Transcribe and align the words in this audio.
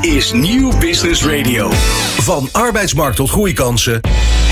is 0.00 0.32
Nieuw 0.32 0.78
Business 0.78 1.24
Radio. 1.24 1.70
Van 2.18 2.48
arbeidsmarkt 2.52 3.16
tot 3.16 3.30
groeikansen. 3.30 4.00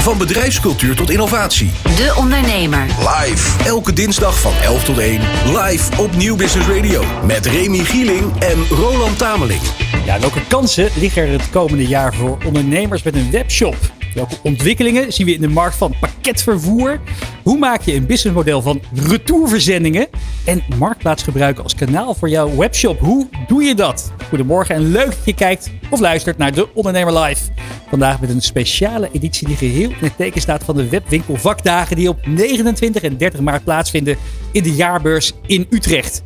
Van 0.01 0.19
bedrijfscultuur 0.19 0.97
tot 0.97 1.11
innovatie. 1.11 1.71
De 1.83 2.15
Ondernemer. 2.17 2.87
Live. 2.99 3.65
Elke 3.65 3.93
dinsdag 3.93 4.41
van 4.41 4.53
11 4.63 4.85
tot 4.85 4.99
1. 4.99 5.21
Live 5.47 6.03
op 6.03 6.17
Nieuw 6.17 6.37
Business 6.37 6.69
Radio. 6.69 7.05
Met 7.27 7.47
Remy 7.47 7.79
Gieling 7.79 8.33
en 8.39 8.67
Roland 8.69 9.19
Tameling. 9.19 9.61
Ja, 10.05 10.21
welke 10.21 10.47
kansen 10.49 10.89
liggen 10.95 11.23
er 11.23 11.33
het 11.33 11.51
komende 11.51 11.87
jaar 11.87 12.15
voor 12.15 12.39
ondernemers 12.45 13.03
met 13.03 13.15
een 13.15 13.31
webshop? 13.31 13.77
Welke 14.17 14.37
ontwikkelingen 14.43 15.13
zien 15.13 15.27
we 15.27 15.35
in 15.35 15.41
de 15.41 15.49
markt 15.49 15.77
van 15.77 15.95
pakketvervoer? 16.01 17.01
Hoe 17.43 17.59
maak 17.59 17.83
je 17.83 17.95
een 17.95 18.07
businessmodel 18.07 18.63
van 18.63 18.81
retourverzendingen? 18.95 20.09
En 20.45 20.63
marktplaats 20.79 21.23
gebruiken 21.23 21.63
als 21.63 21.75
kanaal 21.75 22.15
voor 22.15 22.29
jouw 22.29 22.57
webshop. 22.57 22.99
Hoe 22.99 23.29
doe 23.47 23.63
je 23.63 23.75
dat? 23.75 24.13
Goedemorgen 24.29 24.75
en 24.75 24.91
leuk 24.91 25.07
dat 25.07 25.25
je 25.25 25.35
kijkt 25.35 25.71
of 25.91 26.01
luistert 26.01 26.39
naar 26.39 26.53
De 26.53 26.75
Ondernemer 26.75 27.19
Live. 27.19 27.43
Vandaag 27.89 28.21
met 28.21 28.31
een 28.31 28.41
speciale 28.41 29.09
editie 29.13 29.47
die 29.47 29.57
geheel 29.57 29.91
in 29.91 29.97
het 30.01 30.17
teken 30.17 30.41
staat 30.41 30.65
van 30.65 30.77
de 30.77 30.89
webwinkel 30.89 31.37
vakdagen 31.37 31.97
die 31.97 32.09
op 32.09 32.27
29 32.27 33.03
en 33.03 33.17
30 33.17 33.41
maart 33.41 33.65
plaatsvinden 33.65 34.17
in 34.53 34.63
de 34.63 34.75
jaarbeurs 34.75 35.33
in 35.47 35.67
Utrecht. 35.71 36.23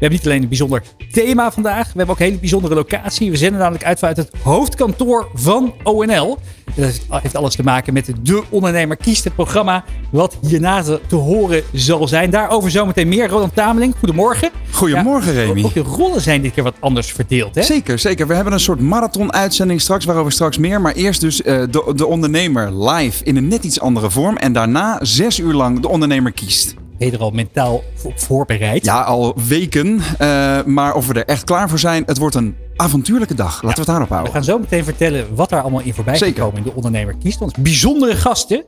We 0.00 0.06
hebben 0.06 0.18
niet 0.18 0.28
alleen 0.28 0.42
een 0.42 0.48
bijzonder 0.48 0.82
thema 1.12 1.52
vandaag, 1.52 1.84
we 1.84 1.92
hebben 1.96 2.14
ook 2.14 2.20
een 2.20 2.26
hele 2.26 2.38
bijzondere 2.38 2.74
locatie. 2.74 3.30
We 3.30 3.36
zenden 3.36 3.60
namelijk 3.60 3.84
uit 3.84 3.98
vanuit 3.98 4.16
het 4.16 4.30
hoofdkantoor 4.42 5.28
van 5.34 5.74
ONL. 5.82 6.38
Dat 6.74 7.00
heeft 7.22 7.36
alles 7.36 7.54
te 7.54 7.62
maken 7.62 7.92
met 7.92 8.12
De 8.22 8.42
Ondernemer 8.48 8.96
Kiest, 8.96 9.24
het 9.24 9.34
programma 9.34 9.84
wat 10.10 10.38
hierna 10.46 10.82
te 11.06 11.16
horen 11.16 11.62
zal 11.72 12.08
zijn. 12.08 12.30
Daarover 12.30 12.70
zometeen 12.70 13.08
meer. 13.08 13.28
Roland 13.28 13.54
Tameling, 13.54 13.94
goedemorgen. 13.98 14.50
Goedemorgen, 14.70 15.34
ja, 15.34 15.40
Remy. 15.40 15.64
Ook 15.64 15.74
de 15.74 15.80
rollen 15.80 16.20
zijn 16.20 16.42
dit 16.42 16.52
keer 16.52 16.64
wat 16.64 16.76
anders 16.80 17.12
verdeeld, 17.12 17.54
hè? 17.54 17.62
Zeker, 17.62 17.98
zeker. 17.98 18.26
We 18.26 18.34
hebben 18.34 18.52
een 18.52 18.60
soort 18.60 18.80
marathon-uitzending 18.80 19.80
straks, 19.80 20.04
waarover 20.04 20.32
straks 20.32 20.58
meer. 20.58 20.80
Maar 20.80 20.92
eerst 20.92 21.20
dus 21.20 21.40
uh, 21.40 21.44
de, 21.46 21.92
de 21.96 22.06
ondernemer 22.06 22.90
live 22.90 23.24
in 23.24 23.36
een 23.36 23.48
net 23.48 23.64
iets 23.64 23.80
andere 23.80 24.10
vorm. 24.10 24.36
En 24.36 24.52
daarna 24.52 24.98
zes 25.02 25.38
uur 25.38 25.52
lang 25.52 25.80
De 25.80 25.88
Ondernemer 25.88 26.32
Kiest. 26.32 26.74
Ben 27.00 27.10
je 27.10 27.16
er 27.16 27.22
al 27.22 27.30
mentaal 27.30 27.82
op 28.04 28.20
voorbereid? 28.20 28.84
Ja, 28.84 29.02
al 29.02 29.34
weken. 29.48 30.00
Uh, 30.20 30.62
maar 30.64 30.94
of 30.94 31.06
we 31.06 31.14
er 31.14 31.24
echt 31.24 31.44
klaar 31.44 31.68
voor 31.68 31.78
zijn, 31.78 32.02
het 32.06 32.18
wordt 32.18 32.34
een 32.34 32.56
avontuurlijke 32.76 33.34
dag. 33.34 33.62
Laten 33.62 33.68
ja, 33.68 33.72
we 33.74 33.78
het 33.78 33.86
daarop 33.86 34.08
houden. 34.08 34.32
We 34.32 34.36
gaan 34.36 34.46
zo 34.46 34.58
meteen 34.58 34.84
vertellen 34.84 35.34
wat 35.34 35.48
daar 35.48 35.62
allemaal 35.62 35.80
in 35.80 35.94
voorbij 35.94 36.14
is 36.14 36.20
gekomen 36.20 36.56
in 36.56 36.62
De 36.62 36.74
Ondernemer 36.74 37.16
Kiest. 37.16 37.40
Ons 37.40 37.52
bijzondere 37.58 38.16
gasten. 38.16 38.64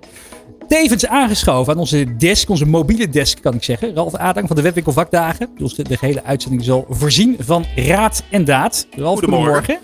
Tevens 0.68 1.06
aangeschoven 1.06 1.72
aan 1.72 1.78
onze 1.78 2.16
desk, 2.16 2.48
onze 2.48 2.66
mobiele 2.66 3.08
desk 3.08 3.42
kan 3.42 3.54
ik 3.54 3.62
zeggen. 3.62 3.94
Ralf 3.94 4.14
Adang 4.14 4.46
van 4.46 4.56
de 4.56 4.62
Webwinkel 4.62 4.92
Vakdagen. 4.92 5.50
Die 5.54 5.64
ons 5.64 5.74
de, 5.74 5.82
de 5.82 5.96
hele 6.00 6.24
uitzending 6.24 6.64
zal 6.64 6.86
voorzien 6.88 7.36
van 7.40 7.64
raad 7.76 8.22
en 8.30 8.44
daad. 8.44 8.86
Ralf, 8.96 9.18
goedemorgen. 9.18 9.54
goedemorgen. 9.54 9.78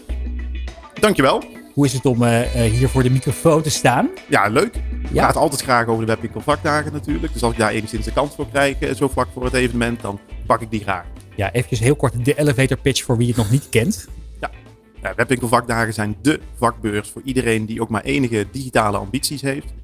Dankjewel. 1.00 1.57
Hoe 1.78 1.86
is 1.86 1.92
het 1.92 2.06
om 2.06 2.22
uh, 2.22 2.40
hier 2.50 2.88
voor 2.88 3.02
de 3.02 3.10
microfoon 3.10 3.62
te 3.62 3.70
staan? 3.70 4.08
Ja, 4.28 4.48
leuk. 4.48 4.76
Ik 4.76 5.12
ja. 5.12 5.22
praat 5.22 5.36
altijd 5.36 5.62
graag 5.62 5.86
over 5.86 6.06
de 6.06 6.12
Webwinkel 6.12 6.40
vakdagen 6.40 6.92
natuurlijk. 6.92 7.32
Dus 7.32 7.42
als 7.42 7.52
ik 7.52 7.58
daar 7.58 7.70
enigszins 7.70 8.04
de 8.04 8.12
kans 8.12 8.34
voor 8.34 8.48
krijg, 8.48 8.96
zo 8.96 9.08
vlak 9.08 9.28
voor 9.34 9.44
het 9.44 9.54
evenement, 9.54 10.00
dan 10.00 10.20
pak 10.46 10.60
ik 10.60 10.70
die 10.70 10.80
graag. 10.80 11.04
Ja, 11.36 11.52
even 11.52 11.78
heel 11.78 11.96
kort 11.96 12.24
de 12.24 12.38
elevator 12.38 12.76
pitch 12.76 13.04
voor 13.04 13.16
wie 13.16 13.26
het 13.26 13.36
nog 13.36 13.50
niet 13.50 13.68
kent. 13.68 14.08
Ja, 14.40 14.50
ja 15.02 15.14
Webwinkel 15.14 15.48
vakdagen 15.48 15.94
zijn 15.94 16.16
de 16.22 16.40
vakbeurs 16.56 17.10
voor 17.10 17.22
iedereen 17.24 17.66
die 17.66 17.80
ook 17.80 17.88
maar 17.88 18.02
enige 18.02 18.46
digitale 18.52 18.96
ambities 18.96 19.42
heeft. 19.42 19.74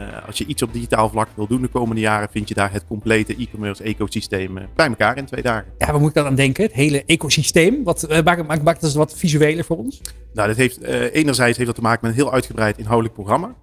Uh, 0.00 0.26
als 0.26 0.38
je 0.38 0.46
iets 0.46 0.62
op 0.62 0.72
digitaal 0.72 1.08
vlak 1.08 1.28
wil 1.34 1.46
doen 1.46 1.62
de 1.62 1.68
komende 1.68 2.00
jaren, 2.00 2.28
vind 2.30 2.48
je 2.48 2.54
daar 2.54 2.72
het 2.72 2.86
complete 2.86 3.36
e-commerce 3.36 3.82
ecosysteem 3.82 4.58
uh, 4.58 4.64
bij 4.74 4.86
elkaar 4.86 5.16
in 5.16 5.24
twee 5.24 5.42
dagen. 5.42 5.72
Ja, 5.78 5.86
waar 5.86 6.00
moet 6.00 6.08
ik 6.08 6.14
dan 6.14 6.26
aan 6.26 6.34
denken? 6.34 6.64
Het 6.64 6.72
hele 6.72 7.04
ecosysteem. 7.06 7.84
Wat 7.84 8.06
uh, 8.10 8.22
maakt, 8.22 8.46
maakt, 8.46 8.62
maakt 8.62 8.80
dat 8.80 8.92
wat 8.92 9.16
visueler 9.16 9.64
voor 9.64 9.76
ons? 9.76 10.00
Nou, 10.32 10.48
dat 10.48 10.56
heeft, 10.56 10.82
enerzijds 11.12 11.56
heeft 11.56 11.68
dat 11.68 11.76
te 11.76 11.82
maken 11.82 12.00
met 12.02 12.10
een 12.10 12.22
heel 12.22 12.32
uitgebreid 12.32 12.78
inhoudelijk 12.78 13.14
programma. 13.14 13.54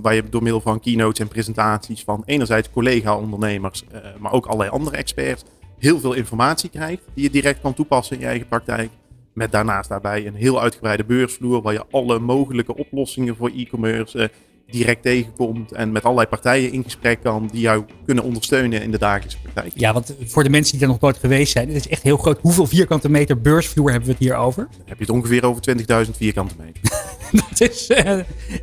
waar 0.00 0.14
je 0.14 0.22
door 0.30 0.42
middel 0.42 0.60
van 0.60 0.80
keynotes 0.80 1.18
en 1.18 1.28
presentaties 1.28 2.02
van 2.02 2.22
enerzijds 2.26 2.70
collega-ondernemers, 2.70 3.84
maar 4.18 4.32
ook 4.32 4.46
allerlei 4.46 4.70
andere 4.70 4.96
experts, 4.96 5.44
heel 5.78 6.00
veel 6.00 6.12
informatie 6.12 6.70
krijgt 6.70 7.02
die 7.14 7.24
je 7.24 7.30
direct 7.30 7.60
kan 7.60 7.74
toepassen 7.74 8.16
in 8.16 8.22
je 8.22 8.28
eigen 8.28 8.48
praktijk. 8.48 8.90
Met 9.32 9.52
daarnaast 9.52 9.88
daarbij 9.88 10.26
een 10.26 10.34
heel 10.34 10.60
uitgebreide 10.60 11.04
beursvloer 11.04 11.62
waar 11.62 11.72
je 11.72 11.84
alle 11.90 12.18
mogelijke 12.18 12.76
oplossingen 12.76 13.36
voor 13.36 13.50
e-commerce 13.56 14.30
direct 14.70 15.02
tegenkomt 15.02 15.72
en 15.72 15.92
met 15.92 16.02
allerlei 16.02 16.28
partijen 16.28 16.72
in 16.72 16.82
gesprek 16.82 17.22
kan 17.22 17.48
die 17.52 17.60
jou 17.60 17.84
kunnen 18.04 18.24
ondersteunen 18.24 18.82
in 18.82 18.90
de 18.90 18.98
dagelijkse 18.98 19.38
praktijk. 19.40 19.72
Ja, 19.74 19.92
want 19.92 20.14
voor 20.24 20.44
de 20.44 20.50
mensen 20.50 20.70
die 20.72 20.80
daar 20.80 20.90
nog 20.90 21.00
nooit 21.00 21.18
geweest 21.18 21.52
zijn, 21.52 21.68
het 21.68 21.76
is 21.76 21.88
echt 21.88 22.02
heel 22.02 22.16
groot. 22.16 22.38
Hoeveel 22.40 22.66
vierkante 22.66 23.10
meter 23.10 23.40
beursvloer 23.40 23.90
hebben 23.90 24.08
we 24.08 24.14
het 24.14 24.22
hier 24.22 24.36
over? 24.36 24.68
Dan 24.70 24.86
heb 24.86 24.98
je 24.98 25.04
het 25.04 25.12
ongeveer 25.12 25.44
over 25.44 25.62
20.000 26.06 26.10
vierkante 26.16 26.54
meter. 26.58 26.80
dat 27.48 27.70
is 27.70 27.90
uh, 27.90 28.14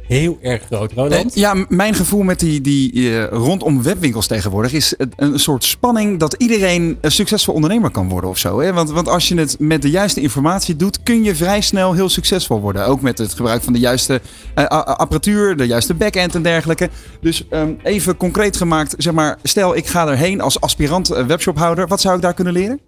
heel 0.07 0.37
erg 0.41 0.63
groot, 0.65 0.91
Roland. 0.91 1.35
Ja, 1.35 1.65
mijn 1.69 1.93
gevoel 1.93 2.21
met 2.21 2.39
die, 2.39 2.61
die 2.61 2.93
uh, 2.93 3.27
rondom 3.27 3.83
webwinkels 3.83 4.27
tegenwoordig 4.27 4.73
is 4.73 4.93
een 5.15 5.39
soort 5.39 5.63
spanning 5.63 6.19
dat 6.19 6.33
iedereen 6.33 6.97
een 7.01 7.11
succesvol 7.11 7.53
ondernemer 7.53 7.91
kan 7.91 8.09
worden 8.09 8.29
of 8.29 8.37
zo. 8.37 8.59
Hè? 8.59 8.73
Want, 8.73 8.89
want 8.89 9.07
als 9.07 9.27
je 9.27 9.35
het 9.35 9.55
met 9.59 9.81
de 9.81 9.89
juiste 9.89 10.21
informatie 10.21 10.75
doet, 10.75 11.03
kun 11.03 11.23
je 11.23 11.35
vrij 11.35 11.61
snel 11.61 11.93
heel 11.93 12.09
succesvol 12.09 12.59
worden. 12.59 12.85
Ook 12.85 13.01
met 13.01 13.17
het 13.17 13.33
gebruik 13.33 13.63
van 13.63 13.73
de 13.73 13.79
juiste 13.79 14.21
uh, 14.55 14.65
apparatuur, 14.65 15.57
de 15.57 15.67
juiste 15.67 15.93
backend 15.93 16.35
en 16.35 16.41
dergelijke. 16.41 16.89
Dus 17.21 17.43
um, 17.49 17.79
even 17.83 18.17
concreet 18.17 18.57
gemaakt, 18.57 18.95
zeg 18.97 19.13
maar, 19.13 19.37
stel 19.43 19.75
ik 19.75 19.87
ga 19.87 20.07
erheen 20.07 20.41
als 20.41 20.61
aspirant 20.61 21.07
webshophouder. 21.07 21.87
Wat 21.87 22.01
zou 22.01 22.15
ik 22.15 22.21
daar 22.21 22.33
kunnen 22.33 22.53
leren? 22.53 22.79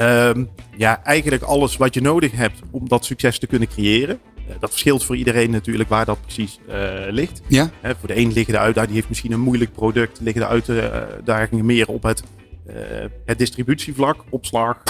Um, 0.00 0.48
ja, 0.76 1.02
eigenlijk 1.04 1.42
alles 1.42 1.76
wat 1.76 1.94
je 1.94 2.00
nodig 2.00 2.32
hebt 2.32 2.58
om 2.70 2.88
dat 2.88 3.04
succes 3.04 3.38
te 3.38 3.46
kunnen 3.46 3.68
creëren. 3.68 4.20
Uh, 4.48 4.54
dat 4.60 4.70
verschilt 4.70 5.04
voor 5.04 5.16
iedereen 5.16 5.50
natuurlijk 5.50 5.88
waar 5.88 6.04
dat 6.04 6.20
precies 6.20 6.58
uh, 6.68 6.74
ligt. 7.08 7.42
Ja. 7.46 7.70
Uh, 7.84 7.90
voor 7.98 8.08
de 8.08 8.16
een 8.16 8.32
liggen 8.32 8.52
de 8.52 8.58
uitdagingen, 8.58 8.86
die 8.86 8.96
heeft 8.96 9.08
misschien 9.08 9.32
een 9.32 9.40
moeilijk 9.40 9.72
product, 9.72 10.20
liggen 10.20 10.42
de 10.42 10.48
uitdagingen 10.48 11.64
meer 11.64 11.88
op 11.88 12.02
het, 12.02 12.22
het 13.24 13.38
distributievlak, 13.38 14.24
opslag, 14.30 14.82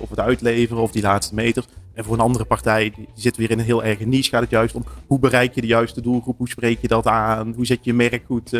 of 0.00 0.10
het 0.10 0.20
uitleveren 0.20 0.82
of 0.82 0.92
die 0.92 1.02
laatste 1.02 1.34
meters. 1.34 1.66
En 1.94 2.04
voor 2.04 2.14
een 2.14 2.20
andere 2.20 2.44
partij, 2.44 2.92
die 2.96 3.08
zit 3.14 3.36
weer 3.36 3.50
in 3.50 3.58
een 3.58 3.64
heel 3.64 3.84
erg 3.84 3.98
niche, 3.98 4.30
gaat 4.30 4.40
het 4.40 4.50
juist 4.50 4.74
om 4.74 4.84
hoe 5.06 5.18
bereik 5.18 5.54
je 5.54 5.60
de 5.60 5.66
juiste 5.66 6.00
doelgroep, 6.00 6.38
hoe 6.38 6.48
spreek 6.48 6.78
je 6.80 6.88
dat 6.88 7.06
aan, 7.06 7.52
hoe 7.56 7.66
zet 7.66 7.78
je 7.82 7.90
je 7.90 7.96
merk 7.96 8.22
goed 8.26 8.52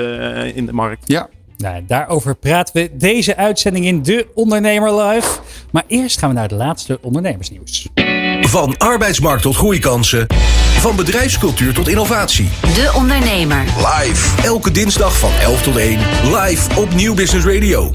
in 0.55 0.67
de 0.67 0.73
markt. 0.73 1.09
Ja. 1.09 1.29
Nou, 1.57 1.85
daarover 1.87 2.37
praten 2.37 2.75
we 2.75 2.97
deze 2.97 3.37
uitzending 3.37 3.85
in 3.85 4.03
De 4.03 4.27
Ondernemer 4.35 5.03
Live. 5.03 5.41
Maar 5.71 5.85
eerst 5.87 6.19
gaan 6.19 6.29
we 6.29 6.35
naar 6.35 6.49
het 6.49 6.53
laatste 6.53 6.99
ondernemersnieuws. 7.03 7.89
Van 8.49 8.79
arbeidsmarkt 8.79 9.43
tot 9.43 9.57
groeikansen. 9.57 10.27
Van 10.79 10.97
bedrijfscultuur 10.97 11.75
tot 11.75 11.89
innovatie. 11.89 12.49
De 12.61 12.93
Ondernemer. 12.97 13.65
Live. 13.65 14.43
Elke 14.43 14.71
dinsdag 14.71 15.19
van 15.19 15.31
11 15.41 15.63
tot 15.63 15.77
1. 15.77 15.99
Live 16.25 16.81
op 16.81 16.95
Nieuw 16.95 17.15
Business 17.15 17.47
Radio. 17.47 17.95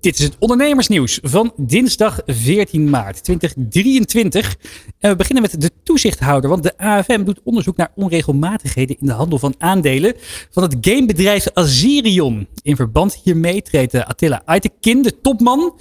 Dit 0.00 0.18
is 0.18 0.24
het 0.24 0.36
ondernemersnieuws 0.38 1.18
van 1.22 1.52
dinsdag 1.56 2.20
14 2.26 2.90
maart 2.90 3.24
2023. 3.24 4.56
En 4.98 5.10
we 5.10 5.16
beginnen 5.16 5.42
met 5.42 5.60
de 5.60 5.70
toezichthouder, 5.82 6.50
want 6.50 6.62
de 6.62 6.78
AFM 6.78 7.24
doet 7.24 7.40
onderzoek 7.44 7.76
naar 7.76 7.92
onregelmatigheden 7.94 8.96
in 9.00 9.06
de 9.06 9.12
handel 9.12 9.38
van 9.38 9.54
aandelen 9.58 10.14
van 10.50 10.62
het 10.62 10.76
gamebedrijf 10.80 11.46
Azerion. 11.54 12.48
In 12.62 12.76
verband 12.76 13.20
hiermee 13.24 13.62
treedt 13.62 14.04
Attila 14.04 14.42
Aytekin, 14.44 15.02
de 15.02 15.20
topman 15.20 15.74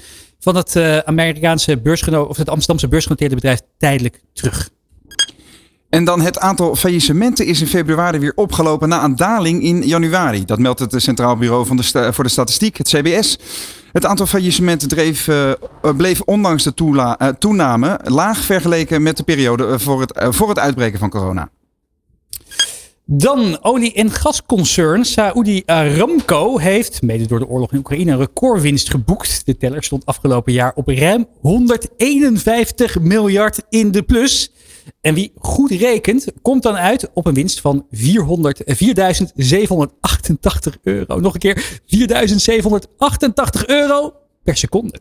van 0.48 0.56
het 0.56 0.76
uh, 0.76 0.98
Amerikaanse 0.98 1.78
beursgenoot 1.78 2.28
of 2.28 2.38
het 2.38 2.50
Amsterdamse 2.50 2.88
beursgenoteerde 2.88 3.36
bedrijf, 3.36 3.62
tijdelijk 3.78 4.22
terug. 4.34 4.70
En 5.90 6.04
dan 6.04 6.22
het 6.22 6.40
aantal 6.40 6.76
faillissementen 6.76 7.46
is 7.46 7.62
in 7.62 7.68
februari 7.68 8.20
weer 8.20 8.32
opgelopen 8.36 8.90
na 8.90 9.04
een 9.04 9.16
daling 9.16 9.64
in 9.64 9.82
januari. 9.82 10.46
Dat 10.46 10.60
meldt 10.60 10.80
het 10.80 10.94
Centraal 10.98 11.38
Bureau 11.38 11.66
van 11.66 11.78
de 11.78 12.14
voor 12.14 12.24
de 12.24 12.30
Statistiek, 12.30 12.78
het 12.78 12.88
CBS. 12.88 13.40
Het 13.92 14.06
aantal 14.06 14.26
faillissementen 14.26 14.88
uh, 15.28 15.52
bleef 15.98 16.22
ondanks 16.22 16.64
de 16.64 16.74
uh, 17.22 17.28
toename 17.28 18.00
laag 18.04 18.38
vergeleken 18.38 19.04
met 19.04 19.18
de 19.18 19.24
periode 19.24 19.80
voor 19.80 20.02
het, 20.02 20.26
voor 20.30 20.50
het 20.50 20.60
uitbreken 20.60 21.00
van 21.00 21.10
corona. 21.10 21.50
Dan 23.10 23.64
olie- 23.64 23.94
en 23.94 24.12
gasconcern 24.12 25.06
Saudi 25.06 25.64
Aramco 25.66 26.58
heeft, 26.58 27.02
mede 27.02 27.28
door 27.28 27.40
de 27.40 27.48
oorlog 27.48 27.72
in 27.72 27.78
Oekraïne, 27.78 28.12
een 28.12 28.18
recordwinst 28.18 28.90
geboekt. 28.90 29.46
De 29.46 29.58
teller 29.58 29.84
stond 29.84 30.06
afgelopen 30.06 30.54
jaar 30.54 30.72
op 30.76 30.88
ruim 30.88 31.28
151 31.42 33.00
miljard 33.00 33.62
in 33.70 33.92
de 33.92 34.04
plus. 34.04 34.52
En 35.02 35.14
wie 35.14 35.32
goed 35.36 35.72
rekent, 35.72 36.26
komt 36.42 36.64
dan 36.64 36.76
uit 36.76 37.10
op 37.14 37.26
een 37.26 37.34
winst 37.34 37.62
van 37.62 37.88
4.788 37.92 38.00
euro. 40.84 41.20
Nog 41.20 41.34
een 41.34 41.40
keer 41.40 41.80
4.788 41.86 43.66
euro 43.66 44.14
per 44.44 44.58
seconde. 44.58 45.00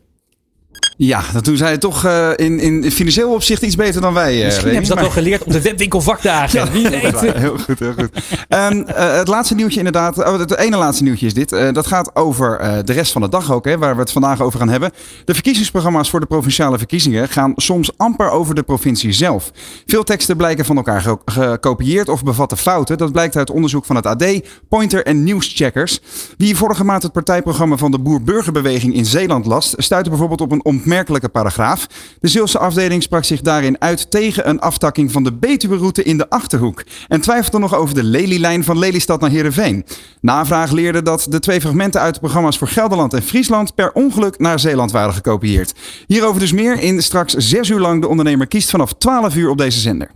Ja, 0.97 1.21
dat 1.33 1.45
doen 1.45 1.57
zij 1.57 1.77
toch 1.77 2.05
uh, 2.05 2.29
in, 2.35 2.59
in 2.59 2.91
financieel 2.91 3.33
opzicht 3.33 3.61
iets 3.61 3.75
beter 3.75 4.01
dan 4.01 4.13
wij. 4.13 4.37
Uh, 4.37 4.43
Misschien 4.43 4.65
hebben 4.67 4.85
ze 4.85 4.93
dat 4.93 5.01
wel 5.03 5.11
geleerd 5.11 5.43
op 5.43 5.51
de 5.51 5.61
webwinkelvakdagen. 5.61 6.59
Ja, 6.59 6.71
Wie 6.71 6.89
weet. 6.89 7.19
Heel 7.37 7.57
goed, 7.57 7.79
heel 7.79 7.93
goed. 7.93 8.09
um, 8.49 8.85
uh, 8.87 9.17
het 9.17 9.27
laatste 9.27 9.55
nieuwtje 9.55 9.77
inderdaad. 9.77 10.17
Oh, 10.17 10.39
het 10.39 10.57
ene 10.57 10.77
laatste 10.77 11.03
nieuwtje 11.03 11.25
is 11.25 11.33
dit. 11.33 11.49
dat 11.49 11.87
gaat 11.87 12.15
over 12.15 12.81
de 12.85 12.93
rest 12.93 13.11
van 13.11 13.21
de 13.21 13.29
dag 13.29 13.51
ook, 13.51 13.65
hè, 13.65 13.77
waar 13.77 13.95
we 13.95 14.01
het 14.01 14.11
vandaag 14.11 14.41
over 14.41 14.59
gaan 14.59 14.69
hebben. 14.69 14.91
De 15.25 15.33
verkiezingsprogramma's 15.33 16.09
voor 16.09 16.19
de 16.19 16.25
provinciale 16.25 16.77
verkiezingen 16.77 17.29
gaan 17.29 17.53
soms 17.55 17.97
amper 17.97 18.29
over 18.29 18.55
de 18.55 18.63
provincie 18.63 19.11
zelf. 19.11 19.51
Veel 19.85 20.03
teksten 20.03 20.37
blijken 20.37 20.65
van 20.65 20.75
elkaar 20.75 21.17
gekopieerd 21.25 22.09
of 22.09 22.23
bevatten 22.23 22.57
fouten. 22.57 22.97
Dat 22.97 23.11
blijkt 23.11 23.35
uit 23.35 23.51
onderzoek 23.51 23.85
van 23.85 23.95
het 23.95 24.05
AD, 24.05 24.25
Pointer 24.69 25.05
en 25.05 25.23
Nieuwscheckers. 25.23 25.99
Wie 26.37 26.55
vorige 26.55 26.83
maand 26.83 27.03
het 27.03 27.11
partijprogramma 27.11 27.77
van 27.77 27.91
de 27.91 27.99
Boer-Burgerbeweging 27.99 28.93
in 28.93 29.05
Zeeland 29.05 29.45
las, 29.45 29.73
stuitte 29.77 30.09
bijvoorbeeld 30.09 30.41
op 30.41 30.51
een 30.51 30.65
opmerkelijke 30.87 31.29
paragraaf. 31.29 31.87
De 32.19 32.27
Zeelse 32.27 32.59
afdeling 32.59 33.03
sprak 33.03 33.23
zich 33.23 33.41
daarin 33.41 33.81
uit 33.81 34.11
tegen 34.11 34.49
een 34.49 34.59
aftakking 34.59 35.11
van 35.11 35.23
de 35.23 35.33
Betuwe-route 35.33 36.03
in 36.03 36.17
de 36.17 36.29
Achterhoek. 36.29 36.83
En 37.07 37.21
twijfelde 37.21 37.59
nog 37.59 37.75
over 37.75 37.95
de 37.95 38.03
Lelylijn 38.03 38.63
van 38.63 38.79
Lelystad 38.79 39.21
naar 39.21 39.29
Heerenveen. 39.29 39.85
Navraag 40.21 40.71
leerde 40.71 41.01
dat 41.01 41.25
de 41.29 41.39
twee 41.39 41.61
fragmenten 41.61 42.01
uit 42.01 42.13
de 42.13 42.19
programma's 42.19 42.57
voor 42.57 42.67
Gelderland 42.67 43.13
en 43.13 43.21
Friesland 43.21 43.75
per 43.75 43.91
ongeluk 43.91 44.39
naar 44.39 44.59
Zeeland 44.59 44.91
waren 44.91 45.13
gekopieerd. 45.13 45.73
Hierover 46.05 46.39
dus 46.39 46.51
meer 46.51 46.79
in 46.79 47.01
straks 47.01 47.33
zes 47.33 47.69
uur 47.69 47.79
lang 47.79 48.01
de 48.01 48.07
ondernemer 48.07 48.47
kiest 48.47 48.69
vanaf 48.69 48.93
12 48.93 49.35
uur 49.35 49.49
op 49.49 49.57
deze 49.57 49.79
zender. 49.79 50.11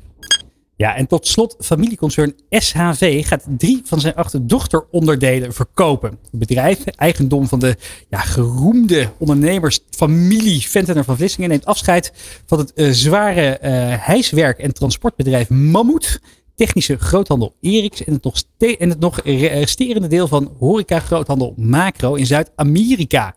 Ja, 0.82 0.96
en 0.96 1.08
tot 1.08 1.28
slot, 1.28 1.56
familieconcern 1.60 2.36
SHV 2.50 3.28
gaat 3.28 3.46
drie 3.58 3.82
van 3.86 4.00
zijn 4.00 4.16
acht 4.16 4.50
dochteronderdelen 4.50 5.54
verkopen. 5.54 6.10
Het 6.10 6.40
bedrijf, 6.40 6.86
eigendom 6.86 7.48
van 7.48 7.60
de 7.60 7.76
ja, 8.10 8.20
geroemde 8.20 9.12
ondernemersfamilie 9.18 10.62
Ventener 10.62 11.04
van 11.04 11.18
Vlissingen, 11.18 11.50
neemt 11.50 11.66
afscheid 11.66 12.14
van 12.46 12.60
het 12.60 12.72
uh, 12.76 12.92
zware 12.92 13.60
uh, 13.62 13.70
hijswerk- 14.06 14.60
en 14.60 14.74
transportbedrijf 14.74 15.50
Mammoet, 15.50 16.22
technische 16.56 16.98
groothandel 16.98 17.56
Eriks 17.62 18.04
en 18.04 18.14
het 18.14 18.24
nog, 18.24 18.42
en 18.58 18.90
het 18.90 19.00
nog 19.00 19.22
resterende 19.24 20.08
deel 20.08 20.28
van 20.28 20.56
horeca 20.60 21.00
groothandel 21.00 21.54
Macro 21.58 22.16
in 22.16 22.26
Zuid-Amerika. 22.26 23.36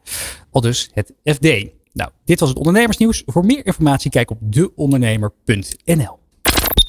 Al 0.50 0.60
dus 0.60 0.90
het 0.92 1.12
FD. 1.24 1.66
Nou, 1.92 2.10
dit 2.24 2.40
was 2.40 2.48
het 2.48 2.58
ondernemersnieuws. 2.58 3.22
Voor 3.26 3.44
meer 3.44 3.66
informatie 3.66 4.10
kijk 4.10 4.30
op 4.30 4.38
deondernemer.nl. 4.40 6.22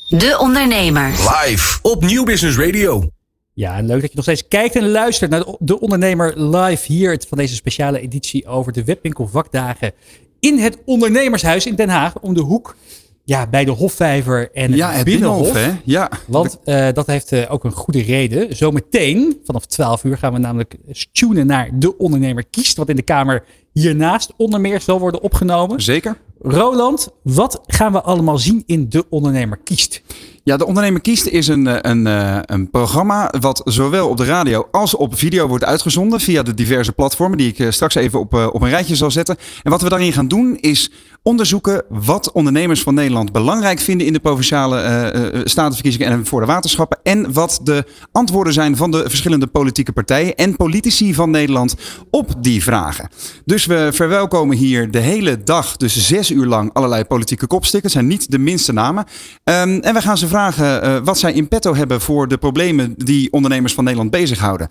De 0.07 0.37
Ondernemer. 0.39 1.07
Live 1.07 1.79
op 1.81 2.05
Nieuw 2.05 2.23
Business 2.23 2.57
Radio. 2.57 3.09
Ja, 3.53 3.77
en 3.77 3.85
leuk 3.85 4.01
dat 4.01 4.09
je 4.09 4.15
nog 4.15 4.23
steeds 4.23 4.47
kijkt 4.47 4.75
en 4.75 4.89
luistert 4.89 5.31
naar 5.31 5.45
De 5.59 5.79
Ondernemer 5.79 6.41
live 6.41 6.91
hier 6.91 7.21
van 7.27 7.37
deze 7.37 7.55
speciale 7.55 7.99
editie 7.99 8.47
over 8.47 8.71
de 8.71 8.83
webwinkel 8.83 9.27
vakdagen 9.27 9.91
in 10.39 10.57
het 10.57 10.77
Ondernemershuis 10.85 11.65
in 11.65 11.75
Den 11.75 11.89
Haag 11.89 12.19
om 12.19 12.33
de 12.33 12.41
hoek. 12.41 12.75
Ja, 13.23 13.47
bij 13.47 13.65
de 13.65 13.71
Hofvijver 13.71 14.51
en 14.51 14.75
ja, 14.75 14.91
het 14.91 15.05
Binnenhof. 15.05 15.53
hè? 15.53 15.71
Ja. 15.83 16.09
Want 16.27 16.57
uh, 16.65 16.87
dat 16.93 17.07
heeft 17.07 17.31
uh, 17.31 17.51
ook 17.51 17.63
een 17.63 17.71
goede 17.71 18.01
reden. 18.01 18.55
Zometeen, 18.55 19.39
vanaf 19.45 19.65
12 19.65 20.03
uur, 20.03 20.17
gaan 20.17 20.33
we 20.33 20.39
namelijk 20.39 20.75
tunen 21.11 21.47
naar 21.47 21.69
De 21.73 21.97
Ondernemer 21.97 22.45
Kiest. 22.49 22.77
Wat 22.77 22.89
in 22.89 22.95
de 22.95 23.01
Kamer 23.01 23.43
hiernaast 23.73 24.33
onder 24.37 24.61
meer 24.61 24.81
zal 24.81 24.99
worden 24.99 25.21
opgenomen. 25.21 25.81
Zeker. 25.81 26.17
Roland, 26.41 27.09
wat 27.23 27.61
gaan 27.67 27.91
we 27.91 28.01
allemaal 28.01 28.37
zien 28.37 28.63
in 28.65 28.89
De 28.89 29.05
Ondernemer 29.09 29.57
Kiest? 29.57 30.01
Ja, 30.43 30.57
De 30.57 30.65
Ondernemer 30.65 31.01
Kiest 31.01 31.25
is 31.25 31.47
een, 31.47 31.67
eh, 31.67 31.91
een, 31.91 32.07
eh, 32.07 32.39
een 32.41 32.69
programma 32.69 33.33
wat 33.39 33.61
zowel 33.63 34.09
op 34.09 34.17
de 34.17 34.25
radio 34.25 34.67
als 34.71 34.95
op 34.95 35.17
video 35.17 35.47
wordt 35.47 35.63
uitgezonden 35.63 36.19
via 36.19 36.43
de 36.43 36.53
diverse 36.53 36.91
platformen 36.91 37.37
die 37.37 37.47
ik 37.47 37.59
eh, 37.59 37.69
straks 37.69 37.95
even 37.95 38.19
op, 38.19 38.33
op 38.33 38.61
een 38.61 38.69
rijtje 38.69 38.95
zal 38.95 39.11
zetten. 39.11 39.37
En 39.63 39.71
wat 39.71 39.81
we 39.81 39.89
daarin 39.89 40.13
gaan 40.13 40.27
doen 40.27 40.57
is 40.59 40.91
onderzoeken 41.27 41.83
wat 41.89 42.31
ondernemers 42.31 42.81
van 42.81 42.93
Nederland 42.93 43.31
belangrijk 43.31 43.79
vinden 43.79 44.07
in 44.07 44.13
de 44.13 44.19
provinciale 44.19 45.11
uh, 45.33 45.41
statenverkiezingen 45.43 46.07
en 46.07 46.25
voor 46.25 46.39
de 46.39 46.45
waterschappen. 46.45 46.99
En 47.03 47.33
wat 47.33 47.59
de 47.63 47.83
antwoorden 48.11 48.53
zijn 48.53 48.75
van 48.75 48.91
de 48.91 49.03
verschillende 49.07 49.47
politieke 49.47 49.91
partijen 49.91 50.35
en 50.35 50.55
politici 50.55 51.13
van 51.13 51.29
Nederland 51.29 51.75
op 52.09 52.33
die 52.39 52.63
vragen. 52.63 53.09
Dus 53.45 53.65
we 53.65 53.89
verwelkomen 53.93 54.57
hier 54.57 54.91
de 54.91 54.99
hele 54.99 55.43
dag, 55.43 55.77
dus 55.77 56.07
zes 56.07 56.31
uur 56.31 56.45
lang, 56.45 56.73
allerlei 56.73 57.03
politieke 57.03 57.47
kopstukken. 57.47 57.89
Het 57.89 57.99
zijn 57.99 58.07
niet 58.07 58.31
de 58.31 58.39
minste 58.39 58.73
namen. 58.73 59.05
Um, 59.43 59.79
en 59.79 59.93
we 59.93 60.01
gaan 60.01 60.17
ze 60.17 60.27
vragen 60.27 61.03
wat 61.03 61.19
zij 61.19 61.33
in 61.33 61.47
petto 61.47 61.75
hebben 61.75 62.01
voor 62.01 62.27
de 62.27 62.37
problemen 62.37 62.93
die 62.97 63.31
ondernemers 63.31 63.73
van 63.73 63.83
Nederland 63.83 64.11
bezighouden. 64.11 64.67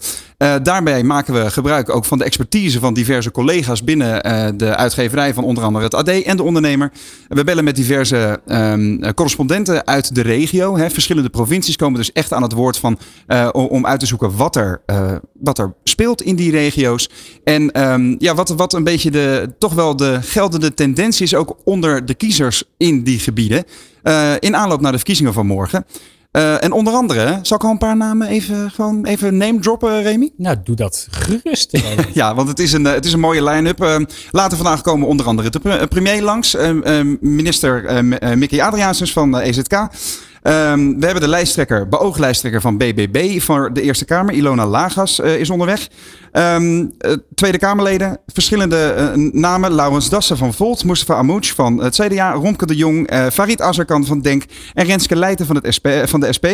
Daarbij 0.62 1.03
maken 1.03 1.35
we 1.35 1.50
gebruik 1.50 1.95
ook 1.95 2.05
van 2.05 2.19
de 2.19 2.25
expertise 2.25 2.79
van 2.81 2.95
diverse 2.95 3.31
collega's 3.31 3.85
binnen 3.85 4.23
de 4.59 4.77
uitgeverij 4.77 5.35
van 5.35 5.45
onder 5.45 5.65
andere 5.65 5.85
het 5.85 5.95
AD 5.95 6.09
en 6.09 6.37
de 6.37 6.43
ondernemer. 6.44 6.93
We 7.29 7.44
bellen 7.44 7.64
met 7.64 7.76
diverse 7.76 8.41
um, 8.46 9.14
correspondenten 9.14 9.87
uit 9.87 10.14
de 10.14 10.20
regio. 10.20 10.76
Hè. 10.76 10.91
Verschillende 10.91 11.31
provincies 11.31 11.76
komen 11.76 11.99
dus 11.99 12.12
echt 12.12 12.32
aan 12.32 12.43
het 12.43 12.52
woord 12.52 12.79
van, 12.79 12.99
om 13.52 13.87
uit 13.87 14.00
te 14.00 14.06
zoeken 14.06 14.37
wat 14.37 14.56
er, 14.56 14.82
wat 15.32 15.58
er 15.58 15.75
speelt 15.85 16.23
in 16.23 16.37
die 16.37 16.50
regio's. 16.50 17.11
En 17.44 17.82
um, 17.82 18.14
ja, 18.19 18.35
wat, 18.35 18.49
wat 18.49 18.73
een 18.73 18.85
beetje 18.85 19.11
de, 19.11 19.55
toch 19.58 19.75
wel 19.75 19.96
de 19.96 20.19
geldende 20.23 20.75
tendentie 20.75 21.25
is 21.25 21.35
ook 21.35 21.56
onder 21.64 22.06
de 22.06 22.14
kiezers 22.14 22.64
in 22.76 23.02
die 23.02 23.19
gebieden. 23.19 23.64
Uh, 24.02 24.32
in 24.38 24.56
aanloop 24.56 24.81
naar 24.81 24.90
de 24.93 24.97
verkiezingen 24.97 25.32
van 25.32 25.47
morgen. 25.47 25.85
Uh, 26.37 26.65
en 26.65 26.73
onder 26.73 26.95
andere, 26.95 27.39
zal 27.43 27.57
ik 27.57 27.65
al 27.65 27.71
een 27.71 27.79
paar 27.79 27.97
namen 27.97 28.29
even, 28.29 28.71
gewoon 28.71 29.05
even 29.05 29.37
name 29.37 29.59
droppen, 29.59 30.03
Remy? 30.03 30.33
Nou, 30.37 30.57
doe 30.65 30.77
dat 30.77 31.09
gerust. 31.11 31.79
ja, 32.13 32.35
want 32.35 32.49
het 32.49 32.59
is 32.59 32.73
een, 32.73 32.85
het 32.85 33.05
is 33.05 33.13
een 33.13 33.21
mooie 33.21 33.45
line-up. 33.45 33.83
Uh, 33.83 33.97
later 34.31 34.57
vandaag 34.57 34.81
komen 34.81 35.09
onder 35.09 35.27
andere 35.27 35.51
de 35.51 35.87
premier 35.89 36.23
langs. 36.23 36.57
minister 37.21 38.05
Mickey 38.39 38.63
Adriaansens 38.63 39.13
van 39.13 39.39
EZK. 39.39 39.89
Um, 40.46 41.00
we 41.00 41.05
hebben 41.05 41.23
de 41.23 41.29
lijsttrekker, 41.29 41.88
beooglijsttrekker 41.88 42.61
van 42.61 42.76
BBB 42.76 43.41
voor 43.41 43.73
de 43.73 43.82
Eerste 43.82 44.05
Kamer, 44.05 44.35
Ilona 44.35 44.67
Lagas, 44.67 45.20
uh, 45.20 45.37
is 45.37 45.50
onderweg. 45.50 45.88
Um, 46.32 46.93
Tweede 47.35 47.58
Kamerleden, 47.58 48.19
verschillende 48.26 49.12
uh, 49.17 49.32
namen. 49.32 49.73
Laurens 49.73 50.08
Dassen 50.08 50.37
van 50.37 50.55
Volt, 50.55 50.85
Mustafa 50.85 51.14
Amouch 51.14 51.55
van 51.55 51.82
het 51.82 51.94
CDA, 51.94 52.32
Romke 52.32 52.67
de 52.67 52.76
Jong, 52.76 53.11
Farid 53.32 53.61
Azarkan 53.61 54.05
van 54.05 54.20
Denk 54.20 54.44
en 54.75 54.87
Renske 54.87 55.17
Leijten 55.17 55.46
van, 55.46 55.56
het 55.56 55.75
SP, 55.76 55.88
van 56.05 56.20
de 56.20 56.32
SP. 56.37 56.47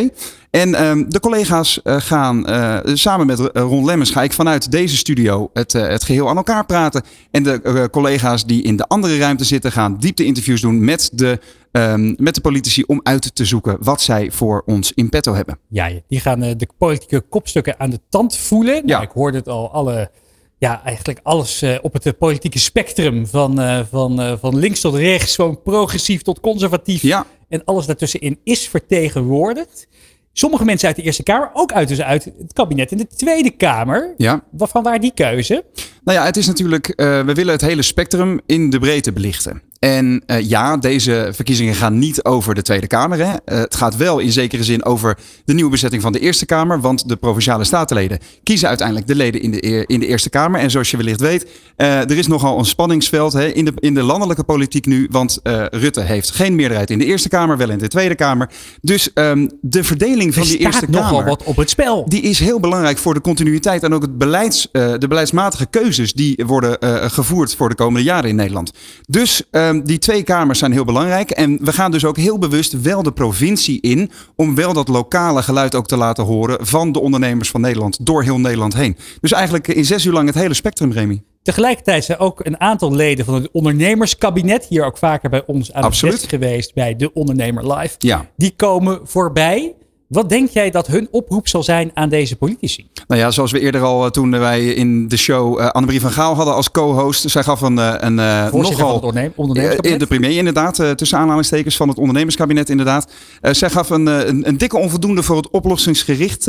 En 0.51 0.85
um, 0.85 1.09
de 1.09 1.19
collega's 1.19 1.79
gaan 1.83 2.45
samen 2.83 3.27
met 3.27 3.39
Ron 3.53 3.85
Lemmens, 3.85 4.11
ga 4.11 4.23
ik 4.23 4.33
vanuit 4.33 4.71
deze 4.71 4.97
studio 4.97 5.49
het, 5.53 5.73
het 5.73 6.03
geheel 6.03 6.29
aan 6.29 6.37
elkaar 6.37 6.65
praten. 6.65 7.03
En 7.31 7.43
de 7.43 7.87
collega's 7.91 8.45
die 8.45 8.63
in 8.63 8.75
de 8.75 8.87
andere 8.87 9.17
ruimte 9.17 9.43
zitten 9.43 9.71
gaan 9.71 9.97
diepte 9.97 10.25
interviews 10.25 10.61
doen 10.61 10.83
met 10.83 11.09
de 11.13 11.39
Um, 11.77 12.15
met 12.17 12.35
de 12.35 12.41
politici 12.41 12.83
om 12.83 12.99
uit 13.03 13.35
te 13.35 13.45
zoeken 13.45 13.77
wat 13.79 14.01
zij 14.01 14.31
voor 14.31 14.63
ons 14.65 14.91
in 14.95 15.09
petto 15.09 15.33
hebben. 15.33 15.59
Ja, 15.69 15.89
die 16.07 16.19
gaan 16.19 16.39
de 16.39 16.67
politieke 16.77 17.21
kopstukken 17.21 17.79
aan 17.79 17.89
de 17.89 17.99
tand 18.09 18.37
voelen. 18.37 18.73
Nou, 18.73 18.87
ja. 18.87 19.01
ik 19.01 19.09
hoorde 19.09 19.37
het 19.37 19.47
al, 19.47 19.71
alle, 19.71 20.11
ja, 20.57 20.83
eigenlijk 20.83 21.19
alles 21.23 21.63
uh, 21.63 21.77
op 21.81 21.93
het 21.93 22.05
uh, 22.05 22.13
politieke 22.19 22.59
spectrum. 22.59 23.27
Van, 23.27 23.85
van, 23.89 24.37
van 24.39 24.57
links 24.57 24.81
tot 24.81 24.95
rechts, 24.95 25.35
van 25.35 25.61
progressief 25.61 26.21
tot 26.21 26.39
conservatief. 26.39 27.01
Ja. 27.01 27.25
En 27.49 27.63
alles 27.63 27.85
daartussenin 27.85 28.39
is 28.43 28.67
vertegenwoordigd. 28.67 29.87
Sommige 30.33 30.65
mensen 30.65 30.87
uit 30.87 30.95
de 30.95 31.01
Eerste 31.01 31.23
Kamer, 31.23 31.49
ook 31.53 31.71
uit, 31.71 31.87
dus 31.87 32.01
uit 32.01 32.23
het 32.23 32.53
kabinet 32.53 32.91
in 32.91 32.97
de 32.97 33.07
Tweede 33.07 33.49
Kamer. 33.49 34.13
Ja. 34.17 34.43
Waarvan 34.51 34.83
waar 34.83 34.99
die 34.99 35.13
keuze? 35.13 35.65
Nou 36.03 36.17
ja, 36.17 36.25
het 36.25 36.37
is 36.37 36.47
natuurlijk, 36.47 36.93
we 36.95 37.31
willen 37.33 37.53
het 37.53 37.61
hele 37.61 37.81
spectrum 37.81 38.39
in 38.45 38.69
de 38.69 38.79
breedte 38.79 39.11
belichten. 39.11 39.61
En 39.81 40.23
uh, 40.27 40.41
ja, 40.49 40.77
deze 40.77 41.29
verkiezingen 41.33 41.75
gaan 41.75 41.99
niet 41.99 42.23
over 42.23 42.55
de 42.55 42.61
Tweede 42.61 42.87
Kamer. 42.87 43.17
Hè. 43.17 43.23
Uh, 43.23 43.35
het 43.45 43.75
gaat 43.75 43.97
wel 43.97 44.19
in 44.19 44.31
zekere 44.31 44.63
zin 44.63 44.85
over 44.85 45.17
de 45.45 45.53
nieuwe 45.53 45.71
bezetting 45.71 46.01
van 46.01 46.11
de 46.11 46.19
Eerste 46.19 46.45
Kamer. 46.45 46.81
Want 46.81 47.09
de 47.09 47.15
provinciale 47.15 47.63
statenleden 47.63 48.19
kiezen 48.43 48.67
uiteindelijk 48.67 49.07
de 49.07 49.15
leden 49.15 49.41
in 49.41 49.51
de, 49.51 49.85
in 49.85 49.99
de 49.99 50.07
Eerste 50.07 50.29
Kamer. 50.29 50.59
En 50.59 50.71
zoals 50.71 50.91
je 50.91 50.97
wellicht 50.97 51.19
weet, 51.19 51.47
uh, 51.77 51.99
er 51.99 52.17
is 52.17 52.27
nogal 52.27 52.59
een 52.59 52.65
spanningsveld 52.65 53.33
hè, 53.33 53.47
in, 53.47 53.65
de, 53.65 53.73
in 53.75 53.93
de 53.93 54.03
landelijke 54.03 54.43
politiek 54.43 54.85
nu. 54.85 55.07
Want 55.11 55.39
Rutte 55.71 56.01
heeft 56.01 56.31
geen 56.31 56.55
meerderheid 56.55 56.89
in 56.89 56.99
de 56.99 57.05
Eerste 57.05 57.29
Kamer, 57.29 57.57
wel 57.57 57.69
in 57.69 57.77
de 57.77 57.87
Tweede 57.87 58.15
Kamer. 58.15 58.49
Dus 58.81 59.09
um, 59.13 59.51
de 59.61 59.83
verdeling 59.83 60.33
van 60.33 60.43
die 60.43 60.57
Eerste 60.57 60.85
nogal 60.89 61.09
Kamer. 61.09 61.25
wat 61.25 61.43
op 61.43 61.55
het 61.55 61.69
spel. 61.69 62.05
Die 62.07 62.21
is 62.21 62.39
heel 62.39 62.59
belangrijk 62.59 62.97
voor 62.97 63.13
de 63.13 63.21
continuïteit 63.21 63.83
en 63.83 63.93
ook 63.93 64.01
het 64.01 64.17
beleids, 64.17 64.69
de 64.71 65.05
beleidsmatige 65.07 65.65
keuzes 65.65 66.13
die 66.13 66.43
worden 66.45 66.77
gevoerd 67.11 67.55
voor 67.55 67.69
de 67.69 67.75
komende 67.75 68.03
jaren 68.03 68.29
in 68.29 68.35
Nederland. 68.35 68.71
Dus 69.07 69.43
um, 69.51 69.70
die 69.79 69.97
twee 69.99 70.23
kamers 70.23 70.59
zijn 70.59 70.71
heel 70.71 70.85
belangrijk. 70.85 71.31
En 71.31 71.57
we 71.61 71.73
gaan 71.73 71.91
dus 71.91 72.05
ook 72.05 72.17
heel 72.17 72.37
bewust 72.37 72.81
wel 72.81 73.03
de 73.03 73.11
provincie 73.11 73.81
in. 73.81 74.11
Om 74.35 74.55
wel 74.55 74.73
dat 74.73 74.87
lokale 74.87 75.43
geluid 75.43 75.75
ook 75.75 75.87
te 75.87 75.97
laten 75.97 76.23
horen 76.23 76.65
van 76.65 76.91
de 76.91 76.99
ondernemers 76.99 77.49
van 77.49 77.61
Nederland. 77.61 78.05
Door 78.05 78.23
heel 78.23 78.39
Nederland 78.39 78.73
heen. 78.73 78.97
Dus 79.21 79.31
eigenlijk 79.31 79.67
in 79.67 79.85
zes 79.85 80.05
uur 80.05 80.13
lang 80.13 80.27
het 80.27 80.35
hele 80.35 80.53
spectrum, 80.53 80.91
Remy. 80.91 81.21
Tegelijkertijd 81.43 82.03
zijn 82.03 82.19
ook 82.19 82.45
een 82.45 82.59
aantal 82.59 82.95
leden 82.95 83.25
van 83.25 83.33
het 83.33 83.51
ondernemerskabinet. 83.51 84.65
Hier 84.65 84.85
ook 84.85 84.97
vaker 84.97 85.29
bij 85.29 85.43
ons 85.45 85.73
aan 85.73 85.83
het 85.83 86.25
geweest 86.27 86.73
bij 86.73 86.95
de 86.95 87.13
Ondernemer 87.13 87.73
Live. 87.73 87.95
Ja. 87.97 88.25
Die 88.37 88.53
komen 88.55 88.99
voorbij. 89.03 89.75
Wat 90.11 90.29
denk 90.29 90.49
jij 90.49 90.69
dat 90.71 90.87
hun 90.87 91.07
oproep 91.11 91.47
zal 91.47 91.63
zijn 91.63 91.91
aan 91.93 92.09
deze 92.09 92.35
politici? 92.35 92.87
Nou 93.07 93.21
ja, 93.21 93.31
zoals 93.31 93.51
we 93.51 93.59
eerder 93.59 93.81
al 93.81 94.05
eh, 94.05 94.11
toen 94.11 94.39
wij 94.39 94.65
in 94.65 95.07
de 95.07 95.17
show 95.17 95.59
uh, 95.59 95.67
Annemarie 95.67 96.01
van 96.01 96.11
Gaal 96.11 96.35
hadden 96.35 96.55
als 96.55 96.71
co-host. 96.71 97.29
Zij 97.29 97.43
gaf 97.43 97.61
een, 97.61 97.77
uh, 97.77 97.93
een 97.97 98.17
uh, 98.17 98.51
nogal... 98.51 98.99
Ondernemerskabinet? 99.35 99.99
de 99.99 100.05
premier 100.05 100.37
inderdaad, 100.37 100.97
tussen 100.97 101.17
aanhalingstekens 101.17 101.75
van 101.75 101.87
het 101.87 101.97
ondernemerskabinet 101.97 102.69
inderdaad. 102.69 103.11
zij 103.41 103.69
gaf 103.69 103.89
een, 103.89 104.05
een, 104.05 104.47
een, 104.47 104.57
dikke 104.57 104.77
onvoldoende 104.77 105.23
voor 105.23 105.37
het 105.37 105.49
oplossingsgericht 105.49 106.43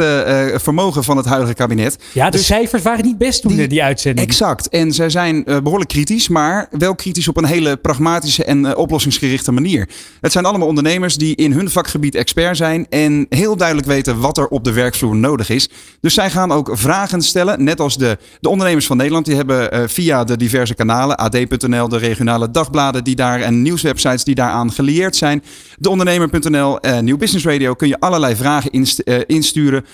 vermogen 0.54 1.04
van 1.04 1.16
het 1.16 1.26
huidige 1.26 1.54
kabinet. 1.54 1.98
Ja, 2.12 2.30
de 2.30 2.36
dus 2.36 2.46
cijfers 2.46 2.82
waren 2.82 3.04
niet 3.04 3.18
best 3.18 3.42
toen 3.42 3.56
die, 3.56 3.68
die 3.68 3.82
uitzending. 3.82 4.26
Exact. 4.26 4.68
En 4.68 4.92
zij 4.92 5.10
zijn 5.10 5.44
behoorlijk 5.44 5.90
kritisch, 5.90 6.28
maar 6.28 6.68
wel 6.70 6.94
kritisch 6.94 7.28
op 7.28 7.36
een 7.36 7.44
hele 7.44 7.76
pragmatische 7.76 8.44
en 8.44 8.76
oplossingsgerichte 8.76 9.52
manier. 9.52 9.88
Het 10.20 10.32
zijn 10.32 10.44
allemaal 10.44 10.68
ondernemers 10.68 11.16
die 11.16 11.36
in 11.36 11.52
hun 11.52 11.70
vakgebied 11.70 12.14
expert 12.14 12.56
zijn 12.56 12.86
en 12.88 13.26
heel 13.28 13.51
duidelijk 13.56 13.88
weten 13.88 14.20
wat 14.20 14.38
er 14.38 14.48
op 14.48 14.64
de 14.64 14.72
werkvloer 14.72 15.16
nodig 15.16 15.48
is. 15.48 15.68
Dus 16.00 16.14
zij 16.14 16.30
gaan 16.30 16.52
ook 16.52 16.70
vragen 16.72 17.22
stellen, 17.22 17.64
net 17.64 17.80
als 17.80 17.96
de, 17.96 18.18
de 18.40 18.48
ondernemers 18.48 18.86
van 18.86 18.96
Nederland. 18.96 19.26
Die 19.26 19.36
hebben 19.36 19.74
uh, 19.74 19.82
via 19.86 20.24
de 20.24 20.36
diverse 20.36 20.74
kanalen, 20.74 21.16
ad.nl, 21.16 21.88
de 21.88 21.96
regionale 21.96 22.50
dagbladen 22.50 23.04
die 23.04 23.16
daar 23.16 23.40
en 23.40 23.62
nieuwswebsites 23.62 24.24
die 24.24 24.34
daaraan 24.34 24.72
gelieerd 24.72 25.16
zijn. 25.16 25.42
De 25.76 25.90
ondernemer.nl, 25.90 26.78
uh, 26.86 26.98
Nieuw 26.98 27.16
Business 27.16 27.46
Radio 27.46 27.74
kun 27.74 27.88
je 27.88 28.00
allerlei 28.00 28.36
vragen 28.36 28.70
uh, 28.74 29.20
insturen 29.26 29.84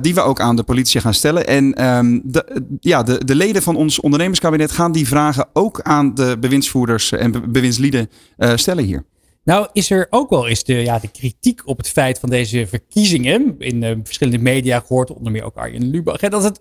die 0.00 0.14
we 0.14 0.20
ook 0.20 0.40
aan 0.40 0.56
de 0.56 0.62
politie 0.62 1.00
gaan 1.00 1.14
stellen. 1.14 1.46
En 1.46 1.86
um, 1.86 2.20
de, 2.24 2.62
ja, 2.80 3.02
de, 3.02 3.24
de 3.24 3.34
leden 3.34 3.62
van 3.62 3.76
ons 3.76 4.00
ondernemerskabinet 4.00 4.72
gaan 4.72 4.92
die 4.92 5.08
vragen 5.08 5.48
ook 5.52 5.80
aan 5.80 6.14
de 6.14 6.36
bewindsvoerders 6.40 7.12
en 7.12 7.52
bewindslieden 7.52 8.10
stellen 8.54 8.84
hier. 8.84 9.04
Nou 9.44 9.68
is 9.72 9.90
er 9.90 10.06
ook 10.10 10.30
wel 10.30 10.48
eens 10.48 10.64
de, 10.64 10.74
ja, 10.74 10.98
de 10.98 11.08
kritiek 11.08 11.66
op 11.66 11.76
het 11.76 11.88
feit 11.88 12.18
van 12.18 12.30
deze 12.30 12.66
verkiezingen 12.66 13.54
in 13.58 13.82
uh, 13.82 13.96
verschillende 14.02 14.38
media 14.38 14.80
gehoord, 14.80 15.10
onder 15.10 15.32
meer 15.32 15.44
ook 15.44 15.56
Arjen 15.56 15.90
Lubach, 15.90 16.20
dat 16.20 16.42
het 16.42 16.60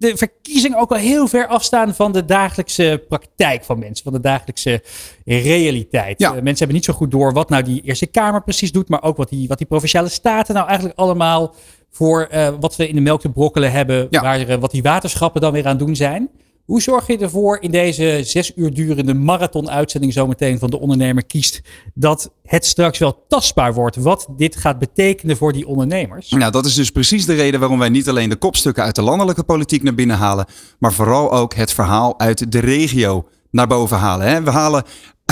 de 0.00 0.16
verkiezingen 0.16 0.78
ook 0.78 0.88
wel 0.88 0.98
heel 0.98 1.28
ver 1.28 1.46
afstaan 1.46 1.94
van 1.94 2.12
de 2.12 2.24
dagelijkse 2.24 3.04
praktijk 3.08 3.64
van 3.64 3.78
mensen, 3.78 4.04
van 4.04 4.12
de 4.12 4.20
dagelijkse 4.20 4.82
realiteit. 5.24 6.18
Ja. 6.18 6.28
Uh, 6.28 6.34
mensen 6.34 6.58
hebben 6.58 6.76
niet 6.76 6.84
zo 6.84 6.92
goed 6.92 7.10
door 7.10 7.32
wat 7.32 7.48
nou 7.48 7.62
die 7.62 7.82
Eerste 7.82 8.06
Kamer 8.06 8.42
precies 8.42 8.72
doet, 8.72 8.88
maar 8.88 9.02
ook 9.02 9.16
wat 9.16 9.28
die, 9.28 9.48
wat 9.48 9.58
die 9.58 9.66
provinciale 9.66 10.08
staten 10.08 10.54
nou 10.54 10.66
eigenlijk 10.66 10.98
allemaal 10.98 11.54
voor 11.90 12.28
uh, 12.32 12.48
wat 12.60 12.76
we 12.76 12.88
in 12.88 12.94
de 12.94 13.00
melk 13.00 13.20
te 13.20 13.28
brokkelen 13.28 13.72
hebben, 13.72 14.06
ja. 14.10 14.22
waar, 14.22 14.58
wat 14.58 14.70
die 14.70 14.82
waterschappen 14.82 15.40
dan 15.40 15.52
weer 15.52 15.66
aan 15.66 15.78
doen 15.78 15.96
zijn. 15.96 16.30
Hoe 16.70 16.82
zorg 16.82 17.06
je 17.06 17.18
ervoor 17.18 17.58
in 17.60 17.70
deze 17.70 18.20
zes 18.24 18.52
uur 18.56 18.74
durende 18.74 19.14
marathon-uitzending 19.14 20.12
zometeen 20.12 20.58
van 20.58 20.70
de 20.70 20.80
ondernemer 20.80 21.24
kiest, 21.24 21.60
dat 21.94 22.32
het 22.42 22.66
straks 22.66 22.98
wel 22.98 23.24
tastbaar 23.28 23.74
wordt 23.74 23.96
wat 23.96 24.26
dit 24.36 24.56
gaat 24.56 24.78
betekenen 24.78 25.36
voor 25.36 25.52
die 25.52 25.66
ondernemers? 25.66 26.30
Nou, 26.30 26.52
dat 26.52 26.66
is 26.66 26.74
dus 26.74 26.90
precies 26.90 27.26
de 27.26 27.34
reden 27.34 27.60
waarom 27.60 27.78
wij 27.78 27.88
niet 27.88 28.08
alleen 28.08 28.28
de 28.28 28.36
kopstukken 28.36 28.82
uit 28.82 28.94
de 28.94 29.02
landelijke 29.02 29.42
politiek 29.42 29.82
naar 29.82 29.94
binnen 29.94 30.16
halen, 30.16 30.46
maar 30.78 30.92
vooral 30.92 31.32
ook 31.32 31.54
het 31.54 31.72
verhaal 31.72 32.18
uit 32.18 32.52
de 32.52 32.58
regio 32.58 33.28
naar 33.50 33.66
boven 33.66 33.96
halen. 33.96 34.44
We 34.44 34.50
halen 34.50 34.84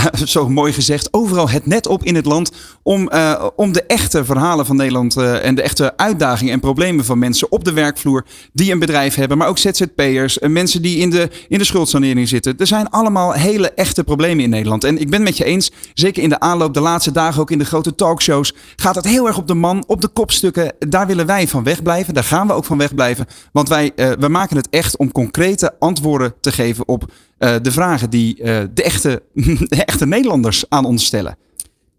zo 0.24 0.48
mooi 0.48 0.72
gezegd, 0.72 1.08
overal 1.10 1.48
het 1.48 1.66
net 1.66 1.86
op 1.86 2.04
in 2.04 2.14
het 2.14 2.24
land 2.24 2.52
om, 2.82 3.10
uh, 3.12 3.46
om 3.56 3.72
de 3.72 3.82
echte 3.82 4.24
verhalen 4.24 4.66
van 4.66 4.76
Nederland 4.76 5.16
uh, 5.16 5.44
en 5.44 5.54
de 5.54 5.62
echte 5.62 5.96
uitdagingen 5.96 6.52
en 6.52 6.60
problemen 6.60 7.04
van 7.04 7.18
mensen 7.18 7.52
op 7.52 7.64
de 7.64 7.72
werkvloer 7.72 8.24
die 8.52 8.72
een 8.72 8.78
bedrijf 8.78 9.14
hebben, 9.14 9.38
maar 9.38 9.48
ook 9.48 9.58
ZZP'ers, 9.58 10.38
en 10.38 10.52
mensen 10.52 10.82
die 10.82 10.98
in 10.98 11.10
de, 11.10 11.30
in 11.48 11.58
de 11.58 11.64
schuldsanering 11.64 12.28
zitten. 12.28 12.54
Er 12.58 12.66
zijn 12.66 12.90
allemaal 12.90 13.32
hele 13.32 13.70
echte 13.70 14.04
problemen 14.04 14.44
in 14.44 14.50
Nederland. 14.50 14.84
En 14.84 14.98
ik 14.98 15.10
ben 15.10 15.22
met 15.22 15.36
je 15.36 15.44
eens, 15.44 15.70
zeker 15.94 16.22
in 16.22 16.28
de 16.28 16.40
aanloop 16.40 16.74
de 16.74 16.80
laatste 16.80 17.12
dagen, 17.12 17.40
ook 17.40 17.50
in 17.50 17.58
de 17.58 17.64
grote 17.64 17.94
talkshows, 17.94 18.54
gaat 18.76 18.94
het 18.94 19.04
heel 19.04 19.26
erg 19.26 19.38
op 19.38 19.46
de 19.46 19.54
man, 19.54 19.84
op 19.86 20.00
de 20.00 20.08
kopstukken. 20.08 20.72
Daar 20.78 21.06
willen 21.06 21.26
wij 21.26 21.48
van 21.48 21.64
wegblijven, 21.64 22.14
daar 22.14 22.24
gaan 22.24 22.46
we 22.46 22.52
ook 22.52 22.64
van 22.64 22.78
wegblijven, 22.78 23.26
want 23.52 23.68
wij 23.68 23.92
we 24.18 24.28
maken 24.28 24.56
het 24.56 24.68
echt 24.70 24.96
om 24.96 25.12
concrete 25.12 25.74
antwoorden 25.78 26.34
te 26.40 26.52
geven 26.52 26.88
op 26.88 27.10
uh, 27.38 27.54
de 27.62 27.72
vragen 27.72 28.10
die 28.10 28.38
uh, 28.38 28.60
de, 28.74 28.82
echte, 28.82 29.22
de 29.68 29.84
echte 29.84 30.06
Nederlanders 30.06 30.64
aan 30.68 30.84
ons 30.84 31.04
stellen. 31.04 31.36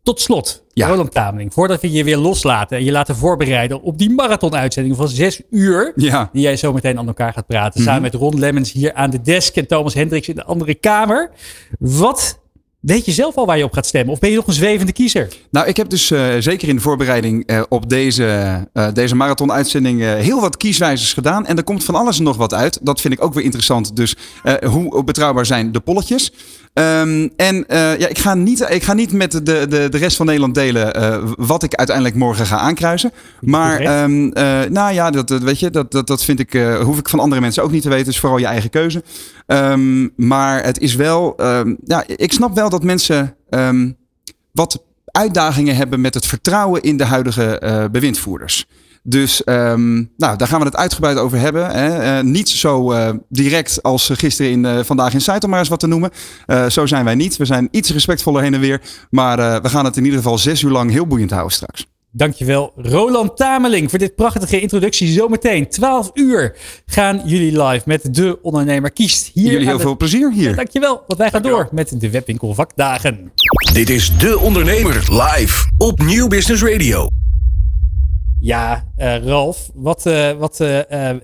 Tot 0.03 0.21
slot, 0.21 0.63
ja. 0.73 0.87
Roland 0.87 1.11
Tameling, 1.11 1.53
voordat 1.53 1.81
we 1.81 1.91
je 1.91 2.03
weer 2.03 2.17
loslaten 2.17 2.77
en 2.77 2.83
je 2.83 2.91
laten 2.91 3.15
voorbereiden 3.15 3.81
op 3.81 3.97
die 3.97 4.09
marathon-uitzending 4.09 4.95
van 4.95 5.07
zes 5.07 5.41
uur, 5.49 5.91
ja. 5.95 6.29
die 6.33 6.41
jij 6.41 6.55
zo 6.55 6.73
meteen 6.73 6.97
aan 6.97 7.07
elkaar 7.07 7.33
gaat 7.33 7.47
praten, 7.47 7.81
mm 7.81 7.85
-hmm. 7.85 7.95
samen 7.95 8.11
met 8.11 8.21
Ron 8.21 8.39
Lemmens 8.39 8.71
hier 8.71 8.93
aan 8.93 9.09
de 9.09 9.21
desk 9.21 9.55
en 9.55 9.67
Thomas 9.67 9.93
Hendricks 9.93 10.27
in 10.27 10.35
de 10.35 10.43
andere 10.43 10.75
kamer. 10.75 11.31
Wat 11.79 12.38
Weet 12.79 13.05
je 13.05 13.11
zelf 13.11 13.35
al 13.35 13.45
waar 13.45 13.57
je 13.57 13.63
op 13.63 13.73
gaat 13.73 13.85
stemmen? 13.85 14.13
Of 14.13 14.19
ben 14.19 14.29
je 14.29 14.35
nog 14.35 14.47
een 14.47 14.53
zwevende 14.53 14.91
kiezer? 14.91 15.27
Nou, 15.51 15.67
ik 15.67 15.77
heb 15.77 15.89
dus 15.89 16.11
uh, 16.11 16.35
zeker 16.39 16.67
in 16.67 16.75
de 16.75 16.81
voorbereiding 16.81 17.51
uh, 17.51 17.61
op 17.69 17.89
deze, 17.89 18.67
uh, 18.73 18.87
deze 18.93 19.15
marathon-uitzending 19.15 20.01
heel 20.01 20.41
wat 20.41 20.57
kieswijzers 20.57 21.13
gedaan. 21.13 21.45
En 21.45 21.57
er 21.57 21.63
komt 21.63 21.83
van 21.83 21.95
alles 21.95 22.17
en 22.17 22.23
nog 22.23 22.37
wat 22.37 22.53
uit. 22.53 22.79
Dat 22.81 23.01
vind 23.01 23.13
ik 23.13 23.23
ook 23.23 23.33
weer 23.33 23.43
interessant. 23.43 23.95
Dus 23.95 24.15
hoe 24.65 25.03
betrouwbaar 25.03 25.45
zijn 25.45 25.71
de 25.71 25.79
polletjes? 25.79 26.31
Um, 26.73 27.29
en 27.35 27.65
ja, 27.67 28.07
ik, 28.07 28.17
ga 28.17 28.33
niet, 28.33 28.65
ik 28.69 28.83
ga 28.83 28.93
niet 28.93 29.11
met 29.11 29.31
de, 29.31 29.41
de, 29.41 29.87
de 29.89 29.97
rest 29.97 30.17
van 30.17 30.25
Nederland 30.25 30.55
delen 30.55 30.93
wat 31.37 31.63
ik 31.63 31.75
uiteindelijk 31.75 32.15
morgen 32.15 32.45
ga 32.45 32.57
aankruisen. 32.57 33.11
Maar 33.41 34.03
um, 34.03 34.29
nou 34.69 34.93
ja, 34.93 35.11
dat, 35.11 35.29
weet 35.29 35.59
je, 35.59 35.69
dat, 35.69 35.91
dat, 35.91 36.07
dat 36.07 36.23
vind 36.23 36.39
ik, 36.39 36.53
hoef 36.81 36.97
ik 36.97 37.09
van 37.09 37.19
andere 37.19 37.41
mensen 37.41 37.63
ook 37.63 37.71
niet 37.71 37.81
te 37.81 37.89
weten. 37.89 38.05
Dus 38.05 38.19
vooral 38.19 38.37
je 38.37 38.45
eigen 38.45 38.69
keuze. 38.69 39.03
Um, 39.47 40.13
maar 40.15 40.63
het 40.63 40.79
is 40.79 40.95
wel, 40.95 41.33
ja, 41.83 42.03
ik 42.05 42.33
snap 42.33 42.55
wel 42.55 42.69
dat 42.69 42.83
mensen 42.83 43.35
wat 44.51 44.83
uitdagingen 45.05 45.75
hebben 45.75 46.01
met 46.01 46.13
het 46.13 46.25
vertrouwen 46.25 46.81
in 46.81 46.97
de 46.97 47.05
huidige 47.05 47.87
bewindvoerders. 47.91 48.67
Dus 49.09 49.41
um, 49.45 50.11
nou, 50.17 50.37
daar 50.37 50.47
gaan 50.47 50.59
we 50.59 50.65
het 50.65 50.75
uitgebreid 50.75 51.17
over 51.17 51.39
hebben. 51.39 51.69
Hè. 51.69 52.17
Uh, 52.17 52.23
niet 52.23 52.49
zo 52.49 52.93
uh, 52.93 53.09
direct 53.29 53.83
als 53.83 54.09
gisteren 54.13 54.51
in 54.51 54.63
uh, 54.63 54.79
Vandaag 54.83 55.13
in 55.13 55.21
Zuid, 55.21 55.43
om 55.43 55.49
maar 55.49 55.59
eens 55.59 55.69
wat 55.69 55.79
te 55.79 55.87
noemen. 55.87 56.11
zo 56.69 56.85
zijn 56.85 57.05
wij 57.05 57.15
niet. 57.15 57.37
We 57.37 57.45
zijn 57.45 57.67
iets 57.71 57.91
respectvoller 57.91 58.41
heen 58.41 58.53
en 58.53 58.59
weer. 58.59 58.81
Maar 59.09 59.61
we 59.61 59.69
gaan 59.69 59.85
het 59.85 59.97
in 59.97 60.03
ieder 60.03 60.19
geval 60.19 60.37
zes 60.37 60.61
uur 60.61 60.71
lang 60.71 60.91
heel 60.91 61.07
boeiend 61.07 61.31
houden 61.31 61.53
straks. 61.53 61.87
Dankjewel, 62.11 62.73
Roland 62.75 63.37
Tameling, 63.37 63.89
voor 63.89 63.99
dit 63.99 64.15
prachtige 64.15 64.59
introductie. 64.59 65.07
Zometeen, 65.07 65.69
12 65.69 66.11
uur, 66.13 66.55
gaan 66.85 67.21
jullie 67.25 67.63
live 67.63 67.83
met 67.85 68.15
De 68.15 68.39
Ondernemer 68.41 68.91
Kiest. 68.91 69.31
Hier 69.33 69.51
jullie 69.51 69.67
heel 69.67 69.77
de... 69.77 69.83
veel 69.83 69.97
plezier 69.97 70.31
hier. 70.31 70.49
Ja, 70.49 70.55
dankjewel, 70.55 71.03
want 71.07 71.19
wij 71.19 71.29
gaan 71.29 71.41
door 71.41 71.67
met 71.71 71.99
de 71.99 72.09
Webwinkel 72.09 72.53
Vakdagen. 72.53 73.31
Dit 73.73 73.89
is 73.89 74.17
De 74.17 74.39
Ondernemer 74.39 74.93
live 75.09 75.69
op 75.77 75.99
Nieuw 75.99 76.27
Business 76.27 76.63
Radio. 76.63 77.09
Ja, 78.49 78.91
uh, 78.97 79.25
Ralf, 79.25 79.69
wat, 79.73 80.05
uh, 80.05 80.31
wat, 80.31 80.59
uh, 80.59 80.79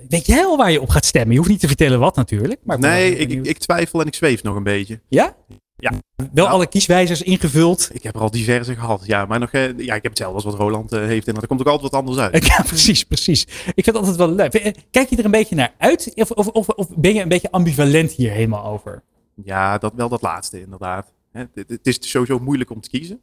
weet 0.10 0.26
jij 0.26 0.46
al 0.46 0.58
waar 0.58 0.72
je 0.72 0.82
op 0.82 0.90
gaat 0.90 1.06
stemmen? 1.06 1.32
Je 1.32 1.38
hoeft 1.38 1.50
niet 1.50 1.60
te 1.60 1.68
vertellen 1.68 2.00
wat 2.00 2.16
natuurlijk. 2.16 2.60
Maar 2.64 2.80
nee, 2.80 3.16
ik, 3.16 3.46
ik, 3.46 3.58
twijfel 3.58 4.02
en 4.02 4.08
ik 4.08 4.14
zweef 4.14 4.44
nog 4.44 4.56
een 4.56 4.64
beetje. 4.64 5.00
Ja? 5.08 5.36
Ja. 5.76 5.92
Wel 6.34 6.48
alle 6.48 6.68
kieswijzers 6.68 7.22
ingevuld. 7.22 7.90
Ik 7.94 8.04
heb 8.04 8.16
er 8.16 8.22
al 8.22 8.32
diverse 8.32 8.76
gehad. 8.76 9.04
Ja, 9.06 9.26
maar 9.26 9.40
nog, 9.40 9.52
ja, 9.52 9.96
ik 9.96 10.04
heb 10.04 10.04
hetzelfde 10.04 10.36
als 10.36 10.44
wat 10.44 10.54
Roland 10.56 10.92
heeft. 10.92 11.28
En 11.28 11.36
er 11.36 11.48
komt 11.48 11.60
ook 11.60 11.68
altijd 11.68 11.92
wat 11.92 12.02
anders 12.02 12.18
uit. 12.18 12.46
Ja, 12.58 12.64
precies, 12.64 13.04
precies. 13.04 13.44
Ik 13.76 13.84
vind 13.84 13.86
het 13.86 13.96
altijd 13.96 14.16
wel 14.16 14.32
leuk. 14.32 14.76
Kijk 14.92 15.10
je 15.10 15.18
er 15.18 15.26
een 15.26 15.32
beetje 15.32 15.56
naar 15.56 15.74
uit? 15.78 16.12
Of, 16.16 16.32
of, 16.32 16.48
of, 16.48 16.68
of 16.68 16.88
ben 16.96 17.14
je 17.14 17.22
een 17.22 17.28
beetje 17.28 17.52
ambivalent 17.52 18.12
hier 18.12 18.32
helemaal 18.32 18.66
over? 18.66 19.04
Ja, 19.44 19.78
dat, 19.78 19.94
wel 19.96 20.10
dat 20.10 20.22
laatste 20.22 20.62
inderdaad. 20.62 21.14
Het, 21.32 21.50
het 21.54 21.88
is 21.88 21.98
sowieso 22.00 22.40
moeilijk 22.40 22.70
om 22.70 22.82
te 22.82 22.90
kiezen. 22.90 23.20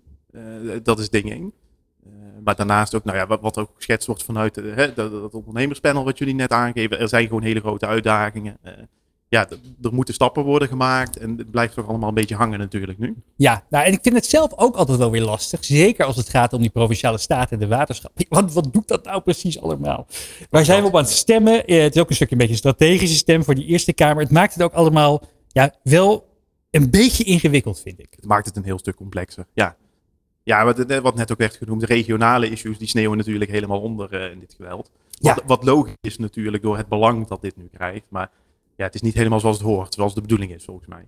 dat 0.82 0.99
is 0.99 1.11
ding 1.11 1.30
één. 1.30 1.52
Maar 2.44 2.56
daarnaast 2.56 2.94
ook, 2.94 3.04
nou 3.04 3.16
ja, 3.16 3.26
wat, 3.26 3.40
wat 3.40 3.58
ook 3.58 3.70
geschetst 3.75 4.06
wordt 4.06 4.25
vanuit 4.25 4.56
hè, 4.56 4.94
dat, 4.94 5.11
dat, 5.11 5.34
ondernemerspanel 5.34 6.04
wat 6.04 6.18
jullie 6.18 6.34
net 6.34 6.50
aangeven. 6.50 6.99
Er 6.99 7.08
zijn 7.08 7.26
gewoon 7.26 7.42
hele 7.42 7.61
grote 7.61 7.87
uitdagingen. 7.87 8.58
Uh, 8.64 8.72
ja, 9.28 9.49
er 9.82 9.94
moeten 9.94 10.14
stappen 10.14 10.44
worden 10.44 10.68
gemaakt. 10.68 11.18
En 11.18 11.38
het 11.38 11.50
blijft 11.50 11.75
toch 11.75 11.88
allemaal 11.88 12.08
een 12.08 12.14
beetje 12.14 12.34
hangen 12.34 12.58
natuurlijk 12.58 12.99
nu. 12.99 13.16
Ja, 13.37 13.64
nou, 13.70 13.84
en 13.84 13.92
ik 13.92 13.99
vind 14.02 14.14
het 14.14 14.26
zelf 14.26 14.52
ook 14.56 14.76
altijd 14.76 14.99
wel 14.99 15.11
weer 15.11 15.22
lastig. 15.22 15.64
Zeker 15.64 16.04
als 16.04 16.16
het 16.16 16.28
gaat 16.28 16.52
om 16.52 16.61
die 16.61 16.70
provinciale 16.70 17.18
staten 17.18 17.50
en 17.50 17.68
de 17.68 17.75
waterschap. 17.76 18.12
Wat, 18.28 18.52
wat 18.52 18.72
doet 18.72 18.88
dat 18.88 19.04
nou 19.04 19.20
precies 19.20 19.61
allemaal? 19.61 20.06
Waar 20.50 20.64
zijn 20.64 20.82
we 20.82 20.88
op 20.88 20.96
aan 20.96 21.02
het 21.02 21.12
stemmen? 21.12 21.54
Het 21.54 21.94
is 21.94 22.00
ook 22.00 22.08
een 22.08 22.14
stukje 22.14 22.34
een 22.34 22.38
beetje 22.38 22.52
een 22.52 22.58
strategische 22.58 23.16
stem 23.16 23.44
voor 23.44 23.54
die 23.54 23.66
Eerste 23.66 23.92
Kamer. 23.92 24.22
Het 24.22 24.32
maakt 24.32 24.54
het 24.54 24.62
ook 24.62 24.72
allemaal 24.72 25.22
ja, 25.49 25.75
wel 25.82 26.26
een 26.70 26.90
beetje 26.90 27.25
ingewikkeld, 27.25 27.80
vind 27.80 27.99
ik. 27.99 28.12
Het 28.16 28.25
maakt 28.25 28.46
het 28.46 28.56
een 28.56 28.64
heel 28.64 28.78
stuk 28.78 28.96
complexer, 28.96 29.46
ja. 29.52 29.76
Ja, 30.44 30.64
wat, 30.64 31.00
wat 31.00 31.14
net 31.14 31.32
ook 31.32 31.38
werd 31.38 31.56
genoemd, 31.56 31.80
de 31.80 31.87
regionale 31.87 32.50
issues, 32.50 32.78
die 32.78 32.88
sneeuwen 32.88 33.18
natuurlijk 33.18 33.50
helemaal 33.50 33.80
onder 33.80 34.14
uh, 34.14 34.30
in 34.30 34.40
dit 34.40 34.54
geweld. 34.56 34.90
Wat, 35.20 35.37
ja. 35.37 35.46
wat 35.46 35.64
logisch 35.64 35.94
is 36.00 36.18
natuurlijk 36.18 36.62
door 36.62 36.76
het 36.76 36.88
belang 36.88 37.28
dat 37.28 37.40
dit 37.42 37.56
nu 37.56 37.68
krijgt. 37.75 38.06
Maar 38.08 38.30
ja, 38.76 38.84
het 38.84 38.94
is 38.94 39.00
niet 39.00 39.14
helemaal 39.14 39.40
zoals 39.40 39.56
het 39.56 39.66
hoort, 39.66 39.94
zoals 39.94 40.14
de 40.14 40.20
bedoeling 40.20 40.54
is 40.54 40.64
volgens 40.64 40.88
mij. 40.88 41.06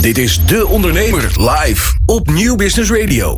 Dit 0.00 0.18
is 0.18 0.46
De 0.46 0.66
Ondernemer 0.66 1.22
live 1.40 1.98
op 2.06 2.26
Nieuw 2.26 2.56
Business 2.56 2.90
Radio. 2.90 3.36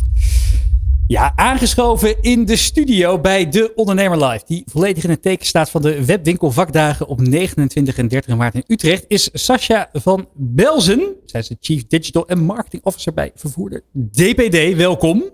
Ja, 1.09 1.33
aangeschoven 1.37 2.23
in 2.23 2.45
de 2.45 2.57
studio 2.57 3.21
bij 3.21 3.49
De 3.49 3.73
Ondernemer 3.75 4.25
Live. 4.27 4.45
Die 4.47 4.63
volledig 4.67 5.05
in 5.05 5.11
het 5.11 5.23
teken 5.23 5.47
staat 5.47 5.71
van 5.71 5.83
de 5.83 6.05
webwinkel 6.05 6.51
vakdagen 6.51 7.07
op 7.07 7.21
29 7.21 7.99
en 7.99 8.09
30 8.09 8.37
maart 8.37 8.55
in 8.55 8.65
Utrecht. 8.67 9.05
Is 9.09 9.31
Sascha 9.33 9.89
van 9.93 10.29
Belzen. 10.35 11.15
Zij 11.25 11.41
is 11.41 11.49
de 11.49 11.57
Chief 11.61 11.87
Digital 11.87 12.27
en 12.29 12.39
Marketing 12.39 12.85
Officer 12.85 13.15
bij 13.15 13.33
vervoerder 13.35 13.83
DPD. 13.93 14.77
Welkom. 14.77 15.25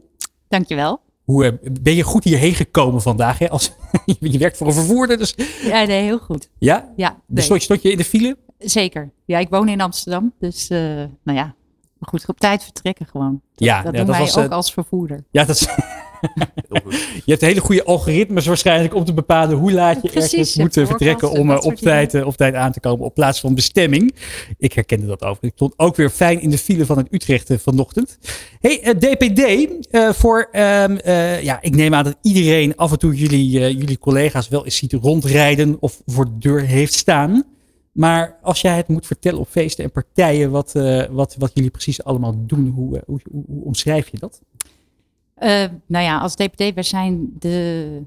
Dankjewel. 0.48 1.00
Hoe 1.24 1.44
eh, 1.44 1.70
ben 1.80 1.94
je 1.94 2.02
goed 2.02 2.24
hierheen 2.24 2.54
gekomen 2.54 3.02
vandaag? 3.02 3.38
Hè? 3.38 3.48
Als, 3.50 3.72
je 4.20 4.38
werkt 4.38 4.56
voor 4.56 4.66
een 4.66 4.72
vervoerder, 4.72 5.18
dus 5.18 5.34
Ja, 5.62 5.84
nee, 5.84 6.02
heel 6.02 6.18
goed. 6.18 6.50
ja? 6.58 6.92
Ja, 6.96 7.22
Dus 7.26 7.44
stond 7.44 7.82
je 7.82 7.90
in 7.90 7.98
de 7.98 8.04
file? 8.04 8.36
zeker. 8.58 9.12
Ja, 9.26 9.38
ik 9.38 9.48
woon 9.48 9.68
in 9.68 9.80
Amsterdam, 9.80 10.32
dus 10.38 10.68
eh, 10.68 10.78
nou 11.24 11.38
ja, 11.38 11.54
maar 12.04 12.20
goed, 12.20 12.28
op 12.28 12.40
tijd 12.40 12.62
vertrekken 12.62 13.06
gewoon. 13.06 13.30
Dat, 13.32 13.40
Ja, 13.54 13.82
dat 13.82 13.92
ja, 13.92 13.98
doen 13.98 14.06
dat 14.06 14.16
wij 14.16 14.24
was, 14.24 14.36
ook 14.36 14.44
eh, 14.44 14.50
als 14.50 14.72
vervoerder. 14.72 15.24
Ja, 15.30 15.44
dat 15.44 15.56
is, 15.56 15.60
je 17.24 17.30
hebt 17.30 17.40
hele 17.40 17.60
goede 17.60 17.84
algoritmes 17.84 18.46
waarschijnlijk 18.46 18.94
om 18.94 19.04
te 19.04 19.14
bepalen 19.14 19.56
hoe 19.56 19.72
laat 19.72 20.02
je 20.02 20.08
Precies, 20.08 20.32
ergens 20.32 20.56
moet 20.56 20.76
eh, 20.76 20.86
vertrekken 20.86 21.30
om 21.30 21.50
eh, 21.50 21.64
op 21.64 21.74
tijd, 21.74 22.24
op 22.24 22.36
tijd 22.36 22.54
aan 22.54 22.72
te 22.72 22.80
komen 22.80 23.06
op 23.06 23.14
plaats 23.14 23.40
van 23.40 23.54
bestemming. 23.54 24.14
Ik 24.58 24.72
herkende 24.72 25.06
dat 25.06 25.22
over. 25.22 25.44
Ik 25.44 25.52
stond 25.54 25.74
ook 25.76 25.96
weer 25.96 26.10
fijn 26.10 26.40
in 26.40 26.50
de 26.50 26.58
file 26.58 26.86
van 26.86 26.98
het 26.98 27.06
Utrecht 27.10 27.50
vanochtend. 27.56 28.18
Hey, 28.60 28.94
DPD, 28.98 29.68
voor, 30.16 30.48
ehm, 30.52 30.96
eh, 30.96 31.42
ja, 31.42 31.62
ik 31.62 31.74
neem 31.74 31.94
aan 31.94 32.04
dat 32.04 32.16
iedereen 32.22 32.76
af 32.76 32.92
en 32.92 32.98
toe 32.98 33.14
jullie, 33.14 33.48
jullie 33.50 33.98
collega's 33.98 34.48
wel 34.48 34.64
eens 34.64 34.76
ziet 34.76 34.92
rondrijden 34.92 35.76
of 35.80 36.02
voor 36.06 36.24
de 36.24 36.38
deur 36.38 36.60
heeft 36.60 36.94
staan. 36.94 37.53
Maar 37.94 38.38
als 38.42 38.60
jij 38.60 38.76
het 38.76 38.88
moet 38.88 39.06
vertellen 39.06 39.40
op 39.40 39.48
feesten 39.48 39.84
en 39.84 39.90
partijen, 39.90 40.50
wat, 40.50 40.74
eh, 40.74 41.04
wat, 41.04 41.36
wat 41.38 41.50
jullie 41.54 41.70
precies 41.70 42.04
allemaal 42.04 42.34
doen, 42.46 42.68
hoe, 42.68 42.96
eh, 42.96 43.02
hoe, 43.06 43.20
hoe, 43.30 43.64
omschrijf 43.64 44.08
je 44.08 44.18
dat? 44.18 44.42
Eh, 45.34 45.64
nou 45.86 46.04
ja, 46.04 46.18
als 46.18 46.36
DPD, 46.36 46.74
wij 46.74 46.82
zijn 46.82 47.32
de 47.38 48.02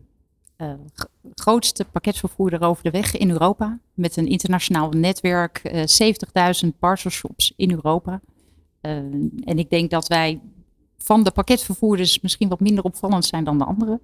grootste 1.33 1.85
pakketvervoerder 1.91 2.61
over 2.61 2.83
de 2.83 2.89
weg 2.89 3.17
in 3.17 3.29
Europa. 3.29 3.79
Met 3.93 4.17
een 4.17 4.27
internationaal 4.27 4.89
netwerk, 4.89 5.57
eh 5.57 5.83
70.000 5.85 6.79
parcel 6.79 7.09
shops 7.09 7.53
in 7.55 7.71
Europa. 7.71 8.21
En 8.81 9.57
ik 9.57 9.69
denk 9.69 9.89
dat 9.89 10.07
wij 10.07 10.39
van 10.97 11.23
de 11.23 11.31
pakketvervoerders 11.31 12.19
misschien 12.19 12.49
wat 12.49 12.59
minder 12.59 12.83
opvallend 12.83 13.25
zijn 13.25 13.43
dan 13.43 13.57
de 13.57 13.63
anderen. 13.63 14.01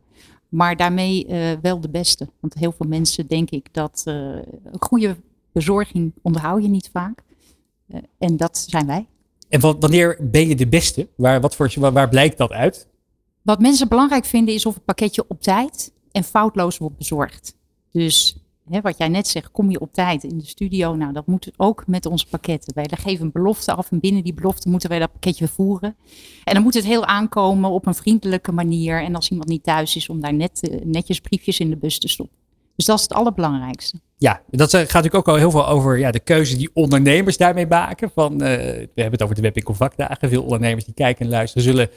Maar 0.49 0.75
daarmee 0.75 1.25
wel 1.61 1.79
de 1.79 1.89
beste. 1.89 2.29
Want 2.39 2.53
heel 2.53 2.71
veel 2.71 2.87
mensen 2.87 3.27
denk 3.27 3.49
ik 3.49 3.73
dat 3.73 4.03
een 4.05 4.45
goede 4.79 5.15
bezorging 5.53 6.13
onderhoud 6.21 6.61
je 6.61 6.69
niet 6.69 6.89
vaak. 6.93 7.23
Eh, 7.87 7.99
en 8.17 8.37
dat 8.37 8.65
zijn 8.69 8.87
wij. 8.87 9.07
En 9.49 9.59
wa- 9.59 9.77
wanneer 9.77 10.17
ben 10.21 10.47
je 10.47 10.55
de 10.55 10.67
beste? 10.67 11.07
Waar, 11.15 11.41
wat 11.41 11.55
voor, 11.55 11.73
waar, 11.79 11.93
waar 11.93 12.09
blijkt 12.09 12.37
dat 12.37 12.51
uit? 12.51 12.87
Wat 13.41 13.59
mensen 13.59 13.87
belangrijk 13.87 14.25
vinden 14.25 14.53
is 14.53 14.65
of 14.65 14.73
het 14.73 14.85
pakketje 14.85 15.25
op 15.27 15.41
tijd 15.41 15.93
en 16.11 16.23
foutloos 16.23 16.77
wordt 16.77 16.97
bezorgd. 16.97 17.57
Dus 17.91 18.37
hè, 18.69 18.81
wat 18.81 18.97
jij 18.97 19.07
net 19.07 19.27
zegt, 19.27 19.51
kom 19.51 19.71
je 19.71 19.79
op 19.79 19.93
tijd 19.93 20.23
in 20.23 20.37
de 20.37 20.45
studio. 20.45 20.95
Nou, 20.95 21.13
dat 21.13 21.27
moet 21.27 21.51
ook 21.57 21.87
met 21.87 22.05
onze 22.05 22.27
pakketten. 22.27 22.73
Wij 22.73 22.89
geven 22.99 23.25
een 23.25 23.31
belofte 23.31 23.73
af 23.73 23.91
en 23.91 23.99
binnen 23.99 24.23
die 24.23 24.33
belofte 24.33 24.69
moeten 24.69 24.89
wij 24.89 24.99
dat 24.99 25.11
pakketje 25.11 25.47
voeren. 25.47 25.95
En 26.43 26.53
dan 26.53 26.63
moet 26.63 26.73
het 26.73 26.85
heel 26.85 27.05
aankomen 27.05 27.69
op 27.69 27.85
een 27.85 27.95
vriendelijke 27.95 28.51
manier. 28.51 29.03
En 29.03 29.15
als 29.15 29.29
iemand 29.29 29.49
niet 29.49 29.63
thuis 29.63 29.95
is, 29.95 30.09
om 30.09 30.19
daar 30.21 30.33
net, 30.33 30.69
eh, 30.69 30.81
netjes 30.85 31.19
briefjes 31.19 31.59
in 31.59 31.69
de 31.69 31.77
bus 31.77 31.99
te 31.99 32.07
stoppen. 32.07 32.37
Dus 32.75 32.85
dat 32.85 32.97
is 32.97 33.03
het 33.03 33.13
allerbelangrijkste. 33.13 33.99
Ja, 34.23 34.41
dat 34.49 34.73
eh, 34.73 34.79
gaat 34.79 34.93
natuurlijk 34.93 35.15
ook 35.15 35.27
al 35.27 35.35
heel 35.35 35.51
veel 35.51 35.67
over 35.67 35.97
ja, 35.97 36.11
de 36.11 36.19
keuze 36.19 36.57
die 36.57 36.69
ondernemers 36.73 37.37
daarmee 37.37 37.67
maken. 37.67 38.11
Van, 38.13 38.41
eh, 38.41 38.57
we 38.57 38.89
hebben 38.95 39.11
het 39.11 39.21
over 39.21 39.35
de 39.35 39.41
webwinkel 39.41 39.73
vakdagen. 39.73 40.29
Veel 40.29 40.43
ondernemers 40.43 40.85
die 40.85 40.93
kijken 40.93 41.25
en 41.25 41.31
luisteren 41.31 41.63
zullen 41.63 41.89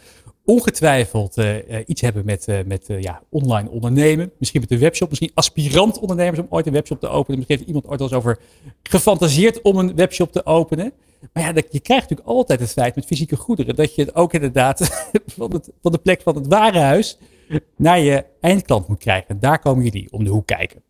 ongetwijfeld 0.44 1.36
eh, 1.36 1.54
iets 1.86 2.00
hebben 2.00 2.24
met, 2.24 2.46
met 2.66 2.86
ja, 3.00 3.22
online 3.30 3.70
ondernemen. 3.70 4.32
Misschien 4.38 4.60
met 4.60 4.70
een 4.70 4.78
webshop, 4.78 5.08
misschien 5.08 5.30
aspirant 5.34 5.98
ondernemers 5.98 6.38
om 6.38 6.46
ooit 6.50 6.66
een 6.66 6.72
webshop 6.72 7.00
te 7.00 7.08
openen. 7.08 7.36
Misschien 7.36 7.56
heeft 7.56 7.68
iemand 7.68 7.86
ooit 7.86 8.00
al 8.00 8.06
eens 8.06 8.16
over 8.16 8.38
gefantaseerd 8.82 9.62
om 9.62 9.78
een 9.78 9.94
webshop 9.94 10.32
te 10.32 10.46
openen. 10.46 10.92
Maar 11.32 11.42
ja, 11.42 11.62
je 11.70 11.80
krijgt 11.80 12.02
natuurlijk 12.08 12.28
altijd 12.28 12.60
het 12.60 12.72
feit 12.72 12.94
met 12.94 13.04
fysieke 13.04 13.36
goederen 13.36 13.76
dat 13.76 13.94
je 13.94 14.02
het 14.02 14.14
ook 14.14 14.32
inderdaad 14.32 15.08
van 15.82 15.92
de 15.92 15.98
plek 16.02 16.22
van 16.22 16.34
het 16.34 16.46
warenhuis 16.46 17.18
naar 17.76 17.98
je 17.98 18.24
eindklant 18.40 18.88
moet 18.88 18.98
krijgen. 18.98 19.28
En 19.28 19.40
daar 19.40 19.58
komen 19.58 19.84
jullie 19.84 20.12
om 20.12 20.24
de 20.24 20.30
hoek 20.30 20.46
kijken. 20.46 20.85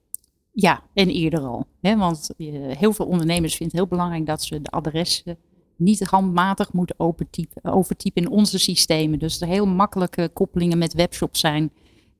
Ja, 0.58 0.82
en 0.94 1.08
eerder 1.08 1.40
al. 1.40 1.66
Hè? 1.80 1.96
Want 1.96 2.30
eh, 2.38 2.46
heel 2.78 2.92
veel 2.92 3.06
ondernemers 3.06 3.56
vinden 3.56 3.78
het 3.78 3.86
heel 3.86 3.96
belangrijk 3.96 4.26
dat 4.26 4.42
ze 4.42 4.62
de 4.62 4.70
adressen 4.70 5.36
niet 5.76 6.00
handmatig 6.04 6.72
moeten 6.72 6.96
overtypen 7.62 8.22
in 8.22 8.30
onze 8.30 8.58
systemen. 8.58 9.18
Dus 9.18 9.40
er 9.40 9.48
heel 9.48 9.66
makkelijke 9.66 10.30
koppelingen 10.32 10.78
met 10.78 10.94
webshops 10.94 11.40
zijn. 11.40 11.70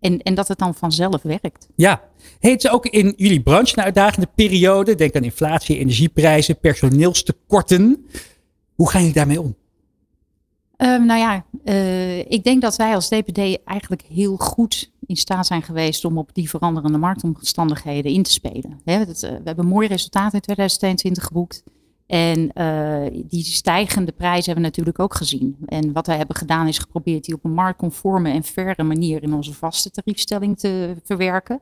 En, 0.01 0.23
en 0.23 0.35
dat 0.35 0.49
het 0.49 0.59
dan 0.59 0.75
vanzelf 0.75 1.23
werkt. 1.23 1.69
Ja, 1.75 2.03
heet 2.39 2.63
ze 2.63 2.71
ook 2.71 2.87
in 2.87 3.15
jullie 3.17 3.43
branche 3.43 3.79
een 3.79 3.85
uitdagende 3.85 4.29
periode? 4.35 4.95
Denk 4.95 5.17
aan 5.17 5.25
inflatie, 5.25 5.79
energieprijzen, 5.79 6.59
personeelstekorten. 6.59 8.07
Hoe 8.75 8.91
gaan 8.91 9.01
jullie 9.01 9.17
daarmee 9.17 9.41
om? 9.41 9.57
Ehm, 10.77 11.07
nou 11.07 11.21
ja, 11.21 11.45
eh, 11.65 12.19
ik 12.19 12.45
denk 12.45 12.63
dat 12.63 12.77
wij 12.77 12.95
als 12.95 13.09
DPD 13.09 13.39
eigenlijk 13.65 14.03
heel 14.03 14.37
goed 14.37 14.91
in 15.07 15.17
staat 15.17 15.47
zijn 15.47 15.63
geweest 15.63 16.05
om 16.05 16.19
op 16.19 16.31
die 16.33 16.49
veranderende 16.49 16.99
marktomstandigheden 16.99 18.13
in 18.13 18.23
te 18.23 18.33
spelen. 18.33 18.81
Eh, 18.85 19.01
we 19.21 19.41
hebben 19.45 19.67
mooie 19.67 19.89
resultaten 19.89 20.35
in 20.35 20.41
2022 20.41 21.25
geboekt. 21.25 21.63
En 22.07 22.53
eh, 22.53 23.25
die 23.29 23.45
stijgende 23.45 24.13
prijzen 24.13 24.45
hebben 24.45 24.63
we 24.63 24.69
natuurlijk 24.69 24.99
ook 24.99 25.15
gezien. 25.15 25.57
En 25.67 25.93
wat 25.93 26.07
wij 26.07 26.17
hebben 26.17 26.37
gedaan 26.37 26.69
is 26.69 26.79
geprobeerd 26.79 27.25
die 27.25 27.35
op 27.35 27.45
een 27.45 27.55
marktconforme 27.55 28.31
en 28.31 28.45
faire 28.45 28.83
manier 28.83 29.23
in 29.23 29.35
onze 29.35 29.53
vaste 29.53 29.91
tariefstelling 29.91 30.59
te 30.59 30.95
verwerken. 31.05 31.61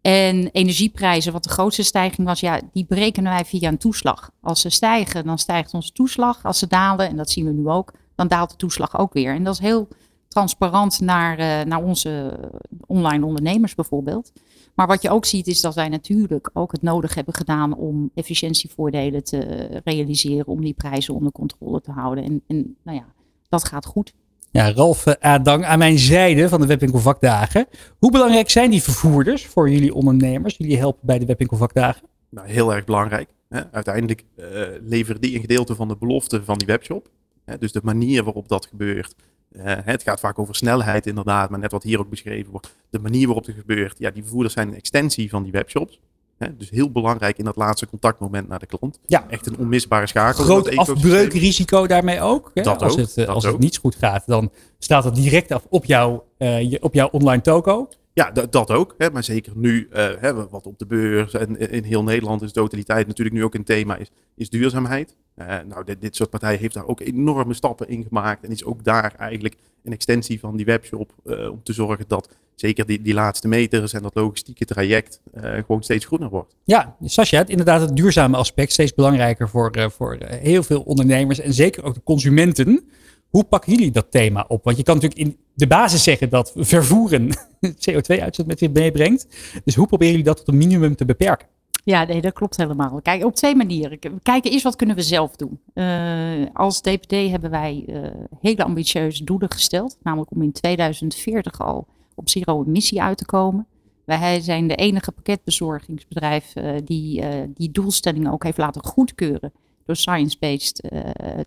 En 0.00 0.48
energieprijzen, 0.52 1.32
wat 1.32 1.44
de 1.44 1.48
grootste 1.48 1.82
stijging 1.82 2.26
was, 2.26 2.40
ja, 2.40 2.60
die 2.72 2.86
berekenen 2.88 3.32
wij 3.32 3.44
via 3.44 3.68
een 3.68 3.78
toeslag. 3.78 4.30
Als 4.40 4.60
ze 4.60 4.70
stijgen, 4.70 5.24
dan 5.24 5.38
stijgt 5.38 5.74
onze 5.74 5.92
toeslag. 5.92 6.44
Als 6.44 6.58
ze 6.58 6.66
dalen, 6.66 7.08
en 7.08 7.16
dat 7.16 7.30
zien 7.30 7.44
we 7.44 7.52
nu 7.52 7.68
ook, 7.68 7.92
dan 8.16 8.28
daalt 8.28 8.50
de 8.50 8.56
toeslag 8.56 8.98
ook 8.98 9.12
weer. 9.12 9.34
En 9.34 9.44
dat 9.44 9.54
is 9.54 9.60
heel 9.60 9.88
transparant 10.28 11.00
naar, 11.00 11.38
eh, 11.38 11.66
naar 11.66 11.82
onze 11.82 12.38
online 12.86 13.26
ondernemers 13.26 13.74
bijvoorbeeld. 13.74 14.32
Maar 14.74 14.86
wat 14.86 15.02
je 15.02 15.10
ook 15.10 15.24
ziet 15.24 15.46
is 15.46 15.60
dat 15.60 15.74
wij 15.74 15.88
natuurlijk 15.88 16.50
ook 16.52 16.72
het 16.72 16.82
nodig 16.82 17.14
hebben 17.14 17.34
gedaan 17.34 17.76
om 17.76 18.10
efficiëntievoordelen 18.14 19.24
te 19.24 19.40
realiseren, 19.84 20.46
om 20.46 20.60
die 20.60 20.74
prijzen 20.74 21.14
onder 21.14 21.32
controle 21.32 21.80
te 21.80 21.90
houden. 21.90 22.24
En, 22.24 22.42
en 22.46 22.76
nou 22.82 22.96
ja, 22.98 23.06
dat 23.48 23.64
gaat 23.64 23.86
goed. 23.86 24.14
Ja, 24.50 24.72
Ralf 24.72 25.06
eh, 25.06 25.32
Adang 25.32 25.64
aan 25.64 25.78
mijn 25.78 25.98
zijde 25.98 26.48
van 26.48 26.60
de 26.60 26.66
Webwinkel 26.66 26.98
Vakdagen. 26.98 27.66
Hoe 27.98 28.10
belangrijk 28.10 28.50
zijn 28.50 28.70
die 28.70 28.82
vervoerders 28.82 29.46
voor 29.46 29.70
jullie 29.70 29.94
ondernemers? 29.94 30.56
Jullie 30.56 30.78
helpen 30.78 31.06
bij 31.06 31.18
de 31.18 31.26
Webwinkel 31.26 31.56
Vakdagen? 31.56 32.08
Nou, 32.30 32.48
heel 32.48 32.74
erg 32.74 32.84
belangrijk. 32.84 33.28
Hè. 33.48 33.72
Uiteindelijk 33.72 34.24
eh, 34.36 34.44
leveren 34.82 35.20
die 35.20 35.34
een 35.34 35.40
gedeelte 35.40 35.74
van 35.74 35.88
de 35.88 35.96
belofte 35.96 36.44
van 36.44 36.58
die 36.58 36.66
webshop. 36.66 37.08
Hè. 37.46 37.58
Dus 37.58 37.72
de 37.72 37.80
manier 37.82 38.24
waarop 38.24 38.48
dat 38.48 38.66
gebeurt. 38.66 39.14
Eh, 39.52 39.74
het 39.84 40.02
gaat 40.02 40.20
vaak 40.20 40.38
over 40.38 40.54
snelheid 40.54 41.06
inderdaad, 41.06 41.50
maar 41.50 41.58
net 41.58 41.72
wat 41.72 41.82
hier 41.82 41.98
ook 41.98 42.10
beschreven 42.10 42.50
wordt. 42.50 42.74
De 42.90 42.98
manier 42.98 43.26
waarop 43.26 43.46
het 43.46 43.54
gebeurt. 43.54 43.98
Ja, 43.98 44.10
die 44.10 44.22
vervoerders 44.22 44.54
zijn 44.54 44.68
een 44.68 44.74
extensie 44.74 45.30
van 45.30 45.42
die 45.42 45.52
webshops. 45.52 46.00
Hè. 46.38 46.56
Dus 46.56 46.70
heel 46.70 46.90
belangrijk 46.90 47.38
in 47.38 47.44
dat 47.44 47.56
laatste 47.56 47.86
contactmoment 47.86 48.48
naar 48.48 48.58
de 48.58 48.66
klant. 48.66 48.98
Ja, 49.06 49.26
Echt 49.30 49.46
een 49.46 49.58
onmisbare 49.58 50.06
schakel. 50.06 50.44
groot 50.44 50.64
dat 50.64 50.76
afbreukrisico 50.76 51.86
daarmee 51.86 52.20
ook. 52.20 52.50
Hè? 52.54 52.62
Dat 52.62 52.82
als 52.82 52.92
ook, 52.92 52.98
het, 52.98 53.16
eh, 53.16 53.26
dat 53.26 53.34
als 53.34 53.44
het 53.44 53.58
niet 53.58 53.76
goed 53.76 53.94
gaat, 53.94 54.22
dan 54.26 54.50
staat 54.78 55.04
het 55.04 55.14
direct 55.14 55.52
af 55.52 55.66
op, 55.68 55.84
jouw 55.84 56.24
eh, 56.38 56.74
op 56.80 56.94
jouw 56.94 57.08
online 57.08 57.42
toko. 57.42 57.88
Ja, 58.16 58.30
dat 58.30 58.70
ook. 58.70 58.94
Hè, 58.98 59.10
maar 59.10 59.24
zeker 59.24 59.52
nu, 59.56 59.88
eh, 59.90 60.08
hè, 60.18 60.48
wat 60.48 60.66
op 60.66 60.78
de 60.78 60.86
beurs 60.86 61.32
en 61.32 61.70
in 61.70 61.84
heel 61.84 62.02
Nederland 62.02 62.42
is 62.42 62.52
totaliteit 62.52 63.06
natuurlijk 63.06 63.36
nu 63.36 63.44
ook 63.44 63.54
een 63.54 63.64
thema, 63.64 63.96
is, 63.96 64.10
is 64.34 64.50
duurzaamheid. 64.50 65.16
Eh, 65.34 65.58
nou, 65.68 65.84
dit, 65.84 66.00
dit 66.00 66.16
soort 66.16 66.30
partijen 66.30 66.58
heeft 66.58 66.74
daar 66.74 66.86
ook 66.86 67.00
enorme 67.00 67.54
stappen 67.54 67.88
in 67.88 68.04
gemaakt. 68.04 68.44
En 68.44 68.50
is 68.50 68.64
ook 68.64 68.84
daar 68.84 69.14
eigenlijk 69.14 69.56
een 69.84 69.92
extensie 69.92 70.40
van 70.40 70.56
die 70.56 70.64
webshop 70.64 71.12
eh, 71.24 71.50
om 71.50 71.62
te 71.62 71.72
zorgen 71.72 72.04
dat 72.08 72.28
zeker 72.54 72.86
die, 72.86 73.02
die 73.02 73.14
laatste 73.14 73.48
meters 73.48 73.92
en 73.92 74.02
dat 74.02 74.14
logistieke 74.14 74.64
traject 74.64 75.20
gewoon 75.34 75.82
steeds 75.82 76.04
groener 76.04 76.28
wordt. 76.28 76.56
Ja, 76.64 76.96
Sascha, 77.04 77.38
het, 77.38 77.50
inderdaad 77.50 77.80
het 77.80 77.96
duurzame 77.96 78.36
aspect 78.36 78.72
steeds 78.72 78.94
belangrijker 78.94 79.48
voor, 79.48 79.90
voor 79.90 80.16
heel 80.26 80.62
veel 80.62 80.80
ondernemers 80.80 81.40
en 81.40 81.54
zeker 81.54 81.84
ook 81.84 81.94
de 81.94 82.02
consumenten. 82.02 82.84
Hoe 83.28 83.44
pakken 83.44 83.72
jullie 83.72 83.90
dat 83.90 84.10
thema 84.10 84.44
op? 84.48 84.64
Want 84.64 84.76
je 84.76 84.82
kan 84.82 84.94
natuurlijk 84.94 85.20
in 85.20 85.36
de 85.56 85.66
basis 85.66 86.02
zeggen 86.02 86.28
dat 86.28 86.52
vervoeren 86.56 87.28
CO2-uitstoot 87.90 88.46
met 88.46 88.58
zich 88.58 88.70
meebrengt. 88.70 89.26
Dus 89.64 89.74
hoe 89.74 89.86
proberen 89.86 90.12
jullie 90.12 90.28
dat 90.28 90.36
tot 90.36 90.48
een 90.48 90.56
minimum 90.56 90.96
te 90.96 91.04
beperken? 91.04 91.48
Ja, 91.84 92.04
nee, 92.04 92.20
dat 92.20 92.32
klopt 92.32 92.56
helemaal. 92.56 93.00
Kijk, 93.02 93.24
op 93.24 93.34
twee 93.34 93.54
manieren. 93.54 93.98
We 94.00 94.20
kijken 94.22 94.50
eerst 94.50 94.64
wat 94.64 94.76
kunnen 94.76 94.96
we 94.96 95.02
zelf 95.02 95.36
doen. 95.36 95.60
Eh, 95.74 96.46
als 96.52 96.80
DPD 96.80 97.10
hebben 97.10 97.50
wij 97.50 97.84
eh, 97.86 98.00
hele 98.40 98.64
ambitieuze 98.64 99.24
doelen 99.24 99.50
gesteld. 99.50 99.96
Namelijk 100.02 100.30
om 100.30 100.42
in 100.42 100.52
2040 100.52 101.60
al 101.60 101.86
op 102.14 102.28
zero 102.28 102.64
emissie 102.64 103.02
uit 103.02 103.18
te 103.18 103.24
komen. 103.24 103.66
Wij 104.04 104.40
zijn 104.40 104.66
de 104.68 104.74
enige 104.74 105.12
pakketbezorgingsbedrijf 105.12 106.54
eh, 106.54 106.74
die 106.84 107.24
die 107.54 107.70
doelstellingen 107.70 108.32
ook 108.32 108.44
heeft 108.44 108.58
laten 108.58 108.84
goedkeuren 108.84 109.52
door 109.84 109.96
Science 109.96 110.36
Based 110.38 110.90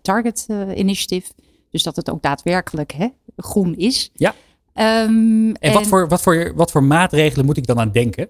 Target 0.02 0.46
Initiative. 0.74 1.32
Dus 1.70 1.82
dat 1.82 1.96
het 1.96 2.10
ook 2.10 2.22
daadwerkelijk 2.22 2.92
hè, 2.92 3.08
groen 3.42 3.76
is. 3.76 4.10
Ja. 4.14 4.34
Ehm, 4.72 5.50
En, 5.50 5.72
wat, 5.72 5.86
voor, 5.86 6.08
wat, 6.08 6.22
voor, 6.22 6.52
wat 6.54 6.70
voor 6.70 6.84
maatregelen 6.84 7.46
moet 7.46 7.56
ik 7.56 7.66
dan 7.66 7.80
aan 7.80 7.92
denken? 7.92 8.28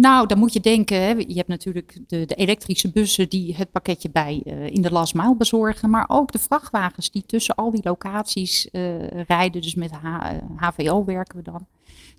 Nou, 0.00 0.26
dan 0.26 0.38
moet 0.38 0.52
je 0.52 0.60
denken, 0.60 1.28
je 1.28 1.34
hebt 1.34 1.48
natuurlijk 1.48 1.98
de, 2.06 2.24
de 2.24 2.34
elektrische 2.34 2.90
bussen 2.90 3.28
die 3.28 3.54
het 3.56 3.70
pakketje 3.70 4.10
bij 4.10 4.42
uh, 4.44 4.66
in 4.66 4.82
de 4.82 4.92
last 4.92 5.14
mile 5.14 5.36
bezorgen. 5.36 5.90
Maar 5.90 6.04
ook 6.08 6.32
de 6.32 6.38
vrachtwagens 6.38 7.10
die 7.10 7.26
tussen 7.26 7.54
al 7.54 7.70
die 7.70 7.80
locaties 7.82 8.68
uh, 8.72 9.22
rijden. 9.26 9.62
Dus 9.62 9.74
met 9.74 9.90
H, 9.90 10.32
HVO 10.56 11.04
werken 11.04 11.36
we 11.36 11.42
dan. 11.42 11.66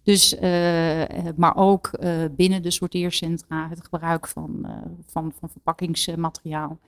Dus, 0.03 0.33
uh, 0.33 0.41
maar 1.35 1.55
ook 1.55 1.91
binnen 2.31 2.61
de 2.61 2.71
sorteercentra 2.71 3.67
het 3.69 3.83
gebruik 3.83 4.27
van, 4.27 4.67
van, 5.07 5.33
van 5.39 5.49
verpakkingsmateriaal. 5.49 6.79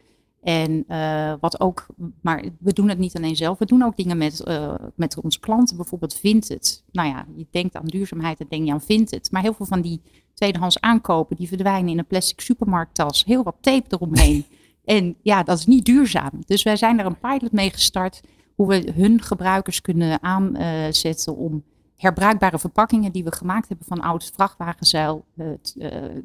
En 0.44 0.86
uh, 0.88 1.34
wat 1.40 1.60
ook, 1.60 1.86
maar 2.22 2.44
we 2.60 2.74
doen 2.74 2.90
het 2.90 2.98
niet 2.98 3.16
alleen 3.16 3.36
zelf, 3.36 3.58
we 3.58 3.66
doen 3.66 3.84
ook 3.84 3.98
dingen 3.98 4.18
met, 4.18 4.44
uh, 4.48 4.74
met 4.96 5.22
onze 5.22 5.40
klanten. 5.40 5.78
Bijvoorbeeld 5.78 6.14
Vinted. 6.14 6.84
Nou 6.92 7.10
ja, 7.10 7.26
je 7.36 7.48
denkt 7.52 7.76
aan 7.76 7.86
duurzaamheid, 7.86 8.38
dan 8.38 8.48
denk 8.50 8.66
je 8.66 8.72
aan 8.72 8.82
Vinted. 8.82 9.32
Maar 9.32 9.42
heel 9.42 9.54
veel 9.54 9.66
van 9.66 9.82
die 9.82 10.02
tweedehands 10.34 10.80
aankopen, 10.80 11.36
die 11.36 11.48
verdwijnen 11.48 11.92
in 11.92 11.98
een 11.98 12.06
plastic 12.06 12.42
supermarkttas. 12.42 13.24
Heel 13.26 13.44
wat 13.44 13.56
tape 13.62 13.86
eromheen. 13.90 14.46
en 14.86 15.16
ja, 15.22 15.44
dat 15.44 15.58
is 15.58 15.66
niet 15.66 15.86
duurzaam. 15.86 16.32
Dus 16.46 16.64
wij 16.64 16.76
zijn 16.76 17.00
er 17.00 17.06
een 17.06 17.20
pilot 17.20 17.52
mee 17.52 17.70
gestart, 17.70 18.22
hoe 18.56 18.68
we 18.68 18.92
hun 18.96 19.22
gebruikers 19.22 19.82
kunnen 19.82 20.24
aanzetten 20.24 21.36
om 21.36 21.64
herbruikbare 21.96 22.60
verpakkingen 22.60 23.12
die 23.12 23.24
we 23.24 23.32
gemaakt 23.32 23.68
hebben 23.68 23.88
van 23.88 24.02
oud 24.02 24.32
vrachtwagenzeil 24.36 25.26
uh, 25.36 25.48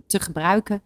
te 0.07 0.21
gebruiken. 0.21 0.83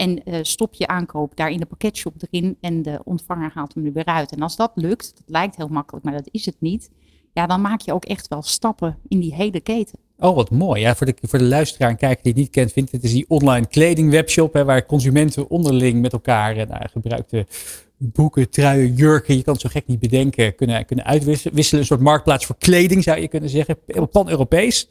En 0.00 0.20
uh, 0.24 0.38
stop 0.42 0.74
je 0.74 0.86
aankoop 0.86 1.36
daar 1.36 1.50
in 1.50 1.58
de 1.58 1.66
pakketshop 1.66 2.14
erin 2.30 2.56
en 2.60 2.82
de 2.82 3.00
ontvanger 3.04 3.50
haalt 3.54 3.74
hem 3.74 3.86
er 3.86 3.92
weer 3.92 4.04
uit. 4.04 4.32
En 4.32 4.42
als 4.42 4.56
dat 4.56 4.72
lukt, 4.74 5.12
dat 5.16 5.24
lijkt 5.26 5.56
heel 5.56 5.68
makkelijk, 5.68 6.04
maar 6.04 6.14
dat 6.14 6.28
is 6.30 6.46
het 6.46 6.56
niet. 6.58 6.90
Ja, 7.32 7.46
dan 7.46 7.60
maak 7.60 7.80
je 7.80 7.92
ook 7.92 8.04
echt 8.04 8.28
wel 8.28 8.42
stappen 8.42 8.98
in 9.08 9.20
die 9.20 9.34
hele 9.34 9.60
keten. 9.60 9.98
Oh, 10.18 10.34
wat 10.34 10.50
mooi. 10.50 10.80
Ja, 10.80 10.94
voor, 10.94 11.06
de, 11.06 11.14
voor 11.20 11.38
de 11.38 11.44
luisteraar 11.44 11.90
en 11.90 11.96
kijker 11.96 12.22
die 12.22 12.32
het 12.32 12.40
niet 12.40 12.50
kent, 12.50 12.72
vindt 12.72 12.92
het 12.92 13.04
is 13.04 13.12
die 13.12 13.24
online 13.28 13.66
kledingwebshop. 13.66 14.52
Hè, 14.52 14.64
waar 14.64 14.86
consumenten 14.86 15.50
onderling 15.50 16.00
met 16.00 16.12
elkaar 16.12 16.56
uh, 16.56 16.66
nou, 16.66 16.88
gebruikte 16.88 17.46
boeken, 17.96 18.50
truien, 18.50 18.94
jurken, 18.94 19.36
je 19.36 19.42
kan 19.42 19.52
het 19.52 19.62
zo 19.62 19.68
gek 19.68 19.86
niet 19.86 20.00
bedenken, 20.00 20.54
kunnen, 20.54 20.86
kunnen 20.86 21.04
uitwisselen. 21.04 21.78
Een 21.78 21.84
soort 21.84 22.00
marktplaats 22.00 22.46
voor 22.46 22.56
kleding 22.58 23.02
zou 23.02 23.20
je 23.20 23.28
kunnen 23.28 23.50
zeggen. 23.50 23.78
Pan-Europees 24.10 24.88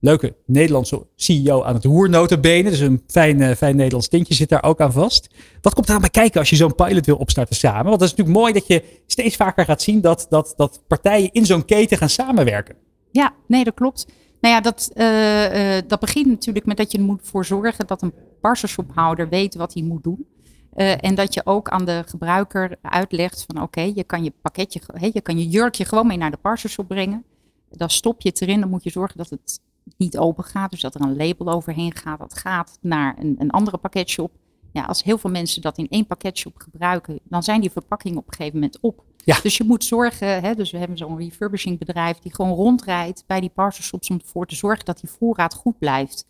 leuke 0.00 0.36
Nederlandse 0.46 1.06
CEO 1.16 1.62
aan 1.62 1.74
het 1.74 1.84
roer, 1.84 2.08
notabene. 2.08 2.70
Dus 2.70 2.80
een 2.80 3.02
fijn, 3.06 3.40
uh, 3.40 3.50
fijn 3.50 3.76
Nederlands 3.76 4.08
tintje 4.08 4.34
zit 4.34 4.48
daar 4.48 4.62
ook 4.62 4.80
aan 4.80 4.92
vast. 4.92 5.28
Wat 5.60 5.74
komt 5.74 5.88
er 5.88 5.94
aan 5.94 6.00
bij 6.00 6.10
kijken 6.10 6.40
als 6.40 6.50
je 6.50 6.56
zo'n 6.56 6.74
pilot 6.74 7.06
wil 7.06 7.16
opstarten 7.16 7.56
samen? 7.56 7.84
Want 7.84 7.98
dat 7.98 8.08
is 8.08 8.14
natuurlijk 8.14 8.38
mooi 8.38 8.52
dat 8.52 8.66
je 8.66 8.84
steeds 9.06 9.36
vaker 9.36 9.64
gaat 9.64 9.82
zien 9.82 10.00
dat, 10.00 10.26
dat, 10.28 10.54
dat 10.56 10.82
partijen 10.86 11.32
in 11.32 11.46
zo'n 11.46 11.64
keten 11.64 11.98
gaan 11.98 12.08
samenwerken. 12.08 12.76
Ja, 13.10 13.34
nee, 13.46 13.64
dat 13.64 13.74
klopt. 13.74 14.06
Nou 14.40 14.54
ja, 14.54 14.60
dat, 14.60 14.90
uh, 14.94 15.76
uh, 15.76 15.82
dat 15.86 16.00
begint 16.00 16.26
natuurlijk 16.26 16.66
met 16.66 16.76
dat 16.76 16.92
je 16.92 17.00
moet 17.00 17.20
voor 17.22 17.44
zorgen 17.44 17.86
dat 17.86 18.02
een 18.02 18.12
parcelshophouder 18.40 19.28
weet 19.28 19.54
wat 19.54 19.74
hij 19.74 19.82
moet 19.82 20.02
doen. 20.02 20.26
En 21.00 21.14
dat 21.14 21.34
je 21.34 21.40
ook 21.44 21.68
aan 21.68 21.84
de 21.84 22.02
gebruiker 22.06 22.76
uitlegt 22.82 23.44
van 23.46 23.62
oké, 23.62 23.80
je 23.80 24.04
kan 24.04 24.24
je 24.24 24.32
pakketje, 24.42 24.80
hey, 24.92 25.10
je 25.12 25.20
kan 25.20 25.38
je 25.38 25.48
jurkje 25.48 25.84
gewoon 25.84 26.06
mee 26.06 26.16
naar 26.16 26.30
de 26.30 26.36
parcelshop 26.36 26.88
brengen. 26.88 27.24
Dan 27.70 27.90
stop 27.90 28.20
je 28.20 28.28
het 28.28 28.42
erin, 28.42 28.60
dan 28.60 28.70
moet 28.70 28.82
je 28.82 28.90
zorgen 28.90 29.16
dat 29.16 29.30
het 29.30 29.60
niet 29.96 30.18
open 30.18 30.44
gaat. 30.44 30.70
Dus 30.70 30.80
dat 30.80 30.94
er 30.94 31.00
een 31.00 31.16
label 31.16 31.52
overheen 31.52 31.96
gaat. 31.96 32.18
Dat 32.18 32.38
gaat 32.38 32.78
naar 32.80 33.16
een, 33.18 33.36
een 33.38 33.50
andere 33.50 33.78
pakketshop. 33.78 34.32
Ja, 34.72 34.84
als 34.84 35.04
heel 35.04 35.18
veel 35.18 35.30
mensen 35.30 35.62
dat 35.62 35.78
in 35.78 35.88
één 35.88 36.06
pakketshop 36.06 36.54
gebruiken, 36.56 37.20
dan 37.24 37.42
zijn 37.42 37.60
die 37.60 37.70
verpakkingen 37.70 38.18
op 38.18 38.26
een 38.26 38.34
gegeven 38.34 38.58
moment 38.58 38.78
op. 38.80 39.04
Ja. 39.24 39.40
Dus 39.42 39.56
je 39.56 39.64
moet 39.64 39.84
zorgen, 39.84 40.42
hè, 40.42 40.54
dus 40.54 40.70
we 40.70 40.78
hebben 40.78 40.96
zo'n 40.96 41.18
refurbishing 41.18 41.78
bedrijf 41.78 42.18
die 42.18 42.34
gewoon 42.34 42.52
rondrijdt 42.52 43.24
bij 43.26 43.40
die 43.40 43.50
parcelshops 43.50 44.10
om 44.10 44.18
ervoor 44.18 44.46
te 44.46 44.54
zorgen 44.54 44.84
dat 44.84 45.00
die 45.00 45.10
voorraad 45.10 45.54
goed 45.54 45.78
blijft. 45.78 46.26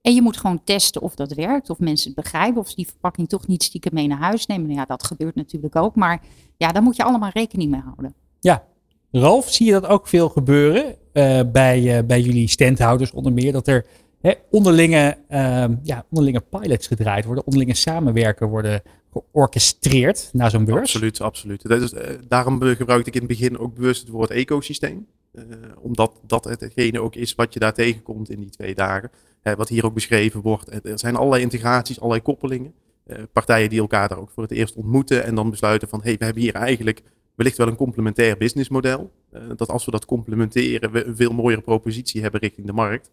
En 0.00 0.14
je 0.14 0.22
moet 0.22 0.36
gewoon 0.36 0.64
testen 0.64 1.02
of 1.02 1.14
dat 1.14 1.32
werkt, 1.32 1.70
of 1.70 1.78
mensen 1.78 2.12
het 2.12 2.22
begrijpen, 2.22 2.60
of 2.60 2.68
ze 2.68 2.74
die 2.74 2.86
verpakking 2.86 3.28
toch 3.28 3.46
niet 3.46 3.62
stiekem 3.62 3.94
mee 3.94 4.06
naar 4.06 4.18
huis 4.18 4.46
nemen. 4.46 4.66
Nou 4.66 4.78
ja, 4.78 4.84
dat 4.84 5.04
gebeurt 5.04 5.34
natuurlijk 5.34 5.76
ook, 5.76 5.94
maar 5.94 6.22
ja, 6.56 6.72
daar 6.72 6.82
moet 6.82 6.96
je 6.96 7.04
allemaal 7.04 7.30
rekening 7.32 7.70
mee 7.70 7.80
houden. 7.80 8.14
Ja, 8.40 8.64
Ralf, 9.10 9.50
zie 9.50 9.66
je 9.66 9.72
dat 9.72 9.86
ook 9.86 10.08
veel 10.08 10.28
gebeuren 10.28 10.96
bij, 11.52 11.98
uh, 11.98 12.06
bij 12.06 12.20
jullie 12.20 12.48
standhouders 12.48 13.10
onder 13.10 13.32
meer? 13.32 13.52
Dat 13.52 13.68
er 13.68 13.86
hè, 14.20 14.32
onderlinge, 14.50 15.16
uh, 15.30 15.64
ja, 15.82 16.04
onderlinge 16.10 16.42
pilots 16.50 16.86
gedraaid 16.86 17.24
worden, 17.24 17.46
onderlinge 17.46 17.74
samenwerken 17.74 18.48
worden 18.48 18.82
georchestreerd 19.12 20.30
naar 20.32 20.50
zo'n 20.50 20.64
beurs? 20.64 20.80
Absoluut, 20.80 21.20
absoluut. 21.20 21.68
Dat 21.68 21.82
is, 21.82 21.92
uh, 21.92 22.00
daarom 22.28 22.62
gebruikte 22.62 23.08
ik 23.08 23.14
in 23.14 23.28
het 23.28 23.38
begin 23.38 23.58
ook 23.58 23.74
bewust 23.74 24.00
het 24.00 24.10
woord 24.10 24.30
ecosysteem. 24.30 25.06
omdat 25.80 26.20
dat 26.26 26.44
hetgene 26.44 27.00
ook 27.00 27.14
is 27.14 27.34
wat 27.34 27.52
je 27.54 27.60
daar 27.60 27.74
tegenkomt 27.74 28.30
in 28.30 28.40
die 28.40 28.50
twee 28.50 28.74
dagen. 28.74 29.10
wat 29.42 29.68
hier 29.68 29.84
ook 29.84 29.94
beschreven 29.94 30.40
wordt. 30.40 30.86
Er 30.86 30.98
zijn 30.98 31.16
allerlei 31.16 31.42
integraties, 31.42 31.98
allerlei 31.98 32.22
koppelingen. 32.22 32.74
partijen 33.32 33.70
die 33.70 33.80
elkaar 33.80 34.08
daar 34.08 34.18
ook 34.18 34.30
voor 34.30 34.42
het 34.42 34.52
eerst 34.52 34.74
ontmoeten 34.74 35.24
en 35.24 35.34
dan 35.34 35.50
besluiten 35.50 35.88
van 35.88 35.98
hé, 35.98 36.08
hey, 36.08 36.16
we 36.18 36.24
hebben 36.24 36.42
hier 36.42 36.54
eigenlijk 36.54 37.02
wellicht 37.34 37.56
wel 37.56 37.66
een 37.66 37.76
complementair 37.76 38.36
businessmodel. 38.36 39.12
Uh, 39.32 39.42
dat 39.56 39.68
als 39.68 39.84
we 39.84 39.90
dat 39.90 40.04
complementeren, 40.04 40.90
we 40.90 41.04
een 41.04 41.16
veel 41.16 41.32
mooiere 41.32 41.62
propositie 41.62 42.22
hebben 42.22 42.40
richting 42.40 42.66
de 42.66 42.72
markt. 42.72 43.10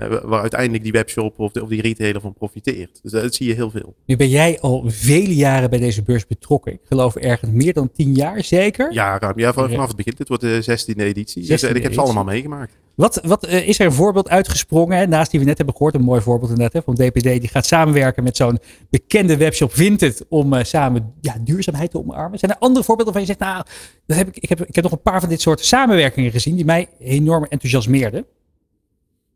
Uh, 0.00 0.18
waar 0.22 0.40
uiteindelijk 0.40 0.82
die 0.82 0.92
webshop 0.92 1.38
of, 1.38 1.52
de, 1.52 1.62
of 1.62 1.68
die 1.68 1.82
retailer 1.82 2.20
van 2.20 2.34
profiteert. 2.34 2.98
Dus 3.02 3.12
dat 3.12 3.34
zie 3.34 3.48
je 3.48 3.54
heel 3.54 3.70
veel. 3.70 3.94
Nu 4.06 4.16
ben 4.16 4.28
jij 4.28 4.60
al 4.60 4.84
vele 4.86 5.34
jaren 5.34 5.70
bij 5.70 5.78
deze 5.78 6.02
beurs 6.02 6.26
betrokken. 6.26 6.72
Ik 6.72 6.80
geloof 6.88 7.16
ergens 7.16 7.50
meer 7.50 7.72
dan 7.72 7.92
tien 7.92 8.14
jaar 8.14 8.44
zeker? 8.44 8.92
Ja, 8.92 9.18
ruim, 9.18 9.38
ja 9.38 9.52
vanaf 9.52 9.86
het 9.86 9.96
begin. 9.96 10.14
Dit 10.16 10.28
wordt 10.28 10.42
de 10.42 10.62
16e 10.62 11.02
editie. 11.02 11.44
16e 11.44 11.46
dus, 11.46 11.62
ik 11.62 11.82
heb 11.82 11.92
ze 11.92 12.00
allemaal 12.00 12.24
meegemaakt. 12.24 12.72
Wat, 12.98 13.20
wat 13.24 13.48
uh, 13.48 13.68
is 13.68 13.78
er 13.78 13.86
een 13.86 13.92
voorbeeld 13.92 14.28
uitgesprongen? 14.28 14.98
Hè? 14.98 15.06
Naast 15.06 15.30
die 15.30 15.40
we 15.40 15.46
net 15.46 15.56
hebben 15.56 15.76
gehoord, 15.76 15.94
een 15.94 16.00
mooi 16.02 16.20
voorbeeld 16.20 16.50
inderdaad. 16.50 16.72
Hè, 16.72 16.82
van 16.82 16.94
DPD 16.94 17.22
die 17.22 17.48
gaat 17.48 17.66
samenwerken 17.66 18.22
met 18.22 18.36
zo'n 18.36 18.58
bekende 18.90 19.36
webshop 19.36 19.74
Vinted. 19.74 20.24
Om 20.28 20.54
uh, 20.54 20.62
samen 20.62 21.14
ja, 21.20 21.36
duurzaamheid 21.40 21.90
te 21.90 21.98
omarmen. 21.98 22.38
Zijn 22.38 22.50
er 22.50 22.58
andere 22.58 22.84
voorbeelden 22.84 23.14
waarvan 23.14 23.34
je 23.34 23.38
zegt, 23.38 23.52
nou, 23.52 23.64
dat 24.06 24.16
heb 24.16 24.28
ik, 24.28 24.36
ik, 24.36 24.48
heb, 24.48 24.60
ik 24.60 24.74
heb 24.74 24.84
nog 24.84 24.92
een 24.92 25.02
paar 25.02 25.20
van 25.20 25.28
dit 25.28 25.40
soort 25.40 25.64
samenwerkingen 25.64 26.30
gezien. 26.30 26.56
Die 26.56 26.64
mij 26.64 26.88
enorm 26.98 27.44
enthousiasmeerden. 27.44 28.26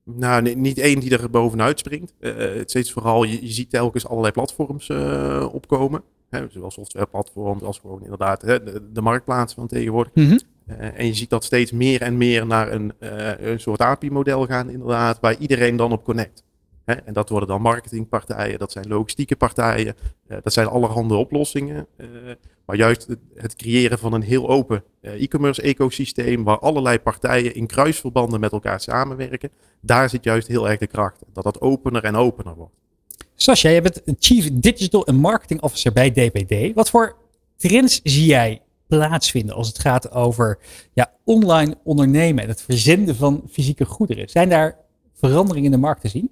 Nou, 0.05 0.43
nee, 0.43 0.57
niet 0.57 0.79
één 0.79 1.01
die 1.01 1.19
er 1.19 1.31
bovenuit 1.31 1.79
springt. 1.79 2.15
Uh, 2.21 2.37
het 2.37 2.71
steeds 2.71 2.93
vooral, 2.93 3.25
je, 3.25 3.47
je 3.47 3.53
ziet 3.53 3.71
telkens 3.71 4.07
allerlei 4.07 4.33
platforms 4.33 4.89
uh, 4.89 5.49
opkomen. 5.53 6.03
Hè, 6.31 6.47
zowel 6.51 6.71
softwareplatforms 6.71 7.63
als 7.63 7.79
gewoon 7.79 8.03
inderdaad 8.03 8.43
hè, 8.43 8.63
de, 8.63 8.93
de 8.93 9.01
marktplaats 9.01 9.55
van 9.55 9.67
tegenwoordig. 9.67 10.15
Mm 10.15 10.27
-hmm. 10.27 10.39
uh, 10.67 10.99
en 10.99 11.07
je 11.07 11.15
ziet 11.15 11.31
dat 11.31 11.45
steeds 11.45 11.73
meer 11.73 12.03
en 12.03 12.17
meer 12.17 12.47
naar 12.47 12.73
een, 12.73 12.93
een 13.49 13.61
soort 13.61 13.81
API-model 13.81 14.47
gaan 14.47 14.71
inderdaad, 14.71 15.21
waar 15.21 15.37
iedereen 15.39 15.77
dan 15.77 15.93
op 15.93 16.05
connect. 16.05 16.45
Hè, 16.85 16.95
en 16.95 17.13
dat 17.13 17.29
worden 17.29 17.49
dan 17.49 17.63
marketingpartijen, 17.63 18.59
dat 18.59 18.73
zijn 18.73 18.89
logistieke 18.89 19.37
partijen, 19.37 19.97
dat 20.43 20.53
zijn 20.53 20.67
allerhande 20.67 21.15
oplossingen. 21.15 21.87
Maar 22.65 22.77
juist 22.77 23.07
het, 23.35 23.57
creëren 23.57 23.99
van 23.99 24.13
een 24.13 24.23
heel 24.23 24.49
open 24.49 24.85
uh, 25.01 25.23
e-commerce 25.23 25.63
ecosysteem, 25.63 26.45
waar 26.45 26.59
allerlei 26.59 26.99
partijen 26.99 27.55
in 27.55 27.67
kruisverbanden 27.67 28.41
met 28.41 28.53
elkaar 28.53 28.81
samenwerken, 28.81 29.51
daar 29.81 30.09
zit 30.09 30.25
juist 30.25 30.47
heel 30.47 30.69
erg 30.69 30.79
de 30.79 30.87
kracht. 30.87 31.23
Dat 31.33 31.45
dat 31.45 31.61
opener 31.61 32.05
en 32.05 32.15
opener 32.15 32.55
wordt. 32.55 32.75
Sascha, 33.35 33.69
jij 33.69 33.83
bent 33.83 34.03
Chief 34.19 34.51
Digital 34.53 35.07
and 35.07 35.19
Marketing 35.19 35.63
Officer 35.63 35.93
bij 35.93 36.11
DPD. 36.11 36.75
Wat 36.75 36.91
voor 36.91 37.17
trends 37.57 38.01
zie 38.03 38.27
jij 38.27 38.63
plaatsvinden 38.87 39.55
als 39.55 39.69
het 39.69 39.79
gaat 39.79 40.13
over 40.13 40.59
ja, 40.93 41.13
online 41.25 41.79
ondernemen 41.85 42.43
en 42.43 42.49
het 42.49 42.63
verzenden 42.63 43.17
van 43.17 43.43
fysieke 43.51 43.85
goederen? 43.85 44.29
Zijn 44.29 44.49
daar 44.49 44.79
veranderingen 45.13 45.65
in 45.65 45.71
de 45.71 45.87
markt 45.87 46.01
te 46.01 46.09
zien? 46.09 46.31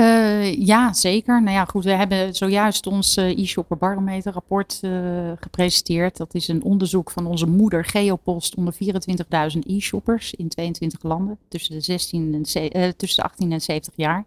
Uh, 0.00 0.66
ja, 0.66 0.92
zeker. 0.92 1.42
Nou 1.42 1.56
ja, 1.56 1.64
goed, 1.64 1.84
we 1.84 1.90
hebben 1.90 2.34
zojuist 2.34 2.86
ons 2.86 3.16
uh, 3.16 3.38
e-shopper 3.38 3.76
barometer 3.76 4.32
rapport 4.32 4.80
uh, 4.82 5.32
gepresenteerd. 5.40 6.16
Dat 6.16 6.34
is 6.34 6.48
een 6.48 6.62
onderzoek 6.62 7.10
van 7.10 7.26
onze 7.26 7.46
moeder 7.46 7.84
Geopost 7.84 8.54
onder 8.54 8.74
24.000 8.74 9.58
e-shoppers 9.66 10.34
in 10.34 10.48
22 10.48 11.02
landen 11.02 11.38
tussen 11.48 11.74
de, 11.74 11.80
16 11.80 12.34
en 12.34 12.96
tussen 12.96 13.22
de 13.22 13.28
18 13.28 13.52
en 13.52 13.60
70 13.60 13.92
jaar. 13.96 14.24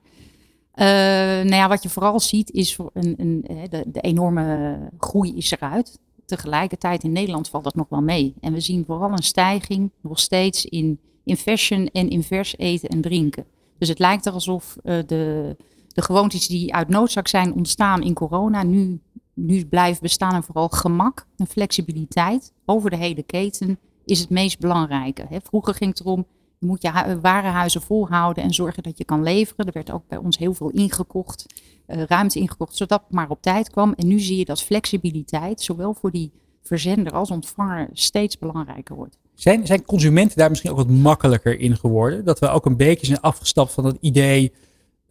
nou 0.75 1.55
ja, 1.55 1.67
wat 1.67 1.83
je 1.83 1.89
vooral 1.89 2.19
ziet 2.19 2.51
is 2.51 2.77
een, 2.93 3.13
een, 3.17 3.45
de, 3.69 3.83
de 3.87 4.01
enorme 4.01 4.79
groei 4.99 5.37
is 5.37 5.51
eruit. 5.51 5.99
Tegelijkertijd 6.25 7.03
in 7.03 7.11
Nederland 7.11 7.49
valt 7.49 7.63
dat 7.63 7.75
nog 7.75 7.89
wel 7.89 8.01
mee. 8.01 8.33
En 8.41 8.53
we 8.53 8.59
zien 8.59 8.85
vooral 8.85 9.11
een 9.11 9.23
stijging 9.23 9.91
nog 10.01 10.19
steeds 10.19 10.65
in, 10.65 10.99
in 11.23 11.37
fashion 11.37 11.87
en 11.87 12.09
in 12.09 12.23
vers 12.23 12.57
eten 12.57 12.89
en 12.89 13.01
drinken. 13.01 13.45
Dus 13.83 13.91
het 13.91 14.01
lijkt 14.01 14.25
er 14.25 14.33
alsof 14.33 14.75
uh, 14.83 14.99
de, 15.05 15.55
de 15.87 16.01
gewoontes 16.01 16.47
die 16.47 16.73
uit 16.73 16.89
noodzaak 16.89 17.27
zijn 17.27 17.53
ontstaan 17.53 18.03
in 18.03 18.13
corona 18.13 18.63
nu, 18.63 19.01
nu 19.33 19.65
blijven 19.65 20.01
bestaan. 20.01 20.33
En 20.33 20.43
vooral 20.43 20.69
gemak 20.69 21.27
en 21.37 21.47
flexibiliteit 21.47 22.53
over 22.65 22.89
de 22.89 22.95
hele 22.95 23.23
keten 23.23 23.79
is 24.05 24.19
het 24.19 24.29
meest 24.29 24.59
belangrijke. 24.59 25.25
Hè. 25.29 25.37
Vroeger 25.43 25.73
ging 25.73 25.89
het 25.89 25.99
erom, 25.99 26.25
je 26.59 26.65
moet 26.65 26.81
je 26.81 27.19
warenhuizen 27.21 27.81
volhouden 27.81 28.43
en 28.43 28.53
zorgen 28.53 28.83
dat 28.83 28.97
je 28.97 29.05
kan 29.05 29.23
leveren. 29.23 29.65
Er 29.65 29.73
werd 29.73 29.91
ook 29.91 30.07
bij 30.07 30.17
ons 30.17 30.37
heel 30.37 30.53
veel 30.53 30.69
ingekocht, 30.69 31.45
uh, 31.87 32.03
ruimte 32.03 32.39
ingekocht, 32.39 32.75
zodat 32.75 33.01
het 33.03 33.11
maar 33.11 33.29
op 33.29 33.41
tijd 33.41 33.69
kwam. 33.69 33.93
En 33.93 34.07
nu 34.07 34.19
zie 34.19 34.37
je 34.37 34.45
dat 34.45 34.63
flexibiliteit, 34.63 35.61
zowel 35.61 35.93
voor 35.93 36.11
die 36.11 36.31
verzender 36.61 37.13
als 37.13 37.31
ontvanger, 37.31 37.89
steeds 37.93 38.37
belangrijker 38.37 38.95
wordt. 38.95 39.17
Zijn, 39.35 39.67
zijn 39.67 39.85
consumenten 39.85 40.37
daar 40.37 40.49
misschien 40.49 40.71
ook 40.71 40.77
wat 40.77 40.89
makkelijker 40.89 41.59
in 41.59 41.77
geworden? 41.77 42.25
Dat 42.25 42.39
we 42.39 42.49
ook 42.49 42.65
een 42.65 42.77
beetje 42.77 43.05
zijn 43.05 43.21
afgestapt 43.21 43.73
van 43.73 43.85
het 43.85 43.97
idee 43.99 44.53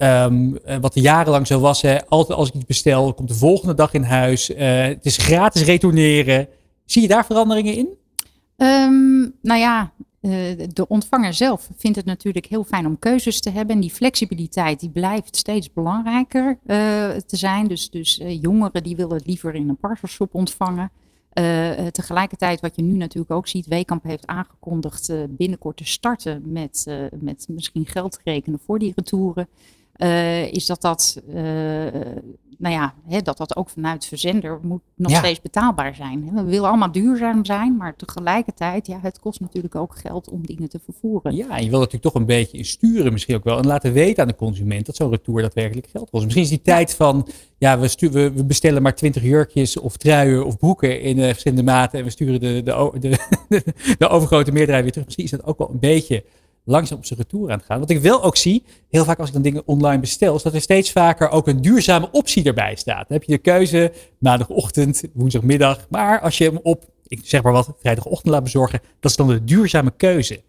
Ehm, 0.02 0.54
eh, 0.54 0.76
wat 0.80 0.94
er 0.94 1.02
jarenlang 1.02 1.46
zo 1.46 1.60
was. 1.60 1.82
Hè. 1.82 2.06
Altijd 2.06 2.38
als 2.38 2.48
ik 2.48 2.54
iets 2.54 2.64
bestel, 2.64 3.14
komt 3.14 3.28
de 3.28 3.34
volgende 3.34 3.74
dag 3.74 3.92
in 3.92 4.02
huis. 4.02 4.54
Eh, 4.54 4.82
het 4.82 5.06
is 5.06 5.16
gratis 5.16 5.64
retourneren. 5.64 6.48
Zie 6.84 7.02
je 7.02 7.08
daar 7.08 7.26
veranderingen 7.26 7.74
in? 7.74 7.88
Ehm, 8.56 9.20
nou 9.42 9.60
ja, 9.60 9.92
eh, 10.20 10.30
de 10.72 10.88
ontvanger 10.88 11.34
zelf 11.34 11.68
vindt 11.76 11.96
het 11.96 12.06
natuurlijk 12.06 12.46
heel 12.46 12.64
fijn 12.64 12.86
om 12.86 12.98
keuzes 12.98 13.40
te 13.40 13.50
hebben. 13.50 13.74
En 13.74 13.80
die 13.80 13.90
flexibiliteit 13.90 14.80
die 14.80 14.90
blijft 14.90 15.36
steeds 15.36 15.72
belangrijker 15.72 16.58
te 17.26 17.36
zijn. 17.36 17.68
Dus, 17.68 17.90
dus 17.90 18.20
jongeren 18.40 18.82
die 18.82 18.96
willen 18.96 19.16
het 19.16 19.26
liever 19.26 19.54
in 19.54 19.68
een 19.68 19.76
parcelshop 19.76 20.34
ontvangen. 20.34 20.90
Uh, 21.34 21.86
tegelijkertijd, 21.86 22.60
wat 22.60 22.76
je 22.76 22.82
nu 22.82 22.96
natuurlijk 22.96 23.32
ook 23.32 23.48
ziet, 23.48 23.66
Weekamp 23.66 24.02
heeft 24.02 24.26
aangekondigd 24.26 25.10
uh, 25.10 25.22
binnenkort 25.28 25.76
te 25.76 25.84
starten 25.84 26.42
met, 26.52 26.86
met 27.20 27.46
misschien 27.48 27.86
geld 27.86 28.20
rekenen 28.24 28.58
voor 28.64 28.78
die 28.78 28.92
retouren. 28.96 29.48
is 30.52 30.66
dat 30.66 30.80
dat 30.80 31.22
nou 32.62 32.74
ja, 32.74 32.94
hè, 33.08 33.20
dat 33.20 33.36
dat 33.36 33.56
ook 33.56 33.70
vanuit 33.70 34.04
verzender 34.04 34.58
moet 34.62 34.80
nog 34.96 35.10
ja. 35.10 35.18
steeds 35.18 35.40
betaalbaar 35.40 35.94
zijn. 35.94 36.30
We 36.34 36.42
willen 36.42 36.68
allemaal 36.68 36.92
duurzaam 36.92 37.44
zijn, 37.44 37.76
maar 37.76 37.96
tegelijkertijd, 37.96 38.86
ja, 38.86 38.98
het 39.02 39.18
kost 39.18 39.40
natuurlijk 39.40 39.74
ook 39.74 39.98
geld 39.98 40.28
om 40.28 40.46
dingen 40.46 40.68
te 40.68 40.80
vervoeren. 40.84 41.34
Ja, 41.34 41.56
en 41.56 41.64
je 41.64 41.70
wil 41.70 41.78
natuurlijk 41.78 42.04
toch 42.04 42.14
een 42.14 42.26
beetje 42.26 42.64
sturen 42.64 43.12
misschien 43.12 43.36
ook 43.36 43.44
wel. 43.44 43.58
En 43.58 43.66
laten 43.66 43.92
weten 43.92 44.22
aan 44.22 44.28
de 44.28 44.34
consument 44.34 44.86
dat 44.86 44.96
zo'n 44.96 45.10
retour 45.10 45.40
daadwerkelijk 45.40 45.86
geld 45.86 46.10
kost. 46.10 46.22
Misschien 46.24 46.44
is 46.44 46.50
die 46.50 46.62
tijd 46.62 46.94
van, 46.94 47.28
ja, 47.58 47.78
we, 47.78 47.94
we, 47.98 48.32
we, 48.32 48.44
bestellen 48.44 48.82
maar 48.82 48.94
20 48.94 49.22
jurkjes 49.22 49.76
of 49.76 49.96
truien 49.96 50.46
of 50.46 50.58
broeken 50.58 51.00
in 51.00 51.18
uh, 51.18 51.24
verschillende 51.24 51.62
maten. 51.62 51.98
En 51.98 52.04
we 52.04 52.10
sturen 52.10 52.40
de, 52.40 52.62
de, 52.62 52.90
de, 52.98 53.08
de, 53.48 53.62
de 53.98 54.08
overgrote 54.08 54.52
meerderheid 54.52 54.82
weer 54.82 54.92
terug. 54.92 55.06
Misschien 55.06 55.24
is 55.24 55.30
dat 55.30 55.44
ook 55.44 55.58
wel 55.58 55.70
een 55.70 55.80
beetje 55.80 56.24
langzaam 56.64 56.98
op 56.98 57.04
zijn 57.04 57.18
retour 57.18 57.50
aan 57.50 57.56
het 57.56 57.66
gaan. 57.66 57.78
Wat 57.78 57.90
ik 57.90 58.00
wel 58.00 58.22
ook 58.22 58.36
zie, 58.36 58.64
heel 58.90 59.04
vaak 59.04 59.18
als 59.18 59.28
ik 59.28 59.34
dan 59.34 59.42
dingen 59.42 59.62
online 59.66 60.00
bestel, 60.00 60.34
is 60.34 60.42
dat 60.42 60.54
er 60.54 60.60
steeds 60.60 60.92
vaker 60.92 61.30
ook 61.30 61.48
een 61.48 61.62
duurzame 61.62 62.08
optie 62.10 62.44
erbij 62.44 62.74
staat. 62.74 63.08
Dan 63.08 63.18
heb 63.18 63.22
je 63.22 63.32
de 63.32 63.38
keuze 63.38 63.92
maandagochtend, 64.18 65.02
woensdagmiddag. 65.12 65.86
Maar 65.90 66.20
als 66.20 66.38
je 66.38 66.44
hem 66.44 66.58
op, 66.62 66.84
ik 67.06 67.20
zeg 67.22 67.42
maar 67.42 67.52
wat, 67.52 67.74
vrijdagochtend 67.78 68.32
laat 68.32 68.42
bezorgen, 68.42 68.80
dat 69.00 69.10
is 69.10 69.16
dan 69.16 69.28
de 69.28 69.44
duurzame 69.44 69.92
keuze. 69.96 70.42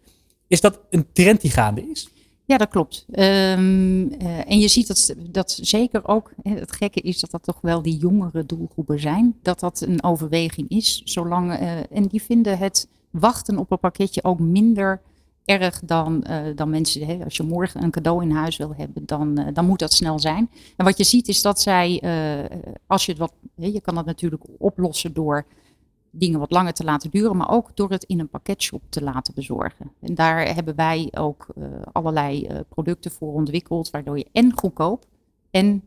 Is 0.48 0.62
dat 0.62 0.80
een 0.90 1.06
trend 1.14 1.42
die 1.42 1.52
gaande 1.52 1.90
is? 1.92 2.10
Ja, 2.46 2.58
dat 2.58 2.70
klopt. 2.70 3.06
Um, 3.12 3.20
uh, 3.20 4.50
en 4.50 4.60
je 4.60 4.68
ziet 4.68 4.88
dat, 4.88 5.16
dat 5.18 5.60
zeker 5.62 6.08
ook, 6.08 6.32
het 6.42 6.72
gekke 6.72 7.02
is 7.02 7.20
dat 7.20 7.32
dat 7.32 7.44
toch 7.44 7.62
wel 7.62 7.82
die 7.82 7.98
jongere 7.98 8.46
doelgroepen 8.46 9.00
zijn. 9.00 9.36
Dat 9.42 9.60
dat 9.60 9.82
een 9.82 10.04
overweging 10.04 10.70
is. 10.70 11.02
Zolang, 11.06 11.52
uh, 11.52 11.72
en 11.92 12.08
die 12.08 12.22
vinden 12.22 12.58
het 12.58 12.88
wachten 13.10 13.58
op 13.58 13.72
een 13.72 13.80
pakketje 13.80 14.24
ook 14.24 14.40
minder 14.40 15.02
erg 15.46 15.80
dan, 15.86 16.26
uh, 16.30 16.42
dan 16.56 16.70
mensen. 16.70 17.06
Hè, 17.06 17.24
als 17.24 17.38
je 17.38 17.44
morgen 17.44 17.84
een 17.84 17.92
cadeau 17.92 18.24
in 18.24 18.32
huis 18.32 18.58
wil 18.58 18.74
hebben, 18.78 19.06
dan, 19.06 19.40
uh, 19.40 19.48
dan 19.54 19.66
moet 19.66 19.80
dat 19.80 19.94
snel 19.94 20.20
zijn. 20.20 20.50
En 20.76 20.86
wat 20.86 20.98
je 20.98 21.04
ziet 21.04 21.28
is 21.28 21.42
dat 21.42 21.62
zij, 21.62 22.02
uh, 22.04 22.58
als 22.88 23.06
je 23.06 23.16
wat, 23.16 23.34
hè, 23.56 23.66
je 23.66 23.82
kan 23.82 23.96
dat 23.96 24.06
natuurlijk 24.06 24.44
oplossen 24.58 25.14
door 25.14 25.46
dingen 26.12 26.40
wat 26.40 26.52
langer 26.52 26.74
te 26.74 26.84
laten 26.84 27.10
duren, 27.10 27.38
maar 27.38 27.50
ook 27.50 27.72
door 27.74 27.90
het 27.90 28.04
in 28.04 28.20
een 28.20 28.30
pakketshop 28.30 28.82
te 28.90 29.04
laten 29.04 29.34
bezorgen. 29.34 29.92
En 30.00 30.16
daar 30.16 30.54
hebben 30.56 30.76
wij 30.76 31.12
ook 31.12 31.48
allerlei 31.92 32.48
producten 32.70 33.12
voor 33.12 33.34
ontwikkeld, 33.34 33.90
waardoor 33.90 34.18
je 34.18 34.28
en 34.32 34.52
goedkoop 34.56 35.06
en 35.52 35.84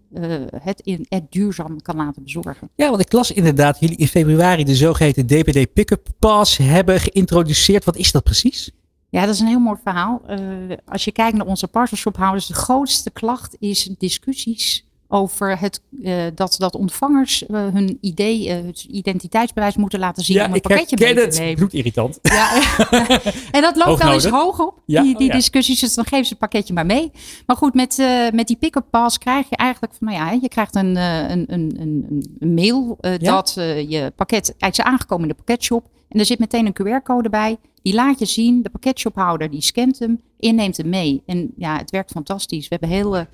het, 0.62 0.80
in, 0.80 1.06
het 1.08 1.32
duurzaam 1.32 1.82
kan 1.82 1.96
laten 1.96 2.22
bezorgen. 2.22 2.70
Ja, 2.74 2.88
want 2.88 3.00
ik 3.00 3.12
las 3.12 3.32
inderdaad 3.32 3.80
jullie 3.80 3.96
in 3.96 4.08
februari 4.08 4.64
de 4.64 4.74
zogeheten 4.74 5.26
DPD 5.26 5.72
Pickup 5.72 6.08
Pass 6.18 6.56
hebben 6.56 7.00
geïntroduceerd. 7.00 7.84
Wat 7.84 7.96
is 7.96 8.12
dat 8.12 8.22
precies? 8.22 8.72
Ja, 9.08 9.20
dat 9.20 9.34
is 9.34 9.40
een 9.40 9.46
heel 9.46 9.58
mooi 9.58 9.78
verhaal. 9.82 10.22
Uh, 10.30 10.76
als 10.84 11.04
je 11.04 11.12
kijkt 11.12 11.36
naar 11.36 11.46
onze 11.46 11.68
parcelsshophouders, 11.68 12.46
de 12.46 12.54
grootste 12.54 13.10
klacht 13.10 13.56
is 13.58 13.84
discussies 13.98 14.85
over 15.08 15.58
het, 15.58 15.80
uh, 16.02 16.22
dat, 16.34 16.54
dat 16.58 16.74
ontvangers 16.74 17.42
uh, 17.42 17.66
hun 17.72 17.98
idee, 18.00 18.50
het 18.50 18.86
identiteitsbewijs 18.90 19.76
moeten 19.76 19.98
laten 19.98 20.24
zien 20.24 20.36
ja, 20.36 20.46
om 20.46 20.54
een 20.54 20.60
pakketje 20.60 20.96
mee 21.00 21.14
te 21.14 21.20
het. 21.20 21.38
nemen. 21.38 21.54
Bloedirritant. 21.54 22.18
Ja, 22.22 22.62
en 23.56 23.62
dat 23.62 23.76
loopt 23.76 24.02
wel 24.02 24.12
eens 24.12 24.26
hoog 24.26 24.60
op, 24.60 24.82
ja, 24.86 25.02
die, 25.02 25.16
die 25.16 25.26
oh, 25.26 25.32
ja. 25.32 25.38
discussies. 25.38 25.80
Dus 25.80 25.94
dan 25.94 26.04
geven 26.04 26.24
ze 26.24 26.30
het 26.30 26.38
pakketje 26.38 26.74
maar 26.74 26.86
mee. 26.86 27.10
Maar 27.46 27.56
goed, 27.56 27.74
met, 27.74 28.02
met 28.32 28.46
die 28.46 28.56
pick-up 28.56 28.86
pass 28.90 29.18
krijg 29.18 29.48
je 29.48 29.56
eigenlijk 29.56 29.94
van, 29.98 30.06
nou 30.08 30.20
ja, 30.20 30.38
je 30.42 30.48
krijgt 30.48 30.74
een, 30.74 30.96
een, 30.96 31.44
een, 31.52 31.76
een, 31.80 32.24
een 32.38 32.54
mail 32.54 32.98
dat 33.20 33.52
je 33.88 34.12
pakket 34.16 34.54
eigenlijk 34.58 34.78
is 34.78 34.80
aangekomen 34.80 35.28
in 35.28 35.34
de 35.36 35.42
pakketshop. 35.44 35.88
En 36.08 36.18
er 36.18 36.26
zit 36.26 36.38
meteen 36.38 36.66
een 36.66 37.02
QR-code 37.02 37.28
bij. 37.28 37.56
Die 37.82 37.94
laat 37.94 38.18
je 38.18 38.24
zien. 38.24 38.62
De 38.62 38.70
pakketshophouder 38.70 39.50
die 39.50 39.62
scant 39.62 39.98
hem 39.98 40.20
en 40.38 40.54
neemt 40.54 40.76
hem 40.76 40.88
mee. 40.88 41.22
En 41.26 41.52
ja, 41.56 41.76
het 41.76 41.90
werkt 41.90 42.10
fantastisch. 42.10 42.68
We, 42.68 42.76
hebben 42.78 42.96
hele, 42.96 43.28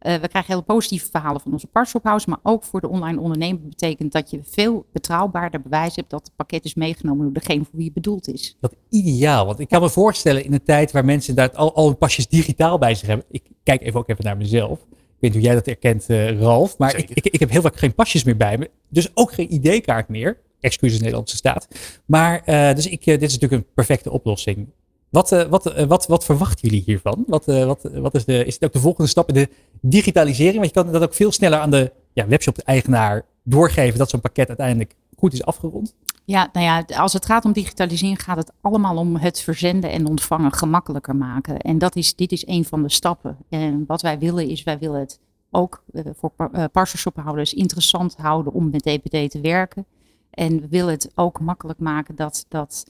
uh, 0.00 0.14
we 0.14 0.28
krijgen 0.28 0.52
hele 0.52 0.62
positieve 0.62 1.08
verhalen 1.10 1.40
van 1.40 1.52
onze 1.52 1.66
parcelshophouds. 1.66 2.26
Maar 2.26 2.38
ook 2.42 2.64
voor 2.64 2.80
de 2.80 2.88
online 2.88 3.20
ondernemer 3.20 3.68
betekent 3.68 4.12
dat 4.12 4.30
je 4.30 4.40
veel 4.42 4.86
betrouwbaarder 4.92 5.60
bewijs 5.60 5.96
hebt 5.96 6.10
dat 6.10 6.26
het 6.26 6.36
pakket 6.36 6.64
is 6.64 6.74
meegenomen 6.74 7.24
door 7.24 7.32
degene 7.32 7.64
voor 7.64 7.76
wie 7.76 7.84
het 7.84 7.94
bedoeld 7.94 8.28
is. 8.28 8.56
Dat 8.60 8.76
ideaal. 8.90 9.46
Want 9.46 9.60
ik 9.60 9.68
kan 9.68 9.80
me 9.80 9.90
voorstellen 9.90 10.44
in 10.44 10.52
een 10.52 10.62
tijd 10.62 10.92
waar 10.92 11.04
mensen 11.04 11.34
daar 11.34 11.52
al, 11.52 11.74
al 11.74 11.86
hun 11.86 11.98
pasjes 11.98 12.28
digitaal 12.28 12.78
bij 12.78 12.94
zich 12.94 13.08
hebben. 13.08 13.26
Ik 13.30 13.42
kijk 13.62 13.82
even 13.82 14.00
ook 14.00 14.08
even 14.08 14.24
naar 14.24 14.36
mezelf. 14.36 14.78
Ik 14.80 15.22
weet 15.22 15.30
niet 15.30 15.32
hoe 15.32 15.42
jij 15.42 15.54
dat 15.54 15.66
herkent, 15.66 16.08
uh, 16.08 16.40
Ralf. 16.40 16.78
Maar 16.78 16.96
ik, 16.96 17.10
ik, 17.10 17.26
ik 17.26 17.40
heb 17.40 17.50
heel 17.50 17.60
vaak 17.60 17.76
geen 17.76 17.94
pasjes 17.94 18.24
meer 18.24 18.36
bij 18.36 18.58
me. 18.58 18.70
Dus 18.88 19.10
ook 19.14 19.32
geen 19.32 19.52
ID-kaart 19.52 20.08
meer 20.08 20.44
excuses 20.60 21.00
Nederlandse 21.00 21.36
staat. 21.36 21.68
Maar 22.06 22.42
uh, 22.46 22.74
dus 22.74 22.86
ik, 22.86 23.06
uh, 23.06 23.18
dit 23.18 23.22
is 23.22 23.32
natuurlijk 23.38 23.62
een 23.62 23.74
perfecte 23.74 24.10
oplossing. 24.10 24.68
Wat, 25.16 25.32
uh, 25.32 25.42
wat, 25.42 25.86
wat, 25.86 26.06
wat 26.06 26.24
verwachten 26.24 26.68
jullie 26.68 26.84
hiervan? 26.86 27.24
Wat, 27.26 27.44
wat, 27.44 27.88
wat 27.94 28.14
is, 28.14 28.24
de, 28.24 28.44
is 28.44 28.54
het 28.54 28.64
ook 28.64 28.72
de 28.72 28.80
volgende 28.80 29.10
stap 29.10 29.28
in 29.28 29.34
de 29.34 29.48
digitalisering? 29.80 30.56
Want 30.56 30.66
je 30.66 30.82
kan 30.82 30.92
dat 30.92 31.02
ook 31.02 31.14
veel 31.14 31.32
sneller 31.32 31.58
aan 31.58 31.70
de 31.70 31.92
ja, 32.12 32.26
webshop-eigenaar 32.26 33.24
doorgeven 33.42 33.98
dat 33.98 34.10
zo'n 34.10 34.20
pakket 34.20 34.48
uiteindelijk 34.48 34.94
goed 35.18 35.32
is 35.32 35.44
afgerond. 35.44 35.94
Ja, 36.24 36.48
nou 36.52 36.66
ja, 36.66 36.98
als 36.98 37.12
het 37.12 37.26
gaat 37.26 37.44
om 37.44 37.52
digitalisering 37.52 38.22
gaat 38.22 38.36
het 38.36 38.52
allemaal 38.60 38.96
om 38.96 39.16
het 39.16 39.40
verzenden 39.40 39.90
en 39.90 40.06
ontvangen 40.06 40.52
gemakkelijker 40.52 41.16
maken. 41.16 41.58
En 41.58 41.78
dat 41.78 41.96
is, 41.96 42.14
dit 42.14 42.32
is 42.32 42.46
een 42.46 42.64
van 42.64 42.82
de 42.82 42.90
stappen. 42.90 43.36
En 43.48 43.84
wat 43.86 44.02
wij 44.02 44.18
willen 44.18 44.48
is, 44.48 44.62
wij 44.62 44.78
willen 44.78 45.00
het 45.00 45.20
ook 45.50 45.82
voor 46.16 46.32
parcelshophouders 46.72 47.54
interessant 47.54 48.16
houden 48.16 48.52
om 48.52 48.70
met 48.70 48.82
DPD 48.82 49.30
te 49.30 49.40
werken. 49.40 49.86
En 50.30 50.60
we 50.60 50.68
willen 50.68 50.92
het 50.92 51.10
ook 51.14 51.40
makkelijk 51.40 51.78
maken 51.78 52.16
dat, 52.16 52.46
dat 52.48 52.84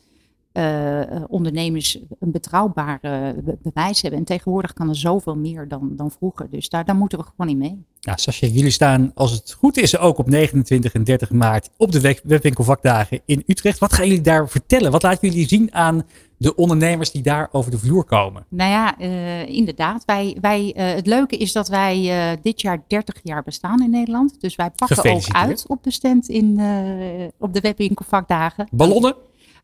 uh, 0.56 1.24
ondernemers 1.28 1.98
een 2.18 2.30
betrouwbare 2.30 3.34
be 3.44 3.58
bewijs 3.62 4.02
hebben. 4.02 4.20
En 4.20 4.26
tegenwoordig 4.26 4.72
kan 4.72 4.88
er 4.88 4.96
zoveel 4.96 5.36
meer 5.36 5.68
dan, 5.68 5.92
dan 5.96 6.10
vroeger. 6.10 6.50
Dus 6.50 6.68
daar, 6.68 6.84
daar 6.84 6.96
moeten 6.96 7.18
we 7.18 7.24
gewoon 7.24 7.50
in 7.50 7.58
mee. 7.58 7.84
Ja, 8.00 8.16
Sascha, 8.16 8.46
jullie 8.46 8.70
staan, 8.70 9.10
als 9.14 9.32
het 9.32 9.52
goed 9.58 9.76
is, 9.76 9.98
ook 9.98 10.18
op 10.18 10.28
29 10.28 10.92
en 10.92 11.04
30 11.04 11.30
maart 11.30 11.70
op 11.76 11.92
de 11.92 12.20
webwinkelvakdagen 12.24 13.20
in 13.24 13.42
Utrecht. 13.46 13.78
Wat 13.78 13.92
gaan 13.92 14.06
jullie 14.06 14.22
daar 14.22 14.48
vertellen? 14.48 14.90
Wat 14.90 15.02
laten 15.02 15.28
jullie 15.28 15.48
zien 15.48 15.74
aan 15.74 16.04
de 16.36 16.54
ondernemers 16.54 17.10
die 17.10 17.22
daar 17.22 17.48
over 17.52 17.70
de 17.70 17.78
vloer 17.78 18.04
komen? 18.04 18.44
Nou 18.48 18.70
ja, 18.70 19.00
uh, 19.00 19.48
inderdaad. 19.48 20.04
Wij, 20.04 20.36
wij, 20.40 20.74
uh, 20.76 20.94
het 20.94 21.06
leuke 21.06 21.36
is 21.36 21.52
dat 21.52 21.68
wij 21.68 22.30
uh, 22.32 22.36
dit 22.42 22.60
jaar 22.60 22.84
30 22.86 23.20
jaar 23.22 23.42
bestaan 23.42 23.82
in 23.82 23.90
Nederland. 23.90 24.40
Dus 24.40 24.56
wij 24.56 24.70
pakken 24.70 25.12
ook 25.14 25.28
uit 25.28 25.64
op 25.66 25.82
de 25.84 25.90
stand 25.90 26.28
in, 26.28 26.60
op 27.38 27.54
de 27.54 27.60
webwinkelvakdagen. 27.60 28.68
Ballonnen? 28.70 29.14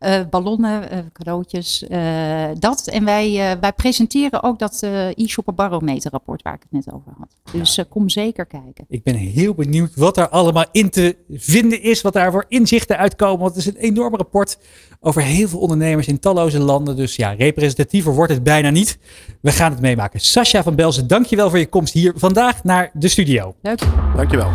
Uh, 0.05 0.19
ballonnen, 0.29 0.93
uh, 0.93 0.99
cadeautjes, 1.13 1.85
uh, 1.89 2.45
dat. 2.59 2.87
En 2.87 3.05
wij, 3.05 3.57
wij 3.61 3.73
presenteren 3.73 4.43
ook 4.43 4.59
dat 4.59 4.83
e-shopper 5.15 5.53
barometer 5.53 6.11
rapport 6.11 6.41
waar 6.41 6.53
ik 6.53 6.63
het 6.69 6.85
net 6.85 6.93
over 6.95 7.11
had. 7.17 7.53
Dus 7.53 7.75
ja. 7.75 7.85
kom 7.89 8.09
zeker 8.09 8.45
kijken. 8.45 8.85
Ik 8.87 9.03
ben 9.03 9.15
heel 9.15 9.53
benieuwd 9.53 9.95
wat 9.95 10.15
daar 10.15 10.29
allemaal 10.29 10.65
in 10.71 10.89
te 10.89 11.15
vinden 11.29 11.81
is, 11.81 12.01
wat 12.01 12.13
daar 12.13 12.31
voor 12.31 12.45
inzichten 12.47 12.97
uitkomen. 12.97 13.39
Want 13.39 13.55
het 13.55 13.65
is 13.65 13.73
een 13.73 13.79
enorm 13.79 14.15
rapport 14.15 14.57
over 14.99 15.21
heel 15.21 15.47
veel 15.47 15.59
ondernemers 15.59 16.07
in 16.07 16.19
talloze 16.19 16.59
landen. 16.59 16.95
Dus 16.95 17.15
ja, 17.15 17.31
representatiever 17.31 18.13
wordt 18.13 18.33
het 18.33 18.43
bijna 18.43 18.69
niet. 18.69 18.97
We 19.41 19.51
gaan 19.51 19.71
het 19.71 19.81
meemaken. 19.81 20.19
Sascha 20.19 20.63
van 20.63 20.75
Belzen, 20.75 21.07
dankjewel 21.07 21.49
voor 21.49 21.59
je 21.59 21.67
komst 21.67 21.93
hier 21.93 22.13
vandaag 22.15 22.63
naar 22.63 22.91
de 22.93 23.07
studio. 23.07 23.55
Leuk. 23.61 23.79
Dankjewel. 24.15 24.51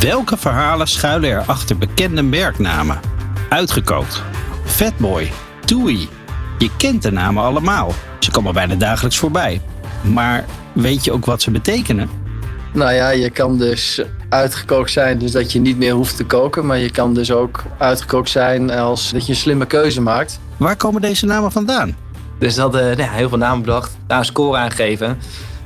Welke 0.00 0.36
verhalen 0.36 0.88
schuilen 0.88 1.30
er 1.30 1.40
achter 1.40 1.78
bekende 1.78 2.22
merknamen? 2.22 3.00
Uitgekookt. 3.48 4.22
Fatboy, 4.64 5.32
Toei. 5.64 6.08
Je 6.58 6.70
kent 6.76 7.02
de 7.02 7.12
namen 7.12 7.42
allemaal. 7.42 7.92
Ze 8.18 8.30
komen 8.30 8.54
bijna 8.54 8.74
dagelijks 8.74 9.18
voorbij. 9.18 9.60
Maar 10.02 10.44
weet 10.72 11.04
je 11.04 11.12
ook 11.12 11.24
wat 11.24 11.42
ze 11.42 11.50
betekenen? 11.50 12.10
Nou 12.72 12.92
ja, 12.92 13.08
je 13.08 13.30
kan 13.30 13.58
dus 13.58 14.02
uitgekookt 14.28 14.90
zijn, 14.90 15.18
dus 15.18 15.32
dat 15.32 15.52
je 15.52 15.60
niet 15.60 15.78
meer 15.78 15.92
hoeft 15.92 16.16
te 16.16 16.24
koken. 16.24 16.66
Maar 16.66 16.78
je 16.78 16.90
kan 16.90 17.14
dus 17.14 17.32
ook 17.32 17.62
uitgekookt 17.78 18.30
zijn 18.30 18.70
als 18.70 19.10
dat 19.10 19.26
je 19.26 19.32
een 19.32 19.38
slimme 19.38 19.66
keuze 19.66 20.00
maakt. 20.00 20.40
Waar 20.56 20.76
komen 20.76 21.00
deze 21.00 21.26
namen 21.26 21.52
vandaan? 21.52 21.96
Dus 22.38 22.54
dat 22.54 22.72
hadden 22.72 22.98
uh, 22.98 23.12
heel 23.12 23.28
veel 23.28 23.38
namen 23.38 23.64
bedacht, 23.64 23.96
daar 24.06 24.18
een 24.18 24.24
score 24.24 24.58
aangegeven. 24.58 25.18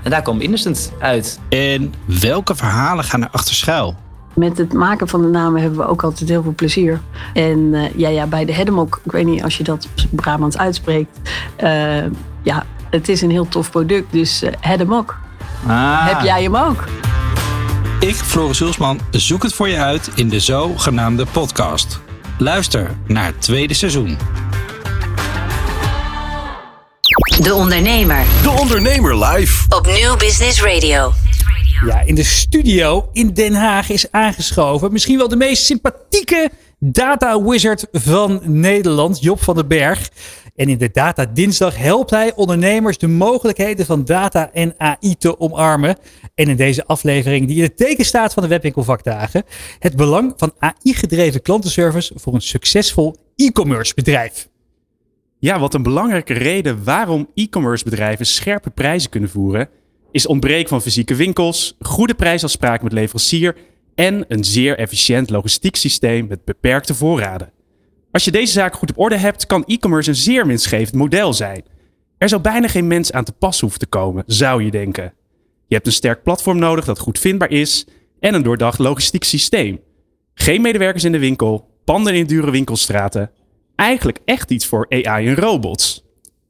En 0.02 0.10
daar 0.10 0.22
kwam 0.22 0.40
Innocent 0.40 0.92
uit. 1.00 1.38
En 1.48 1.94
welke 2.04 2.54
verhalen 2.54 3.04
gaan 3.04 3.22
er 3.22 3.28
achter 3.30 3.54
schuil? 3.54 3.96
Met 4.38 4.58
het 4.58 4.72
maken 4.72 5.08
van 5.08 5.22
de 5.22 5.28
namen 5.28 5.60
hebben 5.60 5.78
we 5.78 5.86
ook 5.86 6.02
altijd 6.02 6.28
heel 6.28 6.42
veel 6.42 6.54
plezier. 6.54 7.00
En 7.34 7.58
uh, 7.58 7.94
ja, 7.96 8.08
ja, 8.08 8.26
bij 8.26 8.44
de 8.44 8.52
Hedemok, 8.52 9.00
ik 9.04 9.12
weet 9.12 9.24
niet 9.24 9.42
als 9.42 9.56
je 9.56 9.64
dat 9.64 9.88
Brabants 10.10 10.58
uitspreekt. 10.58 11.18
Uh, 11.62 12.04
ja, 12.42 12.66
het 12.90 13.08
is 13.08 13.20
een 13.20 13.30
heel 13.30 13.48
tof 13.48 13.70
product, 13.70 14.12
dus 14.12 14.42
uh, 14.42 14.50
Hedemok. 14.60 15.18
Ah. 15.66 16.06
heb 16.06 16.20
jij 16.20 16.42
hem 16.42 16.56
ook. 16.56 16.84
Ik, 18.00 18.14
Floris 18.14 18.58
Hulsman, 18.58 19.00
zoek 19.10 19.42
het 19.42 19.54
voor 19.54 19.68
je 19.68 19.78
uit 19.78 20.10
in 20.14 20.28
de 20.28 20.40
zogenaamde 20.40 21.26
podcast. 21.26 22.00
Luister 22.38 22.90
naar 23.06 23.24
het 23.24 23.40
tweede 23.40 23.74
seizoen. 23.74 24.18
De 27.42 27.54
Ondernemer 27.54 28.24
De 28.42 28.50
Ondernemer 28.50 29.24
live. 29.24 29.64
op 29.68 29.86
Nieuw 29.86 30.16
Business 30.16 30.62
Radio. 30.62 31.12
Ja, 31.84 32.00
in 32.00 32.14
de 32.14 32.24
studio 32.24 33.08
in 33.12 33.32
Den 33.34 33.54
Haag 33.54 33.90
is 33.90 34.10
aangeschoven. 34.10 34.92
Misschien 34.92 35.18
wel 35.18 35.28
de 35.28 35.36
meest 35.36 35.64
sympathieke 35.64 36.50
data 36.78 37.42
wizard 37.42 37.86
van 37.92 38.40
Nederland, 38.44 39.22
Job 39.22 39.40
van 39.40 39.54
den 39.54 39.68
Berg. 39.68 40.10
En 40.56 40.68
in 40.68 40.78
de 40.78 40.90
Data 40.90 41.26
Dinsdag 41.26 41.76
helpt 41.76 42.10
hij 42.10 42.32
ondernemers 42.34 42.98
de 42.98 43.06
mogelijkheden 43.06 43.86
van 43.86 44.04
data 44.04 44.52
en 44.52 44.74
AI 44.76 45.16
te 45.16 45.40
omarmen. 45.40 45.96
En 46.34 46.48
in 46.48 46.56
deze 46.56 46.86
aflevering, 46.86 47.46
die 47.46 47.56
in 47.56 47.62
het 47.62 47.76
teken 47.76 48.04
staat 48.04 48.32
van 48.32 48.42
de 48.42 48.48
webwinkelvakdagen, 48.48 49.42
het 49.78 49.96
belang 49.96 50.32
van 50.36 50.52
AI-gedreven 50.58 51.42
klantenservice 51.42 52.12
voor 52.16 52.34
een 52.34 52.40
succesvol 52.40 53.16
e-commerce 53.36 53.94
bedrijf. 53.94 54.48
Ja, 55.38 55.58
wat 55.58 55.74
een 55.74 55.82
belangrijke 55.82 56.32
reden 56.34 56.84
waarom 56.84 57.28
e-commerce 57.34 57.84
bedrijven 57.84 58.26
scherpe 58.26 58.70
prijzen 58.70 59.10
kunnen 59.10 59.30
voeren, 59.30 59.68
is 60.10 60.26
ontbreken 60.26 60.68
van 60.68 60.82
fysieke 60.82 61.14
winkels, 61.14 61.76
goede 61.80 62.14
prijsafspraken 62.14 62.84
met 62.84 62.92
leverancier 62.92 63.56
en 63.94 64.24
een 64.28 64.44
zeer 64.44 64.78
efficiënt 64.78 65.30
logistiek 65.30 65.76
systeem 65.76 66.26
met 66.26 66.44
beperkte 66.44 66.94
voorraden. 66.94 67.52
Als 68.10 68.24
je 68.24 68.30
deze 68.30 68.52
zaken 68.52 68.78
goed 68.78 68.90
op 68.90 68.98
orde 68.98 69.16
hebt, 69.16 69.46
kan 69.46 69.64
e-commerce 69.64 70.10
een 70.10 70.16
zeer 70.16 70.46
winstgevend 70.46 70.94
model 70.94 71.32
zijn. 71.32 71.64
Er 72.18 72.28
zou 72.28 72.42
bijna 72.42 72.68
geen 72.68 72.86
mens 72.86 73.12
aan 73.12 73.24
te 73.24 73.32
pas 73.32 73.60
hoeven 73.60 73.78
te 73.78 73.86
komen, 73.86 74.22
zou 74.26 74.64
je 74.64 74.70
denken. 74.70 75.12
Je 75.66 75.74
hebt 75.74 75.86
een 75.86 75.92
sterk 75.92 76.22
platform 76.22 76.58
nodig 76.58 76.84
dat 76.84 76.98
goed 76.98 77.18
vindbaar 77.18 77.50
is 77.50 77.86
en 78.20 78.34
een 78.34 78.42
doordacht 78.42 78.78
logistiek 78.78 79.24
systeem. 79.24 79.80
Geen 80.34 80.60
medewerkers 80.60 81.04
in 81.04 81.12
de 81.12 81.18
winkel, 81.18 81.70
panden 81.84 82.14
in 82.14 82.26
dure 82.26 82.50
winkelstraten. 82.50 83.30
Eigenlijk 83.74 84.18
echt 84.24 84.50
iets 84.50 84.66
voor 84.66 84.86
AI 84.88 85.26
en 85.26 85.34
robots. 85.34 86.04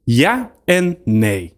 Ja 0.05 0.53
en 0.65 0.99
nee. 1.05 1.58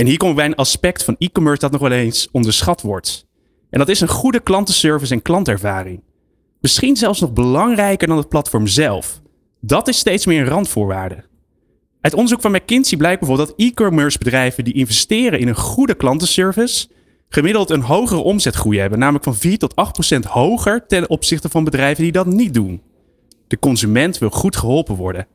En 0.00 0.06
hier 0.06 0.16
komen 0.16 0.34
we 0.34 0.40
bij 0.40 0.50
een 0.50 0.56
aspect 0.56 1.04
van 1.04 1.16
e-commerce 1.18 1.60
dat 1.60 1.70
nog 1.70 1.80
wel 1.80 1.90
eens 1.90 2.28
onderschat 2.32 2.82
wordt. 2.82 3.26
En 3.70 3.78
dat 3.78 3.88
is 3.88 4.00
een 4.00 4.08
goede 4.08 4.40
klantenservice 4.40 5.14
en 5.14 5.22
klantervaring. 5.22 6.02
Misschien 6.60 6.96
zelfs 6.96 7.20
nog 7.20 7.32
belangrijker 7.32 8.08
dan 8.08 8.16
het 8.16 8.28
platform 8.28 8.66
zelf. 8.66 9.20
Dat 9.60 9.88
is 9.88 9.98
steeds 9.98 10.26
meer 10.26 10.40
een 10.40 10.48
randvoorwaarde. 10.48 11.24
Uit 12.00 12.14
onderzoek 12.14 12.40
van 12.40 12.52
McKinsey 12.52 12.98
blijkt 12.98 13.18
bijvoorbeeld 13.18 13.48
dat 13.48 13.66
e-commerce 13.66 14.18
bedrijven 14.18 14.64
die 14.64 14.74
investeren 14.74 15.40
in 15.40 15.48
een 15.48 15.56
goede 15.56 15.94
klantenservice 15.94 16.88
gemiddeld 17.28 17.70
een 17.70 17.82
hogere 17.82 18.20
omzetgroei 18.20 18.78
hebben, 18.78 18.98
namelijk 18.98 19.24
van 19.24 19.36
4 19.36 19.58
tot 19.58 19.76
8 19.76 19.92
procent 19.92 20.24
hoger 20.24 20.86
ten 20.86 21.10
opzichte 21.10 21.48
van 21.48 21.64
bedrijven 21.64 22.02
die 22.02 22.12
dat 22.12 22.26
niet 22.26 22.54
doen. 22.54 22.82
De 23.46 23.58
consument 23.58 24.18
wil 24.18 24.30
goed 24.30 24.56
geholpen 24.56 24.94
worden. 24.94 25.26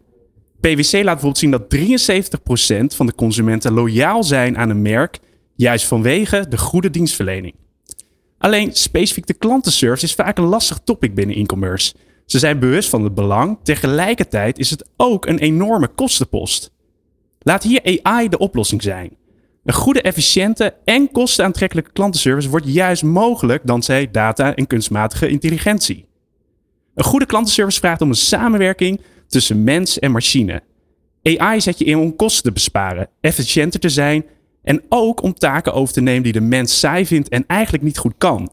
PwC 0.65 0.91
laat 0.91 1.03
bijvoorbeeld 1.03 1.37
zien 1.37 1.51
dat 1.51 1.75
73% 2.93 2.95
van 2.95 3.05
de 3.05 3.15
consumenten 3.15 3.73
loyaal 3.73 4.23
zijn 4.23 4.57
aan 4.57 4.69
een 4.69 4.81
merk, 4.81 5.19
juist 5.55 5.85
vanwege 5.85 6.45
de 6.49 6.57
goede 6.57 6.89
dienstverlening. 6.89 7.55
Alleen 8.37 8.73
specifiek 8.73 9.27
de 9.27 9.33
klantenservice 9.33 10.05
is 10.05 10.13
vaak 10.13 10.37
een 10.37 10.43
lastig 10.43 10.79
topic 10.83 11.15
binnen 11.15 11.35
e-commerce. 11.35 11.93
Ze 12.25 12.39
zijn 12.39 12.59
bewust 12.59 12.89
van 12.89 13.03
het 13.03 13.13
belang, 13.13 13.57
tegelijkertijd 13.63 14.59
is 14.59 14.69
het 14.69 14.89
ook 14.97 15.25
een 15.25 15.39
enorme 15.39 15.87
kostenpost. 15.87 16.71
Laat 17.39 17.63
hier 17.63 17.99
AI 18.03 18.29
de 18.29 18.37
oplossing 18.37 18.81
zijn. 18.81 19.17
Een 19.63 19.73
goede, 19.73 20.01
efficiënte 20.01 20.75
en 20.85 21.11
kostenaantrekkelijke 21.11 21.91
klantenservice 21.91 22.49
wordt 22.49 22.73
juist 22.73 23.03
mogelijk 23.03 23.65
dankzij 23.65 24.11
data 24.11 24.55
en 24.55 24.67
kunstmatige 24.67 25.27
intelligentie. 25.27 26.05
Een 26.95 27.03
goede 27.03 27.25
klantenservice 27.25 27.79
vraagt 27.79 28.01
om 28.01 28.09
een 28.09 28.15
samenwerking 28.15 29.01
tussen 29.27 29.63
mens 29.63 29.99
en 29.99 30.11
machine. 30.11 30.63
AI 31.23 31.61
zet 31.61 31.79
je 31.79 31.85
in 31.85 31.97
om 31.97 32.15
kosten 32.15 32.43
te 32.43 32.51
besparen, 32.51 33.09
efficiënter 33.21 33.79
te 33.79 33.89
zijn 33.89 34.25
en 34.63 34.83
ook 34.89 35.21
om 35.21 35.33
taken 35.33 35.73
over 35.73 35.93
te 35.93 36.01
nemen 36.01 36.23
die 36.23 36.33
de 36.33 36.41
mens 36.41 36.79
saai 36.79 37.05
vindt 37.05 37.29
en 37.29 37.43
eigenlijk 37.47 37.83
niet 37.83 37.97
goed 37.97 38.13
kan. 38.17 38.51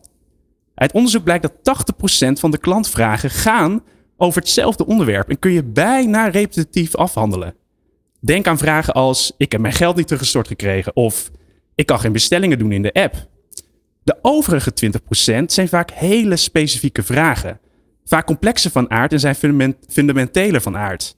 Uit 0.74 0.92
onderzoek 0.92 1.24
blijkt 1.24 1.42
dat 1.42 1.84
80% 2.28 2.32
van 2.32 2.50
de 2.50 2.58
klantvragen 2.58 3.30
gaan 3.30 3.82
over 4.16 4.40
hetzelfde 4.40 4.86
onderwerp 4.86 5.28
en 5.28 5.38
kun 5.38 5.52
je 5.52 5.64
bijna 5.64 6.28
repetitief 6.28 6.94
afhandelen. 6.94 7.54
Denk 8.20 8.46
aan 8.46 8.58
vragen 8.58 8.94
als: 8.94 9.32
Ik 9.36 9.52
heb 9.52 9.60
mijn 9.60 9.74
geld 9.74 9.96
niet 9.96 10.06
teruggestort 10.06 10.46
gekregen 10.46 10.96
of 10.96 11.30
Ik 11.74 11.86
kan 11.86 12.00
geen 12.00 12.12
bestellingen 12.12 12.58
doen 12.58 12.72
in 12.72 12.82
de 12.82 12.92
app. 12.92 13.28
De 14.04 14.18
overige 14.22 14.72
20% 15.40 15.44
zijn 15.44 15.68
vaak 15.68 15.90
hele 15.90 16.36
specifieke 16.36 17.02
vragen. 17.02 17.60
Vaak 18.04 18.26
complexer 18.26 18.70
van 18.70 18.90
aard 18.90 19.12
en 19.12 19.20
zijn 19.20 19.34
fundament, 19.34 19.76
fundamenteler 19.88 20.60
van 20.60 20.76
aard. 20.76 21.16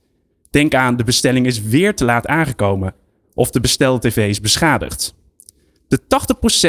Denk 0.51 0.75
aan 0.75 0.97
de 0.97 1.05
bestelling 1.05 1.47
is 1.47 1.63
weer 1.63 1.95
te 1.95 2.05
laat 2.05 2.27
aangekomen 2.27 2.95
of 3.35 3.51
de 3.51 3.61
bestelde 3.61 4.09
tv 4.09 4.29
is 4.29 4.41
beschadigd. 4.41 5.15
De 5.89 6.01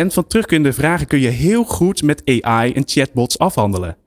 80% 0.04 0.06
van 0.08 0.28
terugkerende 0.28 0.73
vragen 0.73 1.08
kun 1.08 1.19
je 1.19 1.28
heel 1.28 1.63
goed 1.63 2.04
met 2.04 2.41
AI 2.41 2.73
en 2.73 2.84
chatbots 2.86 3.38
afhandelen. 3.38 3.97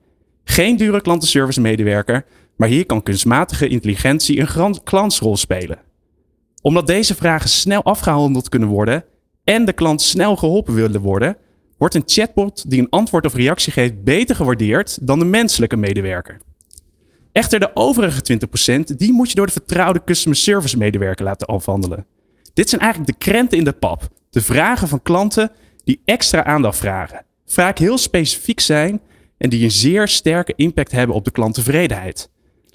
Geen 0.43 0.77
dure 0.77 1.01
klantenservice 1.01 1.61
medewerker, 1.61 2.25
maar 2.55 2.69
hier 2.69 2.85
kan 2.85 3.03
kunstmatige 3.03 3.67
intelligentie 3.67 4.39
een 4.39 4.83
klantsrol 4.83 5.37
spelen. 5.37 5.79
Omdat 6.61 6.87
deze 6.87 7.15
vragen 7.15 7.49
snel 7.49 7.83
afgehandeld 7.83 8.49
kunnen 8.49 8.69
worden 8.69 9.03
en 9.43 9.65
de 9.65 9.73
klant 9.73 10.01
snel 10.01 10.35
geholpen 10.35 10.73
willen 10.73 11.01
worden, 11.01 11.37
wordt 11.79 11.95
een 11.95 12.03
chatbot 12.05 12.69
die 12.69 12.79
een 12.79 12.89
antwoord 12.89 13.25
of 13.25 13.33
reactie 13.33 13.71
geeft 13.71 14.03
beter 14.03 14.35
gewaardeerd 14.35 15.07
dan 15.07 15.19
de 15.19 15.25
menselijke 15.25 15.77
medewerker. 15.77 16.37
Echter, 17.31 17.59
de 17.59 17.71
overige 17.73 18.39
20% 18.93 18.95
die 18.97 19.13
moet 19.13 19.29
je 19.29 19.35
door 19.35 19.45
de 19.45 19.51
vertrouwde 19.51 20.03
customer 20.03 20.37
service 20.37 20.77
medewerker 20.77 21.25
laten 21.25 21.47
afhandelen. 21.47 22.05
Dit 22.53 22.69
zijn 22.69 22.81
eigenlijk 22.81 23.11
de 23.11 23.25
krenten 23.25 23.57
in 23.57 23.63
de 23.63 23.71
pap. 23.71 24.07
De 24.29 24.41
vragen 24.41 24.87
van 24.87 25.01
klanten 25.01 25.51
die 25.83 26.01
extra 26.05 26.43
aandacht 26.43 26.77
vragen. 26.77 27.25
Vaak 27.45 27.77
heel 27.77 27.97
specifiek 27.97 28.59
zijn 28.59 29.01
en 29.37 29.49
die 29.49 29.63
een 29.63 29.71
zeer 29.71 30.07
sterke 30.07 30.53
impact 30.55 30.91
hebben 30.91 31.15
op 31.15 31.25
de 31.25 31.31
klanttevredenheid. 31.31 32.29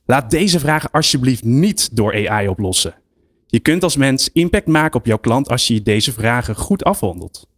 Laat 0.06 0.30
deze 0.30 0.58
vragen 0.58 0.90
alsjeblieft 0.90 1.44
niet 1.44 1.96
door 1.96 2.28
AI 2.28 2.48
oplossen. 2.48 2.94
Je 3.46 3.60
kunt 3.60 3.82
als 3.82 3.96
mens 3.96 4.30
impact 4.32 4.66
maken 4.66 5.00
op 5.00 5.06
jouw 5.06 5.18
klant 5.18 5.48
als 5.48 5.66
je 5.66 5.82
deze 5.82 6.12
vragen 6.12 6.56
goed 6.56 6.84
afhandelt. 6.84 7.48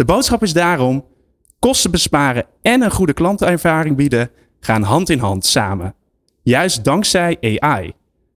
De 0.00 0.06
boodschap 0.06 0.42
is 0.42 0.52
daarom: 0.52 1.06
kosten 1.58 1.90
besparen 1.90 2.46
en 2.62 2.82
een 2.82 2.90
goede 2.90 3.12
klantervaring 3.12 3.96
bieden 3.96 4.30
gaan 4.60 4.82
hand 4.82 5.10
in 5.10 5.18
hand 5.18 5.46
samen. 5.46 5.94
Juist 6.42 6.84
dankzij 6.84 7.58
AI. 7.58 7.92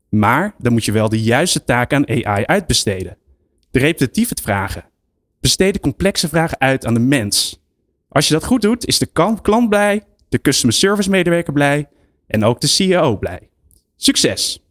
Maar 0.08 0.54
dan 0.58 0.72
moet 0.72 0.84
je 0.84 0.92
wel 0.92 1.08
de 1.08 1.22
juiste 1.22 1.64
taak 1.64 1.92
aan 1.92 2.08
AI 2.08 2.44
uitbesteden. 2.44 3.16
De 3.70 3.78
repetitieve 3.78 4.36
vragen. 4.42 4.84
Besteed 5.40 5.74
de 5.74 5.80
complexe 5.80 6.28
vragen 6.28 6.60
uit 6.60 6.86
aan 6.86 6.94
de 6.94 7.00
mens. 7.00 7.62
Als 8.08 8.28
je 8.28 8.34
dat 8.34 8.44
goed 8.44 8.62
doet, 8.62 8.86
is 8.86 8.98
de 8.98 9.06
klant 9.42 9.68
blij, 9.68 10.02
de 10.28 10.40
customer 10.40 10.74
service 10.74 11.10
medewerker 11.10 11.52
blij 11.52 11.88
en 12.26 12.44
ook 12.44 12.60
de 12.60 12.66
CEO 12.66 13.16
blij. 13.18 13.48
Succes! 13.96 14.62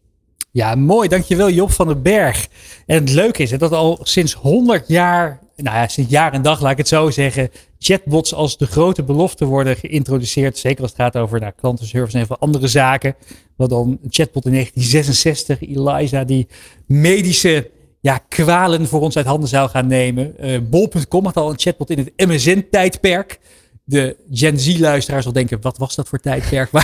Ja, 0.51 0.75
mooi. 0.75 1.07
Dankjewel 1.07 1.49
Job 1.49 1.71
van 1.71 1.87
den 1.87 2.01
Berg. 2.01 2.47
En 2.85 2.95
het 2.95 3.09
leuke 3.09 3.43
is 3.43 3.51
hè, 3.51 3.57
dat 3.57 3.71
al 3.71 3.99
sinds 4.03 4.33
100 4.33 4.87
jaar, 4.87 5.42
nou 5.55 5.77
ja, 5.77 5.87
sinds 5.87 6.11
jaar 6.11 6.33
en 6.33 6.41
dag 6.41 6.61
laat 6.61 6.71
ik 6.71 6.77
het 6.77 6.87
zo 6.87 7.09
zeggen, 7.09 7.49
chatbots 7.79 8.33
als 8.33 8.57
de 8.57 8.65
grote 8.65 9.03
belofte 9.03 9.45
worden 9.45 9.75
geïntroduceerd. 9.75 10.57
Zeker 10.57 10.81
als 10.81 10.91
het 10.91 11.01
gaat 11.01 11.17
over 11.17 11.39
nou, 11.39 11.51
klantenservice 11.55 12.17
en 12.17 12.25
veel 12.25 12.39
andere 12.39 12.67
zaken. 12.67 13.15
Wat 13.55 13.69
dan 13.69 13.99
een 14.03 14.09
chatbot 14.09 14.45
in 14.45 14.51
1966, 14.51 15.61
Eliza, 15.61 16.23
die 16.23 16.47
medische 16.85 17.69
ja, 18.01 18.17
kwalen 18.27 18.87
voor 18.87 19.01
ons 19.01 19.17
uit 19.17 19.25
handen 19.25 19.49
zou 19.49 19.69
gaan 19.69 19.87
nemen. 19.87 20.37
Eh, 20.37 20.59
Bol.com 20.69 21.25
had 21.25 21.37
al 21.37 21.49
een 21.49 21.59
chatbot 21.59 21.89
in 21.89 21.97
het 21.97 22.27
MSN-tijdperk. 22.27 23.39
De 23.83 24.17
Gen 24.31 24.59
Z-luisteraars 24.59 25.23
zal 25.23 25.33
denken, 25.33 25.61
wat 25.61 25.77
was 25.77 25.95
dat 25.95 26.07
voor 26.07 26.19
tijdperk? 26.19 26.69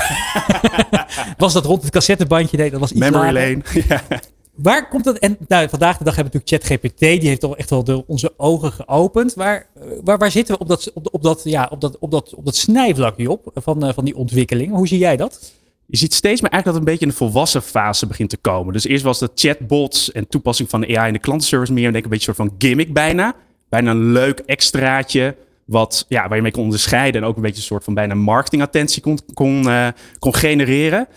Was 1.38 1.54
dat 1.54 1.66
rond 1.66 1.82
het 1.82 1.92
cassettebandje? 1.92 2.58
Nee, 2.58 2.72
dat 2.72 2.80
was 2.80 2.92
iets 2.92 3.00
Memory 3.00 3.34
later. 3.34 3.64
lane. 3.88 4.22
Waar 4.62 4.88
komt 4.88 5.04
dat? 5.04 5.18
En 5.18 5.38
nou, 5.48 5.70
vandaag 5.70 5.98
de 5.98 6.04
dag 6.04 6.16
hebben 6.16 6.34
we 6.34 6.40
natuurlijk 6.40 6.80
ChatGPT. 6.80 7.00
Die 7.00 7.30
heeft 7.30 7.44
al 7.44 7.58
echt 7.58 7.70
wel 7.70 8.04
onze 8.08 8.34
ogen 8.38 8.72
geopend. 8.72 9.34
Waar, 9.34 9.68
eh, 9.76 9.82
waar, 10.04 10.18
waar 10.18 10.32
zitten 10.32 10.56
we 10.56 10.62
op 10.62 10.68
dat, 10.68 10.92
op, 10.94 11.24
dat, 11.24 11.42
ja, 11.44 11.68
op 11.72 11.82
dat, 11.82 11.98
op 12.00 12.12
dat, 12.12 12.34
op 12.36 12.46
dat 12.46 12.56
snijvlakje 12.56 13.32
op 13.32 13.52
van, 13.54 13.86
eh, 13.86 13.94
van 13.94 14.06
die 14.06 14.16
ontwikkeling? 14.16 14.72
Hoe 14.72 14.88
zie 14.88 14.98
jij 14.98 15.18
dat? 15.18 15.54
Je 15.86 15.98
ziet 15.98 16.14
steeds 16.14 16.42
meer 16.42 16.52
eigenlijk 16.52 16.66
dat 16.66 16.74
het 16.74 16.84
een 16.84 16.92
beetje 16.92 17.06
in 17.06 17.12
de 17.12 17.34
volwassen 17.34 17.62
fase 17.62 18.08
begint 18.08 18.30
te 18.30 18.38
komen. 18.38 18.74
Dus 18.74 18.86
eerst 18.86 19.04
was 19.04 19.20
de 19.20 19.30
chatbots 19.36 20.12
en 20.12 20.28
toepassing 20.28 20.70
van 20.70 20.82
de 20.82 20.98
AI 20.98 21.08
in 21.08 21.14
de 21.14 21.20
klantenservice 21.20 21.74
meer 21.74 21.92
denk 21.92 22.04
een 22.04 22.10
beetje 22.10 22.30
een 22.30 22.36
soort 22.36 22.50
van 22.50 22.58
gimmick 22.58 22.94
bijna. 22.94 23.36
Bijna 23.70 23.92
een 23.92 24.12
leuk 24.12 24.40
extraatje 24.40 25.36
wat, 25.66 26.06
ja, 26.08 26.28
waar 26.28 26.36
je 26.36 26.44
mee 26.44 26.52
kon 26.52 26.64
onderscheiden 26.64 27.22
en 27.22 27.28
ook 27.28 27.36
een 27.36 27.42
beetje 27.42 27.58
een 27.58 27.64
soort 27.64 27.84
van 27.84 27.94
bijna 27.94 28.14
marketingattentie 28.14 29.02
kon, 29.02 29.20
kon, 29.34 29.70
eh, 29.70 29.88
kon 30.20 30.36
genereren. 30.36 31.08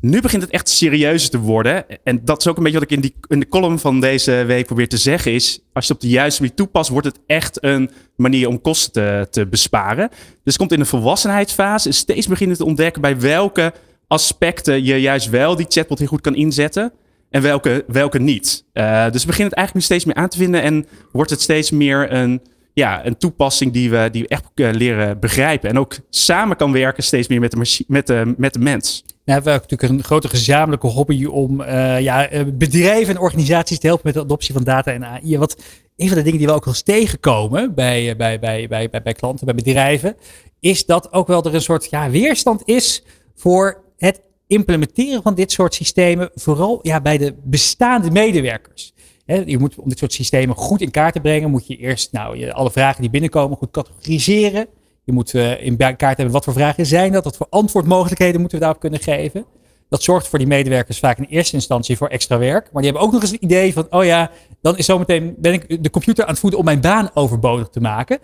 Nu 0.00 0.20
begint 0.20 0.42
het 0.42 0.50
echt 0.50 0.68
serieuzer 0.68 1.30
te 1.30 1.38
worden. 1.38 1.84
En 2.04 2.24
dat 2.24 2.40
is 2.40 2.46
ook 2.46 2.56
een 2.56 2.62
beetje 2.62 2.78
wat 2.78 2.90
ik 2.90 2.96
in, 2.96 3.00
die, 3.00 3.38
de 3.38 3.48
column 3.48 3.78
van 3.78 4.00
deze 4.00 4.44
week 4.46 4.66
probeer 4.66 4.88
te 4.88 4.96
zeggen. 4.96 5.32
Is 5.32 5.60
als 5.72 5.86
je 5.86 5.92
het 5.92 6.02
op 6.02 6.08
de 6.08 6.14
juiste 6.14 6.40
manier 6.40 6.56
toepast, 6.56 6.90
wordt 6.90 7.06
het 7.06 7.18
echt 7.26 7.64
een 7.64 7.90
manier 8.16 8.48
om 8.48 8.60
kosten 8.60 9.30
te, 9.30 9.46
besparen. 9.46 10.10
Dus 10.44 10.56
komt 10.56 10.72
in 10.72 10.80
een 10.80 10.86
volwassenheidsfase. 10.86 11.88
En 11.88 11.94
steeds 11.94 12.26
beginnen 12.26 12.56
te 12.56 12.64
ontdekken 12.64 13.02
bij 13.02 13.20
welke 13.20 13.72
aspecten 14.06 14.84
je 14.84 15.00
juist 15.00 15.30
wel 15.30 15.56
die 15.56 15.66
chatbot 15.68 15.98
heel 15.98 16.08
goed 16.08 16.20
kan 16.20 16.34
inzetten. 16.34 16.92
En 17.30 17.42
welke, 17.42 17.84
welke 17.86 18.18
niet. 18.18 18.64
Uh, 18.74 19.10
dus 19.10 19.24
beginnen 19.24 19.48
het 19.48 19.58
eigenlijk 19.58 19.74
nu 19.74 19.80
steeds 19.80 20.04
meer 20.04 20.14
aan 20.14 20.28
te 20.28 20.38
vinden. 20.38 20.62
En 20.62 20.86
wordt 21.12 21.30
het 21.30 21.40
steeds 21.40 21.70
meer 21.70 22.12
een, 22.12 22.42
ja, 22.72 23.06
een 23.06 23.16
toepassing 23.16 23.72
die 23.72 23.90
we, 23.90 24.08
die 24.12 24.28
echt 24.28 24.44
uh, 24.54 24.70
leren 24.72 25.18
begrijpen. 25.18 25.70
En 25.70 25.78
ook 25.78 25.96
samen 26.10 26.56
kan 26.56 26.72
werken 26.72 27.02
steeds 27.02 27.28
meer 27.28 27.40
met 27.40 27.50
de, 27.50 27.84
met 27.86 28.06
de, 28.06 28.34
met 28.36 28.52
de 28.52 28.58
mens. 28.58 29.04
Nou, 29.30 29.42
we 29.42 29.50
hebben 29.50 29.68
natuurlijk 29.68 30.00
een 30.00 30.06
grote 30.06 30.28
gezamenlijke 30.28 30.86
hobby 30.86 31.24
om 31.24 31.60
uh, 31.60 32.00
ja, 32.00 32.28
bedrijven 32.54 33.14
en 33.14 33.20
organisaties 33.20 33.78
te 33.78 33.86
helpen 33.86 34.06
met 34.06 34.14
de 34.14 34.20
adoptie 34.20 34.54
van 34.54 34.64
data 34.64 34.92
en 34.92 35.04
AI. 35.04 35.38
Wat 35.38 35.56
een 35.96 36.08
van 36.08 36.16
de 36.16 36.22
dingen 36.22 36.38
die 36.38 36.46
we 36.46 36.52
ook 36.52 36.64
wel 36.64 36.74
eens 36.74 36.82
tegenkomen 36.82 37.74
bij, 37.74 38.16
bij, 38.16 38.38
bij, 38.38 38.68
bij, 38.68 38.88
bij, 38.88 39.02
bij 39.02 39.12
klanten, 39.12 39.46
bij 39.46 39.54
bedrijven, 39.54 40.16
is 40.60 40.86
dat 40.86 41.12
ook 41.12 41.26
wel 41.26 41.44
er 41.44 41.54
een 41.54 41.62
soort 41.62 41.90
ja, 41.90 42.10
weerstand 42.10 42.62
is 42.64 43.02
voor 43.34 43.84
het 43.96 44.20
implementeren 44.46 45.22
van 45.22 45.34
dit 45.34 45.52
soort 45.52 45.74
systemen, 45.74 46.30
vooral 46.34 46.78
ja, 46.82 47.00
bij 47.00 47.18
de 47.18 47.34
bestaande 47.42 48.10
medewerkers. 48.10 48.94
Je 49.24 49.58
moet 49.58 49.78
om 49.78 49.88
dit 49.88 49.98
soort 49.98 50.12
systemen 50.12 50.56
goed 50.56 50.80
in 50.80 50.90
kaart 50.90 51.14
te 51.14 51.20
brengen, 51.20 51.50
moet 51.50 51.66
je 51.66 51.76
eerst 51.76 52.12
nou, 52.12 52.36
je, 52.38 52.52
alle 52.52 52.70
vragen 52.70 53.00
die 53.00 53.10
binnenkomen 53.10 53.56
goed 53.56 53.70
categoriseren. 53.70 54.66
Je 55.04 55.12
moet 55.12 55.34
uh, 55.34 55.64
in 55.64 55.76
kaart 55.76 56.00
hebben 56.00 56.30
wat 56.30 56.44
voor 56.44 56.52
vragen 56.52 56.86
zijn 56.86 57.12
dat, 57.12 57.24
wat 57.24 57.36
voor 57.36 57.46
antwoordmogelijkheden 57.50 58.40
moeten 58.40 58.58
we 58.58 58.64
daarop 58.64 58.80
kunnen 58.80 59.00
geven. 59.00 59.44
Dat 59.88 60.02
zorgt 60.02 60.28
voor 60.28 60.38
die 60.38 60.48
medewerkers 60.48 60.98
vaak 60.98 61.18
in 61.18 61.24
eerste 61.24 61.54
instantie 61.54 61.96
voor 61.96 62.08
extra 62.08 62.38
werk. 62.38 62.72
Maar 62.72 62.82
die 62.82 62.90
hebben 62.90 63.02
ook 63.08 63.12
nog 63.12 63.22
eens 63.22 63.32
een 63.32 63.44
idee 63.44 63.72
van, 63.72 63.86
oh 63.90 64.04
ja, 64.04 64.30
dan 64.60 64.76
is 64.76 64.86
zometeen 64.86 65.34
ben 65.38 65.52
ik 65.52 65.82
de 65.82 65.90
computer 65.90 66.24
aan 66.24 66.30
het 66.30 66.38
voeden 66.38 66.58
om 66.58 66.64
mijn 66.64 66.80
baan 66.80 67.10
overbodig 67.14 67.68
te 67.68 67.80
maken. 67.80 68.18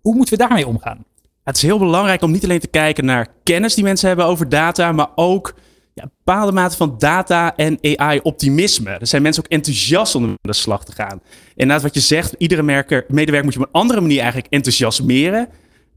Hoe 0.00 0.14
moeten 0.14 0.38
we 0.38 0.46
daarmee 0.46 0.66
omgaan? 0.66 1.04
Het 1.44 1.56
is 1.56 1.62
heel 1.62 1.78
belangrijk 1.78 2.22
om 2.22 2.30
niet 2.30 2.44
alleen 2.44 2.60
te 2.60 2.68
kijken 2.68 3.04
naar 3.04 3.26
kennis 3.42 3.74
die 3.74 3.84
mensen 3.84 4.08
hebben 4.08 4.26
over 4.26 4.48
data, 4.48 4.92
maar 4.92 5.10
ook 5.14 5.54
ja, 5.94 6.10
bepaalde 6.24 6.52
mate 6.52 6.76
van 6.76 6.94
data 6.98 7.56
en 7.56 7.78
AI-optimisme. 7.96 8.90
Er 8.90 9.06
zijn 9.06 9.22
mensen 9.22 9.44
ook 9.44 9.50
enthousiast 9.50 10.14
om 10.14 10.24
aan 10.24 10.36
de 10.40 10.52
slag 10.52 10.84
te 10.84 10.92
gaan. 10.92 11.20
En 11.56 11.66
naast 11.66 11.82
wat 11.82 11.94
je 11.94 12.00
zegt, 12.00 12.34
iedere 12.38 12.62
medewerker 12.62 13.44
moet 13.44 13.54
je 13.54 13.60
op 13.60 13.66
een 13.66 13.80
andere 13.80 14.00
manier 14.00 14.20
eigenlijk 14.20 14.52
enthousiasmeren. 14.52 15.48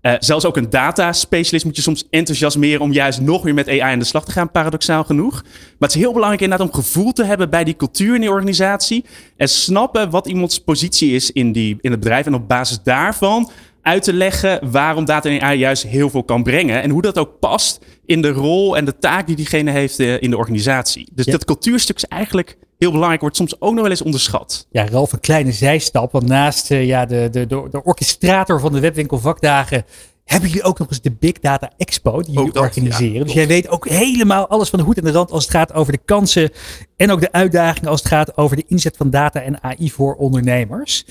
Uh, 0.06 0.14
zelfs 0.20 0.46
ook 0.46 0.58
een 0.58 0.70
data-specialist 0.70 1.66
moet 1.66 1.76
je 1.76 1.82
soms 1.82 2.08
enthousiasmeren 2.10 2.82
om 2.82 2.92
juist 2.92 3.22
nog 3.22 3.44
meer 3.44 3.54
met 3.54 3.68
AI 3.68 3.80
aan 3.80 4.00
de 4.00 4.06
slag 4.06 4.26
te 4.26 4.32
gaan, 4.32 4.52
paradoxaal 4.52 5.04
genoeg. 5.04 5.44
Maar 5.44 5.90
het 5.90 5.96
is 5.96 6.02
heel 6.02 6.14
belangrijk 6.14 6.42
inderdaad 6.42 6.68
om 6.68 6.74
gevoel 6.74 7.12
te 7.12 7.24
hebben 7.24 7.50
bij 7.50 7.64
die 7.64 7.76
cultuur 7.76 8.16
in 8.16 8.22
die 8.22 8.30
organisatie. 8.30 9.06
En 9.38 9.50
snappen 9.50 10.10
wat 10.10 10.28
iemands 10.28 10.60
positie 10.60 11.12
is 11.12 11.32
in, 11.32 11.52
die, 11.52 11.78
in 11.82 11.92
het 11.92 12.00
bedrijf. 12.00 12.26
En 12.26 12.34
op 12.34 12.48
basis 12.48 12.80
daarvan 12.84 13.50
uit 13.82 14.04
te 14.04 14.14
leggen 14.14 14.72
waarom 14.72 15.06
data 15.06 15.30
en 15.30 15.42
AI 15.42 15.58
juist 15.58 15.84
heel 15.84 16.10
veel 16.10 16.24
kan 16.24 16.44
brengen. 16.44 16.82
En 16.82 16.90
hoe 16.90 17.02
dat 17.02 17.18
ook 17.18 17.40
past 17.40 17.86
in 18.06 18.22
de 18.22 18.32
rol 18.32 18.78
en 18.78 18.86
de 18.86 18.98
taak 18.98 19.28
die 19.28 19.36
diegene 19.36 19.72
heeft 19.72 20.00
eh, 20.00 20.22
in 20.22 20.30
de 20.30 20.38
organisatie. 20.38 21.10
Dus 21.14 21.26
dat 21.26 21.46
cultuurstuk 21.46 21.96
is 21.96 22.06
eigenlijk 22.06 22.58
heel 22.78 22.92
belangrijk, 22.92 23.22
wordt 23.22 23.36
soms 23.36 23.62
ook 23.62 23.74
nog 23.74 23.82
wel 23.82 23.90
eens 23.90 24.02
onderschat. 24.02 24.68
Ja, 24.70 24.86
Ralf, 24.88 25.14
een 25.14 25.20
kleine 25.20 25.52
zijstap. 25.52 26.12
Want 26.12 26.28
naast 26.28 26.72
uh, 26.72 26.86
ja, 26.86 27.06
de, 27.06 27.30
de, 27.32 27.48
de, 27.48 27.68
de 27.72 27.84
orchestrator 27.84 28.60
van 28.60 28.74
de 28.74 28.80
webwinkel 28.80 29.20
vakdagen 29.20 29.86
hebben 30.26 30.50
jullie 30.50 30.64
ook 30.64 30.80
nog 30.80 30.90
eens 30.90 31.02
de 31.02 31.12
Big 31.12 31.40
Data 31.40 31.72
Expo 31.78 32.22
die 32.22 32.34
jullie 32.34 32.52
dat, 32.52 32.64
organiseren. 32.64 33.18
Ja, 33.18 33.24
dus 33.24 33.34
jij 33.34 33.48
weet 33.48 33.68
ook 33.68 33.88
helemaal 33.88 34.48
alles 34.48 34.70
van 34.70 34.80
de 34.80 34.86
hoed 34.86 34.98
en 34.98 35.04
de 35.04 35.12
rand 35.12 35.32
als 35.32 35.44
het 35.44 35.54
gaat 35.54 35.74
over 35.74 35.92
de 35.92 36.02
kansen 36.06 36.52
en 36.96 37.12
ook 37.12 37.20
de 37.20 37.32
uitdagingen 37.32 37.90
als 37.90 38.00
het 38.00 38.12
gaat 38.12 38.38
over 38.38 38.56
de 38.56 38.66
inzet 38.68 38.98
van 38.98 39.10
data 39.10 39.42
en 39.42 39.64
AI 39.64 39.92
voor 39.92 40.16
ondernemers. 40.16 41.06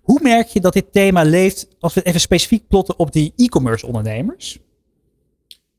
Hoe 0.00 0.20
merk 0.22 0.46
je 0.46 0.60
dat 0.60 0.72
dit 0.72 0.92
thema 0.92 1.22
leeft 1.22 1.68
als 1.80 1.94
we 1.94 1.98
het 2.00 2.08
even 2.08 2.20
specifiek 2.20 2.68
plotten 2.68 2.98
op 2.98 3.12
die 3.12 3.32
e-commerce 3.36 3.86
ondernemers? 3.86 4.58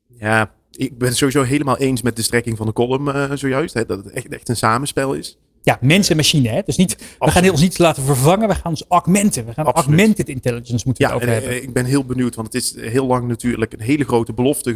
Ja, 0.06 0.52
ik 0.76 0.98
ben 0.98 1.16
sowieso 1.16 1.42
helemaal 1.42 1.78
eens 1.78 2.02
met 2.02 2.16
de 2.16 2.22
strekking 2.22 2.56
van 2.56 2.66
de 2.66 2.72
column 2.72 3.08
uh, 3.08 3.32
zojuist. 3.34 3.74
Hè, 3.74 3.86
dat 3.86 4.04
het 4.04 4.12
echt, 4.12 4.28
echt 4.28 4.48
een 4.48 4.56
samenspel 4.56 5.14
is. 5.14 5.38
Ja, 5.62 5.78
mens 5.80 6.10
en 6.10 6.16
machine. 6.16 6.48
Hè? 6.48 6.60
Dus 6.64 6.76
niet, 6.76 6.96
we 7.18 7.30
gaan 7.30 7.50
ons 7.50 7.60
niet 7.60 7.78
laten 7.78 8.02
vervangen, 8.02 8.48
we 8.48 8.54
gaan 8.54 8.70
ons 8.70 8.84
augmenten. 8.88 9.46
We 9.46 9.52
gaan 9.52 9.64
Absoluut. 9.64 9.88
augmented 9.88 10.28
intelligence 10.28 10.82
moeten 10.86 11.04
ja, 11.04 11.10
we 11.10 11.16
over 11.16 11.28
hebben. 11.28 11.62
Ik 11.62 11.72
ben 11.72 11.84
heel 11.84 12.04
benieuwd, 12.04 12.34
want 12.34 12.52
het 12.52 12.62
is 12.62 12.76
heel 12.76 13.06
lang 13.06 13.28
natuurlijk 13.28 13.72
een 13.72 13.80
hele 13.80 14.04
grote 14.04 14.32
belofte 14.32 14.72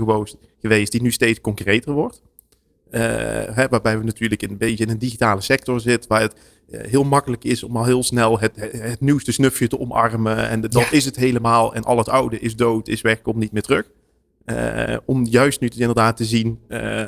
geweest 0.60 0.92
die 0.92 1.02
nu 1.02 1.10
steeds 1.10 1.40
concreter 1.40 1.92
wordt. 1.92 2.22
Uh, 2.90 3.00
hè, 3.50 3.68
waarbij 3.68 3.98
we 3.98 4.04
natuurlijk 4.04 4.42
een 4.42 4.56
beetje 4.56 4.84
in 4.84 4.90
een 4.90 4.98
digitale 4.98 5.40
sector 5.40 5.80
zitten, 5.80 6.10
waar 6.10 6.20
het 6.20 6.34
uh, 6.68 6.80
heel 6.80 7.04
makkelijk 7.04 7.44
is 7.44 7.62
om 7.62 7.76
al 7.76 7.84
heel 7.84 8.02
snel 8.02 8.38
het, 8.38 8.52
het, 8.56 8.72
het 8.72 9.00
nieuwste 9.00 9.32
snufje 9.32 9.68
te 9.68 9.78
omarmen. 9.78 10.48
En 10.48 10.60
dat 10.60 10.72
ja. 10.72 10.90
is 10.90 11.04
het 11.04 11.16
helemaal. 11.16 11.74
En 11.74 11.84
al 11.84 11.98
het 11.98 12.08
oude 12.08 12.38
is 12.38 12.56
dood, 12.56 12.88
is 12.88 13.00
weg, 13.00 13.22
komt 13.22 13.36
niet 13.36 13.52
meer 13.52 13.62
terug. 13.62 13.90
Uh, 14.50 14.96
om 15.04 15.24
juist 15.24 15.60
nu 15.60 15.70
inderdaad 15.76 16.16
te 16.16 16.24
zien, 16.24 16.58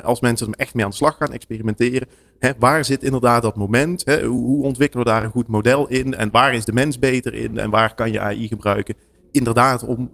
als 0.03 0.19
mensen 0.19 0.47
er 0.47 0.53
echt 0.57 0.73
mee 0.73 0.83
aan 0.83 0.89
de 0.89 0.95
slag 0.95 1.17
gaan 1.17 1.33
experimenteren. 1.33 2.07
Hè, 2.39 2.51
waar 2.59 2.85
zit 2.85 3.03
inderdaad 3.03 3.41
dat 3.41 3.55
moment? 3.55 4.05
Hè? 4.05 4.25
Hoe, 4.25 4.63
ontwikkelen 4.63 5.05
we 5.05 5.11
daar 5.11 5.23
een 5.23 5.31
goed 5.31 5.47
model 5.47 5.87
in? 5.87 6.15
En 6.15 6.31
waar 6.31 6.53
is 6.53 6.65
de 6.65 6.73
mens 6.73 6.99
beter 6.99 7.33
in? 7.33 7.57
En 7.57 7.69
waar 7.69 7.95
kan 7.95 8.11
je 8.11 8.19
AI 8.19 8.47
gebruiken? 8.47 8.95
Inderdaad, 9.31 9.83
om, 9.83 10.11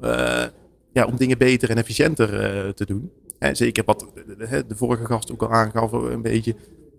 ja, 0.93 1.05
om 1.05 1.17
dingen 1.17 1.38
beter 1.38 1.69
en 1.69 1.78
efficiënter 1.78 2.30
te 2.73 2.86
doen. 2.86 3.11
Zeker 3.39 3.84
wat 3.86 4.05
de, 4.25 4.65
de, 4.67 4.75
vorige 4.75 5.05
gast 5.05 5.32
ook 5.32 5.41
al 5.41 5.51
aangaf, 5.51 5.91
een 5.91 6.21
beetje. 6.21 6.55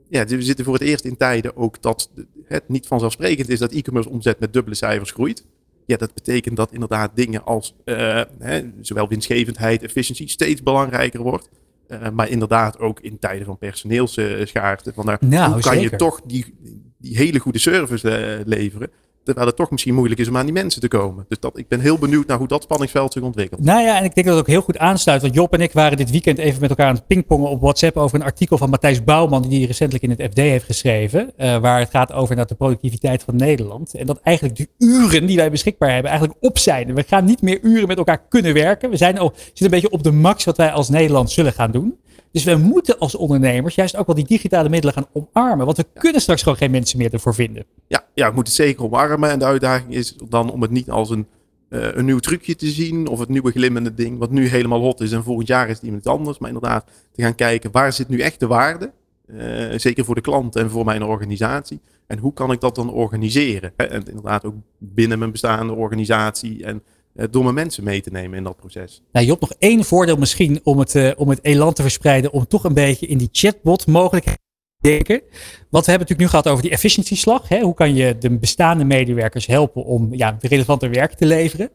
Ja, 0.09 0.24
we 0.24 0.43
zitten 0.43 0.64
voor 0.64 0.74
het 0.74 0.83
eerst 0.83 1.05
in 1.05 1.16
tijden 1.16 1.57
ook 1.57 1.83
dat 1.83 2.11
het 2.45 2.68
niet 2.68 2.87
vanzelfsprekend 2.87 3.49
is 3.49 3.59
dat 3.59 3.72
e-commerce 3.72 4.09
omzet 4.09 4.41
met 4.41 4.53
dubbele 4.53 4.76
cijfers 4.76 5.11
groeit. 5.11 5.45
Ja, 5.89 5.97
dat 5.97 6.14
betekent 6.14 6.57
dat 6.57 6.72
inderdaad 6.72 7.11
dingen 7.14 7.45
als 7.45 7.74
uh, 7.84 8.22
hè, 8.39 8.70
zowel 8.80 9.09
winstgevendheid, 9.09 9.82
efficiëntie 9.82 10.28
steeds 10.28 10.62
belangrijker 10.62 11.20
wordt. 11.20 11.49
Uh, 11.89 12.11
maar 12.11 12.28
inderdaad 12.28 12.78
ook 12.78 13.01
in 13.01 13.18
tijden 13.18 13.47
van 13.47 13.59
personeelsschaarste. 13.59 14.93
Van 14.95 15.07
daar, 15.07 15.18
nou, 15.20 15.53
hoe 15.53 15.61
kan 15.61 15.72
zeker. 15.72 15.91
je 15.91 15.97
toch 15.97 16.20
die, 16.26 16.55
die 16.99 17.16
hele 17.16 17.39
goede 17.39 17.59
service 17.59 18.39
uh, 18.39 18.47
leveren? 18.47 18.91
Terwijl 19.35 19.47
het 19.47 19.57
toch 19.57 19.70
misschien 19.70 19.95
moeilijk 19.95 20.20
is 20.20 20.29
om 20.29 20.37
aan 20.37 20.45
die 20.45 20.55
mensen 20.55 20.81
te 20.81 20.89
komen. 20.89 21.24
Dus 21.29 21.41
dat, 21.41 21.59
ik 21.59 21.68
ben 21.68 21.81
heel 21.81 21.99
benieuwd 21.99 22.26
naar 22.26 22.39
hoe 22.39 22.49
dat 22.49 22.62
spanningsveld 22.62 23.12
zich 23.12 23.22
ontwikkelt. 23.22 23.64
Nou 23.64 23.83
ja, 23.83 23.99
en 23.99 24.05
ik 24.05 24.14
denk 24.14 24.26
dat 24.26 24.37
het 24.37 24.45
ook 24.45 24.53
heel 24.53 24.62
goed 24.62 24.79
aansluit. 24.79 25.22
Want 25.22 25.35
Job 25.35 25.55
en 25.55 25.61
ik 25.61 25.72
waren 25.72 25.97
dit 25.97 26.11
weekend 26.11 26.39
even 26.39 26.61
met 26.61 26.70
elkaar 26.70 26.87
aan 26.87 26.95
het 26.95 27.07
pingpongen 27.07 27.51
op 27.51 27.61
WhatsApp 27.61 27.97
over 27.97 28.20
een 28.20 28.26
artikel 28.26 28.59
van 28.59 28.70
Matthijs 28.70 29.05
Bouwman, 29.05 29.49
die 29.49 29.66
recentelijk 29.66 30.05
in 30.05 30.11
het 30.11 30.22
FD 30.22 30.37
heeft 30.37 30.64
geschreven. 30.64 31.33
Uh, 31.39 31.57
waar 31.59 31.79
het 31.79 31.91
gaat 31.91 32.12
over 32.12 32.37
naar 32.37 32.47
de 32.47 32.55
productiviteit 32.55 33.22
van 33.22 33.37
Nederland. 33.37 33.95
En 33.95 34.07
dat 34.07 34.20
eigenlijk 34.22 34.57
de 34.57 34.68
uren 34.79 35.26
die 35.26 35.37
wij 35.37 35.51
beschikbaar 35.51 35.93
hebben 35.93 36.11
eigenlijk 36.11 36.41
op 36.45 36.59
zijn. 36.59 36.95
We 36.95 37.05
gaan 37.07 37.24
niet 37.24 37.43
meer 37.43 37.59
uren 37.62 37.89
met 37.89 37.99
elkaar 37.99 38.26
kunnen 38.29 38.55
werken. 38.55 38.91
We 38.91 38.97
zijn 38.97 39.18
al, 39.18 39.33
zitten 39.35 39.64
een 39.64 39.70
beetje 39.70 39.91
op 39.91 40.03
de 40.03 40.12
max 40.12 40.45
wat 40.45 40.57
wij 40.57 40.70
als 40.70 40.89
Nederland 40.89 41.31
zullen 41.31 41.53
gaan 41.53 41.70
doen. 41.70 41.99
Dus 42.45 42.55
we 42.55 42.57
moeten 42.57 42.99
als 42.99 43.14
ondernemers 43.14 43.74
juist 43.74 43.97
ook 43.97 44.07
wel 44.07 44.14
die 44.14 44.26
digitale 44.26 44.68
middelen 44.68 44.95
gaan 44.95 45.07
omarmen. 45.12 45.64
Want 45.64 45.76
we 45.76 45.86
kunnen 45.95 46.20
straks 46.20 46.43
gewoon 46.43 46.59
geen 46.59 46.70
mensen 46.70 46.99
meer 46.99 47.12
ervoor 47.12 47.34
vinden. 47.34 47.64
Ja, 47.89 48.05
ja, 48.14 48.28
we 48.28 48.34
moeten 48.34 48.53
het 48.53 48.62
zeker 48.62 48.84
omarmen. 48.84 49.30
En 49.30 49.39
de 49.39 49.45
uitdaging 49.45 49.95
is 49.95 50.16
dan 50.28 50.51
om 50.51 50.62
het 50.62 50.70
niet 50.70 50.91
als 50.91 51.11
een, 51.11 51.26
uh, 51.70 51.86
een 51.93 52.05
nieuw 52.05 52.18
trucje 52.18 52.57
te 52.57 52.66
zien. 52.66 53.07
Of 53.07 53.18
het 53.18 53.28
nieuwe 53.28 53.51
glimmende 53.51 53.95
ding 53.95 54.18
wat 54.18 54.30
nu 54.30 54.47
helemaal 54.47 54.80
hot 54.80 55.01
is. 55.01 55.12
En 55.12 55.22
volgend 55.22 55.49
jaar 55.49 55.68
is 55.68 55.80
iemand 55.80 56.07
anders. 56.07 56.39
Maar 56.39 56.51
inderdaad 56.51 56.91
te 57.12 57.22
gaan 57.22 57.34
kijken 57.34 57.70
waar 57.70 57.93
zit 57.93 58.09
nu 58.09 58.20
echt 58.20 58.41
de 58.41 58.47
waarde. 58.47 58.93
Uh, 59.26 59.78
zeker 59.78 60.05
voor 60.05 60.14
de 60.14 60.20
klant 60.20 60.57
en 60.57 60.70
voor 60.70 60.84
mijn 60.84 61.03
organisatie. 61.03 61.80
En 62.07 62.18
hoe 62.18 62.32
kan 62.32 62.53
ik 62.53 62.61
dat 62.61 62.74
dan 62.74 62.93
organiseren? 62.93 63.72
En 63.76 64.05
inderdaad 64.07 64.45
ook 64.45 64.55
binnen 64.78 65.18
mijn 65.18 65.30
bestaande 65.30 65.72
organisatie. 65.72 66.64
En 66.64 66.82
door 67.31 67.43
mijn 67.43 67.55
mensen 67.55 67.85
mee 67.85 68.01
te 68.01 68.11
nemen 68.11 68.39
in 68.39 68.45
dat 68.45 68.57
proces. 68.57 69.03
Nou, 69.13 69.27
Job, 69.27 69.41
nog 69.41 69.53
één 69.59 69.85
voordeel 69.85 70.17
misschien 70.17 70.61
om 70.63 70.79
het, 70.79 70.95
uh, 70.95 71.11
om 71.17 71.29
het 71.29 71.45
elan 71.45 71.73
te 71.73 71.83
verspreiden. 71.83 72.33
Om 72.33 72.47
toch 72.47 72.65
een 72.65 72.75
beetje 72.75 73.07
in 73.07 73.19
die 73.19 73.29
chatbot 73.33 73.87
mogelijkheden 73.87 74.41
te 74.81 74.89
denken. 74.89 75.23
Want 75.71 75.85
we 75.85 75.91
hebben 75.91 76.09
natuurlijk 76.09 76.19
nu 76.19 76.29
gehad 76.29 76.49
over 76.49 76.63
die 76.63 76.71
efficiëntieslag. 76.73 77.49
Hoe 77.49 77.75
kan 77.75 77.95
je 77.95 78.19
de 78.19 78.39
bestaande 78.39 78.85
medewerkers 78.85 79.47
helpen 79.47 79.85
om 79.85 80.15
ja, 80.15 80.37
relevanter 80.41 80.91
werk 80.91 81.13
te 81.15 81.27
leveren? 81.27 81.71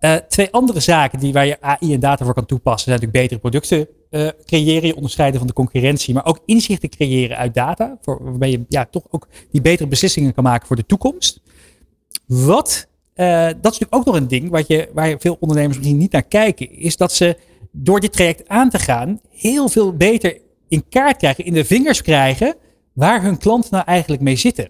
Uh, 0.00 0.14
twee 0.14 0.50
andere 0.50 0.80
zaken 0.80 1.18
die 1.18 1.32
waar 1.32 1.46
je 1.46 1.60
AI 1.60 1.94
en 1.94 2.00
data 2.00 2.24
voor 2.24 2.34
kan 2.34 2.46
toepassen, 2.46 2.90
zijn 2.90 3.00
natuurlijk 3.00 3.22
betere 3.22 3.40
producten 3.40 3.88
creëren, 4.44 4.86
je 4.86 4.96
onderscheiden 4.96 5.38
van 5.38 5.46
de 5.46 5.52
concurrentie, 5.52 6.14
maar 6.14 6.26
ook 6.26 6.40
inzichten 6.46 6.88
creëren 6.88 7.36
uit 7.36 7.54
data, 7.54 7.98
voor, 8.00 8.24
waarbij 8.24 8.50
je 8.50 8.64
ja, 8.68 8.84
toch 8.84 9.02
ook 9.10 9.28
die 9.50 9.60
betere 9.60 9.88
beslissingen 9.88 10.34
kan 10.34 10.44
maken 10.44 10.66
voor 10.66 10.76
de 10.76 10.86
toekomst. 10.86 11.40
Wat 12.26 12.88
dat 13.14 13.72
is 13.72 13.78
natuurlijk 13.78 13.94
ook 13.94 14.04
nog 14.04 14.14
een 14.14 14.28
ding 14.28 14.50
wat 14.50 14.66
je, 14.66 14.88
waar 14.94 15.16
veel 15.18 15.36
ondernemers 15.40 15.76
misschien 15.76 15.98
niet 15.98 16.12
naar 16.12 16.22
kijken. 16.22 16.70
Is 16.72 16.96
dat 16.96 17.12
ze 17.12 17.36
door 17.72 18.00
dit 18.00 18.12
traject 18.12 18.48
aan 18.48 18.70
te 18.70 18.78
gaan 18.78 19.20
heel 19.30 19.68
veel 19.68 19.96
beter 19.96 20.38
in 20.68 20.84
kaart 20.88 21.16
krijgen, 21.16 21.44
in 21.44 21.52
de 21.52 21.64
vingers 21.64 22.02
krijgen 22.02 22.56
waar 22.92 23.22
hun 23.22 23.38
klanten 23.38 23.70
nou 23.70 23.84
eigenlijk 23.84 24.22
mee 24.22 24.36
zitten. 24.36 24.68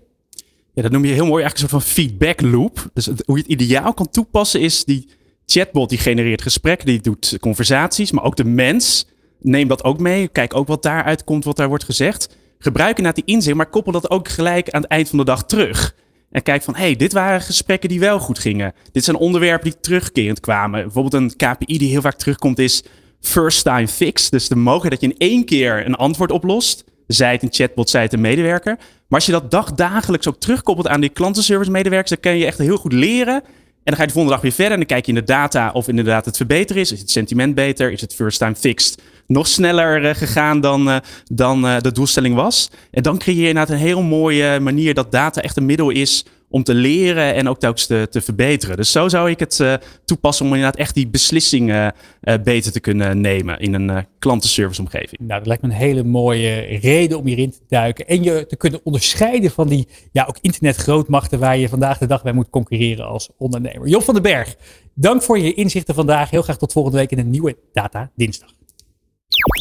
Ja, 0.72 0.82
dat 0.82 0.90
noem 0.90 1.04
je 1.04 1.12
heel 1.12 1.26
mooi 1.26 1.42
eigenlijk 1.42 1.72
een 1.72 1.80
soort 1.80 1.94
van 1.94 2.04
feedback 2.04 2.40
loop. 2.40 2.90
Dus 2.92 3.06
hoe 3.06 3.36
je 3.36 3.42
het 3.42 3.50
ideaal 3.50 3.94
kan 3.94 4.08
toepassen 4.10 4.60
is 4.60 4.84
die 4.84 5.08
chatbot 5.46 5.88
die 5.88 5.98
genereert 5.98 6.42
gesprekken, 6.42 6.86
die 6.86 7.00
doet 7.00 7.36
conversaties, 7.40 8.12
maar 8.12 8.24
ook 8.24 8.36
de 8.36 8.44
mens 8.44 9.06
neem 9.40 9.68
dat 9.68 9.84
ook 9.84 9.98
mee. 9.98 10.28
Kijk 10.28 10.54
ook 10.54 10.66
wat 10.66 10.82
daaruit 10.82 11.24
komt, 11.24 11.44
wat 11.44 11.56
daar 11.56 11.68
wordt 11.68 11.84
gezegd. 11.84 12.36
Gebruik 12.58 12.96
inderdaad 12.96 13.24
die 13.24 13.34
inzicht, 13.34 13.56
maar 13.56 13.70
koppel 13.70 13.92
dat 13.92 14.10
ook 14.10 14.28
gelijk 14.28 14.70
aan 14.70 14.82
het 14.82 14.90
eind 14.90 15.08
van 15.08 15.18
de 15.18 15.24
dag 15.24 15.44
terug. 15.44 15.94
En 16.34 16.42
kijk 16.42 16.62
van, 16.62 16.74
hé, 16.74 16.80
hey, 16.80 16.96
dit 16.96 17.12
waren 17.12 17.40
gesprekken 17.40 17.88
die 17.88 18.00
wel 18.00 18.18
goed 18.18 18.38
gingen. 18.38 18.72
Dit 18.92 19.04
zijn 19.04 19.16
onderwerpen 19.16 19.70
die 19.70 19.80
terugkerend 19.80 20.40
kwamen. 20.40 20.82
Bijvoorbeeld 20.82 21.14
een 21.14 21.36
KPI 21.36 21.78
die 21.78 21.90
heel 21.90 22.00
vaak 22.00 22.16
terugkomt 22.16 22.58
is 22.58 22.82
first 23.20 23.64
time 23.64 23.88
fix. 23.88 24.30
Dus 24.30 24.48
de 24.48 24.56
mogelijkheid 24.56 25.00
dat 25.00 25.10
je 25.10 25.16
in 25.16 25.30
één 25.30 25.44
keer 25.44 25.86
een 25.86 25.94
antwoord 25.94 26.30
oplost. 26.30 26.84
Zij 27.06 27.32
het 27.32 27.42
een 27.42 27.52
chatbot, 27.52 27.90
zij 27.90 28.02
het 28.02 28.12
een 28.12 28.20
medewerker. 28.20 28.76
Maar 28.76 29.18
als 29.18 29.26
je 29.26 29.32
dat 29.32 29.50
dagdagelijks 29.50 30.28
ook 30.28 30.40
terugkoppelt 30.40 30.88
aan 30.88 31.00
die 31.00 31.10
klantenservice 31.10 31.70
medewerkers, 31.70 32.10
dan 32.10 32.20
kan 32.20 32.38
je 32.38 32.46
echt 32.46 32.58
heel 32.58 32.76
goed 32.76 32.92
leren. 32.92 33.34
En 33.34 33.44
dan 33.84 33.94
ga 33.94 34.00
je 34.00 34.06
de 34.06 34.12
volgende 34.12 34.36
dag 34.36 34.42
weer 34.42 34.52
verder 34.52 34.72
en 34.72 34.78
dan 34.78 34.86
kijk 34.86 35.06
je 35.06 35.12
in 35.12 35.18
de 35.18 35.24
data 35.24 35.70
of 35.72 35.88
inderdaad 35.88 36.24
het 36.24 36.36
verbeteren 36.36 36.82
is. 36.82 36.92
Is 36.92 37.00
het 37.00 37.10
sentiment 37.10 37.54
beter? 37.54 37.92
Is 37.92 38.00
het 38.00 38.14
first 38.14 38.38
time 38.38 38.54
fixed? 38.54 39.02
Nog 39.26 39.46
sneller 39.46 40.02
uh, 40.02 40.14
gegaan 40.14 40.60
dan, 40.60 40.88
uh, 40.88 40.96
dan 41.24 41.64
uh, 41.64 41.78
de 41.80 41.92
doelstelling 41.92 42.34
was. 42.34 42.70
En 42.90 43.02
dan 43.02 43.18
creëer 43.18 43.40
je 43.40 43.48
inderdaad 43.48 43.70
een 43.70 43.82
heel 43.82 44.02
mooie 44.02 44.60
manier 44.60 44.94
dat 44.94 45.12
data 45.12 45.42
echt 45.42 45.56
een 45.56 45.66
middel 45.66 45.90
is 45.90 46.24
om 46.48 46.62
te 46.62 46.74
leren 46.74 47.34
en 47.34 47.48
ook 47.48 47.58
telkens 47.58 47.86
te, 47.86 48.06
te 48.10 48.20
verbeteren. 48.20 48.76
Dus 48.76 48.92
zo 48.92 49.08
zou 49.08 49.30
ik 49.30 49.38
het 49.38 49.80
toepassen 50.04 50.46
om 50.46 50.54
inderdaad 50.54 50.80
echt 50.80 50.94
die 50.94 51.08
beslissingen 51.08 51.94
beter 52.42 52.72
te 52.72 52.80
kunnen 52.80 53.20
nemen 53.20 53.58
in 53.58 53.74
een 53.74 54.06
klantenserviceomgeving. 54.18 55.20
Nou, 55.20 55.38
dat 55.38 55.46
lijkt 55.46 55.62
me 55.62 55.68
een 55.68 55.74
hele 55.74 56.02
mooie 56.02 56.60
reden 56.60 57.18
om 57.18 57.26
hierin 57.26 57.50
te 57.50 57.60
duiken 57.68 58.06
en 58.06 58.22
je 58.22 58.46
te 58.46 58.56
kunnen 58.56 58.80
onderscheiden 58.84 59.50
van 59.50 59.68
die 59.68 59.88
ja, 60.12 60.24
ook 60.24 60.38
internetgrootmachten 60.40 61.38
waar 61.38 61.56
je 61.56 61.68
vandaag 61.68 61.98
de 61.98 62.06
dag 62.06 62.22
bij 62.22 62.32
moet 62.32 62.50
concurreren 62.50 63.06
als 63.06 63.30
ondernemer. 63.38 63.88
Job 63.88 64.02
van 64.02 64.14
den 64.14 64.22
Berg, 64.22 64.56
dank 64.94 65.22
voor 65.22 65.38
je 65.38 65.54
inzichten 65.54 65.94
vandaag. 65.94 66.30
Heel 66.30 66.42
graag 66.42 66.58
tot 66.58 66.72
volgende 66.72 66.98
week 66.98 67.10
in 67.10 67.18
een 67.18 67.30
nieuwe 67.30 67.56
Data 67.72 68.10
Dinsdag. 68.14 68.50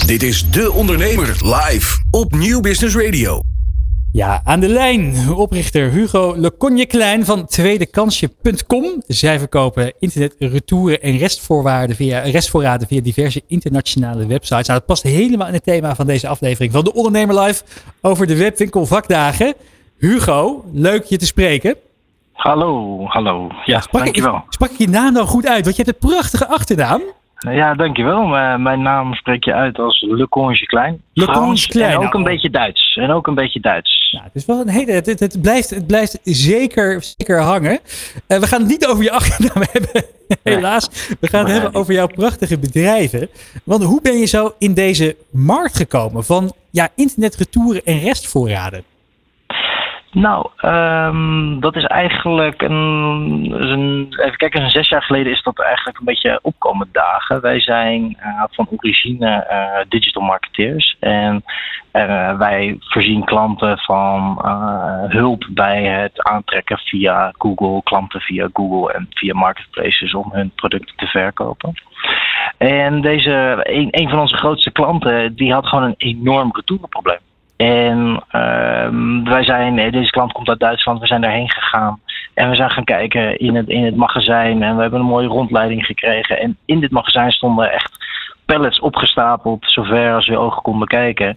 Dit 0.06 0.24
is 0.24 0.51
De 0.51 0.72
Ondernemer 0.72 1.28
live 1.28 1.99
op 2.12 2.32
Nieuw 2.32 2.62
Business 2.62 2.95
Radio. 2.95 3.41
Ja, 4.12 4.41
aan 4.43 4.60
de 4.60 4.68
lijn 4.68 5.16
oprichter 5.36 5.89
Hugo 5.89 6.34
Leconje 6.38 6.86
Klein 6.86 7.26
van 7.26 7.45
tweedekansje.com. 7.45 9.04
Zij 9.08 9.39
verkopen 9.39 9.93
internet, 9.99 10.36
retouren 10.39 11.01
en 11.01 11.18
restvoorwaarden 11.18 11.95
via, 11.95 12.20
restvoorraden 12.20 12.88
via 12.88 13.01
diverse 13.01 13.41
internationale 13.47 14.26
websites. 14.26 14.68
Nou, 14.68 14.80
dat 14.80 14.86
past 14.86 15.04
helemaal 15.04 15.47
in 15.47 15.54
het 15.54 15.64
thema 15.64 15.95
van 15.95 16.06
deze 16.06 16.28
aflevering 16.28 16.72
van 16.72 16.84
De 16.84 16.93
Ondernemer 16.93 17.39
Live 17.39 17.64
over 18.01 18.28
de 18.28 18.38
webwinkel 18.38 18.86
vakdagen. 18.86 19.54
Hugo, 19.97 20.66
leuk 20.74 21.04
je 21.04 21.18
te 21.18 21.26
spreken. 21.26 21.76
Hallo, 22.34 22.99
hallo. 23.06 23.49
Ja, 23.66 23.82
sprak 23.82 24.04
dankjewel. 24.04 24.36
Ik, 24.36 24.43
sprak 24.49 24.70
ik 24.70 24.78
je 24.78 24.89
naam 24.89 25.14
nou 25.14 25.26
goed 25.26 25.47
uit? 25.47 25.64
Want 25.64 25.76
je 25.76 25.84
hebt 25.84 26.04
een 26.04 26.10
prachtige 26.10 26.47
achternaam. 26.47 27.01
Ja, 27.51 27.73
dankjewel. 27.73 28.27
mijn 28.57 28.81
naam 28.81 29.13
spreek 29.13 29.43
je 29.43 29.53
uit 29.53 29.79
als 29.79 30.05
Le 30.09 30.29
Conge 30.29 30.65
Klein. 30.65 31.01
Le 31.13 31.25
Klein. 31.67 31.91
En 31.91 31.97
ook 31.97 32.13
een 32.13 32.23
beetje 32.23 32.49
Duits. 32.49 32.95
En 32.95 33.11
ook 33.11 33.27
een 33.27 33.35
beetje 33.35 33.59
Duits. 33.59 34.11
Ja, 34.11 34.23
het 34.23 34.35
is 34.35 34.45
wel 34.45 34.59
een 34.59 34.69
hele. 34.69 34.91
Het, 34.91 35.05
het, 35.05 35.19
het, 35.19 35.41
blijft, 35.41 35.69
het 35.69 35.87
blijft 35.87 36.19
zeker, 36.23 37.03
zeker 37.17 37.41
hangen. 37.41 37.79
Uh, 38.27 38.39
we 38.39 38.47
gaan 38.47 38.59
het 38.59 38.69
niet 38.69 38.87
over 38.87 39.03
je 39.03 39.11
achternaam 39.11 39.63
hebben, 39.71 40.05
helaas. 40.43 40.89
We 41.19 41.27
gaan 41.27 41.43
het 41.43 41.53
hebben 41.53 41.73
over 41.73 41.93
jouw 41.93 42.07
prachtige 42.07 42.59
bedrijven. 42.59 43.29
Want 43.63 43.83
hoe 43.83 44.01
ben 44.01 44.17
je 44.17 44.25
zo 44.25 44.53
in 44.59 44.73
deze 44.73 45.15
markt 45.31 45.77
gekomen 45.77 46.23
van 46.23 46.53
ja, 46.69 46.89
internetretouren 46.95 47.85
en 47.85 47.99
restvoorraden? 47.99 48.83
Nou, 50.14 50.49
um, 50.61 51.59
dat 51.59 51.76
is 51.76 51.84
eigenlijk 51.84 52.61
een, 52.61 53.51
een, 53.51 54.07
Even 54.09 54.38
kijken, 54.38 54.64
een 54.64 54.70
zes 54.70 54.89
jaar 54.89 55.03
geleden 55.03 55.32
is 55.32 55.43
dat 55.43 55.59
eigenlijk 55.59 55.99
een 55.99 56.05
beetje 56.05 56.39
opkomend 56.41 56.93
dagen. 56.93 57.41
Wij 57.41 57.59
zijn 57.59 58.18
uh, 58.20 58.43
van 58.51 58.68
origine 58.78 59.47
uh, 59.51 59.86
digital 59.89 60.22
marketeers. 60.22 60.95
En 60.99 61.43
uh, 61.93 62.38
wij 62.38 62.76
voorzien 62.80 63.24
klanten 63.24 63.78
van 63.78 64.39
hulp 65.07 65.47
bij 65.49 65.84
het 65.84 66.24
aantrekken 66.24 66.78
via 66.78 67.34
Google, 67.38 67.84
klanten 67.84 68.22
via 68.22 68.49
Google 68.53 68.93
en 68.93 69.07
via 69.09 69.34
marketplaces 69.34 70.14
om 70.14 70.30
hun 70.32 70.51
producten 70.55 70.95
te 70.95 71.05
verkopen. 71.05 71.74
En 72.57 73.01
deze, 73.01 73.59
een, 73.64 73.88
een 73.91 74.09
van 74.09 74.20
onze 74.20 74.38
grootste 74.38 74.72
klanten, 74.72 75.36
die 75.36 75.53
had 75.53 75.68
gewoon 75.68 75.84
een 75.84 75.95
enorm 75.97 76.49
retourenprobleem. 76.53 77.20
En 77.64 78.24
uh, 78.32 79.24
wij 79.24 79.43
zijn, 79.43 79.91
deze 79.91 80.09
klant 80.09 80.32
komt 80.32 80.49
uit 80.49 80.59
Duitsland, 80.59 80.99
we 80.99 81.07
zijn 81.07 81.22
daarheen 81.22 81.49
gegaan. 81.49 82.01
En 82.34 82.49
we 82.49 82.55
zijn 82.55 82.70
gaan 82.70 82.84
kijken 82.84 83.38
in 83.38 83.55
het, 83.55 83.68
in 83.68 83.86
het 83.86 83.95
magazijn. 83.95 84.64
En 84.64 84.76
we 84.76 84.82
hebben 84.82 84.99
een 84.99 85.05
mooie 85.05 85.28
rondleiding 85.28 85.86
gekregen. 85.86 86.39
En 86.39 86.57
in 86.66 86.80
dit 86.80 86.91
magazijn 86.91 87.32
stonden 87.32 87.72
echt 87.72 87.97
pallets 88.45 88.80
opgestapeld, 88.80 89.66
zover 89.72 90.14
als 90.14 90.28
we 90.28 90.38
ogen 90.38 90.61
konden 90.61 90.88
kijken. 90.88 91.36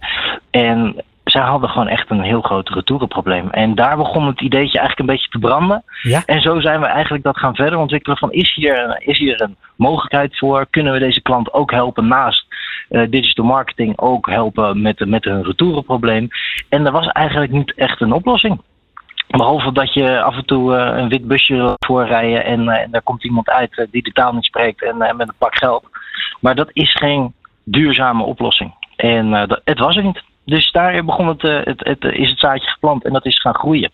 En 0.49 1.03
zij 1.37 1.45
hadden 1.45 1.69
gewoon 1.69 1.87
echt 1.87 2.09
een 2.09 2.21
heel 2.21 2.41
groot 2.41 2.69
retourenprobleem. 2.69 3.49
En 3.49 3.75
daar 3.75 3.97
begon 3.97 4.27
het 4.27 4.41
ideetje 4.41 4.77
eigenlijk 4.79 4.99
een 4.99 5.15
beetje 5.15 5.29
te 5.29 5.39
branden. 5.39 5.83
Ja? 6.01 6.23
En 6.25 6.41
zo 6.41 6.59
zijn 6.59 6.79
we 6.79 6.85
eigenlijk 6.85 7.23
dat 7.23 7.37
gaan 7.37 7.55
verder 7.55 7.79
ontwikkelen 7.79 8.17
van 8.17 8.31
is 8.31 8.55
hier, 8.55 9.01
is 9.05 9.17
hier 9.17 9.41
een 9.41 9.55
mogelijkheid 9.75 10.37
voor? 10.37 10.67
Kunnen 10.69 10.93
we 10.93 10.99
deze 10.99 11.21
klant 11.21 11.53
ook 11.53 11.71
helpen 11.71 12.07
naast 12.07 12.45
uh, 12.89 13.01
digital 13.09 13.45
marketing 13.45 13.99
ook 13.99 14.29
helpen 14.29 14.81
met, 14.81 15.05
met 15.05 15.23
hun 15.23 15.43
retourenprobleem? 15.43 16.27
En 16.69 16.85
er 16.85 16.91
was 16.91 17.07
eigenlijk 17.07 17.51
niet 17.51 17.73
echt 17.73 18.01
een 18.01 18.13
oplossing. 18.13 18.61
Behalve 19.27 19.71
dat 19.71 19.93
je 19.93 20.21
af 20.21 20.35
en 20.35 20.45
toe 20.45 20.75
uh, 20.75 20.97
een 20.97 21.09
wit 21.09 21.27
busje 21.27 21.75
voorrijden 21.79 22.45
en, 22.45 22.63
uh, 22.63 22.81
en 22.81 22.91
daar 22.91 23.01
komt 23.01 23.23
iemand 23.23 23.49
uit 23.49 23.87
die 23.91 24.03
de 24.03 24.11
taal 24.11 24.33
niet 24.33 24.45
spreekt 24.45 24.83
en 24.83 24.97
met 24.97 25.27
een 25.27 25.33
pak 25.37 25.57
geld. 25.57 25.83
Maar 26.39 26.55
dat 26.55 26.69
is 26.73 26.95
geen 26.95 27.33
duurzame 27.63 28.23
oplossing. 28.23 28.73
En 28.95 29.31
het 29.63 29.79
was 29.79 29.95
er 29.95 30.03
niet. 30.03 30.23
Dus 30.47 30.71
daar 30.71 31.05
begon 31.05 31.27
het, 31.27 31.43
uh, 31.43 31.59
het, 31.63 31.79
het, 31.85 32.03
is 32.03 32.29
het 32.29 32.39
zaadje 32.39 32.69
geplant 32.69 33.03
en 33.03 33.13
dat 33.13 33.25
is 33.25 33.39
gaan 33.39 33.55
groeien. 33.55 33.91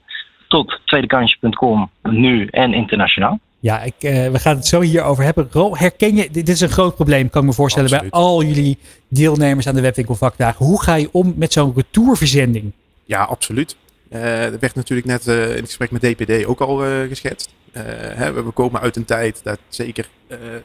Tot 0.48 0.80
tweedekansje.com, 0.86 1.90
nu 2.02 2.46
en 2.46 2.74
internationaal. 2.74 3.40
Ja, 3.60 3.82
ik, 3.82 3.94
uh, 4.00 4.28
we 4.28 4.40
gaan 4.40 4.56
het 4.56 4.66
zo 4.66 4.82
hierover 4.82 5.24
hebben. 5.24 5.48
Ro, 5.52 5.76
herken 5.76 6.16
je, 6.16 6.30
dit 6.32 6.50
is 6.50 6.62
een 6.62 6.70
groot 6.70 6.96
probleem, 6.96 7.30
kan 7.30 7.42
ik 7.42 7.48
me 7.48 7.54
voorstellen, 7.54 7.90
Absoluut. 7.90 8.12
bij 8.12 8.22
al 8.22 8.44
jullie 8.44 8.78
deelnemers 9.08 9.68
aan 9.68 9.76
de 9.76 9.82
webwinkelvakdagen. 9.82 10.66
Hoe 10.66 10.84
ga 10.84 10.96
je 10.96 11.10
om 11.12 11.34
met 11.36 11.54
zo'n 11.54 11.74
retourverzending? 11.76 12.72
Ja, 13.06 13.24
absoluut. 13.24 13.76
Uh, 14.12 14.46
er 14.46 14.60
werd 14.60 14.76
natuurlijk 14.76 15.08
net 15.08 15.28
uh, 15.28 15.50
in 15.50 15.56
het 15.56 15.66
gesprek 15.66 15.92
met 15.92 16.02
DPD 16.02 16.46
ook 16.46 16.60
al 16.60 16.78
geschetst. 17.08 17.54
Hè, 17.72 18.34
we 18.34 18.52
komen 18.52 18.82
uit 18.82 18.96
een 18.96 19.06
tijd 19.06 19.44
dat 19.44 19.60
zeker 19.70 20.08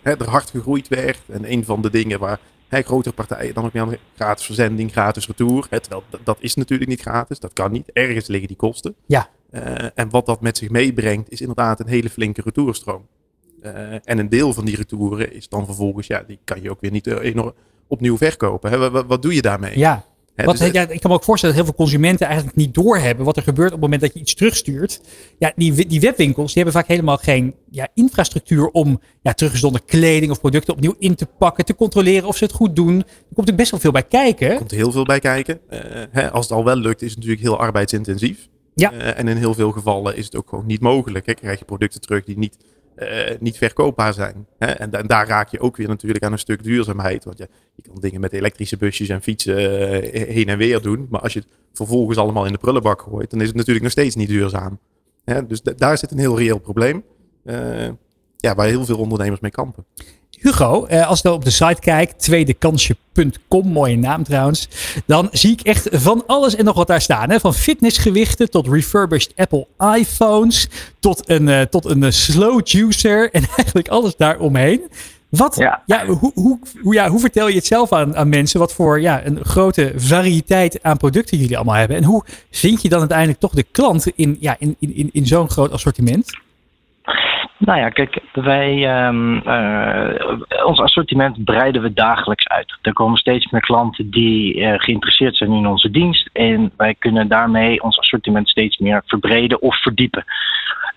hè, 0.03 0.19
er 0.19 0.29
hard 0.29 0.51
gegroeid 0.51 0.89
werd. 0.89 1.19
En 1.33 1.53
een 1.53 1.65
van 1.65 1.83
de 1.83 1.91
dingen 1.91 2.19
waar 2.19 2.39
Hè, 2.69 2.83
grotere 2.83 3.15
partijen 3.15 3.55
dan 3.55 3.65
ook 3.65 3.73
weer 3.73 3.83
aan 3.83 3.97
gratis 4.15 4.45
verzending, 4.45 4.93
gratis 4.93 5.27
retour. 5.27 5.67
Hè, 5.71 5.81
terwijl 5.81 6.05
dat, 6.25 6.37
is 6.41 6.55
natuurlijk 6.55 6.91
niet 6.91 7.01
gratis, 7.01 7.41
dat 7.41 7.53
kan 7.53 7.73
niet. 7.73 7.91
Ergens 7.93 8.27
liggen 8.27 8.49
die 8.49 8.57
kosten. 8.57 8.95
Ja. 9.07 9.29
Uh, 9.51 9.63
en 9.95 10.11
wat 10.11 10.27
dat 10.27 10.41
met 10.41 10.59
zich 10.59 10.71
meebrengt, 10.71 11.31
is 11.31 11.41
inderdaad 11.41 11.81
een 11.81 11.89
hele 11.89 12.11
flinke 12.11 12.43
retourstroom. 12.45 13.07
Uh, 13.63 13.93
en 13.93 14.19
een 14.19 14.29
deel 14.29 14.53
van 14.53 14.65
die 14.65 14.77
retouren 14.77 15.33
is 15.33 15.49
dan 15.49 15.65
vervolgens, 15.65 16.07
ja, 16.07 16.23
die 16.27 16.39
kan 16.45 16.63
je 16.63 16.71
ook 16.71 16.81
weer 16.81 16.91
niet 16.91 17.07
uh, 17.07 17.47
opnieuw 17.87 18.17
verkopen. 18.17 18.71
Hè? 18.71 18.91
Wat, 18.91 19.07
wat, 19.07 19.23
doe 19.23 19.35
je 19.35 19.43
daarmee? 19.43 19.79
Ja. 19.79 20.05
Wat, 20.45 20.59
dus, 20.59 20.71
ja, 20.71 20.89
ik 20.89 21.01
kan 21.01 21.11
me 21.11 21.17
ook 21.17 21.25
voorstellen 21.25 21.57
dat 21.57 21.65
heel 21.65 21.75
veel 21.75 21.85
consumenten 21.85 22.27
eigenlijk 22.27 22.57
niet 22.57 22.75
doorhebben 22.75 23.25
wat 23.25 23.37
er 23.37 23.43
gebeurt 23.43 23.67
op 23.67 23.73
het 23.73 23.81
moment 23.81 24.01
dat 24.01 24.15
je 24.15 24.21
iets 24.21 24.35
terugstuurt. 24.35 25.01
Ja, 25.39 25.53
die, 25.57 25.87
die 25.87 26.01
webwinkels 26.01 26.53
die 26.53 26.63
hebben 26.63 26.81
vaak 26.81 26.91
helemaal 26.91 27.17
geen 27.17 27.55
ja, 27.71 27.89
infrastructuur 27.95 28.69
om 28.69 29.01
ja, 29.23 29.33
teruggezonden 29.33 29.85
kleding 29.85 30.31
of 30.31 30.41
producten 30.41 30.75
opnieuw 30.75 30.95
in 30.99 31.15
te 31.15 31.27
pakken, 31.27 31.65
te 31.65 31.75
controleren 31.75 32.29
of 32.29 32.37
ze 32.37 32.45
het 32.45 32.53
goed 32.53 32.77
doen. 32.77 32.99
Er 32.99 33.35
komt 33.35 33.49
er 33.49 33.55
best 33.55 33.71
wel 33.71 33.81
veel 33.81 33.93
bij 33.93 34.03
kijken. 34.03 34.51
Er 34.51 34.57
komt 34.57 34.71
heel 34.71 34.93
veel 34.93 35.05
bij 35.05 35.21
kijken. 35.21 35.61
Uh, 35.71 35.79
hè, 36.11 36.31
als 36.31 36.49
het 36.49 36.57
al 36.57 36.65
wel 36.65 36.77
lukt, 36.77 37.03
is 37.03 37.09
het 37.09 37.17
natuurlijk 37.19 37.43
heel 37.43 37.59
arbeidsintensief. 37.59 38.49
Ja. 38.75 38.93
Uh, 38.93 39.19
en 39.19 39.29
in 39.29 39.37
heel 39.37 39.55
veel 39.55 39.73
gevallen 39.73 40.17
is 40.17 40.25
het 40.25 40.37
ook 40.37 40.49
gewoon 40.49 40.67
niet 40.67 40.81
mogelijk. 40.81 41.27
Hè. 41.27 41.35
Krijg 41.35 41.59
je 41.59 41.65
producten 41.65 42.01
terug 42.01 42.25
die 42.25 42.39
niet, 42.39 42.57
uh, 43.03 43.39
niet 43.41 43.57
verkoopbaar 43.57 44.13
zijn. 44.13 44.47
Hè. 44.59 44.67
En, 44.67 44.91
daar 44.91 45.29
raak 45.29 45.49
je 45.49 45.61
ook 45.61 45.77
weer 45.77 45.89
natuurlijk 45.89 46.25
aan 46.25 46.33
een 46.33 46.39
stuk 46.39 46.63
duurzaamheid. 46.63 47.25
Want 47.25 47.39
je, 47.39 47.49
je 47.75 47.83
kan 47.83 48.01
dingen 48.01 48.21
met 48.21 48.33
elektrische 48.33 48.77
busjes 48.77 49.09
en 49.09 49.23
fietsen 49.23 49.57
uh, 49.57 50.29
heen 50.29 50.49
en 50.49 50.59
weer 50.59 50.83
doen. 50.83 51.07
Maar 51.11 51.21
als 51.21 51.33
je 51.33 51.39
het 51.39 51.49
vervolgens 51.73 52.19
allemaal 52.19 52.47
in 52.47 52.53
de 52.53 52.59
prullenbak 52.59 53.03
gooit, 53.03 53.31
dan 53.31 53.41
is 53.41 53.47
het 53.47 53.57
natuurlijk 53.57 53.85
nog 53.85 53.93
steeds 53.93 54.15
niet 54.15 54.29
duurzaam. 54.29 54.79
Hè. 55.25 55.47
Dus 55.47 55.63
daar 55.63 55.99
zit 55.99 56.11
een 56.11 56.19
heel 56.19 56.39
reëel 56.39 56.59
probleem. 56.59 57.05
ja, 58.37 58.55
waar 58.55 58.67
heel 58.67 58.85
veel 58.85 58.99
ondernemers 58.99 59.41
mee 59.41 59.51
kampen. 59.51 59.85
Hugo, 60.41 60.87
als 60.87 61.19
ik 61.19 61.25
dan 61.25 61.33
op 61.33 61.45
de 61.45 61.51
site 61.51 61.81
kijk, 61.81 62.13
tweedekansje.com, 62.13 63.69
mooie 63.69 63.97
naam 63.97 64.25
trouwens, 64.25 64.69
dan 65.07 65.29
zie 65.33 65.53
ik 65.53 65.61
echt 65.61 65.89
van 65.93 66.25
alles 66.27 66.55
en 66.55 66.65
nog 66.65 66.77
wat 66.77 66.87
daar 66.87 67.01
staan. 67.01 67.31
Hè? 67.31 67.41
Van 67.41 67.55
fitnessgewichten 67.55 68.51
tot 68.51 68.69
refurbished 68.69 69.33
Apple 69.37 69.67
iPhones, 69.97 70.69
tot 71.01 71.29
een, 71.29 71.47
uh, 71.47 71.61
tot 71.61 71.85
een 71.85 72.13
slow 72.13 72.67
juicer 72.67 73.31
en 73.33 73.45
eigenlijk 73.57 73.89
alles 73.89 74.17
daaromheen. 74.17 74.81
Wat, 75.29 75.57
ja. 75.57 75.83
Ja, 75.87 76.07
hoe, 76.07 76.33
hoe, 76.35 76.59
hoe, 76.83 76.95
ja, 76.95 77.09
hoe 77.09 77.21
vertel 77.21 77.49
je 77.49 77.55
het 77.55 77.67
zelf 77.67 77.93
aan, 77.93 78.17
aan 78.17 78.29
mensen 78.29 78.61
wat 78.61 78.73
voor 78.73 79.01
ja, 79.01 79.27
een 79.27 79.45
grote 79.45 79.93
variëteit 79.97 80.83
aan 80.83 80.97
producten 80.97 81.39
jullie 81.39 81.57
allemaal 81.57 81.75
hebben? 81.75 81.97
En 81.97 82.05
hoe 82.05 82.25
vind 82.51 82.83
je 82.83 82.89
dan 82.89 82.99
uiteindelijk 82.99 83.41
toch 83.41 83.55
de 83.55 83.67
klant 83.71 84.07
in, 84.15 84.37
ja, 84.41 84.57
in, 84.59 84.77
in, 84.79 85.11
in 85.13 85.27
zo'n 85.27 85.51
groot 85.51 85.73
assortiment? 85.73 86.31
Nou 87.59 87.79
ja, 87.79 87.89
kijk, 87.89 88.21
wij, 88.33 89.07
um, 89.07 89.35
uh, 89.47 90.65
ons 90.65 90.81
assortiment 90.81 91.45
breiden 91.45 91.83
we 91.83 91.93
dagelijks 91.93 92.49
uit. 92.49 92.79
Er 92.83 92.93
komen 92.93 93.19
steeds 93.19 93.51
meer 93.51 93.61
klanten 93.61 94.11
die 94.11 94.65
eh, 94.65 94.81
geïnteresseerd 94.81 95.37
zijn 95.37 95.53
in 95.53 95.67
onze 95.67 95.91
dienst. 95.91 96.31
En 96.33 96.73
wij 96.77 96.95
kunnen 96.95 97.29
daarmee 97.29 97.83
ons 97.83 97.99
assortiment 97.99 98.49
steeds 98.49 98.79
meer 98.79 99.03
verbreden 99.07 99.63
of 99.63 99.83
verdiepen. 99.83 100.25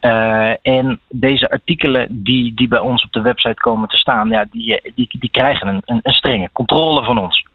Uh, 0.02 0.54
en 0.62 1.00
deze 1.10 1.50
artikelen 1.50 2.24
die, 2.24 2.54
die 2.54 2.68
bij 2.68 2.80
ons 2.80 3.04
op 3.04 3.12
de 3.12 3.22
website 3.22 3.62
komen 3.62 3.88
te 3.88 3.98
staan, 3.98 4.30
ja, 4.30 4.46
die, 4.52 4.82
die, 4.96 5.08
die 5.20 5.30
krijgen 5.30 5.68
een, 5.68 6.00
een, 6.04 6.14
strenge 6.14 6.50
controle 6.54 7.04
van 7.04 7.18
ons. 7.18 7.46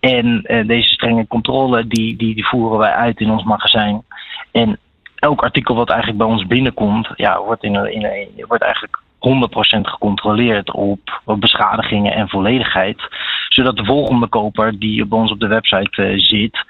En 0.00 0.42
deze 0.66 0.88
strenge 0.88 1.26
controle 1.26 1.86
die, 1.86 2.16
die, 2.16 2.34
die 2.34 2.46
voeren 2.46 2.78
wij 2.78 2.92
uit 2.92 3.20
in 3.20 3.30
ons 3.30 3.44
magazijn. 3.44 4.02
En 4.50 4.78
elk 5.22 5.42
artikel 5.42 5.74
wat 5.74 5.88
eigenlijk 5.88 6.18
bij 6.18 6.28
ons 6.28 6.46
binnenkomt, 6.46 7.08
ja, 7.16 7.40
wordt, 7.40 7.62
in, 7.62 7.74
in, 7.74 8.44
wordt 8.48 8.62
eigenlijk 8.62 9.00
100% 9.78 9.80
gecontroleerd 9.80 10.72
op, 10.72 11.22
beschadigingen 11.24 12.12
en 12.12 12.28
volledigheid. 12.28 13.02
Zodat 13.48 13.76
de 13.76 13.84
volgende 13.84 14.26
koper 14.26 14.78
die 14.78 15.06
bij 15.06 15.18
ons 15.18 15.30
op 15.30 15.40
de 15.40 15.46
website 15.46 16.02
uh, 16.02 16.18
zit, 16.18 16.64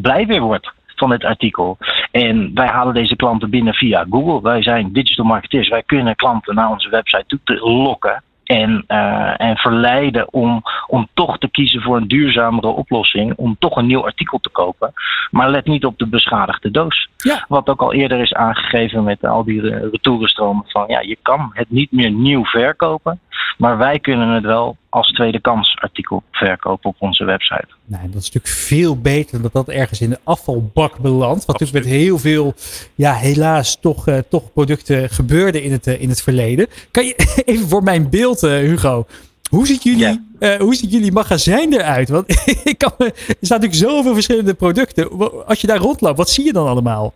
blij 0.00 0.26
weer 0.26 0.40
wordt 0.40 0.72
van 0.96 1.10
het 1.10 1.24
artikel. 1.24 1.76
En 2.10 2.50
wij 2.54 2.66
halen 2.66 2.94
deze 2.94 3.16
klanten 3.16 3.50
binnen 3.50 3.74
via 3.74 4.06
Google. 4.10 4.42
Wij 4.42 4.62
zijn 4.62 4.92
digital 4.92 5.24
marketeers. 5.24 5.68
Wij 5.68 5.82
kunnen 5.82 6.16
klanten 6.16 6.54
naar 6.54 6.70
onze 6.70 6.88
website 6.88 7.24
toe 7.26 7.40
te 7.44 7.54
lokken. 7.54 8.22
En, 8.44 8.84
uh, 8.88 9.40
en 9.40 9.56
verleiden 9.56 10.32
om, 10.32 10.62
om 10.86 11.08
toch 11.14 11.38
te 11.38 11.48
kiezen 11.50 11.82
voor 11.82 11.96
een 11.96 12.08
duurzamere 12.08 12.66
oplossing. 12.66 13.32
Om 13.36 13.56
toch 13.58 13.76
een 13.76 13.86
nieuw 13.86 14.04
artikel 14.04 14.38
te 14.38 14.48
kopen. 14.48 14.92
Maar 15.30 15.50
let 15.50 15.66
niet 15.66 15.84
op 15.84 15.98
de 15.98 16.06
beschadigde 16.06 16.70
doos. 16.70 17.08
Ja. 17.16 17.44
Wat 17.48 17.68
ook 17.68 17.80
al 17.80 17.92
eerder 17.92 18.20
is 18.20 18.34
aangegeven 18.34 19.04
met 19.04 19.24
al 19.24 19.44
die 19.44 19.60
retourenstromen. 19.90 20.64
Van 20.66 20.84
ja, 20.86 21.00
je 21.00 21.18
kan 21.22 21.50
het 21.52 21.70
niet 21.70 21.92
meer 21.92 22.10
nieuw 22.10 22.44
verkopen. 22.44 23.20
Maar 23.58 23.78
wij 23.78 23.98
kunnen 23.98 24.28
het 24.28 24.44
wel 24.44 24.76
als 24.88 25.12
tweede 25.12 25.40
kans 25.40 25.76
artikel 25.80 26.22
verkopen 26.30 26.90
op 26.90 26.96
onze 26.98 27.24
website. 27.24 27.66
Nee, 27.84 28.00
dat 28.00 28.22
is 28.22 28.32
natuurlijk 28.32 28.54
veel 28.54 29.00
beter 29.00 29.32
dan 29.32 29.42
dat 29.42 29.66
dat 29.66 29.68
ergens 29.68 30.00
in 30.00 30.10
de 30.10 30.18
afvalbak 30.24 30.98
belandt. 30.98 31.44
Wat 31.44 31.60
natuurlijk 31.60 31.86
met 31.86 31.94
heel 31.94 32.18
veel, 32.18 32.54
ja, 32.94 33.12
helaas 33.14 33.80
toch, 33.80 34.08
uh, 34.08 34.18
toch 34.28 34.52
producten 34.52 35.10
gebeurde 35.10 35.62
in 35.62 35.72
het, 35.72 35.86
uh, 35.86 36.00
in 36.00 36.08
het 36.08 36.22
verleden. 36.22 36.66
Kan 36.90 37.04
je 37.04 37.14
even 37.44 37.68
voor 37.68 37.82
mijn 37.82 38.10
beeld, 38.10 38.42
uh, 38.42 38.50
Hugo. 38.50 39.06
Hoe 39.50 39.66
ziet, 39.66 39.82
jullie, 39.82 40.20
yeah. 40.38 40.60
hoe 40.60 40.74
ziet 40.74 40.92
jullie 40.92 41.12
magazijn 41.12 41.72
eruit? 41.72 42.08
Want 42.08 42.30
ik 42.64 42.78
kan, 42.78 42.92
er 42.98 43.12
staan 43.40 43.60
natuurlijk 43.60 43.74
zoveel 43.74 44.14
verschillende 44.14 44.54
producten. 44.54 45.46
Als 45.46 45.60
je 45.60 45.66
daar 45.66 45.78
rondloopt, 45.78 46.16
wat 46.16 46.30
zie 46.30 46.44
je 46.44 46.52
dan 46.52 46.66
allemaal? 46.66 47.14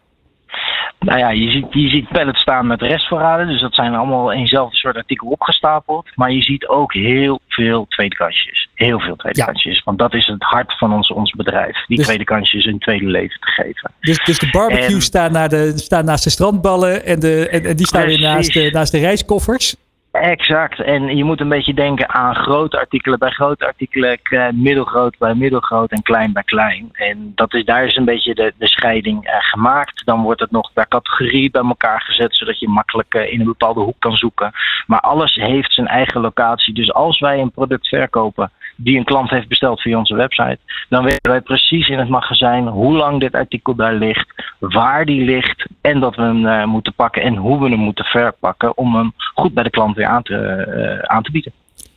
Nou 0.98 1.18
ja, 1.18 1.30
je 1.30 1.50
ziet, 1.50 1.66
je 1.70 1.88
ziet 1.88 2.08
pallets 2.08 2.40
staan 2.40 2.66
met 2.66 2.82
restvoorraden. 2.82 3.46
Dus 3.46 3.60
dat 3.60 3.74
zijn 3.74 3.94
allemaal 3.94 4.32
eenzelfde 4.32 4.76
soort 4.76 4.96
artikel 4.96 5.28
opgestapeld. 5.28 6.06
Maar 6.14 6.32
je 6.32 6.42
ziet 6.42 6.66
ook 6.66 6.92
heel 6.92 7.40
veel 7.48 7.86
tweedekantjes. 7.88 8.68
Heel 8.74 9.00
veel 9.00 9.16
tweedekantjes. 9.16 9.76
Ja. 9.76 9.82
Want 9.84 9.98
dat 9.98 10.14
is 10.14 10.26
het 10.26 10.42
hart 10.42 10.78
van 10.78 10.92
ons, 10.92 11.12
ons 11.12 11.32
bedrijf. 11.32 11.86
Die 11.86 11.96
dus, 11.96 12.06
tweedekantjes 12.06 12.64
een 12.64 12.78
tweede 12.78 13.06
leven 13.06 13.40
te 13.40 13.50
geven. 13.50 13.90
Dus, 14.00 14.24
dus 14.24 14.38
de 14.38 14.48
barbecue 14.50 14.94
en, 14.94 15.02
staat, 15.02 15.30
naar 15.30 15.48
de, 15.48 15.72
staat 15.76 16.04
naast 16.04 16.24
de 16.24 16.30
strandballen. 16.30 17.04
En, 17.04 17.20
de, 17.20 17.48
en, 17.48 17.64
en 17.64 17.76
die 17.76 17.86
staan 17.86 18.06
weer 18.06 18.20
naast 18.20 18.52
de, 18.52 18.70
naast 18.72 18.92
de 18.92 18.98
reiskoffers. 18.98 19.76
Exact. 20.20 20.80
En 20.80 21.16
je 21.16 21.24
moet 21.24 21.40
een 21.40 21.48
beetje 21.48 21.74
denken 21.74 22.08
aan 22.08 22.34
grote 22.34 22.78
artikelen 22.78 23.18
bij 23.18 23.30
grote 23.30 23.66
artikelen, 23.66 24.18
middelgroot 24.52 25.18
bij 25.18 25.34
middelgroot 25.34 25.90
en 25.90 26.02
klein 26.02 26.32
bij 26.32 26.42
klein. 26.42 26.88
En 26.92 27.32
dat 27.34 27.54
is, 27.54 27.64
daar 27.64 27.84
is 27.84 27.96
een 27.96 28.04
beetje 28.04 28.34
de, 28.34 28.52
de 28.58 28.68
scheiding 28.68 29.26
uh, 29.26 29.34
gemaakt. 29.38 30.04
Dan 30.04 30.22
wordt 30.22 30.40
het 30.40 30.50
nog 30.50 30.72
per 30.72 30.88
categorie 30.88 31.50
bij 31.50 31.62
elkaar 31.62 32.00
gezet, 32.00 32.36
zodat 32.36 32.58
je 32.58 32.68
makkelijk 32.68 33.14
uh, 33.14 33.32
in 33.32 33.40
een 33.40 33.46
bepaalde 33.46 33.80
hoek 33.80 33.96
kan 33.98 34.16
zoeken. 34.16 34.52
Maar 34.86 35.00
alles 35.00 35.34
heeft 35.34 35.74
zijn 35.74 35.86
eigen 35.86 36.20
locatie. 36.20 36.74
Dus 36.74 36.92
als 36.92 37.18
wij 37.20 37.40
een 37.40 37.50
product 37.50 37.88
verkopen 37.88 38.50
die 38.76 38.98
een 38.98 39.04
klant 39.04 39.30
heeft 39.30 39.48
besteld 39.48 39.80
via 39.80 39.98
onze 39.98 40.14
website, 40.14 40.58
dan 40.88 41.04
weten 41.04 41.30
wij 41.30 41.40
precies 41.40 41.88
in 41.88 41.98
het 41.98 42.08
magazijn 42.08 42.66
hoe 42.66 42.96
lang 42.96 43.20
dit 43.20 43.34
artikel 43.34 43.74
daar 43.74 43.94
ligt, 43.94 44.37
waar 44.58 45.04
die 45.04 45.24
ligt 45.24 45.66
en 45.80 46.00
dat 46.00 46.16
we 46.16 46.22
hem 46.22 46.46
uh, 46.46 46.64
moeten 46.64 46.94
pakken 46.94 47.22
en 47.22 47.36
hoe 47.36 47.60
we 47.60 47.68
hem 47.68 47.78
moeten 47.78 48.04
verpakken 48.04 48.76
om 48.76 48.94
hem 48.94 49.12
goed 49.34 49.54
bij 49.54 49.62
de 49.62 49.70
klant 49.70 49.96
weer 49.96 50.06
aan 50.06 50.22
te, 50.22 50.66
uh, 50.68 50.98
aan 50.98 51.22
te 51.22 51.30
bieden. 51.30 51.52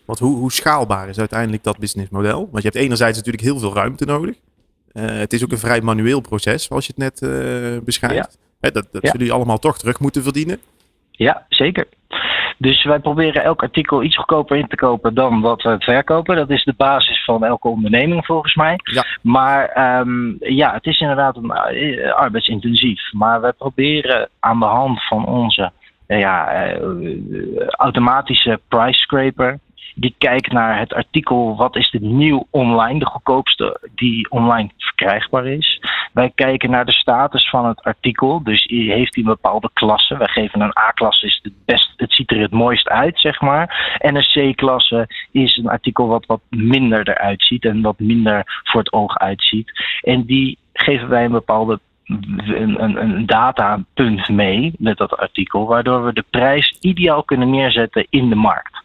Want 0.06 0.20
hoe, 0.20 0.38
hoe 0.38 0.52
schaalbaar 0.52 1.10
is 1.10 1.20
uiteindelijk 1.20 1.64
dat 1.64 1.78
businessmodel? 1.78 2.38
Want 2.52 2.64
je 2.64 2.70
hebt 2.70 2.76
enerzijds 2.76 3.18
natuurlijk 3.18 3.44
heel 3.44 3.60
veel 3.60 3.74
ruimte 3.74 4.06
nodig. 4.06 4.36
Uh, 4.94 5.06
het 5.06 5.34
is 5.34 5.44
ook 5.44 5.52
een 5.52 5.58
vrij 5.58 5.82
manueel 5.82 6.22
proces, 6.22 6.64
zoals 6.64 6.86
je 6.86 6.94
het 6.96 7.22
net 7.22 7.86
beschrijft. 7.86 8.38
Ja. 8.40 8.48
Hè, 8.60 8.72
dat 8.72 8.88
dat 8.92 9.02
ja. 9.02 9.10
zullen 9.10 9.18
jullie 9.18 9.34
allemaal 9.34 9.60
toch 9.60 9.78
terug 9.78 10.00
moeten 10.00 10.24
verdienen. 10.24 10.60
Ja, 11.12 11.46
zeker. 11.50 11.88
Dus 12.62 12.84
wij 12.84 13.00
proberen 13.00 13.44
elk 13.44 13.62
artikel 13.62 14.04
iets 14.04 14.16
goedkoper 14.16 14.58
in 14.58 14.68
te 14.68 14.76
kopen 14.76 15.14
dan 15.14 15.42
wat 15.42 15.62
we 15.62 15.76
verkopen. 15.80 16.36
Dat 16.36 16.50
is 16.50 16.64
de 16.64 16.74
basis 16.78 17.24
van 17.24 17.44
elke 17.44 17.68
onderneming 17.68 18.26
volgens 18.26 18.56
mij. 18.56 18.80
Ja. 18.84 19.06
Maar 19.22 20.00
um, 20.00 20.36
ja, 20.40 20.74
het 20.74 20.86
is 20.86 21.00
inderdaad 21.00 21.36
een, 21.36 21.54
uh, 21.74 22.14
arbeidsintensief. 22.14 23.12
Maar 23.12 23.42
wij 23.42 23.54
proberen 23.54 24.30
aan 24.40 24.60
de 24.60 24.66
hand 24.66 25.08
van 25.08 25.26
onze 25.26 25.72
uh, 26.08 26.20
ja, 26.20 26.66
uh, 26.74 27.68
automatische 27.70 28.60
price 28.68 29.00
scraper 29.00 29.60
die 29.96 30.16
kijkt 30.18 30.52
naar 30.52 30.80
het 30.80 30.94
artikel 30.94 31.56
wat 31.56 31.76
is 31.76 31.92
de 31.92 32.00
nieuw 32.00 32.48
online, 32.50 33.00
de 33.00 33.06
goedkoopste 33.06 33.90
die 33.96 34.30
online 34.30 34.70
verkrijgbaar 34.78 35.46
is. 35.46 35.82
Wij 36.14 36.32
kijken 36.36 36.70
naar 36.70 36.86
de 36.86 36.92
status 36.92 37.50
van 37.50 37.66
het 37.66 37.82
artikel, 37.82 38.44
dus 38.44 38.64
heeft 38.70 39.16
hij 39.16 39.24
een 39.24 39.30
bepaalde 39.30 39.70
klasse. 39.74 40.18
Wij 40.18 40.28
geven 40.28 40.62
een 40.62 40.78
A-klasse, 40.80 41.26
is 41.26 41.40
het, 41.42 41.54
best, 41.66 41.94
het 41.98 42.14
ziet 42.14 42.32
er 42.32 42.42
het 42.42 42.52
mooist 42.52 42.90
uit, 42.90 43.20
zeg 43.20 43.42
maar. 43.42 43.96
En 43.98 44.16
een 44.16 44.54
C-klasse 44.54 45.08
is 45.32 45.58
een 45.58 45.70
artikel 45.70 46.08
wat 46.08 46.26
wat 46.26 46.42
minder 46.50 47.10
eruit 47.10 47.44
ziet 47.44 47.66
en 47.66 47.82
wat 47.82 48.00
minder 48.00 48.62
voor 48.64 48.80
het 48.80 48.94
oog 48.94 49.18
uitziet. 49.18 49.72
En 50.02 50.26
die 50.26 50.58
geven 50.74 51.10
wij 51.10 51.26
een 51.26 51.32
bepaalde 51.32 51.80
een, 52.06 52.84
een, 52.84 53.02
een 53.02 53.26
datapunt 53.26 54.30
mee 54.30 54.74
met 54.78 54.98
dat 54.98 55.18
artikel, 55.18 55.68
waardoor 55.68 56.06
we 56.06 56.14
de 56.14 56.26
prijs 56.30 56.78
ideaal 56.80 57.24
kunnen 57.24 57.50
neerzetten 57.50 58.08
in 58.10 58.30
de 58.30 58.36
markt. 58.36 58.84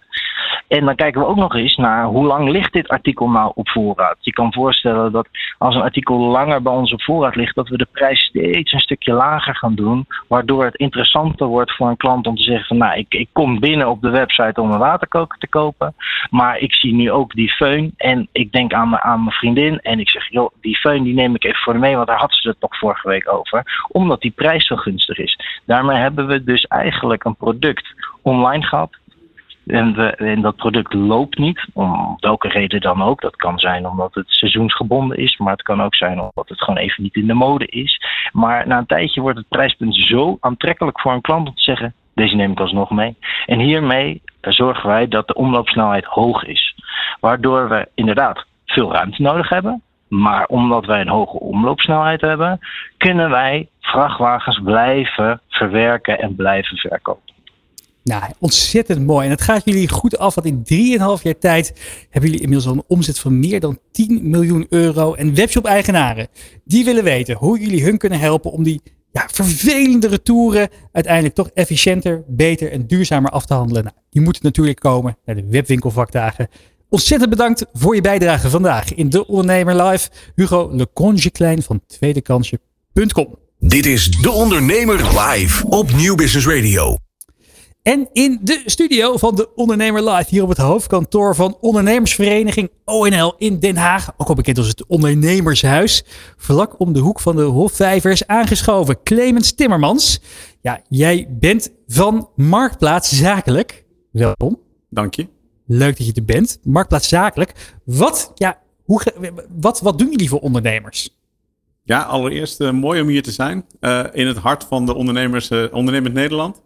En 0.69 0.85
dan 0.85 0.95
kijken 0.95 1.21
we 1.21 1.27
ook 1.27 1.37
nog 1.37 1.55
eens 1.55 1.77
naar 1.77 2.05
hoe 2.05 2.27
lang 2.27 2.49
ligt 2.49 2.73
dit 2.73 2.89
artikel 2.89 3.29
nou 3.29 3.53
op 3.55 3.69
voorraad. 3.69 4.17
Je 4.21 4.33
kan 4.33 4.53
voorstellen 4.53 5.13
dat 5.13 5.29
als 5.59 5.75
een 5.75 5.83
artikel 5.83 6.19
langer 6.19 6.63
bij 6.63 6.73
ons 6.73 6.93
op 6.93 7.03
voorraad 7.03 7.37
ligt, 7.37 7.55
dat 7.55 7.69
we 7.69 7.77
de 7.77 7.89
prijs 7.93 8.21
steeds 8.21 8.73
een 8.73 8.81
stukje 8.81 9.13
lager 9.13 9.57
gaan 9.57 9.75
doen. 9.75 10.07
Waardoor 10.29 10.65
het 10.65 10.77
interessanter 10.77 11.47
wordt 11.47 11.77
voor 11.77 11.89
een 11.89 11.97
klant 11.97 12.27
om 12.27 12.37
te 12.37 12.43
zeggen 12.43 12.67
van 12.67 12.77
nou, 12.77 12.99
ik, 12.99 13.15
ik 13.15 13.29
kom 13.33 13.61
binnen 13.61 13.89
op 13.89 14.03
de 14.03 14.11
website 14.11 14.61
om 14.61 14.71
een 14.71 14.79
waterkoker 14.79 15.39
te 15.39 15.49
kopen. 15.49 15.95
Maar 16.31 16.59
ik 16.59 16.75
zie 16.75 16.95
nu 16.95 17.11
ook 17.11 17.35
die 17.35 17.55
föhn 17.55 17.97
en 17.97 18.29
ik 18.33 18.53
denk 18.53 18.73
aan, 18.73 18.99
aan 18.99 19.21
mijn 19.21 19.37
vriendin. 19.37 19.81
En 19.81 20.01
ik 20.01 20.09
zeg, 20.09 20.31
joh, 20.31 20.51
die 20.61 20.79
föhn 20.79 21.03
die 21.03 21.15
neem 21.15 21.35
ik 21.35 21.45
even 21.45 21.59
voor 21.59 21.79
mee, 21.79 21.97
want 21.97 22.07
daar 22.07 22.19
had 22.19 22.35
ze 22.35 22.49
het 22.49 22.61
toch 22.61 22.79
vorige 22.79 23.09
week 23.09 23.33
over. 23.33 23.87
Omdat 23.89 24.21
die 24.21 24.31
prijs 24.31 24.67
zo 24.67 24.77
gunstig 24.77 25.19
is. 25.19 25.39
Daarmee 25.67 25.97
hebben 25.97 26.27
we 26.27 26.45
dus 26.45 26.65
eigenlijk 26.65 27.25
een 27.25 27.37
product 27.37 27.95
online 28.23 28.65
gehad 28.65 28.91
en, 29.67 30.17
en, 30.17 30.41
dat 30.41 30.57
product 30.57 30.95
loopt 30.95 31.39
niet, 31.39 31.67
om 31.73 32.17
welke 32.21 32.49
reden 32.49 32.81
dan 32.81 33.03
ook. 33.03 33.21
Dat 33.21 33.37
kan 33.37 33.59
zijn 33.59 33.87
omdat 33.87 34.15
het 34.15 34.29
seizoensgebonden 34.29 35.17
is, 35.17 35.37
maar 35.37 35.53
het 35.53 35.63
kan 35.63 35.83
ook 35.83 35.95
zijn 35.95 36.21
omdat 36.21 36.49
het 36.49 36.63
gewoon 36.63 36.81
even 36.81 37.03
niet 37.03 37.15
in 37.15 37.27
de 37.27 37.35
mode 37.35 37.67
is. 37.67 38.01
Maar 38.33 38.67
na 38.67 38.79
een 38.79 38.87
tijdje 38.87 39.21
wordt 39.21 39.39
het 39.39 39.49
prijspunt 39.49 39.97
zo 39.97 40.37
aantrekkelijk 40.41 41.01
voor 41.01 41.13
een 41.13 41.21
klant 41.21 41.49
om 41.49 41.55
te 41.55 41.63
zeggen: 41.63 41.95
deze 42.15 42.35
neem 42.35 42.51
ik 42.51 42.61
alsnog 42.61 42.91
mee. 42.91 43.17
En 43.47 43.59
hiermee 43.59 44.23
zorgen 44.41 44.89
wij 44.89 45.09
dat 45.09 45.27
de 45.27 45.35
omloopsnelheid 45.35 46.05
hoog 46.05 46.45
is. 46.45 46.75
Waardoor 47.21 47.69
we 47.69 47.89
inderdaad 47.95 48.45
veel 48.67 48.93
ruimte 48.93 49.23
nodig 49.23 49.49
hebben. 49.49 49.83
Maar 50.09 50.47
omdat 50.47 50.87
wij 50.87 51.01
een 51.01 51.09
hoge 51.09 51.39
omloopsnelheid 51.39 52.21
hebben, 52.21 52.59
kunnen 52.97 53.31
wij 53.31 53.69
vrachtwagens 53.81 54.61
blijven 54.65 55.41
verwerken 55.49 56.19
en 56.19 56.35
blijven 56.35 56.77
verkopen. 56.77 57.36
Nou, 58.07 58.23
ontzettend 58.39 59.07
mooi. 59.07 59.25
En 59.25 59.31
het 59.31 59.41
gaat 59.41 59.63
jullie 59.65 59.89
goed 59.89 60.19
af, 60.19 60.35
want 60.35 60.47
in 60.47 60.99
3,5 61.19 61.23
jaar 61.23 61.39
tijd 61.39 61.73
hebben 62.11 62.31
jullie 62.31 62.45
inmiddels 62.45 62.67
al 62.67 62.73
een 62.73 62.85
omzet 62.87 63.19
van 63.19 63.39
meer 63.39 63.61
dan 63.61 63.79
10 63.93 64.31
miljoen 64.31 64.67
euro. 64.69 65.15
En 65.15 65.35
webshop-eigenaren, 65.35 66.29
die 66.65 66.85
willen 66.85 67.05
weten 67.05 67.37
hoe 67.37 67.61
jullie 67.61 67.85
hun 67.85 67.99
kunnen 67.99 68.19
helpen 68.19 68.53
om 68.53 68.63
die 68.63 68.81
ja, 69.13 69.29
vervelende 69.33 70.09
retouren 70.09 70.69
uiteindelijk 70.93 71.35
toch 71.35 71.51
efficiënter, 71.55 72.25
beter 72.27 72.73
en 72.73 72.87
duurzamer 72.87 73.31
af 73.31 73.47
te 73.47 73.55
handelen. 73.55 73.85
Nou, 73.85 73.97
die 74.11 74.23
moeten 74.23 74.43
natuurlijk 74.45 74.81
komen 74.81 75.17
naar 75.25 75.37
de 75.37 75.47
webwinkelvakdagen. 75.51 76.49
Ontzettend 76.89 77.31
bedankt 77.31 77.67
voor 77.73 77.95
je 77.95 78.01
bijdrage 78.01 78.51
vandaag 78.51 78.95
in 78.95 79.09
De 79.09 79.27
Ondernemer 79.27 79.83
Live. 79.83 80.09
Hugo 80.35 80.71
Leconge 80.73 81.31
Klein 81.31 81.63
van 81.63 81.81
tweedekansje.com. 81.87 83.39
Dit 83.59 83.87
is 83.87 84.11
De 84.11 84.31
Ondernemer 84.31 85.21
Live 85.21 85.67
op 85.67 85.93
Nieuw 85.93 86.15
Business 86.15 86.47
Radio. 86.47 86.97
En 87.87 88.09
in 88.13 88.39
de 88.43 88.63
studio 88.65 89.17
van 89.17 89.35
de 89.35 89.55
Ondernemer 89.55 90.11
Live, 90.11 90.27
hier 90.29 90.43
op 90.43 90.49
het 90.49 90.59
hoofdkantoor 90.59 91.35
van 91.35 91.57
ondernemersvereniging 91.61 92.71
ONL 92.85 93.35
in 93.39 93.59
Den 93.59 93.77
Haag, 93.77 94.13
ook 94.17 94.29
al 94.29 94.35
bekend 94.35 94.59
als 94.59 94.69
het 94.69 94.87
Ondernemershuis, 94.87 96.05
vlak 96.37 96.81
om 96.81 96.93
de 96.93 96.99
hoek 96.99 97.21
van 97.21 97.37
de 97.37 97.43
Hofvijvers 97.43 98.27
aangeschoven. 98.27 99.03
Clemens 99.03 99.55
Timmermans, 99.55 100.21
ja, 100.61 100.81
jij 100.89 101.27
bent 101.31 101.73
van 101.87 102.29
Marktplaats 102.35 103.17
Zakelijk. 103.17 103.85
Welkom. 104.11 104.61
Dank 104.91 105.15
je. 105.15 105.27
Leuk 105.67 105.97
dat 105.97 106.07
je 106.07 106.13
er 106.13 106.25
bent. 106.25 106.59
Marktplaats 106.63 107.09
Zakelijk. 107.09 107.75
Wat, 107.85 108.33
ja, 108.35 108.59
hoe, 108.85 109.03
wat, 109.61 109.81
wat 109.81 109.99
doen 109.99 110.11
jullie 110.11 110.29
voor 110.29 110.41
ondernemers? 110.41 111.17
Ja, 111.83 112.03
allereerst 112.03 112.61
eh, 112.61 112.71
mooi 112.71 113.01
om 113.01 113.09
hier 113.09 113.23
te 113.23 113.33
zijn. 113.33 113.65
eh, 113.81 114.05
in 114.13 114.27
het 114.27 114.37
hart 114.37 114.65
van 114.65 114.87
de 114.87 114.95
ondernemers, 114.95 115.49
eh 115.49 115.65
ondernemend 115.71 116.15
Nederland. 116.15 116.65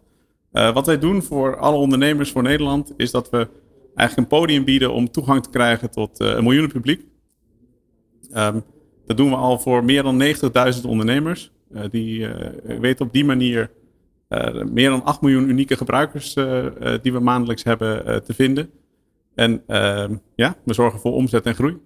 Eh, 0.51 0.73
wat 0.73 0.85
wij 0.85 0.99
doen 0.99 1.23
voor 1.23 1.57
alle 1.57 1.77
ondernemers 1.77 2.31
voor 2.31 2.43
Nederland 2.43 2.93
is 2.97 3.11
dat 3.11 3.29
we 3.29 3.47
eigenlijk 3.95 4.17
een 4.17 4.37
podium 4.37 4.63
bieden 4.63 4.93
om 4.93 5.11
toegang 5.11 5.43
te 5.43 5.49
krijgen 5.49 5.91
tot 5.91 6.19
eh, 6.19 6.27
een 6.27 6.43
miljoenen 6.43 6.71
publiek. 6.71 7.05
Ehm, 8.31 8.59
dat 9.05 9.17
doen 9.17 9.29
we 9.29 9.35
al 9.35 9.59
voor 9.59 9.83
meer 9.83 10.03
dan 10.03 10.17
90.000 10.17 10.85
ondernemers. 10.85 11.51
Eh, 11.73 11.83
die 11.89 12.27
weten 12.63 13.05
op 13.05 13.13
die 13.13 13.25
manier 13.25 13.71
meer 14.71 14.89
dan 14.89 15.03
8 15.03 15.21
miljoen 15.21 15.49
unieke 15.49 15.77
gebruikers 15.77 16.33
die 17.01 17.13
we 17.13 17.19
maandelijks 17.19 17.63
hebben 17.63 18.23
te 18.23 18.33
vinden. 18.33 18.69
En 19.35 19.63
ehm, 19.67 20.15
ja, 20.35 20.57
we 20.63 20.73
zorgen 20.73 20.99
voor 20.99 21.13
omzet 21.13 21.45
en 21.45 21.55
groei. 21.55 21.77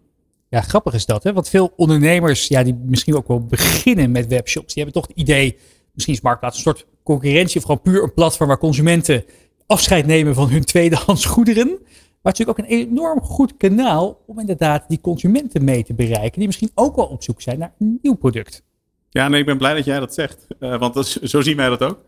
Ja, 0.49 0.61
grappig 0.61 0.93
is 0.93 1.05
dat, 1.05 1.23
hè? 1.23 1.33
Want 1.33 1.49
veel 1.49 1.73
ondernemers, 1.75 2.47
ja, 2.47 2.63
die 2.63 2.73
misschien 2.85 3.15
ook 3.15 3.27
wel 3.27 3.45
beginnen 3.45 4.11
met 4.11 4.27
webshops, 4.27 4.73
die 4.73 4.83
hebben 4.83 5.01
toch 5.01 5.11
het 5.11 5.17
idee, 5.17 5.57
misschien 5.93 6.13
is 6.13 6.21
Marktplaats 6.21 6.55
een 6.55 6.63
soort 6.63 6.85
concurrentie 7.05 7.57
of 7.57 7.63
gewoon 7.65 7.81
puur 7.81 8.03
een 8.03 8.13
platform 8.13 8.47
waar 8.49 8.57
consumenten 8.57 9.23
afscheid 9.67 10.05
nemen 10.05 10.33
van 10.35 10.49
hun 10.49 10.63
tweedehands 10.65 11.25
goederen. 11.25 11.67
Maar 11.67 12.33
het 12.33 12.39
is 12.39 12.45
natuurlijk 12.45 12.59
ook 12.59 12.65
een 12.81 12.87
enorm 12.89 13.21
goed 13.21 13.57
kanaal 13.57 14.21
om 14.25 14.39
inderdaad 14.39 14.85
die 14.87 15.01
consumenten 15.01 15.63
mee 15.63 15.83
te 15.83 15.93
bereiken, 15.93 16.37
die 16.37 16.47
misschien 16.47 16.71
ook 16.75 16.95
wel 16.95 17.05
op 17.05 17.23
zoek 17.23 17.41
zijn 17.41 17.59
naar 17.59 17.73
een 17.79 17.99
nieuw 18.01 18.13
product. 18.15 18.63
Ja, 19.09 19.27
nee, 19.27 19.39
ik 19.39 19.45
ben 19.45 19.57
blij 19.57 19.73
dat 19.73 19.85
jij 19.85 19.99
dat 19.99 20.13
zegt. 20.13 20.47
Eh, 20.59 20.79
want 20.79 21.05
zo 21.23 21.41
zien 21.41 21.57
wij 21.57 21.69
dat 21.69 21.83
ook. 21.83 21.99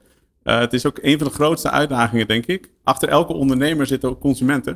Eh, 0.43 0.59
het 0.59 0.73
is 0.73 0.85
ook 0.85 0.99
een 1.01 1.17
van 1.17 1.27
de 1.27 1.33
grootste 1.33 1.69
uitdagingen, 1.71 2.27
denk 2.27 2.45
ik. 2.45 2.71
Achter 2.83 3.09
elke 3.09 3.33
ondernemer 3.33 3.87
zitten 3.87 4.09
ook 4.09 4.19
consumenten. 4.19 4.73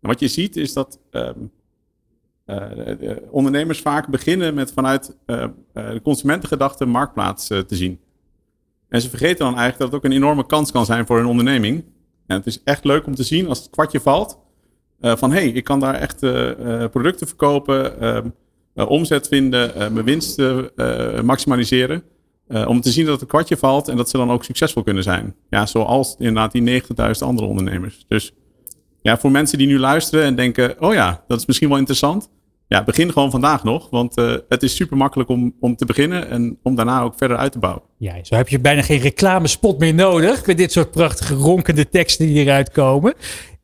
En 0.00 0.08
wat 0.08 0.20
je 0.20 0.28
ziet 0.28 0.56
is 0.56 0.72
dat 0.72 0.98
ehm, 1.10 1.34
eh, 2.44 2.56
de- 2.70 2.96
de 3.00 3.22
ondernemers 3.30 3.80
vaak 3.80 4.08
beginnen 4.08 4.54
met 4.54 4.72
vanuit 4.72 5.16
de 5.26 6.00
consumentengedachte 6.02 6.84
marktplaats 6.84 7.46
te 7.46 7.64
zien. 7.68 8.00
En 8.90 9.00
ze 9.00 9.08
vergeten 9.08 9.38
dan 9.38 9.56
eigenlijk 9.56 9.78
dat 9.78 9.86
het 9.88 9.96
ook 9.96 10.04
een 10.04 10.16
enorme 10.16 10.46
kans 10.46 10.72
kan 10.72 10.84
zijn 10.84 11.06
voor 11.06 11.16
hun 11.16 11.26
onderneming. 11.26 11.84
En 12.26 12.36
het 12.36 12.46
is 12.46 12.62
echt 12.64 12.84
leuk 12.84 13.06
om 13.06 13.14
te 13.14 13.22
zien 13.22 13.48
als 13.48 13.58
het 13.58 13.70
kwartje 13.70 14.00
valt. 14.00 14.38
eh, 15.00 15.16
van 15.16 15.30
hé, 15.32 15.38
hey, 15.38 15.48
ik 15.48 15.64
kan 15.64 15.80
daar 15.80 15.94
echt 15.94 16.22
eh, 16.22 16.82
eh, 16.82 16.90
producten 16.90 17.26
verkopen, 17.26 18.00
ehm, 18.00 18.28
eh, 18.74 18.90
omzet 18.90 19.28
vinden, 19.28 19.92
mijn 19.92 20.04
winst 20.04 20.42
maximaliseren. 21.22 22.02
Om 22.66 22.80
te 22.80 22.90
zien 22.90 23.06
dat 23.06 23.20
het 23.20 23.28
kwartje 23.28 23.56
valt 23.56 23.88
en 23.88 23.96
dat 23.96 24.10
ze 24.10 24.16
dan 24.16 24.30
ook 24.30 24.44
succesvol 24.44 24.82
kunnen 24.82 25.02
zijn. 25.02 25.34
Ja, 25.50 25.66
zoals 25.66 26.14
inderdaad 26.18 26.52
die 26.52 26.62
90.000 26.62 27.28
andere 27.28 27.48
ondernemers. 27.48 28.04
Dus 28.08 28.32
ja, 29.02 29.18
voor 29.18 29.30
mensen 29.30 29.58
die 29.58 29.66
nu 29.66 29.78
luisteren 29.78 30.24
en 30.24 30.34
denken, 30.34 30.76
oh 30.82 30.94
ja, 30.94 31.24
dat 31.26 31.38
is 31.38 31.46
misschien 31.46 31.68
wel 31.68 31.78
interessant. 31.78 32.30
Ja, 32.70 32.84
begin 32.84 33.12
gewoon 33.12 33.30
vandaag 33.30 33.64
nog, 33.64 33.90
want 33.90 34.16
eh, 34.16 34.34
het 34.48 34.62
is 34.62 34.74
super 34.76 34.96
makkelijk 34.96 35.28
om, 35.28 35.54
om 35.60 35.76
te 35.76 35.84
beginnen 35.84 36.28
en 36.28 36.58
om 36.62 36.74
daarna 36.74 37.02
ook 37.02 37.14
verder 37.16 37.36
uit 37.36 37.52
te 37.52 37.58
bouwen. 37.58 37.82
Ja, 37.98 38.24
zo 38.24 38.34
heb 38.34 38.48
je 38.48 38.60
bijna 38.60 38.82
geen 38.82 39.00
reclamespot 39.00 39.78
meer 39.78 39.94
nodig 39.94 40.46
met 40.46 40.56
dit 40.56 40.72
soort 40.72 40.90
prachtige 40.90 41.34
ronkende 41.34 41.88
teksten 41.88 42.26
die 42.26 42.36
eruit 42.44 42.70
komen. 42.70 43.14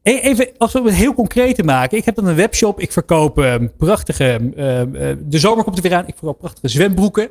E- 0.03 0.19
Even, 0.19 0.49
als 0.59 0.73
we 0.73 0.81
het 0.83 0.95
heel 0.95 1.15
concreet 1.15 1.55
te 1.55 1.63
maken. 1.63 1.99
Ik 1.99 2.05
heb 2.05 2.15
dan 2.15 2.27
een 2.27 2.35
webshop. 2.35 2.81
Ik 2.81 2.93
verkoop 2.93 3.39
eh, 3.39 3.55
prachtige, 3.77 4.53
eh, 4.57 4.81
eh, 5.11 5.17
de 5.25 5.39
zomer 5.39 5.65
komt 5.65 5.77
er 5.77 5.83
weer 5.83 5.95
aan. 5.95 6.07
Ik 6.07 6.15
verkoop 6.17 6.39
prachtige 6.39 6.69
zwembroeken. 6.69 7.29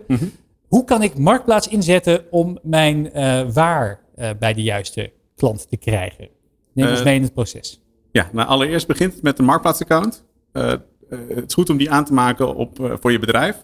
Hoe 0.67 0.83
kan 0.83 1.03
ik 1.03 1.17
Marktplaats 1.17 1.67
inzetten 1.67 2.23
om 2.31 2.59
mijn 2.63 3.11
eh, 3.13 3.41
waar 3.53 3.99
eh, 4.15 4.29
bij 4.39 4.53
de 4.53 4.61
juiste 4.63 5.11
klant 5.35 5.69
te 5.69 5.77
krijgen? 5.77 6.27
Neem 6.73 6.89
ons 6.89 7.03
mee 7.03 7.15
in 7.15 7.21
het 7.23 7.33
proces. 7.33 7.81
Ja, 8.11 8.29
nou 8.31 8.47
allereerst 8.47 8.87
begint 8.87 9.13
het 9.13 9.21
met 9.21 9.39
een 9.39 9.45
marktplaatsaccount. 9.45 10.23
Eh, 10.51 10.71
eh, 10.71 10.79
het 11.09 11.43
is 11.47 11.53
goed 11.53 11.69
om 11.69 11.77
die 11.77 11.91
aan 11.91 12.05
te 12.05 12.13
maken 12.13 12.55
op, 12.55 12.79
eh, 12.79 12.93
voor 12.99 13.11
je 13.11 13.19
bedrijf. 13.19 13.63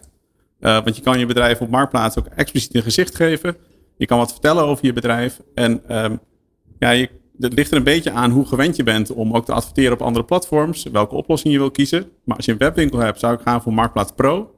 Eh, 0.60 0.84
want 0.84 0.96
je 0.96 1.02
kan 1.02 1.18
je 1.18 1.26
bedrijf 1.26 1.60
op 1.60 1.68
Marktplaats 1.68 2.18
ook 2.18 2.26
expliciet 2.26 2.74
een 2.74 2.82
gezicht 2.82 3.14
geven. 3.14 3.56
Je 3.96 4.06
kan 4.06 4.18
wat 4.18 4.32
vertellen 4.32 4.64
over 4.64 4.86
je 4.86 4.92
bedrijf. 4.92 5.40
En 5.54 5.82
ehm, 5.88 6.16
ja, 6.78 7.06
het 7.38 7.52
ligt 7.52 7.70
er 7.70 7.76
een 7.76 7.84
beetje 7.84 8.10
aan 8.10 8.30
hoe 8.30 8.46
gewend 8.46 8.76
je 8.76 8.82
bent 8.82 9.12
om 9.12 9.34
ook 9.34 9.44
te 9.44 9.52
adverteren 9.52 9.92
op 9.92 10.02
andere 10.02 10.24
platforms. 10.24 10.82
Welke 10.82 11.14
oplossing 11.14 11.52
je 11.52 11.58
wil 11.58 11.70
kiezen. 11.70 12.10
Maar 12.24 12.36
als 12.36 12.44
je 12.44 12.52
een 12.52 12.58
webwinkel 12.58 12.98
hebt, 12.98 13.18
zou 13.18 13.34
ik 13.34 13.40
gaan 13.40 13.62
voor 13.62 13.72
Marktplaats 13.72 14.12
Pro. 14.12 14.54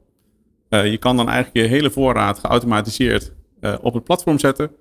Eh, 0.69 0.91
je 0.91 0.97
kan 0.97 1.17
dan 1.17 1.29
eigenlijk 1.29 1.67
je 1.67 1.75
hele 1.75 1.91
voorraad 1.91 2.39
geautomatiseerd 2.39 3.33
eh, 3.59 3.75
op 3.81 3.93
het 3.93 4.03
platform 4.03 4.39
zetten. 4.39 4.71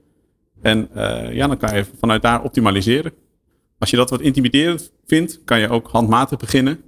En 0.62 0.88
eh, 0.94 1.34
ja, 1.34 1.46
dan 1.46 1.57
kan 1.57 1.76
je 1.76 1.84
vanuit 1.98 2.22
daar 2.22 2.42
optimaliseren. 2.42 3.12
Als 3.78 3.90
je 3.90 3.96
dat 3.96 4.11
wat 4.11 4.20
intimiderend 4.20 4.92
vindt, 5.07 5.40
kan 5.44 5.61
je 5.61 5.68
ook 5.68 5.88
handmatig 5.88 6.38
beginnen. 6.38 6.80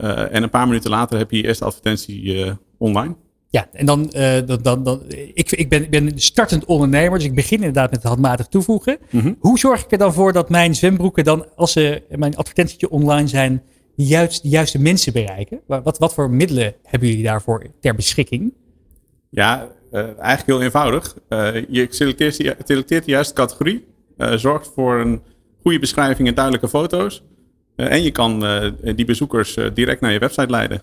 Eh, 0.00 0.34
en 0.34 0.42
een 0.42 0.50
paar 0.50 0.66
minuten 0.66 0.90
later 0.90 1.18
heb 1.18 1.30
je 1.30 1.36
je 1.36 1.42
eerste 1.46 1.64
advertentie 1.64 2.44
eh, 2.44 2.52
online. 2.78 3.16
Ja, 3.48 3.68
en 3.72 3.86
dan, 3.86 4.10
eh, 4.10 4.46
dan, 4.46 4.58
dan, 4.62 4.82
dan 4.84 5.02
ik, 5.34 5.50
ik, 5.52 5.68
ben, 5.68 5.82
ik 5.82 5.90
ben 5.90 6.12
startend 6.20 6.64
ondernemer, 6.64 7.18
dus 7.18 7.26
ik 7.28 7.34
begin 7.34 7.58
inderdaad 7.58 7.90
met 7.90 7.98
het 8.02 8.08
handmatig 8.08 8.46
toevoegen. 8.46 8.98
Hoe 9.38 9.58
zorg 9.58 9.84
ik 9.84 9.92
er 9.92 9.98
dan 9.98 10.12
voor 10.14 10.32
dat 10.32 10.50
mijn 10.50 10.74
zwembroeken 10.74 11.24
dan, 11.24 11.46
als 11.56 11.72
ze 11.72 12.02
mijn 12.16 12.36
advertentietje 12.36 12.90
online 12.90 13.28
zijn, 13.28 13.62
de 13.96 14.04
juiste, 14.04 14.42
de 14.42 14.48
juiste 14.48 14.78
mensen 14.78 15.12
bereiken? 15.12 15.60
Wa- 15.66 15.82
Wat, 15.82 15.98
wat 15.98 16.14
voor 16.14 16.30
middelen 16.30 16.74
hebben 16.82 17.08
jullie 17.08 17.24
daarvoor 17.24 17.66
ter 17.80 17.94
beschikking? 17.94 18.52
Ja, 19.30 19.68
eigenlijk 19.92 20.46
heel 20.46 20.62
eenvoudig. 20.62 21.16
Je 21.68 21.86
selecteert, 21.90 22.36
de- 22.36 22.56
selecteert 22.64 23.04
de 23.04 23.10
juiste 23.10 23.34
categorie. 23.34 23.84
zorgt 24.36 24.70
voor 24.74 25.00
een 25.00 25.22
goede 25.62 25.78
beschrijving 25.78 26.28
en 26.28 26.34
duidelijke 26.34 26.68
foto's. 26.68 27.22
Eh, 27.80 27.92
en 27.92 28.02
je 28.02 28.10
kan 28.10 28.44
eh, 28.44 28.70
die 28.96 29.04
bezoekers 29.04 29.56
eh, 29.56 29.66
direct 29.74 30.00
naar 30.00 30.12
je 30.12 30.18
website 30.18 30.50
leiden. 30.50 30.82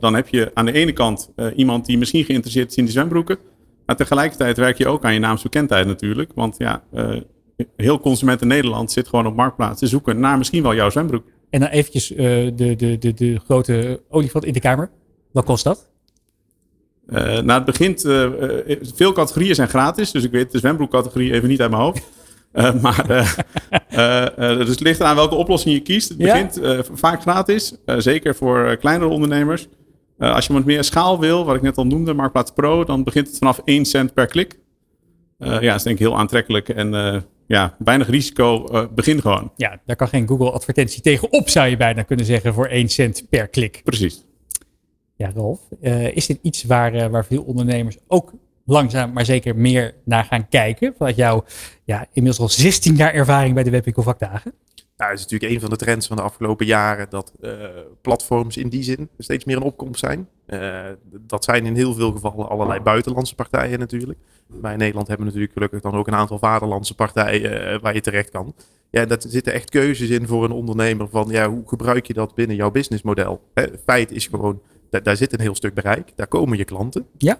Dan 0.00 0.14
heb 0.14 0.28
je 0.28 0.50
aan 0.54 0.64
de 0.64 0.72
ene 0.72 0.92
kant 0.92 1.30
iemand 1.56 1.86
die 1.86 1.98
misschien 1.98 2.24
geïnteresseerd 2.24 2.70
is 2.70 2.76
in 2.76 2.84
die 2.84 2.92
zwembroeken. 2.92 3.38
Maar 3.86 3.96
tegelijkertijd 3.96 4.56
werk 4.56 4.78
je 4.78 4.88
ook 4.88 5.04
aan 5.04 5.12
je 5.12 5.18
naamsbekendheid 5.18 5.86
natuurlijk. 5.86 6.30
Want 6.34 6.54
ja, 6.58 6.82
heel 7.76 8.00
consumenten 8.00 8.46
Nederland 8.46 8.92
zit 8.92 9.08
gewoon 9.08 9.26
op 9.26 9.36
Marktplaats 9.36 9.78
te 9.78 9.86
zoeken 9.86 10.20
naar 10.20 10.38
misschien 10.38 10.62
wel 10.62 10.74
jouw 10.74 10.90
zwembroek. 10.90 11.24
En 11.50 11.60
dan 11.60 11.68
eventjes 11.68 12.08
de, 12.08 12.52
de, 12.76 12.98
de, 12.98 13.14
de 13.14 13.40
grote 13.44 14.00
olifant 14.08 14.44
in 14.44 14.52
de 14.52 14.60
kamer. 14.60 14.90
Wat 15.32 15.44
kost 15.44 15.64
dat? 15.64 15.88
Eh, 17.06 17.22
nou, 17.22 17.52
het 17.52 17.64
begint. 17.64 18.00
veel 18.94 19.12
categorieën 19.12 19.54
zijn 19.54 19.68
gratis, 19.68 20.10
dus 20.10 20.24
ik 20.24 20.30
weet 20.30 20.52
de 20.52 20.58
zwembroekcategorie 20.58 21.32
even 21.32 21.48
niet 21.48 21.60
uit 21.60 21.70
mijn 21.70 21.82
hoofd. 21.82 22.02
Eh, 22.52 22.74
maar 22.82 23.10
eh, 23.88 24.26
eh, 24.26 24.58
dus 24.58 24.68
het 24.68 24.80
ligt 24.80 25.00
aan 25.00 25.16
welke 25.16 25.34
oplossing 25.34 25.74
je 25.74 25.80
kiest. 25.80 26.08
Het 26.08 26.18
begint 26.18 26.60
vaak 26.92 27.20
gratis, 27.20 27.74
zeker 27.84 28.34
voor 28.34 28.76
kleinere 28.76 29.10
ondernemers. 29.10 29.68
Als 30.18 30.46
je 30.46 30.52
wat 30.52 30.64
meer 30.64 30.84
schaal 30.84 31.20
wil, 31.20 31.44
wat 31.44 31.56
ik 31.56 31.62
net 31.62 31.76
al 31.76 31.86
noemde, 31.86 32.14
Marktplaats 32.14 32.50
Pro, 32.50 32.84
dan 32.84 33.04
begint 33.04 33.26
het 33.26 33.38
vanaf 33.38 33.60
1 33.64 33.84
cent 33.84 34.14
per 34.14 34.26
klik. 34.26 34.58
Ja, 35.38 35.60
dat 35.60 35.74
is 35.74 35.82
denk 35.82 35.98
ik 35.98 36.06
heel 36.06 36.18
aantrekkelijk 36.18 36.68
en 36.68 37.24
ja, 37.46 37.76
weinig 37.78 38.08
risico. 38.08 38.66
begin 38.94 39.20
gewoon. 39.20 39.52
Ja, 39.56 39.80
daar 39.86 39.96
kan 39.96 40.08
geen 40.08 40.28
Google 40.28 40.50
advertentie 40.50 41.02
tegenop, 41.02 41.48
zou 41.48 41.68
je 41.68 41.76
bijna 41.76 42.02
kunnen 42.02 42.26
zeggen, 42.26 42.54
voor 42.54 42.66
1 42.66 42.88
cent 42.88 43.26
per 43.28 43.48
klik. 43.48 43.80
Precies. 43.84 44.24
Ja, 45.16 45.30
Rolf, 45.34 45.60
is 46.12 46.26
dit 46.26 46.38
iets 46.42 46.64
waar, 46.64 47.10
waar 47.10 47.24
veel 47.24 47.42
ondernemers 47.42 47.96
ook 48.06 48.32
langzaam, 48.70 49.12
maar 49.12 49.24
zeker 49.24 49.56
meer 49.56 49.94
naar 50.04 50.24
gaan 50.24 50.48
kijken? 50.48 50.94
Vanuit 50.96 51.16
jouw 51.16 51.44
ja, 51.84 52.06
inmiddels 52.12 52.40
al 52.42 52.48
16 52.48 52.96
jaar 52.96 53.14
ervaring 53.14 53.54
bij 53.54 53.62
de 53.62 53.70
Webwinkel 53.70 54.02
Vakdagen. 54.02 54.52
Nou, 55.00 55.12
het 55.12 55.20
is 55.20 55.26
natuurlijk 55.26 55.52
een 55.52 55.60
van 55.60 55.70
de 55.70 55.84
trends 55.84 56.06
van 56.06 56.16
de 56.16 56.22
afgelopen 56.22 56.66
jaren 56.66 57.06
dat 57.10 57.32
eh, 57.40 57.52
platforms 58.00 58.56
in 58.56 58.68
die 58.68 58.82
zin 58.82 59.08
steeds 59.18 59.44
meer 59.44 59.56
een 59.56 59.62
opkomst 59.62 60.00
zijn. 60.00 60.28
Eh, 60.46 60.80
dat 61.10 61.44
zijn 61.44 61.66
in 61.66 61.74
heel 61.74 61.94
veel 61.94 62.12
gevallen 62.12 62.48
allerlei 62.48 62.80
buitenlandse 62.80 63.34
partijen 63.34 63.78
natuurlijk. 63.78 64.18
Wij 64.46 64.72
in 64.72 64.78
Nederland 64.78 65.08
hebben 65.08 65.26
natuurlijk 65.26 65.52
gelukkig 65.52 65.80
dan 65.80 65.94
ook 65.94 66.06
een 66.06 66.14
aantal 66.14 66.38
vaderlandse 66.38 66.94
partijen 66.94 67.70
eh, 67.72 67.80
waar 67.80 67.94
je 67.94 68.00
terecht 68.00 68.30
kan. 68.30 68.54
Ja, 68.90 69.06
daar 69.06 69.22
zitten 69.28 69.52
echt 69.52 69.70
keuzes 69.70 70.08
in 70.08 70.26
voor 70.26 70.44
een 70.44 70.50
ondernemer 70.50 71.08
van 71.08 71.28
ja, 71.28 71.48
hoe 71.48 71.68
gebruik 71.68 72.06
je 72.06 72.14
dat 72.14 72.34
binnen 72.34 72.56
jouw 72.56 72.70
businessmodel? 72.70 73.40
Hè, 73.54 73.66
feit 73.84 74.10
is 74.10 74.26
gewoon, 74.26 74.62
daar, 74.90 75.02
daar 75.02 75.16
zit 75.16 75.32
een 75.32 75.40
heel 75.40 75.54
stuk 75.54 75.74
bereik, 75.74 76.12
daar 76.14 76.26
komen 76.26 76.58
je 76.58 76.64
klanten. 76.64 77.06
Ja. 77.18 77.38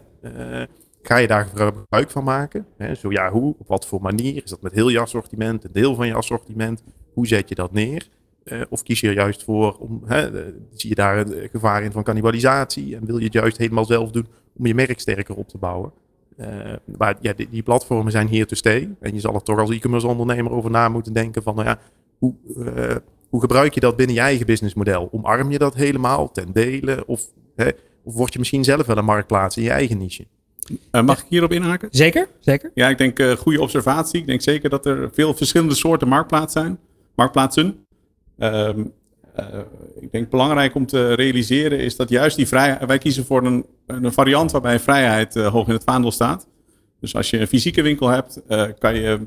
Eh, 1.02 1.08
ga 1.08 1.16
je 1.16 1.26
daar 1.26 1.44
gebruik 1.54 2.10
van 2.10 2.24
maken? 2.24 2.66
Hè, 2.76 2.94
zo 2.94 3.10
ja, 3.10 3.30
hoe? 3.30 3.54
Op 3.58 3.68
wat 3.68 3.86
voor 3.86 4.02
manier? 4.02 4.42
Is 4.44 4.50
dat 4.50 4.62
met 4.62 4.72
heel 4.72 4.88
je 4.88 5.00
assortiment, 5.00 5.64
een 5.64 5.72
deel 5.72 5.94
van 5.94 6.06
je 6.06 6.14
assortiment? 6.14 6.82
Hoe 7.12 7.26
zet 7.26 7.48
je 7.48 7.54
dat 7.54 7.72
neer? 7.72 8.08
Eh, 8.44 8.60
of 8.68 8.82
kies 8.82 9.00
je 9.00 9.08
er 9.08 9.14
juist 9.14 9.44
voor 9.44 9.76
om, 9.78 10.02
eh, 10.06 10.24
zie 10.72 10.88
je 10.88 10.94
daar 10.94 11.18
een 11.18 11.48
gevaar 11.52 11.82
in 11.82 11.92
van 11.92 12.02
cannibalisatie 12.02 12.96
en 12.96 13.06
wil 13.06 13.18
je 13.18 13.24
het 13.24 13.32
juist 13.32 13.56
helemaal 13.56 13.84
zelf 13.84 14.10
doen 14.10 14.26
om 14.56 14.66
je 14.66 14.74
merk 14.74 15.00
sterker 15.00 15.34
op 15.34 15.48
te 15.48 15.58
bouwen? 15.58 15.92
Eh, 16.40 16.72
maar 16.98 17.16
ja, 17.20 17.32
die, 17.32 17.48
die 17.50 17.62
platformen 17.62 18.12
zijn 18.12 18.28
hier 18.28 18.46
te 18.46 18.54
stay. 18.54 18.94
En 19.00 19.14
je 19.14 19.20
zal 19.20 19.34
er 19.34 19.42
toch 19.42 19.58
als 19.58 19.70
e-commerce 19.70 20.06
ondernemer 20.06 20.52
over 20.52 20.70
na 20.70 20.88
moeten 20.88 21.12
denken 21.12 21.42
van, 21.42 21.54
nou 21.54 21.66
ja, 21.66 21.78
hoe, 22.18 22.34
eh, 22.74 22.96
hoe 23.28 23.40
gebruik 23.40 23.74
je 23.74 23.80
dat 23.80 23.96
binnen 23.96 24.14
je 24.14 24.22
eigen 24.22 24.46
businessmodel? 24.46 25.08
Omarm 25.12 25.50
je 25.50 25.58
dat 25.58 25.74
helemaal 25.74 26.32
ten 26.32 26.52
dele? 26.52 27.06
Of, 27.06 27.26
of 28.02 28.14
word 28.14 28.32
je 28.32 28.38
misschien 28.38 28.64
zelf 28.64 28.86
wel 28.86 28.96
een 28.96 29.04
marktplaats 29.04 29.56
in 29.56 29.62
je 29.62 29.70
eigen 29.70 29.98
niche? 29.98 30.26
Eh, 30.90 31.02
mag 31.02 31.20
ik 31.20 31.26
hierop 31.28 31.52
inhaken? 31.52 31.88
Zeker, 31.90 32.28
zeker. 32.40 32.70
Ja, 32.74 32.88
ik 32.88 32.98
denk 32.98 33.18
eh 33.18 33.32
goede 33.32 33.60
observatie. 33.60 34.20
Ik 34.20 34.26
denk 34.26 34.40
zeker 34.40 34.70
dat 34.70 34.86
er 34.86 35.10
veel 35.12 35.34
verschillende 35.34 35.74
soorten 35.74 36.08
marktplaatsen 36.08 36.60
zijn. 36.60 36.78
Marktplaatsen. 37.14 37.84
Ehm, 38.38 38.84
eh, 39.34 39.46
ik 40.00 40.12
denk 40.12 40.30
belangrijk 40.30 40.74
om 40.74 40.86
te 40.86 41.12
realiseren 41.12 41.78
is 41.78 41.96
dat 41.96 42.08
juist 42.08 42.36
die 42.36 42.46
vrijheid. 42.46 42.86
Wij 42.86 42.98
kiezen 42.98 43.24
voor 43.24 43.46
een, 43.46 43.66
een 43.86 44.12
variant 44.12 44.50
waarbij 44.50 44.80
vrijheid 44.80 45.34
hoog 45.34 45.66
in 45.66 45.72
het 45.72 45.84
vaandel 45.84 46.10
staat. 46.10 46.46
Dus 47.00 47.14
als 47.14 47.30
je 47.30 47.38
een 47.38 47.46
fysieke 47.46 47.82
winkel 47.82 48.08
hebt, 48.08 48.42
kan 48.78 48.94
je 48.94 49.26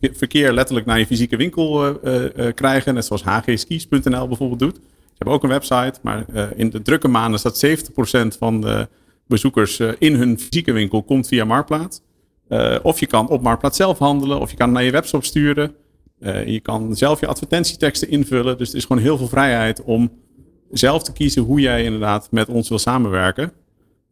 verkeer- 0.00 0.52
letterlijk 0.52 0.86
naar 0.86 0.98
je 0.98 1.06
fysieke 1.06 1.36
winkel 1.36 2.00
krijgen. 2.54 2.94
Net 2.94 3.04
zoals 3.04 3.24
hgskis.nl 3.24 4.28
bijvoorbeeld 4.28 4.58
doet. 4.58 4.74
Ze 4.74 5.14
hebben 5.24 5.34
ook 5.34 5.42
een 5.42 5.48
website, 5.48 5.94
maar 6.02 6.24
in 6.56 6.70
de 6.70 6.82
drukke 6.82 7.08
maanden 7.08 7.40
staat 7.40 7.58
70% 7.58 8.38
van 8.38 8.60
de 8.60 8.88
bezoekers 9.28 9.78
eh, 9.78 9.92
in 9.98 10.14
hun 10.14 10.38
fysieke 10.38 10.72
winkel 10.72 11.02
komt 11.02 11.28
via 11.28 11.44
Marktplaats. 11.44 12.00
Eh, 12.48 12.76
of 12.82 13.00
je 13.00 13.06
kan 13.06 13.28
op 13.28 13.42
Marktplaats 13.42 13.76
zelf 13.76 13.98
handelen, 13.98 14.40
of 14.40 14.50
je 14.50 14.56
kan 14.56 14.72
naar 14.72 14.84
je 14.84 14.90
webshop 14.90 15.24
sturen. 15.24 15.74
Eh, 16.20 16.46
je 16.46 16.60
kan 16.60 16.96
zelf 16.96 17.20
je 17.20 17.26
advertentieteksten 17.26 18.08
invullen. 18.08 18.58
Dus 18.58 18.70
er 18.70 18.76
is 18.76 18.84
gewoon 18.84 19.02
heel 19.02 19.16
veel 19.16 19.28
vrijheid 19.28 19.82
om 19.82 20.10
zelf 20.70 21.02
te 21.02 21.12
kiezen 21.12 21.42
hoe 21.42 21.60
jij 21.60 21.84
inderdaad 21.84 22.28
met 22.30 22.48
ons 22.48 22.68
wil 22.68 22.78
samenwerken. 22.78 23.52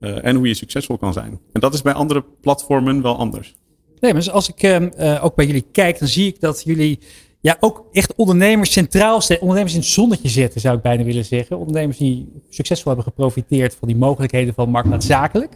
en 0.01 0.37
hoe 0.37 0.49
je 0.49 0.55
succesvol 0.55 0.99
kan 0.99 1.13
zijn. 1.13 1.41
En 1.53 1.61
dat 1.61 1.75
is 1.75 1.83
bij 1.83 1.93
andere 1.93 2.25
platformen 2.41 3.03
wel 3.03 3.17
anders. 3.17 3.55
Nee, 4.01 4.15
maar 4.15 4.31
als 4.31 4.49
ik 4.49 4.63
ehm, 4.63 4.89
eh, 4.97 5.25
ook 5.25 5.35
bij 5.35 5.47
jullie 5.47 5.67
kijk, 5.73 5.99
dan 5.99 6.09
zie 6.09 6.27
ik 6.27 6.41
dat 6.41 6.63
jullie 6.65 6.99
ja, 7.47 7.57
ook 7.61 7.85
echt 7.93 8.15
ondernemers 8.15 8.73
centraal 8.73 9.21
stellen. 9.21 9.43
Ondernemers 9.43 9.75
in 9.75 9.81
het 9.81 9.89
zonnetje 9.89 10.29
zetten, 10.29 10.61
zou 10.61 10.77
ik 10.77 10.83
bijna 10.83 11.03
willen 11.05 11.25
zeggen. 11.25 11.59
Ondernemers 11.59 11.99
die 11.99 12.33
succesvol 12.49 12.93
hebben 12.93 13.13
geprofiteerd 13.13 13.75
van 13.75 13.89
die 13.89 13.97
mogelijkheden 13.97 14.55
van 14.55 14.71
marktplaats 14.71 15.07
zakelijk. 15.07 15.53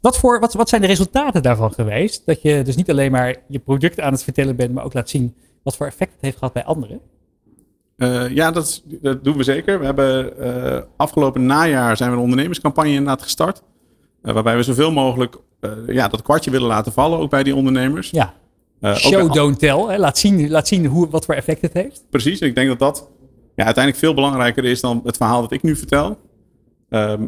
Wat, 0.00 0.18
voor, 0.18 0.40
wat, 0.40 0.54
wat 0.54 0.68
zijn 0.68 0.80
de 0.80 0.86
resultaten 0.86 1.42
daarvan 1.42 1.72
geweest? 1.72 2.22
Dat 2.26 2.42
je 2.42 2.62
dus 2.62 2.76
niet 2.76 2.90
alleen 2.90 3.10
maar 3.10 3.36
je 3.48 3.58
product 3.58 4.00
aan 4.00 4.12
het 4.12 4.22
vertellen 4.22 4.56
bent, 4.56 4.72
maar 4.74 4.84
ook 4.84 4.94
laat 4.94 5.08
zien 5.08 5.34
wat 5.62 5.76
voor 5.76 5.86
effect 5.86 6.12
het 6.12 6.20
heeft 6.22 6.38
gehad 6.38 6.52
bij 6.52 6.64
anderen. 6.64 7.00
Eh, 7.96 8.28
ja, 8.28 8.50
dat, 8.50 8.64
is- 8.66 8.82
dat 9.00 9.24
doen 9.24 9.36
we 9.36 9.42
zeker. 9.42 9.78
We 9.78 9.84
hebben 9.84 10.38
eh, 10.38 10.80
afgelopen 10.96 11.46
najaar 11.46 11.96
zijn 11.96 12.10
we 12.10 12.16
een 12.16 12.22
ondernemerscampagne 12.22 12.90
inderdaad 12.90 13.22
gestart. 13.22 13.62
eh, 14.22 14.32
waarbij 14.34 14.56
we 14.56 14.62
zoveel 14.62 14.92
mogelijk 14.92 15.36
ja, 15.86 16.08
dat 16.08 16.22
kwartje 16.22 16.50
willen 16.50 16.68
laten 16.68 16.92
vallen, 16.92 17.18
ook 17.18 17.30
bij 17.30 17.42
die 17.42 17.54
ondernemers. 17.54 18.10
Ja. 18.10 18.34
Eh, 18.84 18.94
Show, 18.96 19.32
don't 19.32 19.58
tell. 19.58 19.78
Hè? 19.86 19.98
Laat 19.98 20.18
zien, 20.18 20.50
laat 20.50 20.68
zien 20.68 20.86
hoe, 20.86 21.08
wat 21.08 21.24
voor 21.24 21.34
effect 21.34 21.60
het 21.62 21.72
heeft. 21.72 22.04
Precies, 22.10 22.40
ik 22.40 22.54
denk 22.54 22.68
dat 22.68 22.78
dat 22.78 23.08
ja, 23.54 23.64
uiteindelijk 23.64 24.04
veel 24.04 24.14
belangrijker 24.14 24.64
is 24.64 24.80
dan 24.80 25.00
het 25.04 25.16
verhaal 25.16 25.40
dat 25.40 25.52
ik 25.52 25.62
nu 25.62 25.76
vertel. 25.76 26.18
Ehm, 26.88 27.26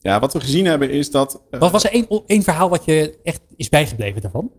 ja, 0.00 0.20
wat 0.20 0.32
we 0.32 0.40
gezien 0.40 0.66
hebben 0.66 0.90
is 0.90 1.10
dat. 1.10 1.42
eh, 1.50 1.60
Wat 1.60 1.70
was 1.70 1.84
er 1.84 1.90
één, 1.92 2.06
één 2.26 2.42
verhaal 2.42 2.68
wat 2.68 2.84
je 2.84 3.18
echt 3.22 3.40
is 3.56 3.68
bijgebleven 3.68 4.22
daarvan? 4.22 4.50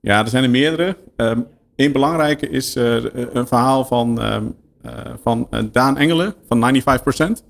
Ja, 0.00 0.18
er 0.20 0.28
zijn 0.28 0.44
er 0.44 0.50
meerdere. 0.50 0.96
Ehm 1.16 1.40
een 1.76 1.92
belangrijke 1.92 2.48
is 2.48 2.76
eh, 2.76 2.96
een 3.32 3.46
verhaal 3.46 3.84
van, 3.84 4.20
ehm, 4.20 4.44
eh, 4.82 4.92
van 5.22 5.48
Daan 5.72 5.96
Engelen 5.96 6.34
van 6.48 6.58
95%. 6.58 7.44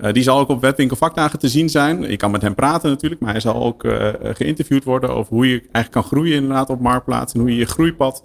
Eh, 0.00 0.12
die 0.12 0.22
zal 0.22 0.38
ook 0.38 0.48
op 0.48 0.60
Wetwinkel 0.60 0.96
Vakdagen 0.96 1.38
te 1.38 1.48
zien 1.48 1.68
zijn. 1.68 2.02
Je 2.02 2.16
kan 2.16 2.30
met 2.30 2.42
hem 2.42 2.54
praten 2.54 2.90
natuurlijk, 2.90 3.20
maar 3.20 3.30
hij 3.30 3.40
zal 3.40 3.62
ook 3.64 3.84
eh, 3.84 4.08
geïnterviewd 4.22 4.84
worden 4.84 5.10
over 5.10 5.34
hoe 5.34 5.48
je 5.48 5.58
eigenlijk 5.58 5.90
kan 5.90 6.02
groeien 6.02 6.34
inderdaad 6.34 6.70
op 6.70 6.80
Marktplaats. 6.80 7.32
En 7.32 7.40
hoe 7.40 7.50
je 7.50 7.56
je 7.56 7.66
groeipad 7.66 8.24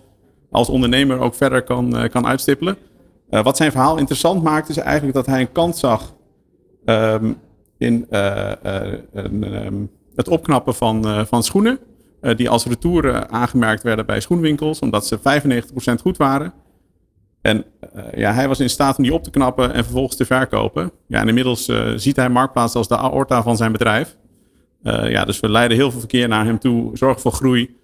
als 0.55 0.69
ondernemer 0.69 1.19
ook 1.19 1.35
verder 1.35 1.63
kan, 1.63 1.97
eh, 1.97 2.09
kan 2.09 2.25
uitstippelen. 2.25 2.77
Wat 3.29 3.57
zijn 3.57 3.71
verhaal 3.71 3.97
interessant 3.97 4.43
maakt 4.43 4.69
is 4.69 4.77
eigenlijk 4.77 5.15
dat 5.15 5.25
hij 5.25 5.41
een 5.41 5.51
kans 5.51 5.79
zag 5.79 6.13
ehm, 6.85 7.31
in 7.77 8.05
eh, 8.09 8.51
eh, 8.51 8.99
ehm, 9.13 9.85
het 10.15 10.27
opknappen 10.27 10.75
van, 10.75 11.25
van 11.27 11.43
schoenen. 11.43 11.79
die 12.35 12.49
als 12.49 12.65
retouren 12.65 13.29
aangemerkt 13.29 13.83
werden 13.83 14.05
bij 14.05 14.19
schoenwinkels, 14.19 14.79
omdat 14.79 15.07
ze 15.07 15.19
95% 15.19 16.01
goed 16.01 16.17
waren. 16.17 16.53
En 17.45 17.63
eh, 17.93 18.03
ja, 18.15 18.33
hij 18.33 18.47
was 18.47 18.59
in 18.59 18.69
staat 18.69 18.97
om 18.97 19.03
die 19.03 19.13
op 19.13 19.23
te 19.23 19.29
knappen 19.29 19.73
en 19.73 19.83
vervolgens 19.83 20.15
te 20.15 20.25
verkopen. 20.25 20.91
Ja, 21.07 21.21
en 21.21 21.27
inmiddels 21.27 21.67
eh, 21.67 21.91
ziet 21.95 22.15
hij 22.15 22.29
Marktplaats 22.29 22.75
als 22.75 22.87
de 22.87 22.97
aorta 22.97 23.43
van 23.43 23.57
zijn 23.57 23.71
bedrijf. 23.71 24.15
Eh, 24.83 25.09
ja, 25.09 25.25
dus 25.25 25.39
we 25.39 25.49
leiden 25.49 25.77
heel 25.77 25.91
veel 25.91 25.99
verkeer 25.99 26.27
naar 26.27 26.45
hem 26.45 26.59
toe, 26.59 26.97
zorgen 26.97 27.21
voor 27.21 27.31
groei. 27.31 27.75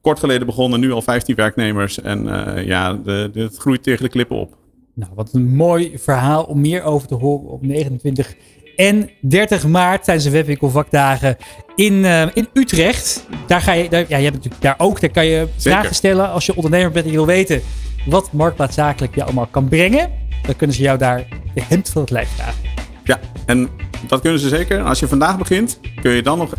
Kort 0.00 0.18
geleden 0.18 0.46
begonnen, 0.46 0.80
nu 0.80 0.92
al 0.92 1.02
15 1.02 1.34
werknemers. 1.34 2.00
En 2.00 2.24
ja, 2.66 2.92
de, 2.92 3.30
de, 3.32 3.40
het 3.40 3.56
groeit 3.56 3.82
tegen 3.82 4.02
de 4.02 4.10
klippen 4.10 4.36
op. 4.36 4.56
Nou, 4.94 5.12
wat 5.14 5.32
een 5.32 5.54
mooi 5.54 5.98
verhaal 5.98 6.44
om 6.44 6.60
meer 6.60 6.82
over 6.82 7.08
te 7.08 7.14
horen 7.14 7.48
op 7.48 7.62
29 7.62 8.34
en 8.76 9.10
30 9.20 9.66
maart 9.66 10.04
tijdens 10.04 10.26
de 10.26 10.32
webwinkelvakdagen 10.32 11.36
in, 11.74 12.04
in 12.34 12.48
Utrecht. 12.52 13.26
Daar 13.46 13.60
ga 13.60 13.72
je, 13.72 13.88
daar, 13.88 14.04
ja, 14.08 14.16
je 14.16 14.24
hebt 14.24 14.36
natuurlijk 14.36 14.62
daar 14.62 14.74
ook, 14.78 15.00
daar 15.00 15.10
kan 15.10 15.26
je 15.26 15.48
vragen 15.56 15.94
stellen 15.94 16.30
als 16.30 16.46
je 16.46 16.56
ondernemer 16.56 16.90
bent 16.90 17.04
en 17.04 17.10
je 17.10 17.16
wil 17.16 17.26
weten 17.26 17.62
wat 18.06 18.32
Marktplaats 18.32 18.74
Zakelijk 18.74 19.14
je 19.14 19.24
allemaal 19.24 19.46
kan 19.46 19.68
brengen. 19.68 20.10
Dan 20.42 20.56
kunnen 20.56 20.76
ze 20.76 20.82
jou 20.82 20.98
daar 20.98 21.26
de 21.54 21.62
hemd 21.68 21.88
van 21.88 22.02
het 22.02 22.10
lijf 22.10 22.28
vragen. 22.28 22.62
Ja, 23.04 23.20
en 23.46 23.68
dat 24.06 24.20
kunnen 24.20 24.40
ze 24.40 24.48
zeker. 24.48 24.82
Als 24.82 25.00
je 25.00 25.08
vandaag 25.08 25.38
begint, 25.38 25.80
kun 26.00 26.12
je 26.12 26.22
dan 26.22 26.38
nog 26.38 26.52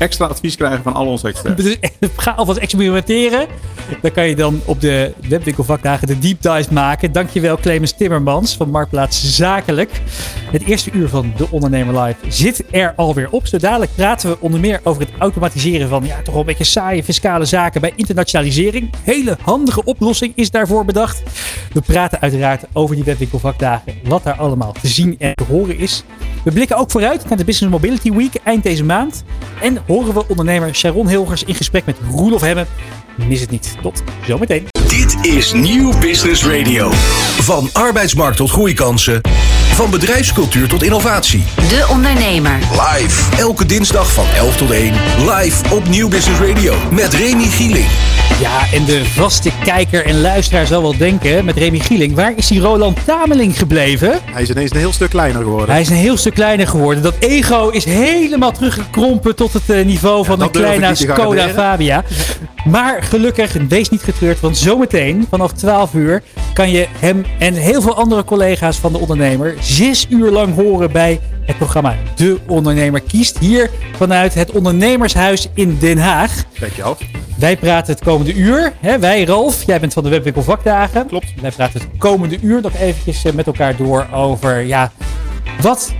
extra 0.00 0.26
advies 0.26 0.56
krijgen 0.56 0.82
van 0.82 0.94
al 0.94 1.06
onze 1.06 1.28
experts. 1.28 1.62
Dus 1.62 1.76
ga 2.16 2.30
alvast 2.30 2.58
experimenteren. 2.58 3.46
Dan 4.02 4.12
kan 4.12 4.28
je 4.28 4.36
dan 4.36 4.60
op 4.64 4.80
de 4.80 5.12
webwinkelvakdagen 5.28 6.06
de 6.06 6.18
deep 6.18 6.42
dives 6.42 6.68
maken. 6.68 7.12
Dankjewel 7.12 7.56
Clemens 7.56 7.92
Timmermans 7.92 8.56
van 8.56 8.70
Marktplaats 8.70 9.36
Zakelijk. 9.36 9.90
Het 10.50 10.62
eerste 10.64 10.90
uur 10.90 11.08
van 11.08 11.32
De 11.36 11.46
Ondernemer 11.50 12.00
Live 12.00 12.18
zit 12.28 12.64
er 12.70 12.92
alweer 12.96 13.30
op. 13.30 13.46
Zo 13.46 13.58
dadelijk 13.58 13.94
praten 13.94 14.30
we 14.30 14.36
onder 14.40 14.60
meer 14.60 14.80
over 14.82 15.02
het 15.02 15.10
automatiseren 15.18 15.88
van 15.88 16.04
ja, 16.06 16.16
toch 16.22 16.32
wel 16.32 16.40
een 16.40 16.46
beetje 16.46 16.64
saaie 16.64 17.04
fiscale 17.04 17.44
zaken 17.44 17.80
bij 17.80 17.92
internationalisering. 17.96 18.90
Hele 19.02 19.36
handige 19.42 19.84
oplossing 19.84 20.32
is 20.36 20.50
daarvoor 20.50 20.84
bedacht. 20.84 21.22
We 21.72 21.80
praten 21.80 22.20
uiteraard 22.20 22.64
over 22.72 22.94
die 22.94 23.04
webwinkelvakdagen. 23.04 23.94
Wat 24.04 24.22
daar 24.22 24.36
allemaal 24.36 24.72
te 24.72 24.88
zien 24.88 25.16
en 25.18 25.34
te 25.34 25.44
horen 25.44 25.78
is. 25.78 26.04
We 26.44 26.52
blikken 26.52 26.76
ook 26.76 26.90
vooruit 26.90 27.28
naar 27.28 27.38
de 27.38 27.44
Business 27.44 27.72
Mobility 27.72 28.12
Week 28.12 28.34
eind 28.44 28.62
deze 28.62 28.84
maand. 28.84 29.24
En 29.60 29.78
horen 29.90 30.14
we 30.14 30.24
ondernemer 30.28 30.74
Sharon 30.74 31.08
Hilgers 31.08 31.44
in 31.44 31.54
gesprek 31.54 31.84
met 31.86 31.96
Roelof 32.10 32.40
Hemmen. 32.40 32.66
Mis 33.16 33.40
het 33.40 33.50
niet. 33.50 33.76
Tot 33.82 34.02
zometeen. 34.26 34.66
Dit 34.88 35.26
is 35.26 35.52
Nieuw 35.52 35.98
Business 35.98 36.44
Radio. 36.44 36.90
Van 37.40 37.68
arbeidsmarkt 37.72 38.36
tot 38.36 38.50
groeikansen. 38.50 39.20
Van 39.74 39.90
bedrijfscultuur 39.90 40.68
tot 40.68 40.82
innovatie. 40.82 41.44
De 41.56 41.86
Ondernemer. 41.90 42.58
Live. 42.70 43.36
Elke 43.36 43.66
dinsdag 43.66 44.12
van 44.12 44.26
11 44.36 44.56
tot 44.56 44.70
1. 44.70 44.92
Live 45.18 45.74
op 45.74 45.88
Nieuw 45.88 46.08
Business 46.08 46.40
Radio. 46.40 46.74
Met 46.90 47.14
Remy 47.14 47.46
Gieling. 47.46 47.88
Ja, 48.40 48.72
en 48.72 48.84
de 48.84 49.04
vaste 49.04 49.50
kijker 49.64 50.06
en 50.06 50.20
luisteraar 50.20 50.66
zal 50.66 50.82
wel 50.82 50.96
denken 50.96 51.44
met 51.44 51.56
Remy 51.56 51.78
Gieling. 51.78 52.14
Waar 52.14 52.32
is 52.36 52.46
die 52.46 52.60
Roland 52.60 53.04
Tameling 53.04 53.58
gebleven? 53.58 54.18
Hij 54.32 54.42
is 54.42 54.50
ineens 54.50 54.70
een 54.70 54.76
heel 54.76 54.92
stuk 54.92 55.10
kleiner 55.10 55.42
geworden. 55.42 55.70
Hij 55.70 55.80
is 55.80 55.88
een 55.88 55.96
heel 55.96 56.16
stuk 56.16 56.34
kleiner 56.34 56.66
geworden. 56.66 57.02
Dat 57.02 57.14
ego 57.18 57.68
is 57.68 57.84
helemaal 57.84 58.52
teruggekrompen 58.52 59.36
tot 59.36 59.52
het 59.52 59.70
eh, 59.70 59.84
niveau 59.84 60.24
van 60.24 60.40
een 60.40 60.50
kleine 60.50 60.94
Skoda. 60.94 61.48
Fabia. 61.48 62.04
Maar 62.64 63.02
gelukkig, 63.02 63.56
wees 63.68 63.88
niet 63.88 64.02
getreurd, 64.02 64.40
want 64.40 64.56
zometeen 64.56 65.26
vanaf 65.30 65.52
12 65.52 65.94
uur 65.94 66.22
kan 66.52 66.70
je 66.70 66.86
hem 66.98 67.24
en 67.38 67.54
heel 67.54 67.82
veel 67.82 67.94
andere 67.94 68.24
collega's 68.24 68.76
van 68.76 68.92
de 68.92 68.98
ondernemer 68.98 69.54
zes 69.60 70.06
uur 70.08 70.30
lang 70.30 70.54
horen 70.54 70.92
bij 70.92 71.20
het 71.44 71.56
programma 71.56 71.96
De 72.14 72.38
Ondernemer 72.46 73.00
Kiest. 73.00 73.38
Hier 73.38 73.70
vanuit 73.96 74.34
het 74.34 74.50
Ondernemershuis 74.50 75.48
in 75.54 75.76
Den 75.80 75.98
Haag. 75.98 76.44
Kijk 76.58 76.76
je 76.76 76.82
af. 76.82 76.98
Wij 77.40 77.56
praten 77.56 77.94
het 77.94 78.04
komende 78.04 78.29
uur. 78.34 78.72
Hè, 78.80 78.98
wij, 78.98 79.24
Ralf, 79.24 79.62
jij 79.62 79.80
bent 79.80 79.92
van 79.92 80.02
de 80.02 80.08
Webwinkel 80.08 80.42
Vakdagen. 80.42 81.06
Klopt. 81.06 81.26
Wij 81.40 81.50
praten 81.50 81.80
het 81.80 81.88
komende 81.98 82.38
uur 82.42 82.60
nog 82.60 82.74
eventjes 82.74 83.24
eh, 83.24 83.32
met 83.32 83.46
elkaar 83.46 83.76
door 83.76 84.06
over 84.12 84.60
ja, 84.60 84.92
wat, 85.60 85.94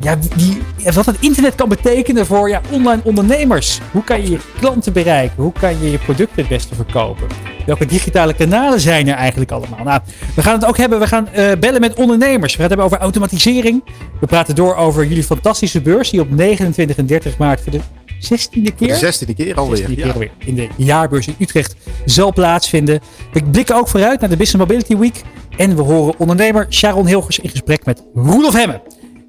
ja, 0.00 0.16
die, 0.36 0.62
wat 0.94 1.06
het 1.06 1.16
internet 1.20 1.54
kan 1.54 1.68
betekenen 1.68 2.26
voor 2.26 2.48
ja, 2.48 2.60
online 2.70 3.00
ondernemers. 3.04 3.80
Hoe 3.92 4.04
kan 4.04 4.22
je 4.22 4.30
je 4.30 4.38
klanten 4.60 4.92
bereiken? 4.92 5.42
Hoe 5.42 5.52
kan 5.52 5.80
je 5.80 5.90
je 5.90 5.98
producten 5.98 6.36
het 6.36 6.48
beste 6.48 6.74
verkopen? 6.74 7.26
Welke 7.66 7.86
digitale 7.86 8.34
kanalen 8.34 8.80
zijn 8.80 9.08
er 9.08 9.14
eigenlijk 9.14 9.50
allemaal? 9.50 9.84
Nou, 9.84 10.00
we 10.34 10.42
gaan 10.42 10.54
het 10.54 10.64
ook 10.64 10.76
hebben. 10.76 10.98
We 10.98 11.06
gaan 11.06 11.28
eh, 11.28 11.52
bellen 11.60 11.80
met 11.80 11.94
ondernemers. 11.94 12.56
We 12.56 12.62
gaan 12.62 12.70
het 12.70 12.78
hebben 12.78 12.86
over 12.86 12.98
automatisering. 12.98 13.84
We 14.20 14.26
praten 14.26 14.54
door 14.54 14.76
over 14.76 15.06
jullie 15.06 15.24
fantastische 15.24 15.80
beurs 15.80 16.10
die 16.10 16.20
op 16.20 16.30
29 16.30 16.96
en 16.96 17.06
30 17.06 17.38
maart 17.38 17.60
voor 17.60 17.72
de 17.72 17.80
16e 18.20 18.74
keer. 18.76 18.88
De 18.88 18.94
zestiende 18.94 19.34
keer 19.34 19.54
alweer. 19.54 19.82
16e 19.82 19.94
keer 19.94 20.06
ja. 20.06 20.12
alweer 20.12 20.30
in 20.38 20.54
de 20.54 20.68
jaarbeurs 20.76 21.26
in 21.26 21.34
Utrecht 21.38 21.76
zal 22.04 22.32
plaatsvinden. 22.32 23.00
We 23.32 23.42
blikken 23.42 23.76
ook 23.76 23.88
vooruit 23.88 24.20
naar 24.20 24.28
de 24.28 24.36
Business 24.36 24.68
Mobility 24.68 24.96
Week. 24.96 25.22
En 25.56 25.76
we 25.76 25.82
horen 25.82 26.18
ondernemer 26.18 26.66
Sharon 26.70 27.06
Hilgers 27.06 27.38
in 27.38 27.50
gesprek 27.50 27.84
met 27.84 28.02
Roelof 28.14 28.54
Hemmen. 28.54 28.82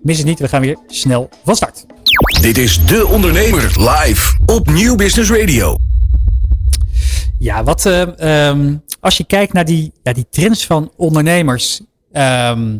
Mis 0.03 0.17
het 0.17 0.25
niet, 0.25 0.39
we 0.39 0.47
gaan 0.47 0.61
weer 0.61 0.77
snel 0.87 1.29
van 1.43 1.55
start. 1.55 1.85
Dit 2.41 2.57
is 2.57 2.85
De 2.85 3.07
Ondernemer 3.07 3.61
live 3.79 4.37
op 4.45 4.69
Nieuw 4.71 4.95
Business 4.95 5.29
Radio. 5.31 5.77
Ja, 7.39 7.63
wat, 7.63 7.85
eh, 7.85 8.47
ehm, 8.49 8.75
als 8.99 9.17
je 9.17 9.23
kijkt 9.23 9.53
naar 9.53 9.65
die, 9.65 9.91
ja, 10.03 10.13
die 10.13 10.27
trends 10.29 10.65
van 10.65 10.91
ondernemers. 10.95 11.81
ehm, 12.11 12.77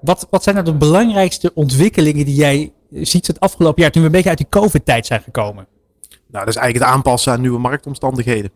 wat, 0.00 0.26
wat 0.30 0.42
zijn 0.42 0.54
nou 0.54 0.66
de 0.66 0.74
belangrijkste 0.74 1.50
ontwikkelingen 1.54 2.24
die 2.24 2.34
jij 2.34 2.72
ziet 2.92 3.26
het 3.26 3.40
afgelopen 3.40 3.82
jaar 3.82 3.90
toen 3.90 4.02
we 4.02 4.06
een 4.06 4.14
beetje 4.14 4.28
uit 4.28 4.38
die 4.38 4.48
COVID-tijd 4.48 5.06
zijn 5.06 5.22
gekomen? 5.22 5.66
Nou, 6.08 6.44
dat 6.44 6.54
is 6.54 6.60
eigenlijk 6.60 6.84
het 6.84 6.94
aanpassen 6.94 7.32
aan 7.32 7.40
nieuwe 7.40 7.58
marktomstandigheden. 7.58 8.50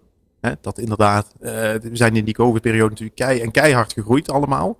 Dat 0.60 0.78
inderdaad, 0.78 1.34
eh, 1.40 1.50
we 1.50 1.90
zijn 1.92 2.16
in 2.16 2.24
die 2.24 2.34
COVID-periode 2.34 2.90
natuurlijk 2.90 3.16
kei 3.16 3.40
en 3.40 3.50
keihard 3.50 3.92
gegroeid 3.92 4.30
allemaal. 4.30 4.76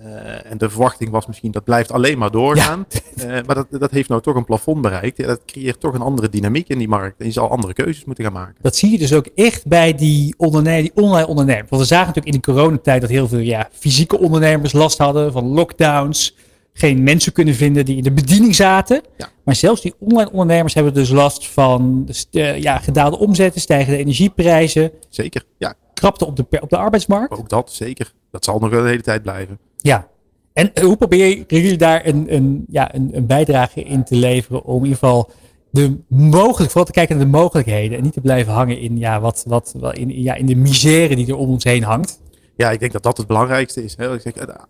Eh, 0.00 0.50
en 0.50 0.58
de 0.58 0.70
verwachting 0.70 1.10
was 1.10 1.26
misschien 1.26 1.50
dat 1.50 1.64
blijft 1.64 1.92
alleen 1.92 2.18
maar 2.18 2.30
doorgaan. 2.30 2.86
Eh, 3.14 3.30
maar 3.46 3.54
dat, 3.54 3.66
dat 3.70 3.90
heeft 3.90 4.08
nou 4.08 4.20
toch 4.20 4.34
een 4.34 4.44
plafond 4.44 4.80
bereikt. 4.80 5.16
Ja, 5.16 5.26
dat 5.26 5.40
creëert 5.46 5.80
toch 5.80 5.94
een 5.94 6.00
andere 6.00 6.28
dynamiek 6.28 6.68
in 6.68 6.78
die 6.78 6.88
markt. 6.88 7.20
En 7.20 7.26
je 7.26 7.32
zal 7.32 7.50
andere 7.50 7.72
keuzes 7.72 8.04
moeten 8.04 8.24
gaan 8.24 8.32
maken. 8.32 8.54
Dat 8.60 8.76
zie 8.76 8.90
je 8.90 8.98
dus 8.98 9.12
ook 9.12 9.26
echt 9.34 9.66
bij 9.66 9.94
die, 9.94 10.34
onderne 10.36 10.80
die 10.80 10.92
online 10.94 11.26
ondernemers. 11.26 11.70
Want 11.70 11.82
we 11.82 11.88
zagen 11.88 12.06
natuurlijk 12.06 12.34
in 12.34 12.40
de 12.40 12.52
coronatijd 12.52 13.00
dat 13.00 13.10
heel 13.10 13.28
veel 13.28 13.38
ja, 13.38 13.68
fysieke 13.72 14.18
ondernemers 14.18 14.72
last 14.72 14.98
hadden 14.98 15.32
van 15.32 15.44
lockdowns. 15.44 16.36
Geen 16.76 17.02
mensen 17.02 17.32
kunnen 17.32 17.54
vinden 17.54 17.84
die 17.84 17.96
in 17.96 18.02
de 18.02 18.12
bediening 18.12 18.54
zaten. 18.54 19.02
Maar 19.44 19.54
zelfs 19.54 19.80
die 19.80 19.94
online 19.98 20.30
ondernemers 20.30 20.74
hebben 20.74 20.94
dus 20.94 21.10
last 21.10 21.48
van 21.48 22.08
uh, 22.30 22.58
ja, 22.60 22.78
gedaalde 22.78 23.18
omzetten, 23.18 23.60
stijgende 23.60 23.98
energieprijzen. 23.98 24.90
Zeker, 25.08 25.44
ja. 25.58 25.74
Krapte 25.94 26.26
op 26.26 26.36
de, 26.36 26.46
op 26.60 26.70
de 26.70 26.76
arbeidsmarkt. 26.76 27.38
Ook 27.38 27.48
dat, 27.48 27.72
zeker. 27.72 28.12
Dat 28.30 28.44
zal 28.44 28.58
nog 28.58 28.70
wel 28.70 28.82
de 28.82 28.88
hele 28.88 29.02
tijd 29.02 29.22
blijven. 29.22 29.58
Ja. 29.76 30.08
En 30.52 30.70
hoe 30.82 30.96
probeer 30.96 31.44
jullie 31.46 31.76
daar 31.76 32.06
een, 32.06 32.34
een, 32.34 32.64
ja, 32.68 32.94
een, 32.94 33.10
een 33.12 33.26
bijdrage 33.26 33.82
in 33.82 34.04
te 34.04 34.16
leveren 34.16 34.64
om 34.64 34.76
in 34.76 34.82
ieder 34.82 34.98
geval 34.98 35.30
de 35.70 35.98
mogelijk, 36.08 36.70
vooral 36.70 36.84
te 36.84 36.92
kijken 36.92 37.16
naar 37.16 37.24
de 37.24 37.30
mogelijkheden 37.30 37.98
en 37.98 38.04
niet 38.04 38.12
te 38.12 38.20
blijven 38.20 38.52
hangen 38.52 38.78
in, 38.78 38.98
ja, 38.98 39.20
wat, 39.20 39.44
wat, 39.46 39.74
in, 39.92 40.22
ja, 40.22 40.34
in 40.34 40.46
de 40.46 40.56
misère 40.56 41.16
die 41.16 41.26
er 41.26 41.36
om 41.36 41.48
ons 41.48 41.64
heen 41.64 41.82
hangt? 41.82 42.20
Ja, 42.56 42.70
ik 42.70 42.80
denk 42.80 42.92
dat 42.92 43.02
dat 43.02 43.16
het 43.16 43.26
belangrijkste 43.26 43.84
is. 43.84 43.96
Hè. 43.96 44.16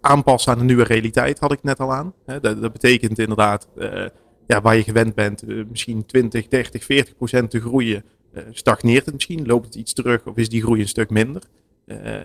Aanpassen 0.01 0.53
aan 0.53 0.59
de 0.59 0.64
nieuwe 0.64 0.85
realiteit 0.85 1.39
had 1.39 1.53
ik 1.53 1.62
net 1.62 1.80
al 1.80 1.93
aan. 1.93 2.14
Dat, 2.24 2.43
dat 2.43 2.72
betekent 2.72 3.18
inderdaad, 3.18 3.68
uh, 3.76 4.07
ja, 4.47 4.61
waar 4.61 4.76
je 4.76 4.82
gewend 4.82 5.14
bent, 5.14 5.49
uh, 5.49 5.64
misschien 5.68 6.07
20, 6.07 6.49
30, 6.49 6.85
40 6.85 7.16
procent 7.16 7.51
te 7.51 7.61
groeien, 7.61 8.05
uh, 8.32 8.43
stagneert 8.51 9.05
het 9.05 9.14
misschien, 9.14 9.47
loopt 9.47 9.64
het 9.64 9.74
iets 9.74 9.93
terug 9.93 10.26
of 10.26 10.37
is 10.37 10.49
die 10.49 10.62
groei 10.62 10.80
een 10.80 10.89
stuk 10.89 11.11
minder. 11.11 11.43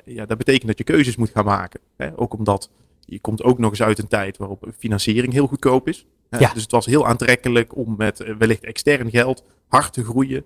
ja, 0.06 0.26
dat 0.26 0.38
betekent 0.38 0.68
dat 0.68 0.78
je 0.78 0.84
keuzes 0.84 1.16
moet 1.16 1.30
gaan 1.30 1.46
maken. 1.46 1.80
Hè. 1.98 2.20
Ook 2.20 2.34
omdat 2.34 2.70
je 3.06 3.20
komt 3.20 3.44
ook 3.44 3.60
nog 3.60 3.70
eens 3.70 3.82
uit 3.82 4.00
een 4.00 4.08
tijd 4.08 4.38
waarop 4.38 4.70
financiering 4.78 5.34
heel 5.34 5.48
goedkoop 5.48 5.88
is. 5.88 6.06
Ja. 6.30 6.54
Dus 6.54 6.62
het 6.62 6.72
was 6.72 6.86
heel 6.86 7.08
aantrekkelijk 7.08 7.76
om 7.76 7.96
met 7.98 8.24
wellicht 8.38 8.64
extern 8.64 9.10
geld 9.10 9.44
hard 9.68 9.94
te 9.94 10.04
groeien, 10.04 10.44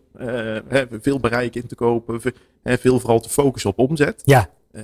veel 1.01 1.19
bereik 1.19 1.55
in 1.55 1.67
te 1.67 1.75
kopen, 1.75 2.21
veel 2.63 2.99
vooral 2.99 3.19
te 3.19 3.29
focussen 3.29 3.69
op 3.69 3.79
omzet. 3.79 4.21
Ja. 4.23 4.49
Uh, 4.75 4.83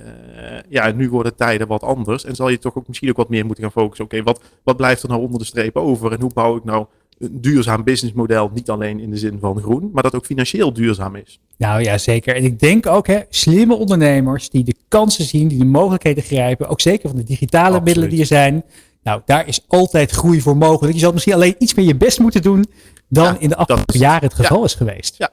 ja, 0.68 0.90
nu 0.92 1.10
worden 1.10 1.36
tijden 1.36 1.66
wat 1.66 1.82
anders. 1.82 2.24
En 2.24 2.34
zal 2.34 2.48
je 2.48 2.58
toch 2.58 2.76
ook 2.76 2.88
misschien 2.88 3.08
ook 3.08 3.16
wat 3.16 3.28
meer 3.28 3.46
moeten 3.46 3.64
gaan 3.64 3.72
focussen. 3.72 4.04
Oké, 4.04 4.22
wat, 4.22 4.40
wat 4.62 4.76
blijft 4.76 5.02
er 5.02 5.08
nou 5.08 5.20
onder 5.20 5.38
de 5.38 5.44
streep 5.44 5.76
over? 5.76 6.12
En 6.12 6.20
hoe 6.20 6.30
bouw 6.34 6.56
ik 6.56 6.64
nou 6.64 6.86
een 7.18 7.40
duurzaam 7.40 7.84
businessmodel? 7.84 8.50
Niet 8.54 8.70
alleen 8.70 9.00
in 9.00 9.10
de 9.10 9.16
zin 9.16 9.38
van 9.40 9.60
groen, 9.60 9.90
maar 9.92 10.02
dat 10.02 10.14
ook 10.14 10.26
financieel 10.26 10.72
duurzaam 10.72 11.16
is. 11.16 11.40
Nou 11.56 11.82
ja, 11.82 11.98
zeker. 11.98 12.36
En 12.36 12.44
ik 12.44 12.58
denk 12.58 12.86
ook, 12.86 13.06
hè, 13.06 13.20
slimme 13.28 13.74
ondernemers 13.74 14.50
die 14.50 14.64
de 14.64 14.74
kansen 14.88 15.24
zien, 15.24 15.48
die 15.48 15.58
de 15.58 15.64
mogelijkheden 15.64 16.22
grijpen. 16.22 16.68
Ook 16.68 16.80
zeker 16.80 17.08
van 17.08 17.18
de 17.18 17.24
digitale 17.24 17.64
Absoluut. 17.64 17.84
middelen 17.84 18.10
die 18.10 18.20
er 18.20 18.26
zijn. 18.26 18.64
Nou, 19.02 19.20
daar 19.24 19.48
is 19.48 19.64
altijd 19.68 20.10
groei 20.10 20.40
voor 20.40 20.56
mogelijk. 20.56 20.94
Je 20.94 21.00
zal 21.00 21.12
misschien 21.12 21.34
alleen 21.34 21.54
iets 21.58 21.74
meer 21.74 21.86
je 21.86 21.96
best 21.96 22.18
moeten 22.18 22.42
doen 22.42 22.66
dan 23.08 23.24
ja, 23.24 23.36
in 23.38 23.48
de 23.48 23.56
afgelopen 23.56 23.98
jaren 23.98 24.28
het 24.28 24.34
geval 24.34 24.58
ja. 24.58 24.64
is 24.64 24.74
geweest. 24.74 25.14
Ja. 25.18 25.30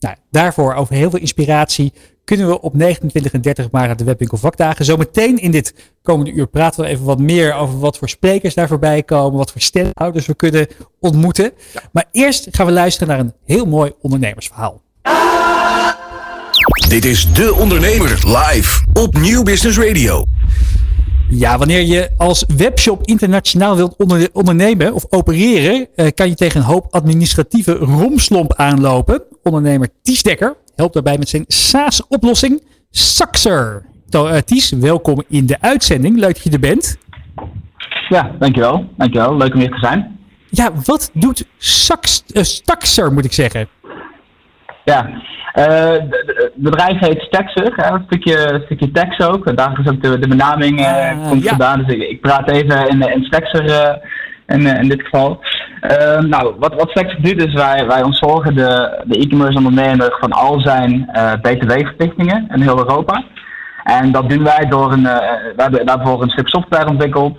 Nou, 0.00 0.16
daarvoor 0.30 0.74
over 0.74 0.94
heel 0.94 1.10
veel 1.10 1.18
inspiratie 1.18 1.92
kunnen 2.24 2.48
we 2.48 2.60
op 2.60 2.74
29 2.74 3.32
en 3.32 3.40
30 3.40 3.70
maart 3.70 3.98
de 3.98 4.04
Webwinkel 4.04 4.38
vakdagen. 4.38 4.84
Zometeen 4.84 5.38
in 5.38 5.50
dit 5.50 5.74
komende 6.02 6.32
uur 6.32 6.46
praten 6.46 6.82
we 6.82 6.88
even 6.88 7.04
wat 7.04 7.18
meer 7.18 7.54
over 7.54 7.78
wat 7.78 7.98
voor 7.98 8.08
sprekers 8.08 8.54
daar 8.54 8.68
voorbij 8.68 9.02
komen, 9.02 9.38
wat 9.38 9.52
voor 9.52 9.60
stemhouders 9.60 10.26
we 10.26 10.34
kunnen 10.34 10.66
ontmoeten. 11.00 11.52
Maar 11.92 12.04
eerst 12.12 12.48
gaan 12.50 12.66
we 12.66 12.72
luisteren 12.72 13.08
naar 13.08 13.18
een 13.18 13.34
heel 13.44 13.66
mooi 13.66 13.92
ondernemersverhaal. 14.00 14.82
Dit 16.88 17.04
is 17.04 17.32
De 17.32 17.54
Ondernemer 17.54 18.08
live 18.08 18.86
op 18.92 19.18
Nieuw 19.18 19.42
Business 19.42 19.78
Radio. 19.78 20.24
Ja, 21.32 21.58
wanneer 21.58 21.82
je 21.82 22.10
als 22.16 22.44
webshop 22.56 23.06
internationaal 23.06 23.76
wilt 23.76 23.96
onder 23.96 24.28
ondernemen 24.32 24.94
of 24.94 25.06
opereren, 25.08 25.88
eh, 25.94 26.06
kan 26.14 26.28
je 26.28 26.34
tegen 26.34 26.60
een 26.60 26.66
hoop 26.66 26.86
administratieve 26.90 27.72
romslomp 27.72 28.54
aanlopen. 28.54 29.22
Ondernemer 29.42 29.88
Ties 30.02 30.22
Dekker 30.22 30.56
helpt 30.74 30.94
daarbij 30.94 31.18
met 31.18 31.28
zijn 31.28 31.44
SaaS-oplossing 31.46 32.62
Saxer. 32.90 33.82
Uh, 34.14 34.36
Ties, 34.36 34.70
welkom 34.70 35.22
in 35.28 35.46
de 35.46 35.60
uitzending. 35.60 36.18
Leuk 36.18 36.34
dat 36.34 36.42
je 36.42 36.50
er 36.50 36.60
bent. 36.60 36.96
Ja, 38.08 38.30
dankjewel. 38.38 38.84
Dankjewel. 38.96 39.36
Leuk 39.36 39.54
om 39.54 39.60
hier 39.60 39.70
te 39.70 39.78
zijn. 39.78 40.18
Ja, 40.48 40.72
wat 40.84 41.10
doet 41.12 41.46
Sax, 41.58 42.22
uh, 42.32 42.42
Saxer, 42.42 43.12
moet 43.12 43.24
ik 43.24 43.32
zeggen? 43.32 43.68
Ja, 44.84 45.06
uh, 45.54 45.92
het 46.26 46.52
bedrijf 46.54 46.98
heet 46.98 47.20
Staxer, 47.20 47.72
een 47.76 48.04
stukje, 48.06 48.62
stukje 48.64 48.90
tekst 48.90 49.22
ook. 49.22 49.56
Daar 49.56 49.80
is 49.84 49.90
ook 49.90 50.02
de, 50.02 50.18
de 50.18 50.28
benaming 50.28 50.80
uh, 50.80 51.28
komt 51.28 51.42
ja. 51.42 51.48
vandaan. 51.48 51.84
Dus 51.84 51.94
ik, 51.94 52.02
ik, 52.02 52.20
praat 52.20 52.50
even 52.50 52.88
in, 52.88 53.00
in 53.00 53.24
Staxer 53.24 53.64
uh, 53.64 53.94
in, 54.46 54.66
in 54.66 54.88
dit 54.88 55.02
geval. 55.02 55.40
nou, 56.28 56.54
wat, 56.58 56.74
wat 56.74 56.90
Staxer 56.90 57.22
doet 57.22 57.46
is 57.46 57.54
wij, 57.54 57.86
wij 57.86 58.02
ontzorgen 58.02 58.54
de, 58.54 59.02
de 59.04 59.18
e-commerce 59.18 59.58
ondernemer 59.58 60.16
van 60.20 60.32
al 60.32 60.60
zijn 60.60 61.10
btw-verplichtingen 61.42 62.48
in 62.54 62.60
heel 62.60 62.78
Europa. 62.78 63.24
En 63.84 64.12
dat 64.12 64.28
doen 64.28 64.44
wij 64.44 64.66
door 64.68 64.92
een, 64.92 65.02
we 65.02 65.52
hebben 65.56 65.86
daarvoor 65.86 66.22
een 66.22 66.30
stuk 66.30 66.48
software 66.48 66.88
ontwikkeld. 66.88 67.38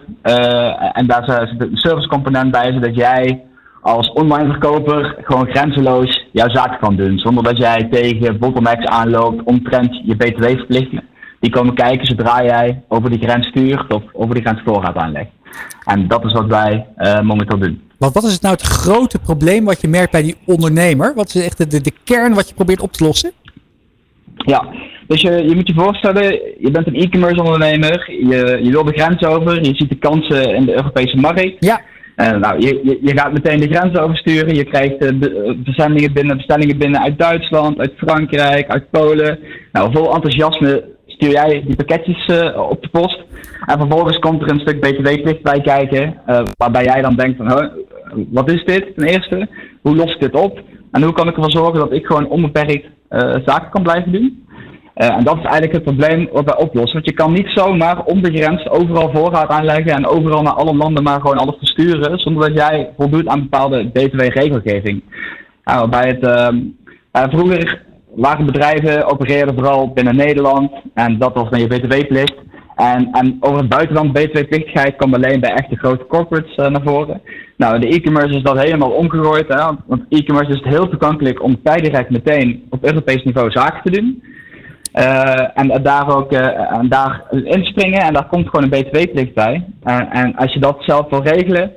en 0.93 1.07
daar 1.07 1.23
zit 1.25 1.61
een 1.61 1.69
servicecomponent 1.77 2.51
bij, 2.51 2.71
zodat 2.73 2.95
jij 2.95 3.43
als 3.81 4.11
online 4.11 4.49
verkoper 4.49 5.15
gewoon 5.21 5.47
grenzeloos 5.47 6.25
jouw 6.31 6.49
zaak 6.49 6.79
kan 6.79 6.95
doen. 6.95 7.17
Zonder 7.17 7.43
dat 7.43 7.57
jij 7.57 7.87
tegen 7.91 8.39
bottlenecks 8.39 8.85
aanloopt 8.85 9.43
omtrent 9.43 10.01
je 10.05 10.15
btw-verplichtingen. 10.15 11.03
Die 11.39 11.51
komen 11.51 11.73
kijken 11.73 12.05
zodra 12.05 12.43
jij 12.43 12.81
over 12.87 13.09
die 13.09 13.19
grens 13.19 13.47
stuurt 13.47 13.93
of 13.93 14.03
over 14.13 14.35
die 14.35 14.43
grens 14.43 14.61
voor 14.65 14.83
gaat 14.83 14.95
aanleggen. 14.95 15.31
En 15.85 16.07
dat 16.07 16.25
is 16.25 16.33
wat 16.33 16.45
wij 16.45 16.85
uh, 16.97 17.21
momenteel 17.21 17.57
doen. 17.57 17.81
Want 17.97 18.13
wat 18.13 18.23
is 18.23 18.33
het 18.33 18.41
nou 18.41 18.53
het 18.53 18.63
grote 18.63 19.19
probleem 19.19 19.65
wat 19.65 19.81
je 19.81 19.87
merkt 19.87 20.11
bij 20.11 20.21
die 20.21 20.35
ondernemer? 20.45 21.13
Wat 21.15 21.35
is 21.35 21.43
echt 21.45 21.57
de, 21.57 21.67
de, 21.67 21.81
de 21.81 21.93
kern 22.03 22.33
wat 22.33 22.49
je 22.49 22.55
probeert 22.55 22.81
op 22.81 22.91
te 22.91 23.03
lossen? 23.03 23.31
Ja, 24.35 24.65
dus 25.07 25.21
je, 25.21 25.31
je 25.31 25.55
moet 25.55 25.67
je 25.67 25.73
voorstellen, 25.73 26.23
je 26.59 26.71
bent 26.71 26.87
een 26.87 26.95
e-commerce 26.95 27.43
ondernemer, 27.43 28.11
je, 28.11 28.59
je 28.63 28.71
wil 28.71 28.83
de 28.83 28.93
grens 28.93 29.23
over, 29.23 29.63
je 29.63 29.75
ziet 29.75 29.89
de 29.89 29.95
kansen 29.95 30.55
in 30.55 30.65
de 30.65 30.73
Europese 30.73 31.17
markt. 31.17 31.55
Ja. 31.59 31.81
Uh, 32.21 32.31
nou, 32.31 32.59
je, 32.59 32.79
je, 32.83 32.97
je, 33.01 33.17
gaat 33.17 33.33
meteen 33.33 33.59
de 33.59 33.75
grens 33.75 33.97
oversturen. 33.97 34.55
Je 34.55 34.63
krijgt 34.63 35.03
uh, 35.03 35.53
verzendingen 35.63 36.13
binnen, 36.13 36.37
bestellingen 36.37 36.77
binnen 36.77 37.01
uit 37.01 37.19
Duitsland, 37.19 37.79
uit 37.79 37.93
Frankrijk, 37.95 38.69
uit 38.69 38.89
Polen. 38.89 39.39
Nou, 39.71 39.91
vol 39.91 40.13
enthousiasme 40.13 40.83
stuur 41.05 41.31
jij 41.31 41.63
die 41.65 41.75
pakketjes 41.75 42.25
op 42.55 42.81
de 42.81 42.89
post. 42.91 43.23
En 43.65 43.79
vervolgens 43.79 44.19
komt 44.19 44.41
er 44.41 44.51
een 44.51 44.59
stuk 44.59 44.79
btw-plicht 44.79 45.41
bij 45.41 45.61
kijken, 45.61 46.15
waarbij 46.57 46.83
jij 46.83 47.01
dan 47.01 47.15
denkt 47.15 47.37
van, 47.37 47.71
wat 48.31 48.51
is 48.51 48.63
dit 48.63 48.95
ten 48.95 49.07
eerste? 49.07 49.47
Hoe 49.81 49.95
los 49.95 50.13
ik 50.13 50.19
dit 50.19 50.35
op? 50.35 50.59
En 50.91 51.03
hoe 51.03 51.13
kan 51.13 51.27
ik 51.27 51.35
ervoor 51.35 51.51
zorgen 51.51 51.79
dat 51.79 51.91
ik 51.91 52.05
gewoon 52.05 52.27
onbeperkt 52.27 52.87
zaken 53.45 53.69
kan 53.69 53.83
blijven 53.83 54.11
doen? 54.11 54.45
Uh, 54.95 55.15
en 55.17 55.23
dat 55.23 55.37
is 55.37 55.43
eigenlijk 55.43 55.73
het 55.73 55.83
probleem 55.83 56.29
wat 56.31 56.45
wij 56.45 56.57
oplossen. 56.57 56.93
Want 56.93 57.05
je 57.05 57.13
kan 57.13 57.33
niet 57.33 57.47
zomaar 57.47 58.03
onbegrensd 58.03 58.69
overal 58.69 59.11
voorraad 59.13 59.49
aanleggen 59.49 59.91
en 59.91 60.07
overal 60.07 60.41
naar 60.41 60.53
alle 60.53 60.75
landen 60.75 61.03
maar 61.03 61.21
gewoon 61.21 61.37
alles 61.37 61.55
versturen, 61.57 62.19
zonder 62.19 62.47
dat 62.47 62.57
jij 62.57 62.89
voldoet 62.97 63.27
aan 63.27 63.41
bepaalde 63.41 63.89
btw-regelgeving. 63.89 65.03
Nou, 65.63 65.89
bij 65.89 66.07
het, 66.07 66.27
uh, 66.27 67.23
vroeger 67.29 67.81
waren 68.15 68.45
bedrijven, 68.45 69.05
opereerden 69.05 69.55
vooral 69.55 69.93
binnen 69.93 70.15
Nederland 70.15 70.71
en 70.93 71.17
dat 71.17 71.33
was 71.33 71.49
dan 71.49 71.59
je 71.59 71.67
btw-plicht. 71.67 72.35
En, 72.75 73.07
en 73.11 73.37
over 73.39 73.57
het 73.57 73.69
buitenland 73.69 74.13
btw-plichtigheid 74.13 74.95
kwam 74.95 75.13
alleen 75.13 75.39
bij 75.39 75.51
echte 75.51 75.75
grote 75.75 76.05
corporates 76.05 76.57
uh, 76.57 76.67
naar 76.67 76.81
voren. 76.83 77.21
Nou, 77.57 77.79
de 77.79 77.87
e-commerce 77.87 78.37
is 78.37 78.43
dat 78.43 78.61
helemaal 78.61 78.89
omgegooid. 78.89 79.47
Hè? 79.47 79.63
Want 79.85 80.03
e-commerce 80.09 80.51
is 80.51 80.57
het 80.57 80.73
heel 80.73 80.89
toegankelijk 80.89 81.43
om 81.43 81.59
direct 81.63 82.09
meteen 82.09 82.63
op 82.69 82.85
Europees 82.85 83.23
niveau 83.23 83.51
zaken 83.51 83.81
te 83.83 83.91
doen. 83.91 84.23
Uh, 84.93 85.57
en 85.57 85.83
daar 85.83 86.15
ook 86.15 86.33
uh, 86.33 86.77
en 86.77 86.89
daar 86.89 87.23
inspringen 87.43 88.01
en 88.01 88.13
daar 88.13 88.27
komt 88.27 88.49
gewoon 88.49 88.71
een 88.71 88.83
btw-plicht 88.83 89.33
bij. 89.33 89.65
En 90.09 90.35
als 90.35 90.53
je 90.53 90.59
dat 90.59 90.77
zelf 90.79 91.09
wil 91.09 91.23
regelen, 91.23 91.71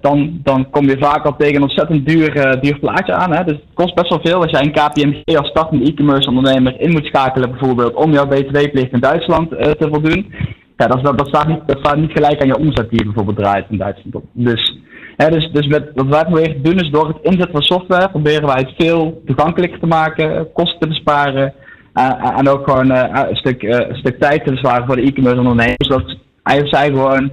dan, 0.00 0.40
dan 0.42 0.70
kom 0.70 0.88
je 0.88 0.96
vaak 0.98 1.24
al 1.24 1.36
tegen 1.36 1.56
een 1.56 1.62
ontzettend 1.62 2.06
duur, 2.06 2.60
duur 2.60 2.78
plaatje 2.78 3.14
aan. 3.14 3.34
Hè? 3.34 3.44
Dus 3.44 3.54
het 3.54 3.74
kost 3.74 3.94
best 3.94 4.08
wel 4.08 4.20
veel 4.22 4.42
als 4.42 4.50
jij 4.50 4.62
een 4.62 4.72
KPMG 4.72 5.36
als 5.36 5.48
startende 5.48 5.84
e-commerce 5.84 6.28
ondernemer 6.28 6.80
in 6.80 6.90
moet 6.90 7.04
schakelen 7.04 7.50
bijvoorbeeld 7.50 7.94
om 7.94 8.12
jouw 8.12 8.26
btw-plicht 8.26 8.92
in 8.92 9.00
Duitsland 9.00 9.50
te 9.50 9.88
voldoen. 9.90 10.32
Ja, 10.82 10.88
dat, 10.88 11.04
dat, 11.04 11.18
dat, 11.18 11.28
staat 11.28 11.48
niet, 11.48 11.60
dat 11.66 11.78
staat 11.78 11.96
niet 11.96 12.12
gelijk 12.12 12.40
aan 12.40 12.46
je 12.46 12.58
omzet 12.58 12.90
die 12.90 12.98
je 12.98 13.04
bijvoorbeeld 13.04 13.36
draait 13.36 13.66
in 13.68 13.78
Duitsland. 13.78 14.24
Dus, 14.32 14.78
hè, 15.16 15.30
dus, 15.30 15.50
dus 15.52 15.66
met, 15.66 15.90
wat 15.94 16.06
wij 16.06 16.24
proberen 16.24 16.52
te 16.52 16.70
doen 16.70 16.78
is 16.78 16.90
door 16.90 17.08
het 17.08 17.18
inzetten 17.22 17.52
van 17.52 17.62
software 17.62 18.08
proberen 18.08 18.46
wij 18.46 18.66
het 18.66 18.74
veel 18.78 19.22
toegankelijker 19.26 19.78
te 19.78 19.86
maken, 19.86 20.52
kosten 20.52 20.78
te 20.80 20.88
besparen. 20.88 21.54
Uh, 21.94 22.38
en 22.38 22.48
ook 22.48 22.64
gewoon 22.64 22.90
uh, 22.90 23.04
een, 23.28 23.36
stuk, 23.36 23.62
uh, 23.62 23.70
een 23.70 23.96
stuk 23.96 24.20
tijd 24.20 24.44
te 24.44 24.50
bezwaren 24.50 24.86
voor 24.86 24.96
de 24.96 25.02
e-commerce 25.02 25.38
ondernemers. 25.38 25.86
Zodat 25.86 26.16
hij 26.42 26.62
of 26.62 26.68
zij 26.68 26.86
gewoon 26.86 27.32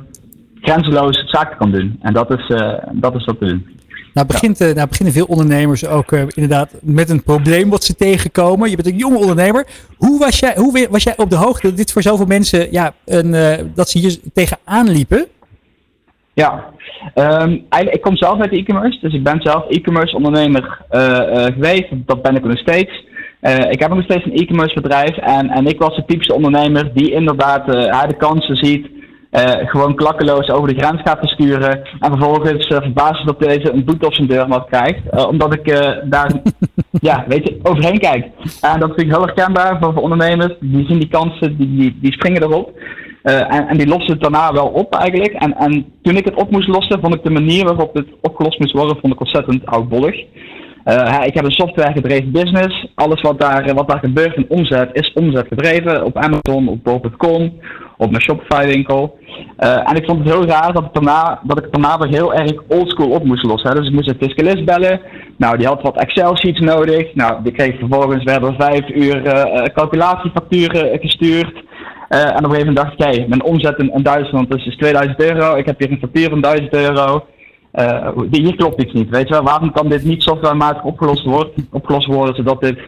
grenzeloos 0.62 1.24
zaken 1.26 1.58
kan 1.58 1.72
doen. 1.72 2.00
En 2.02 2.14
dat 2.14 2.32
is, 2.32 2.48
dat 2.92 3.16
is 3.16 3.26
wat 3.26 3.40
we 3.40 3.46
doen. 3.46 3.78
Nou, 4.14 4.28
begint, 4.28 4.62
eh, 4.62 4.76
nou 4.76 4.88
beginnen 4.88 5.14
veel 5.14 5.26
ondernemers 5.26 5.88
ook 5.88 6.12
eh, 6.12 6.22
inderdaad 6.22 6.74
met 6.82 7.10
een 7.10 7.24
probleem 7.24 7.70
wat 7.70 7.84
ze 7.84 7.96
tegenkomen. 7.96 8.70
Je 8.70 8.76
bent 8.76 8.88
een 8.88 8.98
jonge 8.98 9.18
ondernemer. 9.18 9.68
Hoe 9.98 10.20
was 10.20 10.40
jij, 10.40 10.54
hoe 10.56 10.88
was 10.90 11.04
jij 11.04 11.18
op 11.18 11.30
de 11.30 11.36
hoogte 11.36 11.68
dat 11.68 11.78
dit 11.78 11.92
voor 11.92 12.02
zoveel 12.02 12.26
mensen, 12.26 12.72
ja, 12.72 12.94
een, 13.06 13.34
eh, 13.34 13.66
dat 13.76 13.90
ze 13.90 14.00
hier 14.00 14.18
tegenaan 14.34 14.90
liepen? 14.90 15.26
Ja, 16.34 16.64
eigenlijk, 17.14 17.94
ik 17.94 18.02
kom 18.02 18.18
zelf 18.18 18.40
uit 18.40 18.50
de 18.50 18.58
e-commerce, 18.58 19.00
dus 19.02 19.14
ik 19.14 19.24
ben 19.24 19.42
zelf 19.42 19.70
e-commerce 19.70 20.16
ondernemer 20.16 20.82
eh, 20.90 21.46
eh, 21.46 21.54
geweest. 21.54 21.88
Dat 21.92 22.22
ben 22.22 22.36
ik 22.36 22.44
nog 22.44 22.58
steeds. 22.58 23.06
Eh, 23.40 23.72
ik 23.72 23.80
heb 23.80 23.94
nog 23.94 24.04
steeds 24.04 24.26
een 24.26 24.36
e-commerce 24.36 24.82
bedrijf 24.82 25.18
en, 25.18 25.50
en 25.50 25.66
ik 25.66 25.80
was 25.80 25.96
de 25.96 26.06
typische 26.06 26.34
ondernemer 26.34 26.94
die 26.94 27.12
inderdaad 27.12 27.76
eh, 27.76 28.08
de 28.08 28.18
kansen 28.18 28.56
ziet. 28.56 28.90
eh, 29.30 29.70
gewoon 29.70 29.96
klakkeloos 29.96 30.50
over 30.50 30.74
de 30.74 30.80
grens 30.82 31.02
gaat 31.02 31.20
versturen. 31.20 31.82
En 32.00 32.12
vervolgens 32.12 32.68
verbaasd 32.68 33.26
dat 33.26 33.40
deze 33.40 33.74
een 33.74 33.86
boete 33.86 34.06
op 34.06 34.14
zijn 34.14 34.28
deurmat 34.28 34.68
krijgt. 34.70 35.28
omdat 35.28 35.54
ik 35.54 35.66
daar 36.04 36.32
ja, 37.10 37.26
weet 37.28 37.48
je, 37.48 37.60
overheen 37.64 38.00
kijk. 38.00 38.28
En 38.62 38.80
dat 38.80 38.90
vind 38.90 39.02
ik 39.02 39.12
heel 39.12 39.26
herkenbaar 39.26 39.78
voor, 39.80 39.94
voor 39.94 40.02
ondernemers. 40.02 40.56
Die 40.60 40.86
zien 40.88 41.00
die 41.00 41.10
kansen, 41.10 41.58
die, 41.58 41.76
die, 41.76 41.98
die 42.02 42.14
springen 42.14 42.44
erop. 42.44 42.80
En, 43.24 43.68
en 43.68 43.78
die 43.78 43.88
lossen 43.88 44.12
het 44.12 44.22
daarna 44.22 44.54
wel 44.54 44.68
op 44.68 44.96
eigenlijk. 44.96 45.34
En, 45.34 45.56
en 45.58 45.86
toen 46.02 46.18
ik 46.18 46.26
het 46.26 46.36
op 46.36 46.52
moest 46.52 46.68
lossen, 46.68 47.00
vond 47.02 47.16
ik 47.16 47.24
de 47.24 47.30
manier 47.30 47.64
waarop 47.64 47.94
het 47.94 48.08
opgelost 48.22 48.60
moest 48.60 48.74
worden, 48.74 48.98
vond 49.02 49.14
ik 49.14 49.20
ontzettend 49.20 49.66
oudbollig. 49.66 50.26
Eh, 50.84 51.22
ik 51.26 51.34
heb 51.34 51.46
een 51.46 51.52
software 51.52 51.92
gedreven 51.92 52.32
business. 52.32 52.88
Alles 52.96 53.22
wat 53.22 53.40
daar, 53.40 53.74
wat 53.74 53.90
daar 53.90 54.00
gebeurt 54.00 54.36
in 54.36 54.46
omzet 54.48 54.90
is 54.94 55.14
omzet 55.14 55.48
gedreven. 55.48 56.06
Op 56.06 56.18
Amazon, 56.18 56.68
op 56.68 56.84
bol.com, 56.84 57.60
op 57.98 58.10
mijn 58.10 58.22
Shopify 58.22 58.66
winkel. 58.66 59.18
Eh, 59.58 59.90
en 59.90 59.96
ik 59.96 60.06
vond 60.06 60.20
het 60.20 60.34
heel 60.34 60.46
raar 60.46 60.74
dat, 60.74 60.84
ik 60.84 60.94
daarna, 60.94 61.40
dat 61.44 61.66
ik 61.66 61.72
daarna 61.72 61.98
weer 61.98 62.20
heel 62.20 62.34
erg 62.34 62.52
oldschool 62.68 63.10
op 63.10 63.24
moest 63.24 63.44
lossen. 63.44 63.70
Hè. 63.70 63.76
Dus 63.76 63.88
ik 63.88 63.94
moest 63.94 64.10
een 64.10 64.28
fiscalist 64.28 64.66
bellen. 64.66 65.02
Nou, 65.38 65.58
die 65.58 65.68
had 65.68 65.82
wat 65.82 65.98
Excel 65.98 66.38
sheets 66.38 66.60
nodig. 66.60 67.16
Nou, 67.16 67.44
die 67.44 67.52
kreeg 67.52 67.80
vervolgens 67.80 68.24
weer 68.24 68.40
door 68.40 68.56
vijf 68.58 68.90
uur 68.90 69.26
eh, 69.26 69.42
eh, 69.42 69.74
calculatiefacturen 69.74 70.92
eh, 70.92 71.02
gestuurd. 71.02 71.64
Eh, 72.10 72.20
en 72.20 72.38
op 72.38 72.44
een 72.44 72.50
gegeven 72.50 72.74
moment 72.74 72.98
dacht 72.98 73.16
ik, 73.16 73.28
mijn 73.28 73.44
omzet 73.44 73.78
in, 73.78 74.04
Duitsland 74.04 74.56
is, 74.56 74.66
is 74.66 74.76
2000 74.76 75.22
euro. 75.22 75.56
Ik 75.56 75.66
heb 75.66 75.80
hier 75.80 75.92
een 75.92 76.00
factuur 76.00 76.30
van 76.30 76.42
1000 76.42 76.74
euro. 76.74 77.26
Die- 78.30 78.42
hier 78.44 78.56
klopt 78.56 78.82
iets 78.82 78.94
niet, 78.94 79.10
weet 79.10 79.28
je 79.28 79.34
wel. 79.34 79.44
Waarom 79.44 79.72
kan 79.72 79.90
dit 79.90 80.04
niet 80.04 80.22
softwarematig 80.24 80.84
opgelost 80.84 81.24
worden, 81.26 81.54
opgelost 81.72 82.08
worden 82.08 82.36
zodat 82.36 82.62
dit 82.62 82.80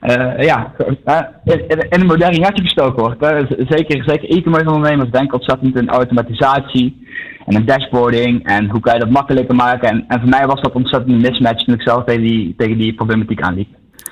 eh, 0.00 0.38
ja, 0.44 0.72
eh, 1.04 1.18
in, 1.44 1.68
in- 1.68 1.86
een 2.00 2.06
modern 2.06 2.44
gatje 2.44 2.62
gestoken 2.62 3.02
wordt. 3.02 3.26
Zeker, 3.68 4.02
zeker 4.04 4.28
e-commerce 4.30 4.70
ondernemers 4.70 5.10
denken 5.10 5.34
ontzettend 5.34 5.76
in 5.78 5.88
automatisatie 5.88 7.06
en 7.46 7.54
in 7.56 7.64
dashboarding 7.64 8.44
en 8.46 8.70
hoe 8.70 8.80
kan 8.80 8.94
je 8.94 9.00
dat 9.00 9.10
makkelijker 9.10 9.54
maken. 9.54 9.88
En, 9.88 10.04
en 10.08 10.20
voor 10.20 10.28
mij 10.28 10.46
was 10.46 10.60
dat 10.60 10.72
ontzettend 10.72 11.12
een 11.12 11.20
mismatch 11.30 11.64
toen 11.64 11.74
ik 11.74 11.82
zelf 11.82 12.04
tegen 12.04 12.22
die, 12.22 12.54
tegen 12.56 12.78
die 12.78 12.94
problematiek 12.94 13.40
aanliep. 13.40 13.68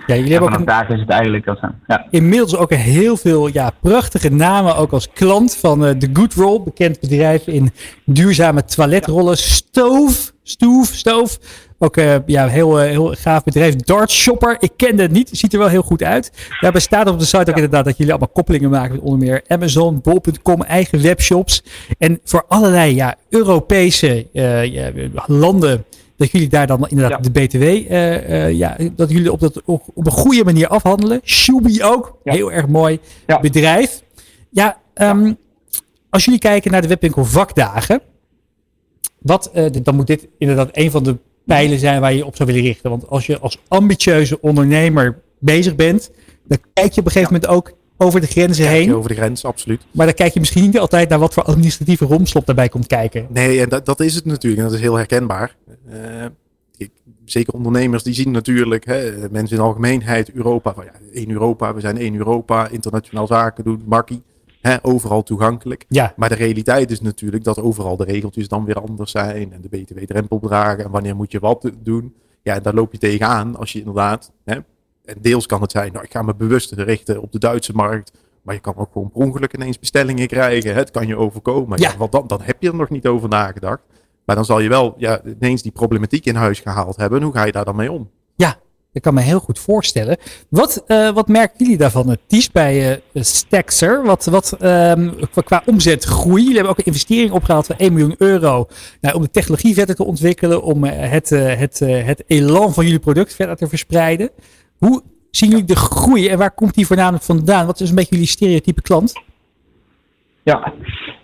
Ja, 0.07 0.15
jullie 0.15 0.23
En 0.25 0.31
hebben 0.31 0.49
ook 0.49 0.55
vanaf 0.55 0.61
een, 0.61 0.87
daar 0.87 0.91
is 0.91 1.01
het 1.01 1.11
eigenlijk 1.11 1.47
als 1.47 1.59
ja. 1.87 2.07
inmiddels 2.11 2.57
ook 2.57 2.73
heel 2.73 3.17
veel 3.17 3.47
ja, 3.47 3.71
prachtige 3.81 4.29
namen, 4.29 4.77
ook 4.77 4.93
als 4.93 5.09
klant 5.13 5.57
van 5.57 5.87
eh, 5.87 5.91
The 5.97 6.09
Good 6.13 6.35
Roll, 6.35 6.63
bekend 6.63 7.01
bedrijf 7.01 7.47
in 7.47 7.71
duurzame 8.05 8.65
toiletrollen. 8.65 9.37
Stoof, 9.37 10.33
Stoef, 10.43 10.87
Stoof. 10.87 11.39
Ook 11.83 11.97
eh, 11.97 12.17
ja, 12.27 12.43
een 12.45 12.49
heel, 12.49 12.81
eh, 12.81 12.91
heel 12.91 13.15
gaaf 13.19 13.45
bedrijf. 13.45 13.77
Dart 13.77 14.11
Shopper, 14.11 14.57
ik 14.59 14.71
kende 14.77 15.03
het 15.03 15.11
niet, 15.11 15.29
ziet 15.33 15.53
er 15.53 15.59
wel 15.59 15.69
heel 15.69 15.83
goed 15.83 16.03
uit. 16.03 16.33
Daarbij 16.61 16.81
staat 16.81 17.09
op 17.09 17.19
de 17.19 17.25
site 17.25 17.51
ook 17.51 17.57
inderdaad 17.57 17.85
dat 17.85 17.97
jullie 17.97 18.13
allemaal 18.13 18.33
koppelingen 18.33 18.71
maken 18.71 18.93
met 18.93 19.03
onder 19.03 19.19
meer 19.19 19.43
Amazon, 19.49 20.01
Bol.com, 20.01 20.63
eigen 20.63 21.03
webshops. 21.03 21.63
En 21.99 22.21
voor 22.25 22.45
allerlei 22.49 22.95
ja, 22.95 23.15
Europese 23.29 24.27
eh, 24.33 25.09
landen 25.27 25.85
dat 26.21 26.31
jullie 26.31 26.49
daar 26.49 26.67
dan 26.67 26.89
inderdaad 26.89 27.25
de 27.25 27.31
BTW, 27.31 27.63
eh, 27.63 28.47
eh, 28.47 28.57
ja, 28.57 28.77
dat 28.97 29.11
jullie 29.11 29.33
op, 29.33 29.41
dat, 29.41 29.63
op, 29.65 29.83
op 29.95 30.07
een 30.07 30.13
goede 30.13 30.45
manier 30.45 30.69
afhandelen. 30.69 31.21
Shubi 31.25 31.83
ook, 31.83 32.19
heel 32.25 32.53
erg 32.53 32.67
mooi 32.67 32.99
bedrijf. 33.41 34.03
Ja, 34.51 34.81
ehm, 34.95 35.33
als 36.11 36.25
jullie 36.25 36.41
kijken 36.41 36.71
naar 36.71 36.83
de 36.83 36.89
webwinkel 36.89 37.25
vakdagen, 37.25 38.01
wat, 39.19 39.51
eh, 39.53 39.67
dan 39.83 39.95
moet 39.95 40.07
dit 40.07 40.29
inderdaad 40.39 40.69
een 40.73 40.91
van 40.91 41.03
de 41.03 41.17
pijlen 41.47 41.79
zijn 41.79 42.01
waar 42.01 42.15
je 42.15 42.27
op 42.27 42.37
zou 42.37 42.49
willen 42.49 42.65
richten. 42.65 42.91
Want 42.91 43.09
als 43.09 43.27
je 43.27 43.39
als 43.39 43.59
ambitieuze 43.69 44.41
ondernemer 44.41 45.23
bezig 45.39 45.75
bent, 45.75 46.11
dan 46.45 46.59
kijk 46.73 46.93
je 46.93 47.01
op 47.01 47.07
een 47.07 47.13
gegeven 47.13 47.33
moment 47.33 47.53
ook 47.53 47.73
over 48.03 48.21
de 48.21 48.27
grenzen 48.27 48.65
Kijk 48.65 48.77
je 48.77 48.83
heen. 48.85 48.95
over 48.95 49.09
de 49.09 49.15
grens, 49.15 49.45
absoluut. 49.45 49.83
Maar 49.91 50.07
dan 50.07 50.15
kijk 50.15 50.35
je 50.35 50.41
misschien 50.41 50.63
niet 50.63 50.79
altijd 50.79 51.09
naar 51.09 51.19
wat 51.19 51.35
voor 51.35 51.43
administratieve 51.43 52.05
romslop 52.05 52.47
daarbij 52.47 52.69
komt 52.69 52.87
kijken. 52.87 53.27
Nee, 53.31 53.61
en 53.61 53.69
dat, 53.69 53.87
dat 53.87 54.01
is 54.01 54.15
het 54.15 54.25
natuurlijk. 54.25 54.63
En 54.63 54.69
dat 54.69 54.75
is 54.77 54.81
heel 54.85 54.95
herkenbaar. 54.97 55.57
Eh, 55.91 56.25
ik- 56.77 56.91
zeker 57.25 57.55
ondernemers 57.55 58.03
die 58.03 58.15
zien 58.15 58.31
natuurlijk, 58.31 58.85
hè, 58.85 59.11
mensen 59.31 59.51
in 59.51 59.57
de 59.57 59.69
algemeenheid, 59.69 60.33
Europa. 60.33 60.75
Van, 60.75 60.85
ja, 60.85 60.93
één 61.13 61.31
Europa, 61.31 61.75
we 61.75 61.81
zijn 61.81 61.99
één 61.99 62.15
Europa, 62.15 62.69
internationaal 62.69 63.27
zaken 63.27 63.65
doen, 63.65 63.83
makkie. 63.87 64.23
Hè, 64.61 64.77
overal 64.83 65.23
toegankelijk. 65.23 65.85
Ja. 65.89 66.13
Maar 66.17 66.29
de 66.29 66.35
realiteit 66.35 66.91
is 66.91 67.01
natuurlijk 67.01 67.45
dat 67.45 67.59
overal 67.61 67.97
de 67.97 68.05
regeltjes 68.05 68.49
dan 68.49 68.65
weer 68.65 68.81
anders 68.81 69.11
zijn. 69.11 69.53
En 69.53 69.61
de 69.61 69.69
btw-drempelbedragen 69.69 70.85
en 70.85 70.91
wanneer 70.91 71.17
moet 71.17 71.33
je 71.33 71.39
wat 71.39 71.71
doen. 71.83 72.15
Ja, 72.43 72.55
en 72.55 72.63
daar 72.63 72.75
loop 72.75 72.93
je 72.93 72.99
tegenaan 72.99 73.57
als 73.57 73.73
je 73.73 73.79
inderdaad... 73.79 74.33
Hè, 74.45 74.57
en 75.11 75.17
deels 75.21 75.47
kan 75.47 75.61
het 75.61 75.71
zijn, 75.71 75.93
nou, 75.93 76.05
ik 76.05 76.13
ga 76.13 76.23
me 76.23 76.35
bewust 76.35 76.73
richten 76.73 77.23
op 77.23 77.33
de 77.33 77.39
Duitse 77.39 77.73
markt. 77.73 78.13
Maar 78.43 78.55
je 78.55 78.61
kan 78.61 78.77
ook 78.77 78.93
gewoon 78.93 79.11
per 79.11 79.21
ongeluk 79.21 79.55
ineens 79.55 79.79
bestellingen 79.79 80.27
krijgen. 80.27 80.75
Het 80.75 80.91
kan 80.91 81.07
je 81.07 81.17
overkomen. 81.17 81.81
Ja. 81.81 81.97
wat 81.97 82.13
dan, 82.13 82.27
dan 82.27 82.41
heb 82.43 82.57
je 82.63 82.69
er 82.69 82.77
nog 82.77 82.91
niet 82.91 83.07
over 83.07 83.29
nagedacht. 83.29 83.83
Maar 84.25 84.37
dan 84.37 84.45
zal 84.45 84.61
je 84.61 84.69
wel 84.69 84.95
ja, 84.97 85.21
ineens 85.25 85.63
die 85.63 85.73
problematiek 85.73 86.25
in 86.25 86.35
huis 86.35 86.61
gehaald 86.61 86.97
hebben. 86.97 87.23
Hoe 87.23 87.33
ga 87.33 87.45
je 87.45 87.53
daar 87.53 87.65
dan 87.65 87.77
mee 87.77 87.93
om? 87.93 88.11
Ja, 88.35 88.59
dat 88.93 89.03
kan 89.03 89.15
me 89.15 89.21
heel 89.21 89.41
goed 89.41 89.59
voorstellen. 89.59 90.17
Wat, 90.49 90.83
eh, 90.87 91.11
wat 91.11 91.29
merken 91.29 91.59
jullie 91.59 91.77
daarvan, 91.77 92.09
het 92.09 92.21
Ties, 92.27 92.51
bij 92.51 93.03
eh 93.13 93.23
Staxer? 93.23 94.05
Wat, 94.05 94.25
wat 94.25 94.57
ehm, 94.61 95.11
qua, 95.45 95.63
omzetgroei? 95.67 96.41
Jullie 96.41 96.55
hebben 96.55 96.73
ook 96.73 96.79
een 96.79 96.85
investering 96.85 97.33
opgehaald 97.33 97.67
van 97.67 97.77
1 97.79 97.93
miljoen 97.93 98.15
euro. 98.19 98.67
Nou, 99.01 99.15
om 99.15 99.23
de 99.23 99.31
technologie 99.31 99.75
verder 99.75 99.95
te 99.95 100.05
ontwikkelen. 100.05 100.63
Om 100.63 100.85
eh, 100.85 101.11
het, 101.11 101.29
het, 101.31 101.79
het 101.79 102.23
elan 102.27 102.75
van 102.75 102.85
jullie 102.85 102.99
product 102.99 103.35
verder 103.35 103.57
te 103.57 103.69
verspreiden. 103.69 104.31
Hoe 104.81 105.03
zien 105.31 105.51
jullie 105.51 105.65
de 105.65 105.77
groei 105.77 106.29
en 106.29 106.39
waar 106.39 106.55
komt 106.55 106.75
die 106.75 106.87
voornamelijk 106.87 107.25
vandaan? 107.25 107.67
Wat 107.67 107.81
is 107.81 107.89
een 107.89 107.95
beetje 107.95 108.15
jullie 108.15 108.27
stereotype 108.27 108.83
klant? 108.83 109.13
Ja. 110.43 110.73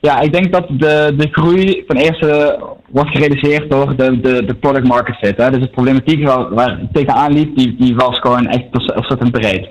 ja, 0.00 0.20
ik 0.20 0.32
denk 0.32 0.52
dat 0.52 0.68
de, 0.68 1.14
de 1.16 1.28
groei 1.30 1.84
ten 1.86 1.96
eerste 1.96 2.58
wordt 2.88 3.10
gerealiseerd 3.10 3.70
door 3.70 3.96
de, 3.96 4.20
de, 4.20 4.44
de 4.44 4.54
product 4.54 4.86
market 4.86 5.16
fit. 5.16 5.36
Hè. 5.36 5.50
Dus 5.50 5.60
de 5.60 5.70
problematiek 5.70 6.24
waar, 6.24 6.54
waar 6.54 6.80
ik 6.80 6.88
tegenaan 6.92 7.32
liep, 7.32 7.56
die, 7.56 7.76
die 7.78 7.96
was 7.96 8.18
gewoon 8.18 8.46
echt 8.46 8.94
ontzettend 8.96 9.30
breed. 9.30 9.68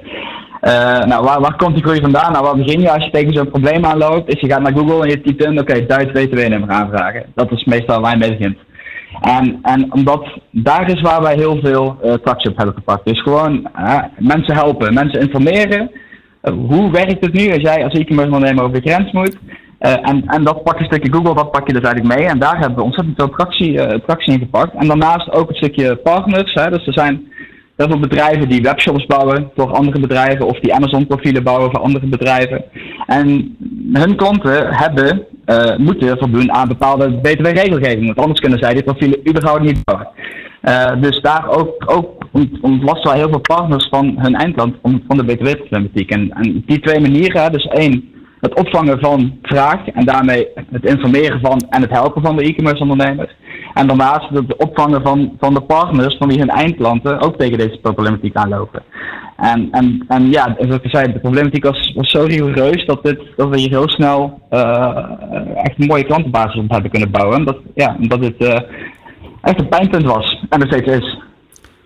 Eh, 0.62 1.04
nou, 1.04 1.24
waar, 1.24 1.42
waar 1.42 1.56
komt 1.56 1.74
die 1.74 1.84
groei 1.84 2.02
vandaan? 2.02 2.32
Nou, 2.32 2.44
waar 2.44 2.58
begin 2.58 2.82
je 2.82 2.92
als 2.92 3.04
je 3.04 3.12
tegen 3.12 3.34
zo'n 3.34 3.50
probleem 3.50 3.86
aanloopt? 3.86 4.34
Is 4.34 4.42
je 4.42 4.48
gaat 4.48 4.62
naar 4.62 4.78
Google 4.78 5.02
en 5.04 5.10
je 5.10 5.22
typt 5.22 5.44
in, 5.44 5.60
oké, 5.60 5.86
Duits 5.86 6.12
BTW-nummer 6.12 6.70
aanvragen. 6.70 7.26
Dat 7.36 7.52
is 7.52 7.64
meestal 7.64 8.02
waar 8.02 8.12
je 8.12 8.18
mee 8.18 8.38
begint. 8.38 8.58
En, 9.22 9.60
en 9.62 9.94
omdat 9.94 10.40
daar 10.52 10.90
is 10.90 11.02
waar 11.02 11.22
wij 11.22 11.36
heel 11.36 11.60
veel 11.64 11.98
uh, 12.04 12.14
tractie 12.14 12.52
op 12.52 12.58
hebben 12.58 12.76
gepakt. 12.76 13.06
Dus 13.06 13.22
gewoon 13.22 13.70
mensen 14.18 14.56
helpen, 14.56 14.94
mensen 14.94 15.22
informeren. 15.22 15.92
Uh, 16.44 16.54
hoe 16.68 16.92
werkt 16.92 17.26
het 17.26 17.34
nu 17.34 17.52
als 17.52 17.62
jij 17.62 17.84
als 17.84 17.94
e-commerce 17.94 18.32
ondernemer 18.32 18.64
over 18.64 18.82
de 18.82 18.90
grens 18.90 19.12
moet? 19.12 19.38
Uh, 19.80 19.92
en, 20.10 20.24
en 20.26 20.44
dat 20.44 20.64
pak 20.64 20.74
je 20.74 20.80
een 20.80 20.86
stukje 20.86 21.14
Google, 21.14 21.36
dat 21.36 21.52
pak 21.52 21.68
je 21.68 21.74
dus 21.74 21.84
eigenlijk 21.84 22.20
mee. 22.20 22.28
En 22.28 22.40
daar 22.40 22.58
hebben 22.60 22.76
we 22.76 22.84
ontzettend 22.84 23.16
veel 23.18 23.30
tractie, 23.30 24.02
tractie 24.02 24.34
in 24.34 24.40
gepakt. 24.40 24.76
En 24.76 24.88
daarnaast 24.88 25.32
ook 25.32 25.50
een 25.50 25.56
stukje 25.56 25.96
partners. 25.96 26.54
Hè? 26.54 26.70
Dus 26.70 26.88
er 26.88 26.94
zijn 26.94 27.32
heel 27.76 27.88
veel 27.88 28.00
bedrijven 28.00 28.50
die 28.50 28.62
webshops 28.62 29.06
bouwen 29.06 29.52
voor 29.56 29.72
andere 29.72 30.00
bedrijven. 30.00 30.48
Of 30.48 30.60
die 30.60 30.74
Amazon 30.74 31.08
profielen 31.08 31.44
bouwen 31.44 31.72
voor 31.72 31.82
andere 31.82 32.08
bedrijven. 32.08 32.64
En 33.06 33.58
hun 33.94 34.16
klanten 34.16 34.74
hebben, 34.74 35.26
uh, 35.46 35.78
moeten 35.78 36.18
voldoen 36.18 36.52
aan 36.52 36.68
bepaalde 36.68 37.14
btw-regelgeving. 37.14 38.06
Want 38.06 38.20
anders 38.20 38.40
kunnen 38.40 38.60
zij 38.60 38.74
die 38.74 38.84
profielen 38.84 39.30
überhaupt 39.30 39.64
niet 39.64 39.84
bouwen. 39.84 40.08
Uh, 40.64 41.02
dus 41.02 41.22
daar 41.22 41.50
ook, 41.50 41.84
ook 41.86 42.24
ontlasten 42.62 43.10
wij 43.10 43.20
heel 43.20 43.30
veel 43.30 43.40
partners 43.40 43.88
van 43.90 44.16
hun 44.18 44.36
eindklant 44.36 44.76
van, 44.82 45.04
van 45.08 45.18
de 45.18 45.26
btw-problematiek. 45.26 46.12
En, 46.12 46.32
en 46.32 46.64
die 46.66 46.80
twee 46.80 47.00
manieren, 47.00 47.52
dus 47.52 47.66
één, 47.66 48.10
het 48.40 48.60
opvangen 48.60 49.00
van 49.00 49.38
vraag 49.42 49.88
en 49.88 50.06
daarmee 50.06 50.48
het 50.72 50.86
informeren 50.86 51.40
van 51.40 51.60
en 51.70 51.82
het 51.82 51.92
helpen 51.92 52.22
van 52.22 52.36
de 52.36 52.44
e-commerce 52.44 52.82
ondernemers. 52.82 53.36
En 53.76 53.88
daarnaast 53.88 54.30
het 54.30 54.56
opvangen 54.56 55.02
van, 55.02 55.32
van 55.40 55.54
de 55.54 55.62
partners 55.62 56.18
van 56.18 56.28
wie 56.28 56.40
hun 56.40 56.50
eindklanten 56.50 57.20
ook 57.20 57.38
tegen 57.38 57.58
deze 57.58 57.80
problematiek 57.82 58.36
aanlopen. 58.36 58.84
En, 59.38 59.68
en, 59.72 60.06
en 60.08 60.32
ja, 60.32 60.56
zoals 60.60 60.82
ik 60.82 60.90
zei, 60.90 61.14
de 61.14 61.20
problematiek 61.20 61.64
was, 61.64 61.94
was 61.96 62.10
zo 62.10 62.24
rigoureus 62.24 62.86
dat, 62.86 63.04
dit, 63.04 63.20
dat 63.36 63.50
we 63.50 63.60
hier 63.60 63.70
heel 63.70 63.90
snel 63.90 64.40
uh, 64.52 65.10
echt 65.56 65.80
een 65.80 65.88
mooie 65.88 66.06
klantenbasis 66.06 66.62
op 66.62 66.70
hebben 66.70 66.92
kunnen 66.92 67.12
bouwen. 67.12 67.38
Omdat, 67.38 67.58
ja, 67.74 67.96
omdat 68.00 68.20
het 68.20 68.42
uh, 68.42 68.60
echt 69.42 69.60
een 69.60 69.70
pijnpunt 69.70 70.04
was 70.04 70.44
en 70.50 70.60
nog 70.60 70.68
steeds 70.68 70.88
is. 70.88 71.20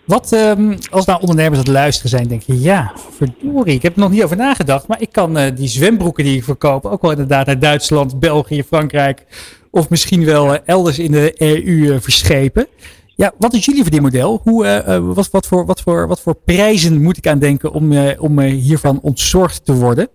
Wat 0.06 0.32
um, 0.32 0.78
als 0.90 1.06
nou 1.06 1.20
ondernemers 1.22 1.60
aan 1.60 1.66
het 1.66 1.74
luisteren 1.74 2.10
zijn, 2.10 2.28
denk 2.28 2.42
je, 2.42 2.62
ja, 2.62 2.92
verdorie, 2.96 3.76
ik 3.76 3.82
heb 3.82 3.94
er 3.94 4.00
nog 4.00 4.12
niet 4.12 4.24
over 4.24 4.38
nagedacht, 4.38 4.88
maar 4.88 5.02
ik 5.02 5.12
kan 5.12 5.38
uh, 5.38 5.44
die 5.56 5.68
zwembroeken 5.68 6.24
die 6.24 6.36
ik 6.36 6.44
verkoop 6.44 6.86
ook 6.86 7.02
wel 7.02 7.12
inderdaad 7.12 7.46
naar 7.46 7.60
Duitsland, 7.60 8.20
België, 8.20 8.64
Frankrijk 8.64 9.26
of 9.72 9.90
misschien 9.90 10.26
wel 10.26 10.54
uh, 10.54 10.58
elders 10.66 11.00
in 11.00 11.12
de 11.12 11.34
EU 11.38 11.94
uh, 11.94 12.00
verschepen. 12.00 12.68
Ja, 13.16 13.32
wat 13.38 13.54
is 13.54 13.66
jullie 13.66 13.82
verdienmodel? 13.82 14.40
Hoe, 14.44 14.66
eh, 14.66 14.96
eh, 14.96 15.04
wat, 15.04 15.30
wat, 15.32 15.48
voor, 15.48 15.66
wat, 15.66 15.82
voor, 15.82 16.08
wat 16.08 16.22
voor 16.22 16.36
prijzen 16.46 17.02
moet 17.02 17.18
ik 17.18 17.28
aan 17.28 17.40
denken 17.40 17.72
om, 17.72 17.92
eh, 17.92 18.24
om 18.24 18.40
eh, 18.40 18.52
hiervan 18.52 19.00
ontzorgd 19.02 19.66
te 19.66 19.74
worden? 19.74 20.08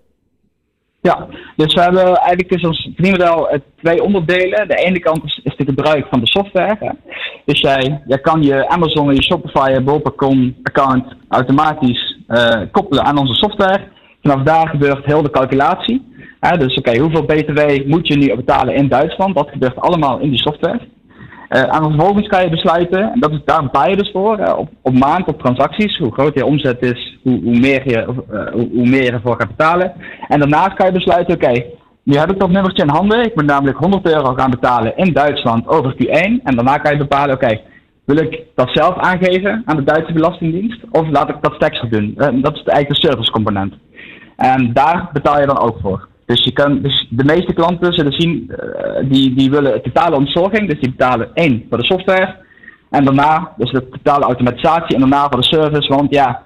Ja, 1.00 1.26
dus 1.56 1.74
we 1.74 1.80
hebben 1.80 2.04
eigenlijk 2.04 2.50
is 2.50 2.64
ons 2.64 2.90
verdienmodel 2.94 3.60
twee 3.82 4.02
onderdelen. 4.02 4.68
De 4.68 4.74
ene 4.74 4.98
kant 4.98 5.24
is, 5.24 5.40
is 5.42 5.54
het 5.56 5.68
gebruik 5.68 6.06
van 6.10 6.20
de 6.20 6.26
software. 6.26 6.76
hè. 6.80 6.90
Dus 7.44 7.60
jij, 7.60 8.02
jij 8.06 8.18
kan 8.18 8.42
je 8.42 8.68
Amazon 8.68 9.08
en 9.08 9.14
je 9.14 9.22
Shopify 9.22 9.70
en 9.74 9.84
Bol.com 9.84 10.56
account 10.62 11.04
automatisch 11.28 12.18
eh, 12.26 12.60
koppelen 12.70 13.04
aan 13.04 13.18
onze 13.18 13.34
software. 13.34 13.88
Vanaf 14.22 14.42
daar 14.42 14.68
gebeurt 14.68 15.04
heel 15.04 15.22
de 15.22 15.30
calculatie. 15.30 16.13
Dus 16.52 16.76
oké, 16.76 16.98
hoeveel 16.98 17.24
btw 17.24 17.86
moet 17.86 18.06
je 18.06 18.16
nu 18.16 18.34
betalen 18.34 18.74
in 18.74 18.88
Duitsland? 18.88 19.34
Dat 19.34 19.48
gebeurt 19.50 19.80
allemaal 19.80 20.18
in 20.18 20.30
die 20.30 20.38
software. 20.38 20.80
Eh, 21.48 21.60
en 21.60 21.82
vervolgens 21.82 22.28
kan 22.28 22.42
je 22.42 22.50
besluiten, 22.50 23.12
en 23.12 23.20
dat 23.20 23.30
is, 23.30 23.40
daar 23.44 23.62
betaal 23.62 23.90
je 23.90 23.96
dus 23.96 24.10
voor, 24.10 24.38
eh, 24.38 24.58
op, 24.58 24.68
op 24.82 24.98
maand, 24.98 25.28
op 25.28 25.42
transacties. 25.42 25.98
Hoe 25.98 26.12
groot 26.12 26.34
je 26.34 26.44
omzet 26.44 26.82
is, 26.82 27.18
hoe, 27.22 27.40
hoe, 27.42 27.58
meer, 27.58 27.88
je, 27.88 27.98
eh, 27.98 28.52
hoe, 28.52 28.88
meer 28.88 29.02
je 29.02 29.10
ervoor 29.10 29.36
gaat 29.38 29.56
betalen. 29.56 29.92
En 30.28 30.38
daarnaast 30.38 30.74
kan 30.74 30.86
je 30.86 30.92
besluiten, 30.92 31.34
oké, 31.34 31.64
nu 32.02 32.16
heb 32.16 32.30
ik 32.30 32.38
dat 32.38 32.50
nummertje 32.50 32.82
in 32.82 32.88
handen. 32.88 33.24
Ik 33.24 33.34
moet 33.34 33.46
namelijk 33.46 33.78
100 33.78 34.06
euro 34.06 34.34
gaan 34.34 34.50
betalen 34.50 34.96
in 34.96 35.12
Duitsland 35.12 35.68
over 35.68 35.94
Q1. 35.94 36.40
En 36.44 36.54
daarna 36.54 36.76
kan 36.76 36.92
je 36.92 36.98
bepalen, 36.98 37.34
oké, 37.34 37.60
wil 38.04 38.16
ik 38.16 38.40
dat 38.54 38.70
zelf 38.72 38.96
aangeven 38.96 39.62
aan 39.64 39.76
de 39.76 39.84
Duitse 39.84 40.12
Belastingdienst? 40.12 40.80
Of 40.90 41.08
laat 41.10 41.28
ik 41.28 41.36
dat 41.40 41.54
Stexer 41.54 41.90
doen? 41.90 42.14
Dat 42.16 42.54
is 42.54 42.62
eigenlijk 42.62 42.88
de 42.88 43.06
servicecomponent. 43.06 43.74
En 44.36 44.72
daar 44.72 45.08
betaal 45.12 45.40
je 45.40 45.46
dan 45.46 45.58
ook 45.58 45.76
voor. 45.80 46.08
Dus, 46.26 46.44
je 46.44 46.52
kan, 46.52 46.82
dus 46.82 47.06
de 47.10 47.24
meeste 47.24 47.52
klanten 47.52 47.92
zullen 47.92 48.12
zien, 48.12 48.50
eh, 48.50 49.10
die, 49.10 49.34
die 49.34 49.50
willen 49.50 49.82
totale 49.82 50.16
ontzorging. 50.16 50.68
Dus 50.68 50.80
die 50.80 50.90
betalen 50.90 51.30
één 51.34 51.66
voor 51.68 51.78
de 51.78 51.84
software. 51.84 52.36
En 52.90 53.04
daarna, 53.04 53.52
dus 53.56 53.70
de 53.70 53.88
totale 53.88 54.24
automatisatie. 54.24 54.94
En 54.94 55.00
daarna 55.00 55.28
voor 55.28 55.40
de 55.40 55.46
service. 55.46 55.88
Want 55.88 56.14
ja, 56.14 56.42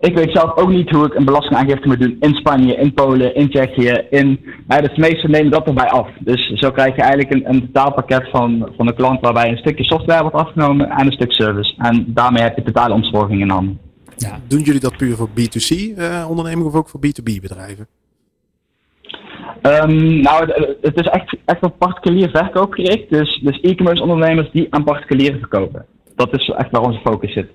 ik 0.00 0.16
weet 0.16 0.30
zelf 0.32 0.56
ook 0.56 0.68
niet 0.68 0.90
hoe 0.90 1.06
ik 1.06 1.14
een 1.14 1.24
belastingaangifte 1.24 1.88
moet 1.88 2.00
doen 2.00 2.16
in 2.20 2.34
Spanje, 2.34 2.74
in 2.74 2.94
Polen, 2.94 3.34
in 3.34 3.50
Tsjechië. 3.50 4.06
In, 4.10 4.40
maar 4.66 4.82
de 4.82 4.90
meesten 4.96 5.30
nemen 5.30 5.50
dat 5.50 5.66
erbij 5.66 5.88
af. 5.88 6.08
Dus 6.18 6.46
zo 6.54 6.70
krijg 6.70 6.96
je 6.96 7.02
eigenlijk 7.02 7.32
een, 7.32 7.54
een 7.54 7.60
totaalpakket 7.60 8.28
van, 8.30 8.72
van 8.76 8.86
de 8.86 8.94
klant 8.94 9.20
waarbij 9.20 9.48
een 9.50 9.56
stukje 9.56 9.84
software 9.84 10.22
wordt 10.22 10.36
afgenomen 10.36 10.90
en 10.90 11.06
een 11.06 11.12
stuk 11.12 11.32
service. 11.32 11.74
En 11.78 12.04
daarmee 12.06 12.42
heb 12.42 12.56
je 12.56 12.62
totale 12.62 12.94
ontzorging 12.94 13.40
in 13.40 13.50
handen. 13.50 13.78
Doen 14.46 14.60
jullie 14.60 14.80
dat 14.80 14.96
puur 14.96 15.16
voor 15.16 15.28
B2C-ondernemingen 15.28 16.66
of 16.66 16.74
ook 16.74 16.88
voor 16.88 17.00
B2B-bedrijven? 17.06 17.86
Ehm, 19.68 20.20
nou, 20.20 20.52
het, 20.80 21.00
is 21.00 21.06
echt, 21.06 21.36
echt 21.44 21.62
op 21.62 21.78
particulier 21.78 22.30
verkoop 22.30 22.72
gericht. 22.72 23.10
Dus, 23.10 23.40
dus 23.42 23.60
e-commerce 23.60 24.02
ondernemers 24.02 24.50
die 24.50 24.66
aan 24.70 24.84
particulieren 24.84 25.38
verkopen. 25.38 25.86
Dat 26.14 26.38
is 26.38 26.48
echt 26.48 26.70
waar 26.70 26.82
onze 26.82 27.00
focus 27.00 27.32
zit. 27.32 27.48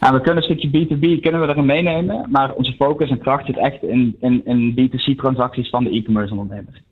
En 0.00 0.12
we 0.12 0.20
kunnen 0.20 0.36
een 0.36 0.56
stukje 0.56 0.86
B2B 0.86 1.20
kunnen 1.20 1.40
we 1.40 1.48
erin 1.48 1.66
meenemen, 1.66 2.26
maar 2.30 2.52
onze 2.54 2.72
focus 2.72 3.10
en 3.10 3.18
kracht 3.18 3.46
zit 3.46 3.58
echt 3.58 3.82
in, 3.82 4.16
in, 4.20 4.42
in 4.44 4.74
B2C 4.74 5.16
transacties 5.16 5.68
van 5.68 5.84
de 5.84 5.90
e-commerce 5.90 6.34
ondernemers. 6.34 6.82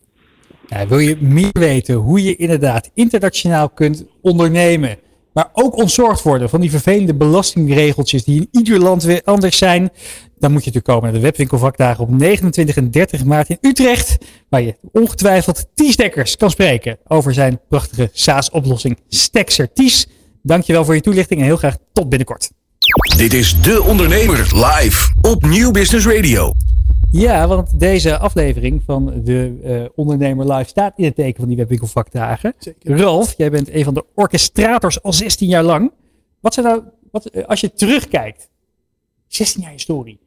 Wil 0.88 0.98
je 0.98 1.16
meer 1.20 1.50
weten 1.52 1.94
hoe 1.94 2.22
je 2.22 2.36
inderdaad 2.36 2.90
internationaal 2.94 3.68
kunt 3.68 4.06
ondernemen, 4.20 4.96
maar 5.36 5.50
ook 5.52 5.76
ontzorgd 5.76 6.22
worden 6.22 6.48
van 6.48 6.60
die 6.60 6.70
vervelende 6.70 7.14
belastingregeltjes 7.14 8.24
die 8.24 8.40
in 8.40 8.48
ieder 8.50 8.78
land 8.78 9.02
weer 9.02 9.20
anders 9.24 9.58
zijn, 9.58 9.90
dan 10.38 10.52
moet 10.52 10.64
je 10.64 10.70
natuurlijk 10.70 10.84
komen 10.84 11.02
naar 11.02 11.12
de 11.12 11.20
webwinkelvakdagen 11.20 12.04
op 12.04 12.10
29 12.10 12.76
en 12.76 12.90
30 12.90 13.24
maart 13.24 13.48
in 13.48 13.58
Utrecht, 13.60 14.18
waar 14.48 14.62
je 14.62 14.76
ongetwijfeld 14.92 15.66
Ties 15.74 15.96
Dekkers 15.96 16.36
kan 16.36 16.50
spreken 16.50 16.98
over 17.06 17.34
zijn 17.34 17.60
prachtige 17.68 18.10
SaaS-oplossing 18.12 18.98
Stexer. 19.08 19.72
Ties, 19.72 20.08
dankjewel 20.42 20.84
voor 20.84 20.94
je 20.94 21.00
toelichting 21.00 21.40
en 21.40 21.46
heel 21.46 21.56
graag 21.56 21.76
tot 21.92 22.08
binnenkort. 22.08 22.50
Dit 23.16 23.32
is 23.32 23.62
De 23.62 23.82
Ondernemer 23.82 24.38
live 24.38 25.14
op 25.22 25.42
Nieuw 25.42 25.70
Business 25.70 26.06
Radio. 26.06 26.52
Ja, 27.10 27.48
want 27.48 27.80
deze 27.80 28.18
aflevering 28.18 28.82
van 28.86 29.22
de 29.24 29.58
eh, 29.62 29.84
Ondernemer 29.94 30.52
Live 30.52 30.68
staat 30.68 30.98
in 30.98 31.04
het 31.04 31.14
teken 31.14 31.40
van 31.40 31.48
die 31.48 31.56
webwinkelvakdagen. 31.56 32.54
Ralf, 32.82 33.34
jij 33.36 33.50
bent 33.50 33.70
een 33.70 33.84
van 33.84 33.94
de 33.94 34.04
orchestrators 34.14 35.02
al 35.02 35.12
16 35.12 35.48
jaar 35.48 35.62
lang. 35.62 35.92
Wat 36.40 36.54
zijn 36.54 36.66
nou, 36.66 36.82
wat, 37.10 37.26
eh, 37.26 37.44
als 37.44 37.60
je 37.60 37.72
terugkijkt, 37.72 38.50
16 39.26 39.62
jaar 39.62 39.72
historie, 39.72 40.20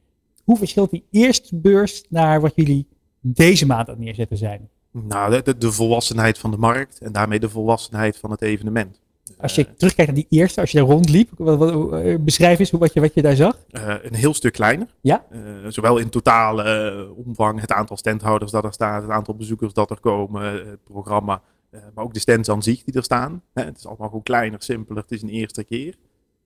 hoe 0.44 0.57
verschilt 0.57 0.91
die 0.91 1.06
eerste 1.11 1.56
beurs 1.56 2.03
naar 2.10 2.41
wat 2.41 2.52
jullie 2.56 2.88
deze 3.20 3.66
maand 3.66 3.88
aan 3.88 3.95
het 3.95 4.03
neerzetten 4.03 4.38
zijn? 4.38 4.70
Nou, 4.91 5.32
de, 5.32 5.41
de, 5.44 5.57
de 5.57 5.72
volwassenheid 5.72 6.38
van 6.38 6.52
de 6.52 6.57
markt 6.57 6.99
en 6.99 7.11
daarmee 7.11 7.40
de 7.40 7.49
volwassenheid 7.49 8.18
van 8.18 8.32
het 8.32 8.41
evenement. 8.41 8.99
Als 9.41 9.56
je 9.56 9.76
terugkijkt 9.76 10.11
naar 10.11 10.22
die 10.22 10.40
eerste, 10.40 10.61
als 10.61 10.72
je 10.72 10.78
daar 10.78 10.88
rondliep, 10.88 11.30
wat, 11.38 11.57
wat, 11.57 11.94
eh, 11.94 12.16
beschrijf 12.20 12.60
eens 12.60 12.72
wat 12.72 12.94
je, 12.94 12.99
wat 12.99 13.14
je 13.14 13.22
daar 13.22 13.36
zag. 13.36 13.57
Eh, 13.70 13.95
een 14.02 14.14
heel 14.14 14.34
stuk 14.34 14.53
kleiner. 14.53 14.88
Ja? 15.02 15.26
Eh, 15.30 15.40
zowel 15.68 15.98
in 15.98 16.10
totale 16.10 17.14
omvang, 17.26 17.60
het 17.61 17.72
aantal 17.72 17.98
standhouders 17.98 18.52
dat 18.52 18.64
er 18.64 18.74
staat, 18.74 19.02
het 19.02 19.11
aantal 19.11 19.36
bezoekers 19.36 19.74
dat 19.74 19.90
er 19.90 19.99
komen, 19.99 20.70
het 20.70 20.84
programma, 20.84 21.41
maar 21.72 22.03
ook 22.03 22.14
de 22.14 22.20
stands 22.20 22.49
aan 22.49 22.64
zich 22.64 22.84
die 22.84 22.94
er 22.94 23.03
staan. 23.03 23.41
Het 23.53 23.78
is 23.78 23.88
allemaal 23.88 24.07
gewoon 24.07 24.24
kleiner, 24.24 24.61
simpeler, 24.61 25.02
het 25.02 25.11
is 25.11 25.22
een 25.22 25.30
eerste 25.30 25.64
keer. 25.64 25.95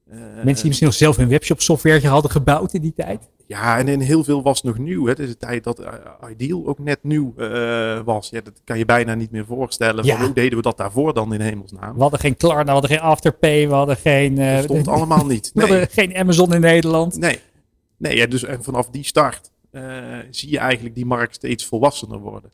Mensen 0.06 0.44
die 0.44 0.66
misschien 0.66 0.88
nog 0.88 0.96
zelf 0.96 1.16
hun 1.16 1.28
webshop 1.28 1.62
software 1.62 2.08
hadden 2.08 2.32
gebouwd 2.32 2.74
in 2.74 2.82
die 2.82 2.94
tijd. 2.94 3.30
Ja, 3.48 3.78
en 3.78 3.88
in 3.88 4.00
heel 4.00 4.24
veel 4.24 4.44
was 4.44 4.62
nog 4.64 4.78
nieuw. 4.78 5.04
Hè. 5.04 5.10
Het 5.10 5.20
is 5.20 5.30
een 5.30 5.38
tijd 5.38 5.64
dat 5.64 5.80
eh, 5.80 5.94
Ideal 6.32 6.68
ook 6.68 6.80
net 6.80 7.00
nieuw 7.04 7.34
eh, 7.38 8.00
was. 8.06 8.30
Ja, 8.30 8.42
dat 8.42 8.62
kan 8.64 8.78
je 8.78 8.86
bijna 8.86 9.16
niet 9.16 9.32
meer 9.32 9.46
voorstellen. 9.46 10.06
Ja. 10.06 10.16
Van, 10.16 10.26
hoe 10.26 10.34
deden 10.34 10.58
we 10.58 10.64
dat 10.64 10.78
daarvoor 10.78 11.14
dan 11.14 11.34
in 11.34 11.42
hemelsnaam? 11.42 11.96
We 11.96 12.02
hadden 12.02 12.20
geen 12.20 12.38
Klarna, 12.38 12.64
we 12.64 12.72
hadden 12.72 12.90
geen 12.90 13.00
Afterpay, 13.00 13.68
we 13.68 13.74
hadden 13.74 13.98
geen... 13.98 14.38
eh, 14.38 14.56
Dat 14.56 14.64
stond 14.64 14.88
allemaal 14.98 15.26
niet. 15.26 15.52
We 15.54 15.60
hadden 15.60 15.88
geen 15.90 16.16
Amazon 16.18 16.54
in 16.54 16.62
Nederland. 16.62 17.18
Nee. 17.18 17.40
Nee, 17.98 18.16
ja, 18.16 18.26
dus 18.26 18.44
en 18.44 18.64
vanaf 18.64 18.90
die 18.90 19.04
start 19.04 19.52
zie 20.30 20.50
je 20.52 20.58
eigenlijk 20.58 20.96
die 20.96 21.06
markt 21.06 21.36
steeds 21.36 21.66
volwassener 21.66 22.20
worden. 22.20 22.52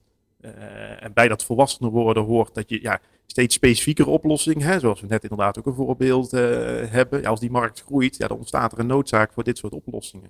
En 0.99 1.11
bij 1.13 1.27
dat 1.27 1.43
volwassener 1.43 1.91
worden 1.91 2.23
hoort 2.23 2.53
dat 2.55 2.69
je 2.69 2.81
ja, 2.81 2.99
steeds 3.25 3.55
specifiekere 3.55 4.09
oplossingen, 4.09 4.67
hè, 4.67 4.79
zoals 4.79 5.01
we 5.01 5.07
net 5.07 5.23
inderdaad 5.23 5.57
ook 5.59 5.65
een 5.65 5.73
voorbeeld 5.73 6.31
hebben. 6.31 7.21
Ja, 7.21 7.29
als 7.29 7.39
die 7.39 7.51
markt 7.51 7.83
groeit, 7.85 8.17
ja, 8.17 8.27
dan 8.27 8.37
ontstaat 8.37 8.71
er 8.71 8.79
een 8.79 8.87
noodzaak 8.87 9.33
voor 9.33 9.43
dit 9.43 9.57
soort 9.57 9.73
oplossingen. 9.73 10.29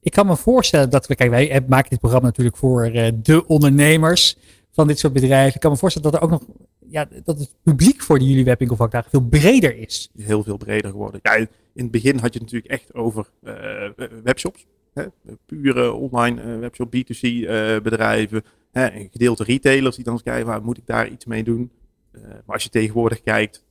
Ik 0.00 0.12
kan 0.12 0.26
me 0.26 0.36
voorstellen 0.36 0.90
dat 0.90 1.06
we, 1.06 1.14
kijk, 1.14 1.30
wij 1.30 1.50
eh, 1.50 1.60
maken 1.68 1.90
dit 1.90 2.00
programma 2.00 2.26
natuurlijk 2.26 2.56
voor 2.56 2.84
eh, 2.84 3.12
de 3.22 3.46
ondernemers 3.46 4.36
van 4.70 4.86
dit 4.86 4.98
soort 4.98 5.12
bedrijven. 5.12 5.54
Ik 5.54 5.60
kan 5.60 5.70
me 5.70 5.76
voorstellen 5.76 6.10
dat 6.10 6.20
er 6.20 6.26
ook 6.26 6.32
nog, 6.32 6.42
ja, 6.90 7.08
dat 7.24 7.38
het 7.38 7.54
publiek 7.62 8.02
voor 8.02 8.18
die 8.18 8.28
jullie 8.28 8.44
webwinkelvakdagen 8.44 9.10
veel 9.10 9.28
breder 9.28 9.76
is. 9.76 10.10
Heel 10.16 10.42
veel 10.42 10.56
breder 10.56 10.90
geworden. 10.90 11.20
Ja, 11.22 11.46
in 11.78 11.84
het 11.84 11.90
begin 11.90 12.18
had 12.18 12.32
je 12.32 12.40
het 12.40 12.52
natuurlijk 12.52 12.72
echt 12.72 12.94
over 12.94 13.26
eh, 13.42 14.08
webshops. 14.22 14.66
Hè? 14.94 15.04
Pure 15.46 15.92
online 15.92 16.42
eh, 16.42 16.58
webshop, 16.58 16.94
B2C 16.96 17.20
eh, 17.20 17.80
bedrijven. 17.80 18.44
Hè? 18.72 18.90
Een 18.92 19.08
gedeelte 19.12 19.44
retailers 19.44 19.96
die 19.96 20.04
dan 20.04 20.20
kijken, 20.22 20.46
waar 20.46 20.62
moet 20.62 20.78
ik 20.78 20.86
daar 20.86 21.08
iets 21.08 21.24
mee 21.24 21.44
doen? 21.44 21.70
Maar 22.12 22.54
als 22.54 22.62
je 22.62 22.70
tegenwoordig 22.70 23.22
kijkt, 23.22 23.64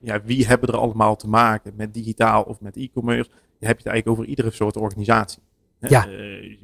ja, 0.00 0.22
wie 0.24 0.46
hebben 0.46 0.68
er 0.68 0.76
allemaal 0.76 1.16
te 1.16 1.28
maken 1.28 1.72
met 1.76 1.94
digitaal 1.94 2.42
of 2.42 2.60
met 2.60 2.76
e-commerce? 2.76 3.30
Je 3.64 3.70
hebt 3.70 3.82
het 3.84 3.92
eigenlijk 3.92 4.08
over 4.08 4.30
iedere 4.30 4.50
soort 4.50 4.76
organisatie. 4.76 5.42
Hè? 5.80 5.88
Ja. 5.88 6.02
Eh, 6.06 6.10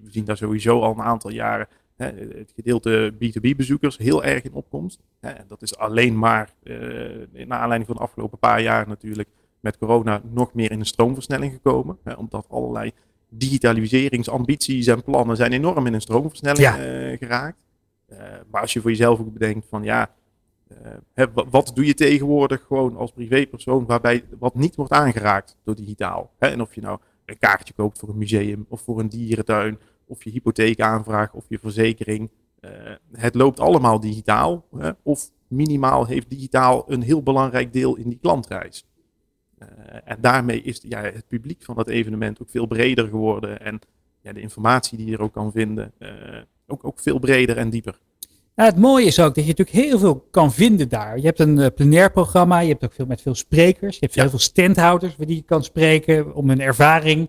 we 0.03 0.11
zien 0.11 0.25
daar 0.25 0.37
sowieso 0.37 0.81
al 0.81 0.93
een 0.93 1.01
aantal 1.03 1.31
jaren 1.31 1.67
hè, 1.97 2.07
het 2.39 2.53
gedeelte 2.55 3.13
B2B-bezoekers 3.15 3.97
heel 3.99 4.25
erg 4.25 4.43
in 4.43 4.53
opkomst. 4.53 5.01
Hè? 5.21 5.29
En 5.31 5.45
dat 5.49 5.63
is 5.63 5.77
alleen 5.77 6.19
maar, 6.19 6.55
eh 6.63 6.75
naar 7.47 7.59
aanleiding 7.59 7.87
van 7.87 7.97
de 7.97 8.03
afgelopen 8.03 8.39
paar 8.39 8.63
jaar 8.63 8.89
natuurlijk, 8.89 9.29
met 9.61 9.79
corona 9.79 10.21
nog 10.33 10.55
meer 10.55 10.71
in 10.71 10.79
een 10.81 10.87
stroomversnelling 10.87 11.53
gekomen. 11.53 11.99
Hè? 12.05 12.13
Omdat 12.13 12.47
allerlei 12.49 12.93
digitaliseringsambities 13.29 14.87
en 14.87 15.03
plannen 15.03 15.37
zijn 15.37 15.53
enorm 15.53 15.87
in 15.87 15.95
een 15.95 16.01
stroomversnelling 16.01 16.61
Ja. 16.61 16.79
eh, 16.79 17.19
geraakt. 17.19 17.57
Maar 18.51 18.61
als 18.61 18.73
je 18.73 18.81
voor 18.81 18.91
jezelf 18.91 19.21
ook 19.21 19.33
bedenkt 19.33 19.67
van 19.69 19.83
ja, 19.83 20.11
wa- 21.15 21.49
wat 21.51 21.73
doe 21.75 21.87
je 21.87 21.95
tegenwoordig 21.95 22.63
gewoon 22.67 22.97
als 22.97 23.13
privépersoon 23.13 23.87
waarbij 23.87 24.25
wat 24.39 24.55
niet 24.55 24.75
wordt 24.77 24.93
aangeraakt 24.93 25.57
door 25.65 25.75
digitaal? 25.75 26.33
Hè? 26.39 26.49
En 26.49 26.61
of 26.61 26.75
je 26.75 26.81
nou 26.81 26.99
een 27.25 27.39
kaartje 27.39 27.75
koopt 27.75 27.99
voor 27.99 28.09
een 28.09 28.19
museum 28.19 28.67
of 28.69 28.81
voor 28.81 29.01
een 29.01 29.09
dierentuin 29.09 29.79
of 30.07 30.25
je 30.25 30.31
hypotheekaanvraag 30.31 31.33
of 31.35 31.45
je 31.49 31.59
verzekering. 31.59 32.31
eh, 32.61 32.71
het 33.13 33.35
loopt 33.35 33.61
allemaal 33.61 34.01
digitaal. 34.01 34.65
Hè? 34.77 34.91
Of 35.03 35.31
minimaal 35.49 36.07
heeft 36.07 36.31
digitaal 36.31 36.85
een 36.93 37.03
heel 37.03 37.23
belangrijk 37.23 37.73
deel 37.73 37.97
in 37.97 38.09
die 38.09 38.19
klantreis. 38.19 38.85
Eh, 39.59 39.69
en 40.05 40.17
daarmee 40.21 40.63
is 40.63 40.81
ja, 40.89 41.01
het 41.03 41.27
publiek 41.29 41.63
van 41.63 41.75
dat 41.77 41.89
evenement 41.89 42.43
ook 42.43 42.51
veel 42.51 42.67
breder 42.67 43.09
geworden. 43.09 43.61
En 43.61 43.79
ja, 44.21 44.33
de 44.33 44.41
informatie 44.41 44.99
die 44.99 45.07
je 45.07 45.13
er 45.13 45.23
ook 45.23 45.33
kan 45.33 45.53
vinden, 45.53 45.93
eh, 45.99 46.43
ook, 46.67 46.85
ook 46.85 46.99
veel 47.01 47.19
breder 47.19 47.57
en 47.57 47.71
dieper. 47.71 48.01
Nou, 48.55 48.71
het 48.71 48.79
mooie 48.81 49.05
is 49.05 49.21
ook 49.21 49.35
dat 49.35 49.45
je 49.45 49.55
natuurlijk 49.57 49.87
heel 49.87 49.99
veel 49.99 50.27
kan 50.31 50.53
vinden 50.53 50.89
daar. 50.89 51.17
Je 51.17 51.25
hebt 51.25 51.41
een 51.41 51.59
uh, 51.59 51.67
plenair 51.75 52.11
programma, 52.11 52.61
je 52.61 52.69
hebt 52.69 52.85
ook 52.85 52.93
veel 52.93 53.07
met 53.07 53.23
veel 53.23 53.35
sprekers, 53.35 53.95
je 53.95 54.05
hebt 54.05 54.15
heel 54.15 54.31
veel 54.31 54.39
standhouders 54.39 55.17
waar 55.17 55.27
die 55.27 55.37
je 55.37 55.43
kan 55.43 55.65
spreken 55.65 56.35
om 56.35 56.49
hun 56.49 56.61
ervaring, 56.61 57.29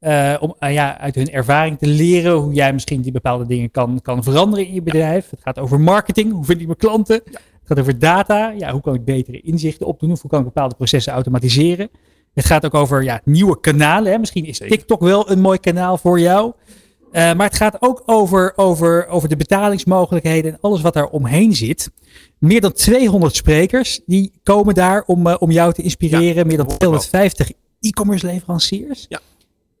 uh, 0.00 0.36
om 0.40 0.54
uh, 0.60 0.72
ja, 0.72 0.98
uit 0.98 1.14
hun 1.14 1.30
ervaring 1.30 1.78
te 1.78 1.86
leren 1.86 2.32
hoe 2.32 2.52
jij 2.52 2.72
misschien 2.72 3.00
die 3.00 3.12
bepaalde 3.12 3.46
dingen 3.46 3.70
kan, 3.70 4.00
kan 4.02 4.22
veranderen 4.22 4.66
in 4.66 4.74
je 4.74 4.82
bedrijf. 4.82 5.30
Het 5.30 5.40
gaat 5.42 5.58
over 5.58 5.80
marketing, 5.80 6.32
hoe 6.32 6.44
vind 6.44 6.60
ik 6.60 6.66
mijn 6.66 6.78
klanten? 6.78 7.20
Het 7.24 7.40
gaat 7.64 7.80
over 7.80 7.98
data. 7.98 8.50
Ja, 8.50 8.72
hoe 8.72 8.80
kan 8.80 8.94
ik 8.94 9.04
betere 9.04 9.40
inzichten 9.40 9.86
opdoen? 9.86 10.10
Of 10.10 10.20
hoe 10.20 10.30
kan 10.30 10.38
ik 10.38 10.44
bepaalde 10.44 10.74
processen 10.74 11.12
automatiseren? 11.12 11.88
Het 12.34 12.44
gaat 12.44 12.64
ook 12.64 12.74
over 12.74 13.02
ja, 13.02 13.20
nieuwe 13.24 13.60
kanalen. 13.60 14.12
Hè? 14.12 14.18
Misschien 14.18 14.44
is 14.44 14.58
TikTok 14.58 15.00
wel 15.00 15.30
een 15.30 15.40
mooi 15.40 15.58
kanaal 15.58 15.98
voor 15.98 16.20
jou. 16.20 16.52
Eh, 17.12 17.34
maar 17.34 17.46
het 17.46 17.56
gaat 17.56 17.76
ook 17.80 18.02
over, 18.06 18.52
over, 18.56 19.06
over 19.06 19.28
de 19.28 19.36
betalingsmogelijkheden 19.36 20.52
en 20.52 20.58
alles 20.60 20.80
wat 20.80 20.94
daar 20.94 21.08
omheen 21.08 21.54
zit. 21.54 21.90
Meer 22.38 22.60
dan 22.60 22.72
200 22.72 23.34
sprekers 23.34 24.00
die 24.06 24.32
komen 24.42 24.74
daar 24.74 25.02
om, 25.06 25.26
eh, 25.26 25.36
om 25.38 25.50
jou 25.50 25.72
te 25.72 25.82
inspireren. 25.82 26.46
Meer 26.46 26.56
dan 26.56 26.66
250 26.66 27.50
e-commerce 27.80 28.26
leveranciers. 28.26 29.06
Ja. 29.08 29.20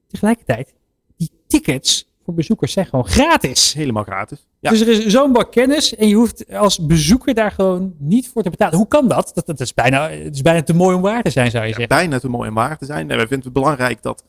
Tegelijkertijd, 0.08 0.74
die 1.16 1.30
tickets 1.46 2.10
voor 2.24 2.34
bezoekers 2.34 2.72
zijn 2.72 2.86
gewoon 2.86 3.06
gratis. 3.06 3.72
Helemaal 3.72 4.02
gratis. 4.02 4.46
Ja. 4.60 4.70
Dus 4.70 4.80
er 4.80 4.88
is 4.88 5.06
zo'n 5.06 5.32
bak 5.32 5.52
kennis 5.52 5.94
en 5.94 6.08
je 6.08 6.14
hoeft 6.14 6.52
als 6.52 6.86
bezoeker 6.86 7.34
daar 7.34 7.50
gewoon 7.50 7.94
niet 7.98 8.28
voor 8.28 8.42
te 8.42 8.50
betalen. 8.50 8.76
Hoe 8.76 8.88
kan 8.88 9.08
dat? 9.08 9.30
Dat, 9.34 9.46
dat 9.46 9.60
is, 9.60 9.74
bijna, 9.74 10.10
het 10.10 10.34
is 10.34 10.42
bijna 10.42 10.62
te 10.62 10.74
mooi 10.74 10.96
om 10.96 11.02
waar 11.02 11.22
te 11.22 11.30
zijn, 11.30 11.50
zou 11.50 11.62
je 11.62 11.68
zeggen. 11.68 11.88
Bijna 11.88 12.18
te 12.18 12.28
mooi 12.28 12.48
om 12.48 12.54
waar 12.54 12.78
te 12.78 12.84
zijn. 12.84 13.10
En 13.10 13.16
wij 13.16 13.26
vinden 13.26 13.44
het 13.44 13.52
belangrijk 13.52 14.02
dat 14.02 14.24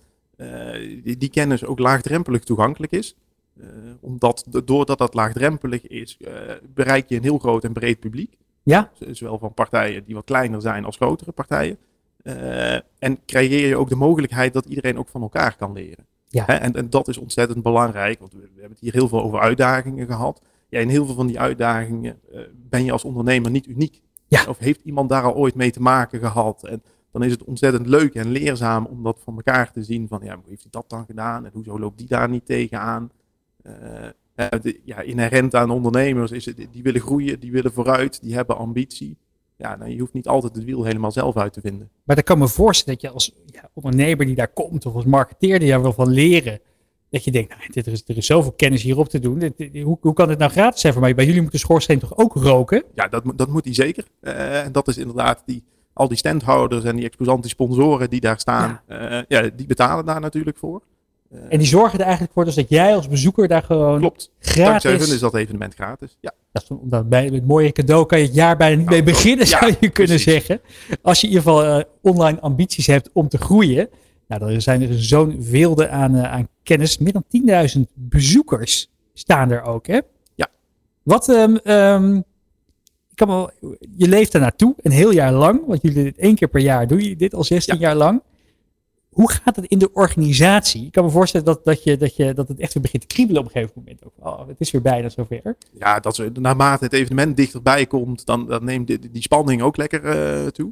die, 1.04 1.18
die 1.18 1.30
kennis 1.30 1.66
ook 1.66 1.80
laagdrempelig 1.80 2.44
toegankelijk 2.44 2.92
is. 2.92 3.16
Eh, 3.60 3.68
omdat 4.00 4.46
doordat 4.66 4.98
dat 4.98 5.14
laagdrempelig 5.14 5.88
is, 5.88 6.18
eh, 6.22 6.32
bereik 6.74 7.10
je 7.10 7.16
een 7.16 7.24
heel 7.24 7.38
groot 7.38 7.64
en 7.64 7.74
breed 7.74 8.00
publiek. 8.00 8.38
Ja. 8.64 8.92
Zowel 9.12 9.38
van 9.40 9.54
partijen 9.54 10.04
die 10.06 10.16
wat 10.16 10.24
kleiner 10.24 10.62
zijn 10.62 10.86
als 10.86 10.96
grotere 10.96 11.32
partijen. 11.32 11.78
Eh, 12.24 12.74
en 13.00 13.26
creëer 13.26 13.68
je 13.68 13.78
ook 13.78 13.90
de 13.90 13.96
mogelijkheid 13.96 14.54
dat 14.54 14.66
iedereen 14.66 14.98
ook 14.98 15.08
van 15.08 15.22
elkaar 15.22 15.56
kan 15.56 15.74
leren. 15.74 16.06
Ja. 16.28 16.44
Hè, 16.46 16.54
En, 16.54 16.74
en 16.74 16.90
dat 16.90 17.08
is 17.08 17.18
ontzettend 17.18 17.64
belangrijk, 17.64 18.20
want 18.20 18.34
we, 18.34 18.40
we 18.40 18.48
hebben 18.52 18.72
het 18.72 18.80
hier 18.80 18.94
heel 18.94 19.08
veel 19.08 19.24
over 19.24 19.40
uitdagingen 19.40 20.08
gehad. 20.08 20.42
Ja, 20.70 20.80
in 20.80 20.90
heel 20.90 21.06
veel 21.06 21.16
van 21.16 21.28
die 21.28 21.40
uitdagingen 21.40 22.20
eh, 22.32 22.40
ben 22.70 22.84
je 22.84 22.92
als 22.92 23.04
ondernemer 23.04 23.52
niet 23.52 23.68
uniek. 23.68 24.02
Of 24.48 24.58
heeft 24.58 24.82
iemand 24.84 25.10
daar 25.10 25.24
al 25.24 25.36
ooit 25.36 25.56
mee 25.56 25.72
te 25.72 25.82
maken 25.82 26.20
gehad? 26.20 26.64
En 26.64 26.84
dan 27.14 27.24
is 27.24 27.32
het 27.32 27.44
ontzettend 27.44 27.88
leuk 27.88 28.14
en 28.16 28.32
leerzaam 28.32 28.86
om 28.86 29.04
dat 29.04 29.20
van 29.24 29.36
elkaar 29.36 29.72
te 29.72 29.84
zien. 29.84 30.08
Van 30.08 30.20
ja, 30.24 30.36
hoe 30.36 30.44
heeft 30.48 30.62
hij 30.62 30.72
dat 30.72 30.86
dan 30.90 31.06
gedaan? 31.06 31.46
En 31.46 31.52
hoezo 31.54 31.80
loopt 31.80 31.98
die 31.98 32.08
daar 32.08 32.30
niet 32.30 32.46
tegenaan? 32.46 33.10
De- 34.62 34.80
ja, 34.84 35.02
inherent 35.02 35.56
aan 35.56 35.70
ondernemers 35.70 36.32
is 36.32 36.46
het, 36.46 36.68
die 36.72 36.84
willen 36.84 37.02
groeien, 37.02 37.40
die 37.40 37.52
willen 37.52 37.74
vooruit, 37.74 38.22
die 38.22 38.36
hebben 38.36 38.58
ambitie. 38.58 39.18
Ja, 39.58 39.76
nou, 39.76 39.92
je 39.92 40.00
hoeft 40.00 40.14
niet 40.14 40.28
altijd 40.28 40.56
het 40.56 40.64
wiel 40.64 40.84
helemaal 40.84 41.12
zelf 41.12 41.38
uit 41.38 41.54
te 41.54 41.62
vinden. 41.62 41.90
Maar 42.04 42.16
dan 42.16 42.26
kan 42.26 42.38
me 42.38 42.48
voorstellen 42.48 43.00
dat 43.00 43.10
je 43.10 43.16
als 43.16 43.34
ja, 43.46 43.70
ondernemer 43.74 44.26
die 44.26 44.36
daar 44.36 44.48
komt, 44.54 44.86
of 44.86 44.94
als 44.96 45.06
marketeer 45.06 45.60
die 45.60 45.70
daar 45.70 45.82
wil 45.82 45.94
van 45.94 46.10
leren, 46.10 46.60
dat 47.10 47.24
je 47.24 47.32
denkt, 47.32 47.50
nou, 47.50 47.62
dit, 47.72 47.86
er, 47.86 47.92
is, 47.92 48.04
er 48.06 48.18
is 48.18 48.26
zoveel 48.26 48.52
kennis 48.52 48.84
hierop 48.84 49.10
te 49.10 49.20
doen. 49.20 49.40
Dit- 49.40 49.58
dit- 49.58 49.84
hoe, 49.84 49.98
hoe 50.02 50.14
kan 50.14 50.28
dit 50.28 50.38
nou 50.38 50.52
gratis 50.52 50.82
zijn 50.82 50.94
voor 50.94 51.02
mij? 51.02 51.16
Bij 51.16 51.26
jullie 51.26 51.42
moet 51.42 51.52
de 51.52 51.58
schoorsteen 51.58 52.00
toch 52.00 52.18
ook 52.18 52.34
roken? 52.36 52.84
Ja, 52.96 53.08
dat, 53.08 53.24
moet- 53.24 53.38
dat 53.38 53.50
moet 53.50 53.66
hij 53.66 53.74
zeker. 53.74 54.06
Eh, 54.20 54.64
En 54.64 54.72
dat 54.72 54.88
is 54.88 54.98
inderdaad 54.98 55.44
die, 55.46 55.64
al 55.94 56.08
die 56.08 56.18
standhouders 56.18 56.84
en 56.84 56.96
die 56.96 57.06
exposanten, 57.06 57.50
sponsoren 57.50 58.10
die 58.10 58.20
daar 58.20 58.40
staan. 58.40 58.82
Ja. 58.88 59.26
ja, 59.28 59.50
die 59.56 59.66
betalen 59.66 60.06
daar 60.06 60.20
natuurlijk 60.20 60.58
voor. 60.58 60.82
En 61.50 61.58
die 61.58 61.68
zorgen 61.68 62.00
er 62.00 62.04
eigenlijk 62.04 62.34
voor 62.34 62.46
dus 62.46 62.56
dat 62.56 62.70
jij 62.70 62.96
als 62.96 63.08
bezoeker 63.08 63.48
daar 63.48 63.64
gewoon 63.64 64.00
Klopt. 64.00 64.32
Dankzij 64.40 64.64
gratis... 64.66 65.06
hun 65.06 65.16
is 65.16 65.20
dat 65.20 65.36
evenement 65.36 65.74
gratis. 65.74 66.18
Ja. 66.20 66.32
Dat 66.52 66.62
is 66.62 66.70
dan 66.82 67.10
bij 67.10 67.26
het 67.26 67.48
mooie 67.48 67.72
cadeau 67.72 68.06
kan 68.06 68.20
je 68.20 68.26
het 68.26 68.36
jaar 68.36 68.58
bijna 68.58 68.78
niet 68.78 68.90
mee 68.90 69.04
beginnen, 69.04 69.48
ja, 69.48 69.60
zou 69.60 69.74
je 69.80 69.90
kunnen 69.90 70.20
zeggen. 70.20 70.62
Als 71.02 71.22
je 71.22 71.28
in 71.28 71.34
ieder 71.34 71.50
geval 71.50 71.66
eh, 71.66 71.84
online 72.02 72.40
ambities 72.40 72.88
hebt 72.88 73.10
om 73.14 73.28
te 73.28 73.38
groeien. 73.38 73.90
Nou, 74.28 74.42
dan 74.52 74.62
zijn 74.62 74.82
er 74.82 75.04
zo'n 75.04 75.44
wilde 75.44 75.90
aan, 75.90 76.16
eh, 76.16 76.32
aan 76.32 76.48
kennis. 76.64 76.98
Meer 76.98 77.14
dan 77.14 77.24
10.000 77.28 77.82
bezoekers 77.94 78.92
staan 79.14 79.52
er 79.52 79.62
ook, 79.62 79.88
hè? 79.88 80.00
Ja. 80.36 80.48
Wat, 81.04 81.30
ehm, 81.30 81.56
ehm, 81.56 82.22
ik 83.14 83.20
kan 83.20 83.28
wel, 83.28 83.52
je 83.98 84.08
leeft 84.08 84.32
daar 84.32 84.42
naartoe 84.42 84.76
een 84.82 84.92
heel 84.92 85.12
jaar 85.12 85.32
lang. 85.32 85.66
Want 85.66 85.82
jullie 85.82 86.04
dit 86.04 86.18
één 86.18 86.36
keer 86.36 86.48
per 86.48 86.62
jaar 86.62 86.88
doen 86.88 86.98
jullie 86.98 87.16
dit 87.16 87.34
al 87.34 87.44
16 87.44 87.78
jaar 87.78 87.96
lang. 87.96 88.22
Hoe 89.10 89.32
gaat 89.32 89.56
het 89.56 89.66
in 89.66 89.80
de 89.80 89.94
organisatie? 89.94 90.86
Ik 90.86 90.92
kan 90.92 91.04
me 91.04 91.10
voorstellen 91.10 91.46
dat, 91.46 91.64
dat, 91.64 91.84
je, 91.84 91.98
dat, 91.98 92.16
je, 92.16 92.34
dat 92.34 92.48
het 92.48 92.60
echt 92.60 92.74
weer 92.74 92.84
begint 92.84 93.02
te 93.02 93.16
kriebelen 93.16 93.42
op 93.42 93.48
een 93.48 93.54
gegeven 93.54 93.74
moment. 93.76 94.06
Ook. 94.06 94.14
Oh, 94.20 94.48
het 94.48 94.60
is 94.60 94.72
weer 94.72 94.82
bijna 94.82 95.10
zover. 95.10 95.56
ja, 95.80 96.00
dat 96.00 96.16
ze, 96.16 96.32
naarmate 96.40 96.84
het 96.84 96.94
evenement 96.94 97.38
dichterbij 97.38 97.86
komt, 97.86 98.26
dan, 98.26 98.48
dan 98.48 98.64
neemt 98.64 98.88
die, 98.88 99.00
die 99.00 99.22
spanning 99.22 99.62
ook 99.62 99.78
lekker 99.78 100.06
eh, 100.06 100.48
toe. 100.48 100.72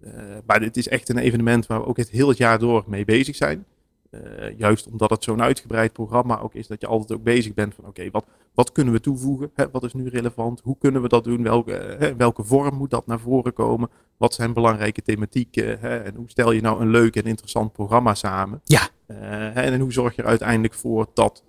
Eh, 0.00 0.12
maar 0.46 0.60
dit 0.60 0.76
is 0.76 0.88
echt 0.88 1.08
een 1.08 1.18
evenement 1.18 1.66
waar 1.66 1.80
we 1.80 1.86
ook 1.86 1.96
het 1.96 2.10
heel 2.10 2.28
het 2.28 2.38
jaar 2.38 2.58
door 2.58 2.84
mee 2.86 3.04
bezig 3.04 3.36
zijn. 3.36 3.64
Eh, 4.10 4.58
juist 4.58 4.86
omdat 4.86 5.10
het 5.10 5.24
zo'n 5.24 5.42
uitgebreid 5.42 5.92
programma 5.92 6.38
ook 6.38 6.54
is, 6.54 6.66
dat 6.66 6.80
je 6.80 6.86
altijd 6.86 7.18
ook 7.18 7.24
bezig 7.24 7.54
bent 7.54 7.74
van 7.74 7.86
oké, 7.86 8.10
wat, 8.10 8.24
wat 8.56 8.72
kunnen 8.72 8.92
we 8.92 9.00
toevoegen? 9.00 9.50
Hè? 9.54 9.70
Wat 9.70 9.84
is 9.84 9.94
nu 9.94 10.08
relevant? 10.08 10.60
Hoe 10.60 10.76
kunnen 10.78 11.02
we 11.02 11.08
dat 11.08 11.24
doen? 11.24 11.42
Welke, 11.42 11.96
hè, 11.98 12.16
welke 12.16 12.44
vorm 12.44 12.74
moet 12.74 12.90
dat 12.90 13.06
naar 13.06 13.20
voren 13.20 13.52
komen? 13.52 13.88
Wat 14.16 14.34
zijn 14.34 14.52
belangrijke 14.52 15.02
thematieken? 15.02 15.80
Hè? 15.80 15.96
En 15.96 16.14
hoe 16.14 16.30
stel 16.30 16.52
je 16.52 16.60
nou 16.60 16.80
een 16.80 16.90
leuk 16.90 17.16
en 17.16 17.24
interessant 17.24 17.72
programma 17.72 18.14
samen? 18.14 18.60
Ja. 18.64 18.88
Eh, 19.06 19.56
en 19.56 19.80
hoe 19.80 19.92
zorg 19.92 20.16
je 20.16 20.22
er 20.22 20.28
uiteindelijk 20.28 20.74
voor 20.74 21.06
dat, 21.14 21.44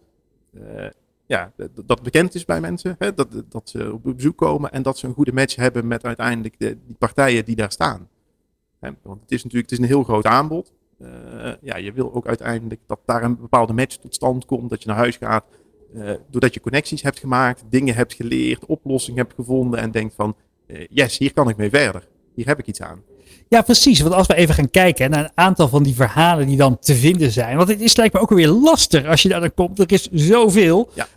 eh, 0.53 0.89
ja, 1.25 1.51
dat, 1.85 2.01
bekend 2.01 2.35
is 2.35 2.45
bij 2.45 2.61
mensen? 2.61 2.95
Hè? 2.99 3.13
Dat, 3.13 3.43
dat 3.49 3.69
ze 3.69 3.93
op 3.93 4.03
bezoek 4.03 4.37
komen 4.37 4.71
en 4.71 4.81
dat 4.81 4.97
ze 4.97 5.07
een 5.07 5.13
goede 5.13 5.33
match 5.33 5.55
hebben 5.55 5.87
met 5.87 6.03
uiteindelijk 6.03 6.55
de, 6.57 6.77
die 6.85 6.95
partijen 6.95 7.45
die 7.45 7.55
daar 7.55 7.71
staan. 7.71 8.09
Hè, 8.79 8.89
Want 9.01 9.21
het 9.21 9.31
is 9.31 9.43
natuurlijk 9.43 9.69
het 9.69 9.79
is 9.79 9.85
een 9.85 9.93
heel 9.93 10.03
groot 10.03 10.25
aanbod. 10.25 10.73
Eh, 10.99 11.53
ja, 11.61 11.77
je 11.77 11.93
wil 11.93 12.13
ook 12.13 12.27
uiteindelijk 12.27 12.81
dat 12.85 12.99
daar 13.05 13.23
een 13.23 13.37
bepaalde 13.37 13.73
match 13.73 13.95
tot 13.95 14.15
stand 14.15 14.45
komt. 14.45 14.69
Dat 14.69 14.81
je 14.81 14.87
naar 14.87 14.97
huis 14.97 15.17
gaat. 15.17 15.45
Eh, 15.95 16.11
doordat 16.31 16.53
je 16.53 16.59
connecties 16.59 17.01
hebt 17.01 17.19
gemaakt, 17.19 17.63
dingen 17.69 17.95
hebt 17.95 18.13
geleerd, 18.13 18.65
oplossingen 18.65 19.19
hebt 19.19 19.33
gevonden. 19.33 19.79
En 19.79 19.91
denkt 19.91 20.15
van, 20.15 20.35
eh, 20.67 20.85
yes, 20.89 21.17
hier 21.17 21.33
kan 21.33 21.49
ik 21.49 21.57
mee 21.57 21.69
verder. 21.69 22.07
Hier 22.35 22.45
heb 22.47 22.59
ik 22.59 22.67
iets 22.67 22.81
aan. 22.81 23.01
Ja, 23.49 23.61
precies. 23.61 23.99
Want 23.99 24.13
als 24.13 24.27
we 24.27 24.35
even 24.35 24.55
gaan 24.55 24.69
kijken 24.69 25.09
naar 25.09 25.23
een 25.23 25.31
aantal 25.33 25.67
van 25.67 25.83
die 25.83 25.95
verhalen 25.95 26.47
die 26.47 26.57
dan 26.57 26.79
te 26.79 26.95
vinden 26.95 27.31
zijn. 27.31 27.57
Want 27.57 27.69
het 27.69 27.81
is 27.81 27.95
lijkt 27.95 28.13
me 28.13 28.19
ook 28.19 28.29
weer 28.29 28.47
lastig 28.47 29.05
als 29.05 29.21
je 29.21 29.29
daar 29.29 29.39
dan 29.39 29.53
komt. 29.53 29.79
Er 29.79 29.91
is 29.91 30.09
zoveel. 30.11 30.89
Ja. 30.93 31.07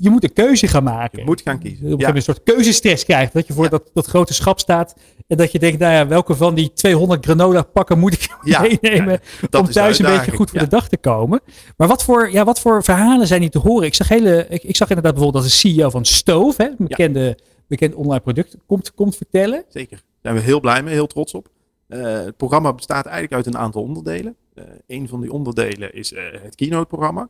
Je 0.00 0.10
moet 0.10 0.24
een 0.24 0.32
keuze 0.32 0.66
gaan 0.68 0.84
maken. 0.84 1.18
Je 1.18 1.24
moet 1.24 1.40
gaan 1.40 1.58
kiezen. 1.58 1.78
Gegeven 1.78 1.98
Ja. 1.98 2.14
een 2.14 2.22
soort 2.22 2.42
keuzestress 2.42 3.04
krijgt. 3.04 3.32
Dat 3.32 3.46
je 3.46 3.52
voor 3.52 3.68
dat, 3.68 3.90
dat 3.94 4.06
grote 4.06 4.34
schap 4.34 4.58
staat. 4.58 4.94
En 5.28 5.36
dat 5.36 5.52
je 5.52 5.58
denkt, 5.58 5.78
nou 5.78 5.92
ja, 5.92 6.06
welke 6.06 6.34
van 6.34 6.54
die 6.54 6.72
200 6.72 7.24
granola 7.24 7.62
pakken 7.62 7.98
moet 7.98 8.12
ik 8.12 8.36
Ja, 8.42 8.60
meenemen. 8.60 9.20
ja, 9.50 9.58
om 9.58 9.66
thuis 9.70 9.98
een 9.98 10.16
beetje 10.16 10.36
goed 10.36 10.50
voor 10.50 10.58
ja. 10.58 10.64
de 10.64 10.70
dag 10.70 10.88
te 10.88 10.96
komen. 10.96 11.40
Maar 11.76 11.88
wat 11.88 12.04
voor, 12.04 12.30
ja, 12.30 12.44
wat 12.44 12.60
voor 12.60 12.84
verhalen 12.84 13.26
zijn 13.26 13.40
hier 13.40 13.50
te 13.50 13.58
horen? 13.58 13.86
Ik 13.86 13.94
zag, 13.94 14.08
hele, 14.08 14.46
ik, 14.48 14.62
ik 14.62 14.76
zag 14.76 14.88
inderdaad 14.88 15.14
bijvoorbeeld 15.14 15.44
dat 15.44 15.52
de 15.52 15.58
CEO 15.58 15.90
van 15.90 16.04
Stove, 16.04 16.62
hè, 16.62 16.68
een 16.68 16.76
bekende, 16.78 17.38
bekend 17.66 17.94
online 17.94 18.20
product, 18.20 18.56
komt, 18.66 18.94
komt 18.94 19.16
vertellen. 19.16 19.64
Zeker. 19.68 19.96
Daar 19.96 20.32
zijn 20.32 20.34
we 20.34 20.40
heel 20.40 20.60
blij 20.60 20.82
mee, 20.82 20.94
heel 20.94 21.06
trots 21.06 21.34
op. 21.34 21.48
Eh, 21.88 22.02
het 22.02 22.36
programma 22.36 22.72
bestaat 22.72 23.06
eigenlijk 23.06 23.34
uit 23.34 23.46
een 23.54 23.60
aantal 23.60 23.82
onderdelen. 23.82 24.36
Eh 24.54 24.64
een 24.86 25.08
van 25.08 25.20
die 25.20 25.32
onderdelen 25.32 25.94
is 25.94 26.12
eh, 26.12 26.22
het 26.42 26.54
keynote-programma. 26.54 27.28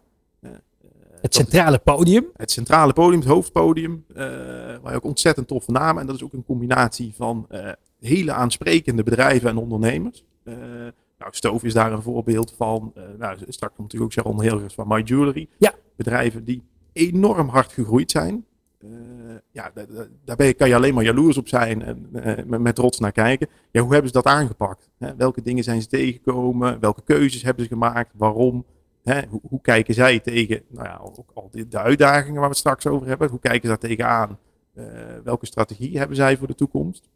Het 1.20 1.35
centrale 1.35 1.79
podium. 1.79 2.27
Het 2.37 2.51
centrale 2.51 2.93
podium, 2.93 3.20
het 3.20 3.29
hoofdpodium, 3.29 4.05
waar 4.83 4.91
je 4.91 4.97
ook 4.97 5.05
ontzettend 5.05 5.49
toffe 5.49 5.73
namen. 5.73 6.01
En 6.01 6.07
dat 6.07 6.16
is 6.16 6.23
ook 6.23 6.33
een 6.33 6.45
combinatie 6.45 7.12
van 7.16 7.47
hele 8.01 8.33
aansprekende 8.33 9.03
bedrijven 9.03 9.51
en 9.51 9.57
ondernemers. 9.57 10.25
Eh 10.45 10.55
nou, 11.19 11.31
Stoof 11.35 11.65
is 11.65 11.73
daar 11.75 11.93
een 11.93 12.03
voorbeeld 12.03 12.55
van. 12.57 12.93
Eh, 12.95 13.03
nou, 13.19 13.37
straks 13.49 13.75
komt 13.75 13.93
natuurlijk 13.93 14.03
ook 14.03 14.12
Sharon 14.25 14.43
Hilgers 14.43 14.75
van 14.75 14.89
My 14.89 15.01
Jewelry. 15.03 15.49
Ja. 15.59 15.75
Bedrijven 15.97 16.45
die 16.45 16.62
enorm 16.93 17.49
hard 17.49 17.73
gegroeid 17.73 18.11
zijn. 18.11 18.45
Eh, 18.79 18.89
ja, 19.51 19.70
da- 19.75 19.87
da- 20.25 20.37
daar 20.37 20.55
kan 20.55 20.69
je 20.69 20.75
alleen 20.75 20.95
maar 20.95 21.05
jaloers 21.05 21.37
op 21.37 21.49
zijn 21.49 21.83
en 21.83 22.09
met, 22.62 22.75
trots 22.75 22.99
naar 22.99 23.12
kijken. 23.12 23.49
Ja, 23.70 23.81
hoe 23.81 23.93
hebben 23.93 24.11
ze 24.11 24.16
dat 24.23 24.27
aangepakt? 24.33 24.89
Hè, 24.99 25.16
welke 25.16 25.43
dingen 25.43 25.65
zijn 25.65 25.83
ze 25.83 25.89
tegengekomen? 25.89 26.81
Welke 26.81 27.03
keuzes 27.05 27.43
hebben 27.43 27.62
ze 27.62 27.69
gemaakt? 27.69 28.11
Waarom? 28.16 28.65
Hè, 29.03 29.20
hoe, 29.29 29.41
hoe 29.49 29.61
kijken 29.61 29.95
zij 29.95 30.20
tegen 30.20 30.62
nou 30.69 30.87
ja, 30.87 31.01
ook 31.03 31.31
al 31.35 31.49
die, 31.53 31.69
de 31.69 31.79
uitdagingen 31.79 32.35
waar 32.35 32.43
we 32.43 32.49
het 32.49 32.57
straks 32.59 32.87
over 32.87 33.07
hebben? 33.07 33.29
Hoe 33.31 33.41
kijken 33.41 33.61
ze 33.62 33.69
daar 33.69 33.79
tegenaan? 33.79 34.39
Welke 35.25 35.47
strategie 35.47 35.99
hebben 35.99 36.16
zij 36.16 36.37
voor 36.37 36.47
de 36.47 36.55
toekomst? 36.55 37.09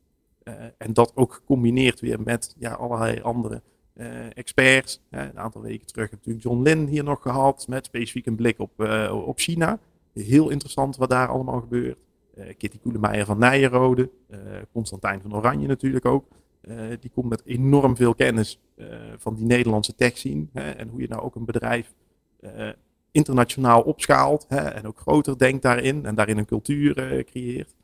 Eh, 0.44 0.54
en 0.78 0.92
dat 0.92 1.12
ook 1.14 1.32
gecombineerd 1.32 2.00
weer 2.00 2.20
met 2.20 2.54
ja, 2.58 2.72
allerlei 2.72 3.20
andere 3.20 3.62
eh, 3.92 4.36
experts. 4.36 5.00
Hè, 5.10 5.28
een 5.28 5.38
aantal 5.38 5.62
weken 5.62 5.86
terug 5.86 6.10
heb 6.10 6.18
natuurlijk 6.18 6.44
John 6.44 6.62
Lin 6.62 6.86
hier 6.86 7.04
nog 7.04 7.22
gehad 7.22 7.66
met 7.68 7.84
specifiek 7.84 8.26
een 8.26 8.36
blik 8.36 8.58
op, 8.58 8.80
eh, 8.80 9.22
op 9.26 9.38
China. 9.38 9.78
Heel 10.14 10.50
interessant 10.50 10.96
wat 10.96 11.10
daar 11.10 11.28
allemaal 11.28 11.60
gebeurt. 11.60 11.98
Eh, 12.34 12.56
Kitty 12.56 12.78
Koelemeijer 12.78 13.26
van 13.26 13.38
Nijenrode, 13.38 14.10
eh 14.28 14.38
Constantijn 14.72 15.20
van 15.20 15.34
Oranje 15.34 15.66
natuurlijk 15.66 16.04
ook. 16.04 16.24
Eh, 16.60 16.76
die 17.00 17.10
komt 17.10 17.28
met 17.28 17.42
enorm 17.44 17.96
veel 17.96 18.14
kennis 18.14 18.60
eh, 18.76 18.86
van 19.16 19.34
die 19.34 19.44
Nederlandse 19.44 19.94
tech. 19.94 20.22
Hè, 20.52 20.70
en 20.70 20.88
hoe 20.88 21.00
je 21.00 21.08
nou 21.08 21.22
ook 21.22 21.34
een 21.34 21.44
bedrijf 21.44 21.94
eh, 22.40 22.68
internationaal 23.10 23.82
opschaalt. 23.82 24.46
Hè, 24.48 24.60
en 24.60 24.86
ook 24.86 24.98
groter 24.98 25.38
denkt 25.38 25.62
daarin. 25.62 26.06
En 26.06 26.14
daarin 26.14 26.38
een 26.38 26.46
cultuur 26.46 26.98
eh, 26.98 27.24
creëert. 27.24 27.74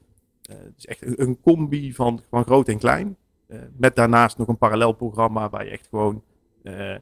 Eh, 0.49 0.57
het 0.57 0.75
is 0.77 0.87
echt 0.87 1.19
een, 1.19 1.41
combi 1.41 1.95
van, 1.95 2.21
van 2.31 2.45
groot 2.45 2.69
en 2.69 2.79
klein. 2.79 3.17
Eh, 3.47 3.59
met 3.77 3.97
daarnaast 3.97 4.39
nog 4.39 4.49
een 4.49 4.59
parallel 4.59 4.93
programma 4.93 5.49
waar 5.49 5.65
je 5.65 5.71
echt 5.71 5.87
gewoon 5.91 6.23
eh, 6.63 6.95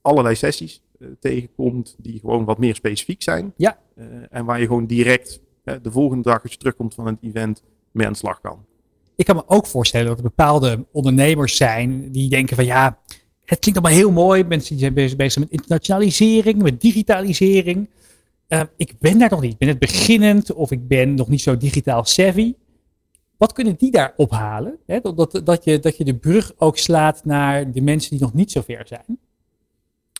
allerlei 0.00 0.34
sessies 0.34 0.82
tegenkomt. 1.20 1.96
Die 1.98 2.20
gewoon 2.20 2.44
wat 2.44 2.58
meer 2.58 2.74
specifiek 2.74 3.22
zijn. 3.22 3.52
Ja. 3.56 3.78
En 4.30 4.44
waar 4.44 4.60
je 4.60 4.66
gewoon 4.66 4.86
direct 4.86 5.40
de 5.64 5.90
volgende 5.90 6.22
dag 6.22 6.42
als 6.42 6.52
je 6.52 6.58
terugkomt 6.58 6.94
van 6.94 7.06
het 7.06 7.18
event 7.20 7.62
mee 7.90 8.06
aan 8.06 8.12
de 8.12 8.18
slag 8.18 8.40
kan. 8.40 8.64
ik 9.16 9.24
kan 9.24 9.36
me 9.36 9.42
ook 9.46 9.66
voorstellen 9.66 10.06
dat 10.06 10.16
er 10.16 10.22
bepaalde 10.22 10.86
ondernemers 10.92 11.56
zijn 11.56 12.12
die 12.12 12.28
denken 12.28 12.56
van 12.56 12.64
ja, 12.64 12.98
het 13.44 13.58
klinkt 13.58 13.80
allemaal 13.80 13.98
heel 13.98 14.10
mooi. 14.10 14.44
Mensen 14.44 14.70
die 14.70 14.80
zijn 14.80 14.94
bezig, 14.94 15.16
bezig 15.16 15.42
met 15.42 15.50
internationalisering, 15.50 16.62
met 16.62 16.80
digitalisering. 16.80 17.88
Uh, 18.48 18.62
ik 18.76 18.94
ben 18.98 19.18
daar 19.18 19.30
nog 19.30 19.40
niet. 19.40 19.52
Ik 19.52 19.58
ben 19.58 19.68
het 19.68 19.78
beginnend 19.78 20.52
of 20.52 20.70
ik 20.70 20.88
ben 20.88 21.14
nog 21.14 21.28
niet 21.28 21.40
zo 21.40 21.56
digitaal 21.56 22.04
savvy. 22.04 22.54
Wat 23.42 23.52
kunnen 23.52 23.76
die 23.76 23.90
daar 23.90 24.12
ophalen? 24.16 24.78
Hè? 24.86 25.00
Dat, 25.00 25.16
dat, 25.16 25.40
dat, 25.44 25.64
je, 25.64 25.78
dat 25.78 25.96
je 25.96 26.04
de 26.04 26.16
brug 26.16 26.52
ook 26.56 26.78
slaat 26.78 27.24
naar 27.24 27.72
de 27.72 27.80
mensen 27.80 28.10
die 28.10 28.20
nog 28.20 28.34
niet 28.34 28.50
zo 28.50 28.60
ver 28.60 28.86
zijn. 28.86 29.18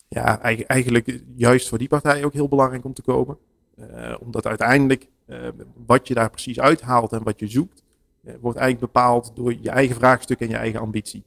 Ja, 0.08 0.40
eigenlijk 0.66 1.22
juist 1.34 1.68
voor 1.68 1.78
die 1.78 1.88
partij 1.88 2.24
ook 2.24 2.32
heel 2.32 2.48
belangrijk 2.48 2.84
om 2.84 2.92
te 2.92 3.02
komen. 3.02 3.38
Uh, 3.78 4.14
omdat 4.20 4.46
uiteindelijk 4.46 5.08
uh, 5.26 5.48
wat 5.86 6.08
je 6.08 6.14
daar 6.14 6.30
precies 6.30 6.60
uithaalt 6.60 7.12
en 7.12 7.22
wat 7.22 7.40
je 7.40 7.46
zoekt, 7.46 7.82
uh, 8.24 8.34
wordt 8.40 8.58
eigenlijk 8.58 8.92
bepaald 8.92 9.32
door 9.34 9.54
je 9.60 9.70
eigen 9.70 9.96
vraagstuk 9.96 10.40
en 10.40 10.48
je 10.48 10.56
eigen 10.56 10.80
ambitie. 10.80 11.22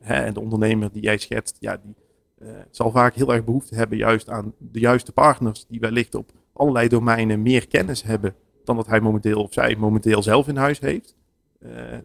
Hè, 0.00 0.14
en 0.14 0.34
de 0.34 0.40
ondernemer 0.40 0.92
die 0.92 1.02
jij 1.02 1.18
schetst, 1.18 1.56
ja, 1.60 1.80
die 1.84 1.94
zal 2.70 2.90
vaak 2.90 3.14
heel 3.14 3.32
erg 3.32 3.44
behoefte 3.44 3.74
hebben 3.74 3.98
juist 3.98 4.28
aan 4.28 4.54
de 4.58 4.80
juiste 4.80 5.12
partners 5.12 5.66
die 5.68 5.80
wellicht 5.80 6.14
op 6.14 6.32
allerlei 6.52 6.88
domeinen 6.88 7.42
meer 7.42 7.68
kennis 7.68 8.02
hebben 8.02 8.34
dan 8.64 8.76
dat 8.76 8.86
hij 8.86 9.00
momenteel 9.00 9.42
of 9.42 9.52
zij 9.52 9.76
momenteel 9.76 10.22
zelf 10.22 10.48
in 10.48 10.56
huis 10.56 10.80
heeft. 10.80 11.16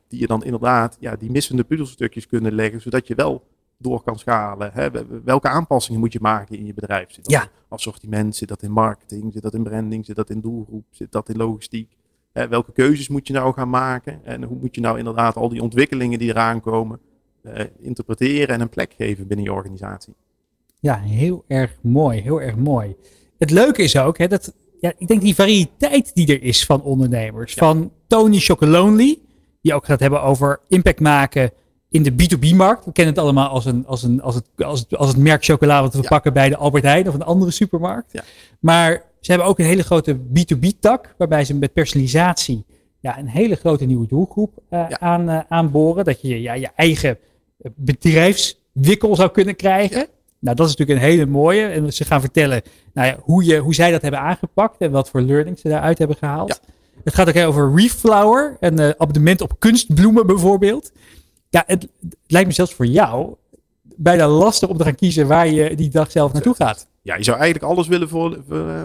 die 0.08 0.20
je 0.20 0.28
dan 0.28 0.44
inderdaad 0.44 0.98
ja, 1.00 1.16
die 1.16 1.32
missende 1.32 1.64
puzzelstukjes 1.64 2.28
kunnen 2.28 2.54
leggen, 2.54 2.82
zodat 2.82 3.08
je 3.08 3.16
wel 3.16 3.44
door 3.78 4.04
kan 4.04 4.20
schalen. 4.20 4.72
Hè? 4.74 4.90
Welke 5.24 5.50
aanpassingen 5.50 6.00
moet 6.00 6.14
je 6.14 6.20
maken 6.22 6.58
in 6.58 6.66
je 6.66 6.74
bedrijf? 6.74 7.12
Zit 7.12 7.24
dat 7.24 7.34
ja. 7.34 7.42
in 7.42 7.50
assortiment, 7.68 8.36
zit 8.36 8.48
dat 8.48 8.62
in 8.62 8.72
marketing, 8.72 9.34
zit 9.34 9.42
dat 9.42 9.54
in 9.54 9.64
branding, 9.64 10.06
zit 10.06 10.16
dat 10.16 10.30
in 10.30 10.42
doelgroep, 10.42 10.86
zit 10.90 11.12
dat 11.12 11.30
in 11.30 11.38
logistiek? 11.38 11.96
Hè? 12.32 12.48
Welke 12.48 12.72
keuzes 12.72 13.08
moet 13.08 13.28
je 13.28 13.34
nou 13.34 13.54
gaan 13.54 13.70
maken? 13.70 14.26
En 14.26 14.44
hoe 14.44 14.58
moet 14.58 14.76
je 14.76 14.82
nou 14.82 14.98
inderdaad 14.98 15.36
al 15.36 15.50
die 15.50 15.62
ontwikkelingen 15.62 16.20
die 16.20 16.30
eraan 16.30 16.62
komen 16.62 17.00
eh, 17.42 17.66
interpreteren 17.80 18.56
en 18.56 18.62
een 18.62 18.70
plek 18.70 18.94
geven 18.98 19.28
binnen 19.28 19.46
je 19.46 19.54
organisatie? 19.54 20.14
Ja, 20.80 21.00
heel 21.00 21.44
erg 21.48 21.76
mooi, 21.82 22.22
heel 22.22 22.42
erg 22.42 22.56
mooi. 22.56 22.96
Het 23.38 23.52
leuke 23.52 23.84
is 23.84 23.98
ook, 23.98 24.18
hè, 24.18 24.28
dat 24.28 24.54
ja, 24.86 24.94
ik 24.98 25.08
denk 25.08 25.22
die 25.22 25.36
variëteit 25.36 26.12
die 26.14 26.28
er 26.28 26.44
is 26.44 26.66
van 26.66 26.82
ondernemers. 26.82 27.54
Van 27.54 27.92
Tony 28.08 28.40
Chocolonely, 28.40 29.20
die 29.62 29.74
ook 29.74 29.86
gaat 29.86 30.00
hebben 30.00 30.22
over 30.22 30.60
impact 30.68 31.00
maken 31.00 31.52
in 31.90 32.04
de 32.04 32.12
B2B-markt. 32.12 32.86
We 32.86 32.92
kennen 32.92 33.14
het 33.14 33.24
allemaal 33.24 33.50
als, 33.50 33.66
een, 33.66 33.86
als, 33.88 34.04
een, 34.04 34.22
als, 34.22 34.36
het, 34.36 34.46
als, 34.58 34.80
het, 34.80 34.96
als 34.96 35.08
het 35.08 35.18
merk 35.18 35.44
chocola 35.44 35.82
wat 35.82 35.94
we 35.94 36.02
ja. 36.02 36.08
pakken 36.08 36.34
bij 36.34 36.50
de 36.50 36.58
Albert 36.58 36.84
Heijn 36.84 37.08
of 37.08 37.14
een 37.14 37.24
andere 37.24 37.52
supermarkt. 37.52 38.12
Ja. 38.12 38.24
Maar 38.60 39.04
ze 39.20 39.32
hebben 39.32 39.50
ook 39.50 39.60
een 39.60 39.66
hele 39.66 39.84
grote 39.84 40.18
B2B-tak, 40.18 41.16
waarbij 41.18 41.46
ze 41.46 41.54
met 41.54 41.74
personalisatie 41.74 42.66
ja, 43.00 43.20
een 43.20 43.28
hele 43.28 43.56
grote 43.56 43.86
nieuwe 43.86 44.08
doelgroep 44.08 44.52
uh, 44.70 44.86
ja. 44.90 45.00
aan, 45.00 45.30
uh, 45.30 45.40
aanboren. 45.50 46.06
Dat 46.06 46.22
je 46.22 46.42
ja, 46.42 46.54
je 46.54 46.70
eigen 46.76 47.18
bedrijfswikkel 47.76 49.16
zou 49.16 49.30
kunnen 49.30 49.56
krijgen. 49.56 50.08
Nou, 50.46 50.58
dat 50.58 50.68
is 50.68 50.76
natuurlijk 50.76 51.00
een 51.00 51.12
hele 51.12 51.26
mooie. 51.26 51.66
En 51.66 51.94
ze 51.94 52.06
gaan 52.06 52.22
vertellen 52.22 52.62
nou 52.94 53.08
ja, 53.08 53.18
hoe, 53.22 53.44
je, 53.44 53.58
hoe 53.58 53.74
zij 53.74 53.92
dat 53.92 54.02
hebben 54.02 54.20
aangepakt 54.20 54.82
en 54.82 54.92
wat 54.92 55.10
voor 55.10 55.22
learnings 55.22 55.62
ze 55.62 55.70
daaruit 55.70 55.98
hebben 55.98 56.18
gehaald. 56.18 56.60
Het 57.04 57.14
gaat 57.14 57.28
ook 57.28 57.48
over 57.48 57.76
Reflower, 57.76 58.58
een 58.60 58.80
uh, 58.80 58.90
abonnement 58.98 59.42
op 59.42 59.60
kunstbloemen 59.60 60.28
bijvoorbeeld. 60.28 60.92
Ja, 61.50 61.64
het, 61.68 61.88
het, 62.02 62.16
lijkt 62.28 62.48
me 62.48 62.54
zelfs 62.54 62.74
voor 62.74 62.86
jou 62.86 63.36
bijna 63.82 64.28
lastig 64.28 64.70
om 64.70 64.78
te 64.78 64.84
gaan 64.84 64.96
kiezen 64.96 65.28
waar 65.28 65.48
je 65.48 65.76
die 65.76 65.90
dag 65.90 66.12
zelf 66.12 66.34
naartoe 66.34 66.56
gaat. 66.56 66.88
Ja, 67.02 67.16
je 67.16 67.24
zou 67.24 67.38
eigenlijk 67.38 67.72
alles 67.72 67.88
willen 67.88 68.10
vol, 68.10 68.36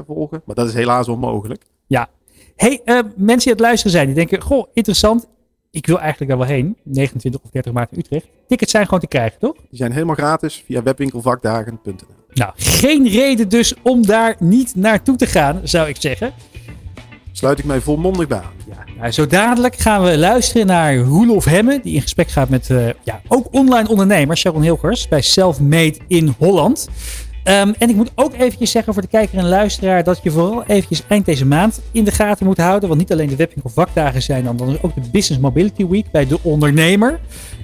volgen, 0.07 0.43
maar 0.45 0.55
dat 0.55 0.69
is 0.69 0.75
helaas 0.75 1.09
onmogelijk. 1.09 1.63
Ja. 1.87 2.09
Hey, 2.57 2.81
uh, 2.85 2.95
mensen 2.95 3.15
die 3.17 3.29
aan 3.29 3.41
het 3.51 3.61
luisteren 3.61 3.93
zijn, 3.93 4.07
die 4.07 4.15
denken, 4.15 4.41
goh, 4.41 4.67
interessant. 4.73 5.27
Ik 5.73 5.87
wil 5.87 6.01
eigenlijk 6.01 6.31
daar 6.31 6.41
wel 6.41 6.49
heen. 6.57 6.77
29 6.83 7.41
of 7.45 7.51
30 7.51 7.73
maart 7.73 7.93
in 7.93 7.99
Utrecht. 7.99 8.27
Tickets 8.49 8.71
zijn 8.71 8.85
gewoon 8.85 9.01
te 9.01 9.07
krijgen, 9.07 9.39
toch? 9.39 9.55
Die 9.55 9.79
zijn 9.79 9.93
helemaal 9.93 10.15
gratis 10.15 10.63
via 10.67 10.83
webwinkelvakdagen.nl. 10.83 11.95
Nou, 12.33 12.53
geen 12.57 13.09
reden 13.09 13.49
dus 13.49 13.75
om 13.83 14.07
daar 14.07 14.37
niet 14.39 14.75
naartoe 14.75 15.17
te 15.17 15.27
gaan, 15.27 15.61
zou 15.65 15.89
ik 15.89 15.97
zeggen. 15.99 16.33
Sluit 17.33 17.59
ik 17.59 17.65
mij 17.65 17.81
volmondig 17.81 18.29
bij 18.29 18.39
aan. 18.39 18.53
Ja, 18.69 18.85
nou, 18.99 19.11
zo 19.11 19.27
dadelijk 19.27 19.77
gaan 19.77 20.03
we 20.03 20.19
luisteren 20.19 20.67
naar 20.67 20.97
Roelof 20.97 21.45
Hemme, 21.45 21.81
die 21.83 21.95
in 21.95 22.03
gesprek 22.03 22.29
gaat 22.29 22.49
met 22.49 22.69
uh, 22.69 22.89
ja, 23.03 23.21
ook 23.29 23.47
online 23.51 23.89
ondernemer 23.89 24.37
Sharon 24.37 24.63
Hilgers 24.63 25.09
bij 25.09 25.23
Selfmade 25.23 25.97
in 26.09 26.35
Holland. 26.39 26.89
Um, 27.45 27.75
en 27.79 27.89
ik 27.89 27.97
moet 27.97 28.13
ook 28.15 28.35
eventjes 28.35 28.71
zeggen 28.71 28.93
voor 28.93 29.03
de 29.03 29.09
kijker 29.09 29.39
en 29.39 29.49
luisteraar 29.49 30.05
dat 30.05 30.21
je 30.23 30.31
vooral 30.31 30.65
eventjes 30.65 31.03
eind 31.09 31.27
deze 31.27 31.47
maand 31.47 31.81
in 31.93 32.05
de 32.05 32.11
gaten 32.11 32.47
moet 32.47 32.57
houden. 32.57 32.89
Want 32.89 33.01
niet 33.01 33.13
alleen 33.13 33.29
de 33.29 33.37
webwinkel 33.37 33.71
vakdagen 33.71 34.23
zijn 34.23 34.45
dan, 34.45 34.57
dan 34.57 34.69
is 34.69 34.83
ook 34.83 34.95
de 34.95 35.11
Business 35.13 35.43
Mobility 35.43 35.87
Week 35.87 36.11
bij 36.11 36.27
de 36.27 36.39
ondernemer. 36.43 37.21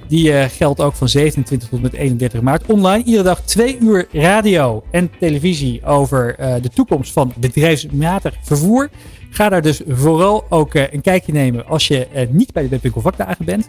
Die 0.07 0.31
uh, 0.31 0.43
geldt 0.43 0.81
ook 0.81 0.95
van 0.95 1.09
27 1.09 1.69
tot 1.69 1.81
met 1.81 1.93
31 1.93 2.41
maart 2.41 2.65
online. 2.65 3.03
Iedere 3.03 3.23
dag 3.23 3.41
twee 3.41 3.77
uur 3.79 4.07
radio 4.11 4.83
en 4.91 5.11
televisie 5.19 5.85
over 5.85 6.35
uh, 6.39 6.55
de 6.61 6.69
toekomst 6.69 7.13
van 7.13 7.33
bedrijfsmatig 7.35 8.35
vervoer. 8.41 8.89
Ga 9.29 9.49
daar 9.49 9.61
dus 9.61 9.81
vooral 9.87 10.45
ook 10.49 10.73
uh, 10.73 10.83
een 10.91 11.01
kijkje 11.01 11.31
nemen 11.31 11.67
als 11.67 11.87
je 11.87 12.27
niet 12.29 12.53
bij 12.53 12.63
de 12.63 12.69
webwinkel 12.69 13.01
vakdagen 13.01 13.45
bent. 13.45 13.67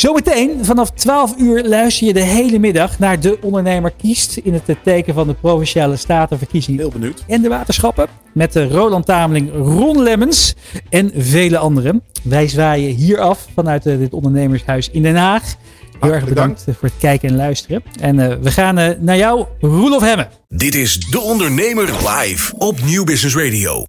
Zometeen 0.00 0.64
vanaf 0.64 0.90
12 0.90 1.34
uur 1.38 1.64
luister 1.64 2.06
je 2.06 2.12
de 2.12 2.20
hele 2.20 2.58
middag 2.58 2.98
naar 2.98 3.20
De 3.20 3.38
Ondernemer 3.40 3.92
Kiest. 3.96 4.36
In 4.36 4.52
het 4.52 4.76
teken 4.82 5.14
van 5.14 5.26
de 5.26 5.34
Provinciale 5.34 5.96
Statenverkiezingen. 5.96 6.80
Heel 6.80 6.90
benieuwd. 6.90 7.24
En 7.26 7.42
de 7.42 7.48
waterschappen. 7.48 8.06
Met 8.34 8.52
de 8.52 8.68
Roland 8.68 9.06
Tameling, 9.06 9.50
Ron 9.52 10.02
Lemmens 10.02 10.54
en 10.88 11.12
vele 11.16 11.58
anderen. 11.58 12.02
Wij 12.22 12.48
zwaaien 12.48 12.94
hier 12.94 13.18
af 13.18 13.46
vanuit 13.54 13.86
uh, 13.86 13.98
dit 13.98 14.12
ondernemershuis 14.12 14.90
in 14.90 15.02
Den 15.02 15.16
Haag. 15.16 15.54
Heel 16.00 16.12
erg 16.12 16.24
bedankt 16.24 16.64
voor 16.64 16.88
het 16.88 16.98
kijken 16.98 17.28
en 17.28 17.36
luisteren. 17.36 17.82
En 18.00 18.18
uh, 18.18 18.34
we 18.40 18.50
gaan 18.50 18.78
uh, 18.78 18.88
naar 18.98 19.16
jou, 19.16 19.44
Roelof 19.60 20.02
Hemmen. 20.02 20.28
Dit 20.48 20.74
is 20.74 20.98
De 20.98 21.20
Ondernemer 21.20 21.84
live 22.08 22.56
op 22.56 22.82
Nieuw 22.82 23.04
Business 23.04 23.36
Radio. 23.36 23.86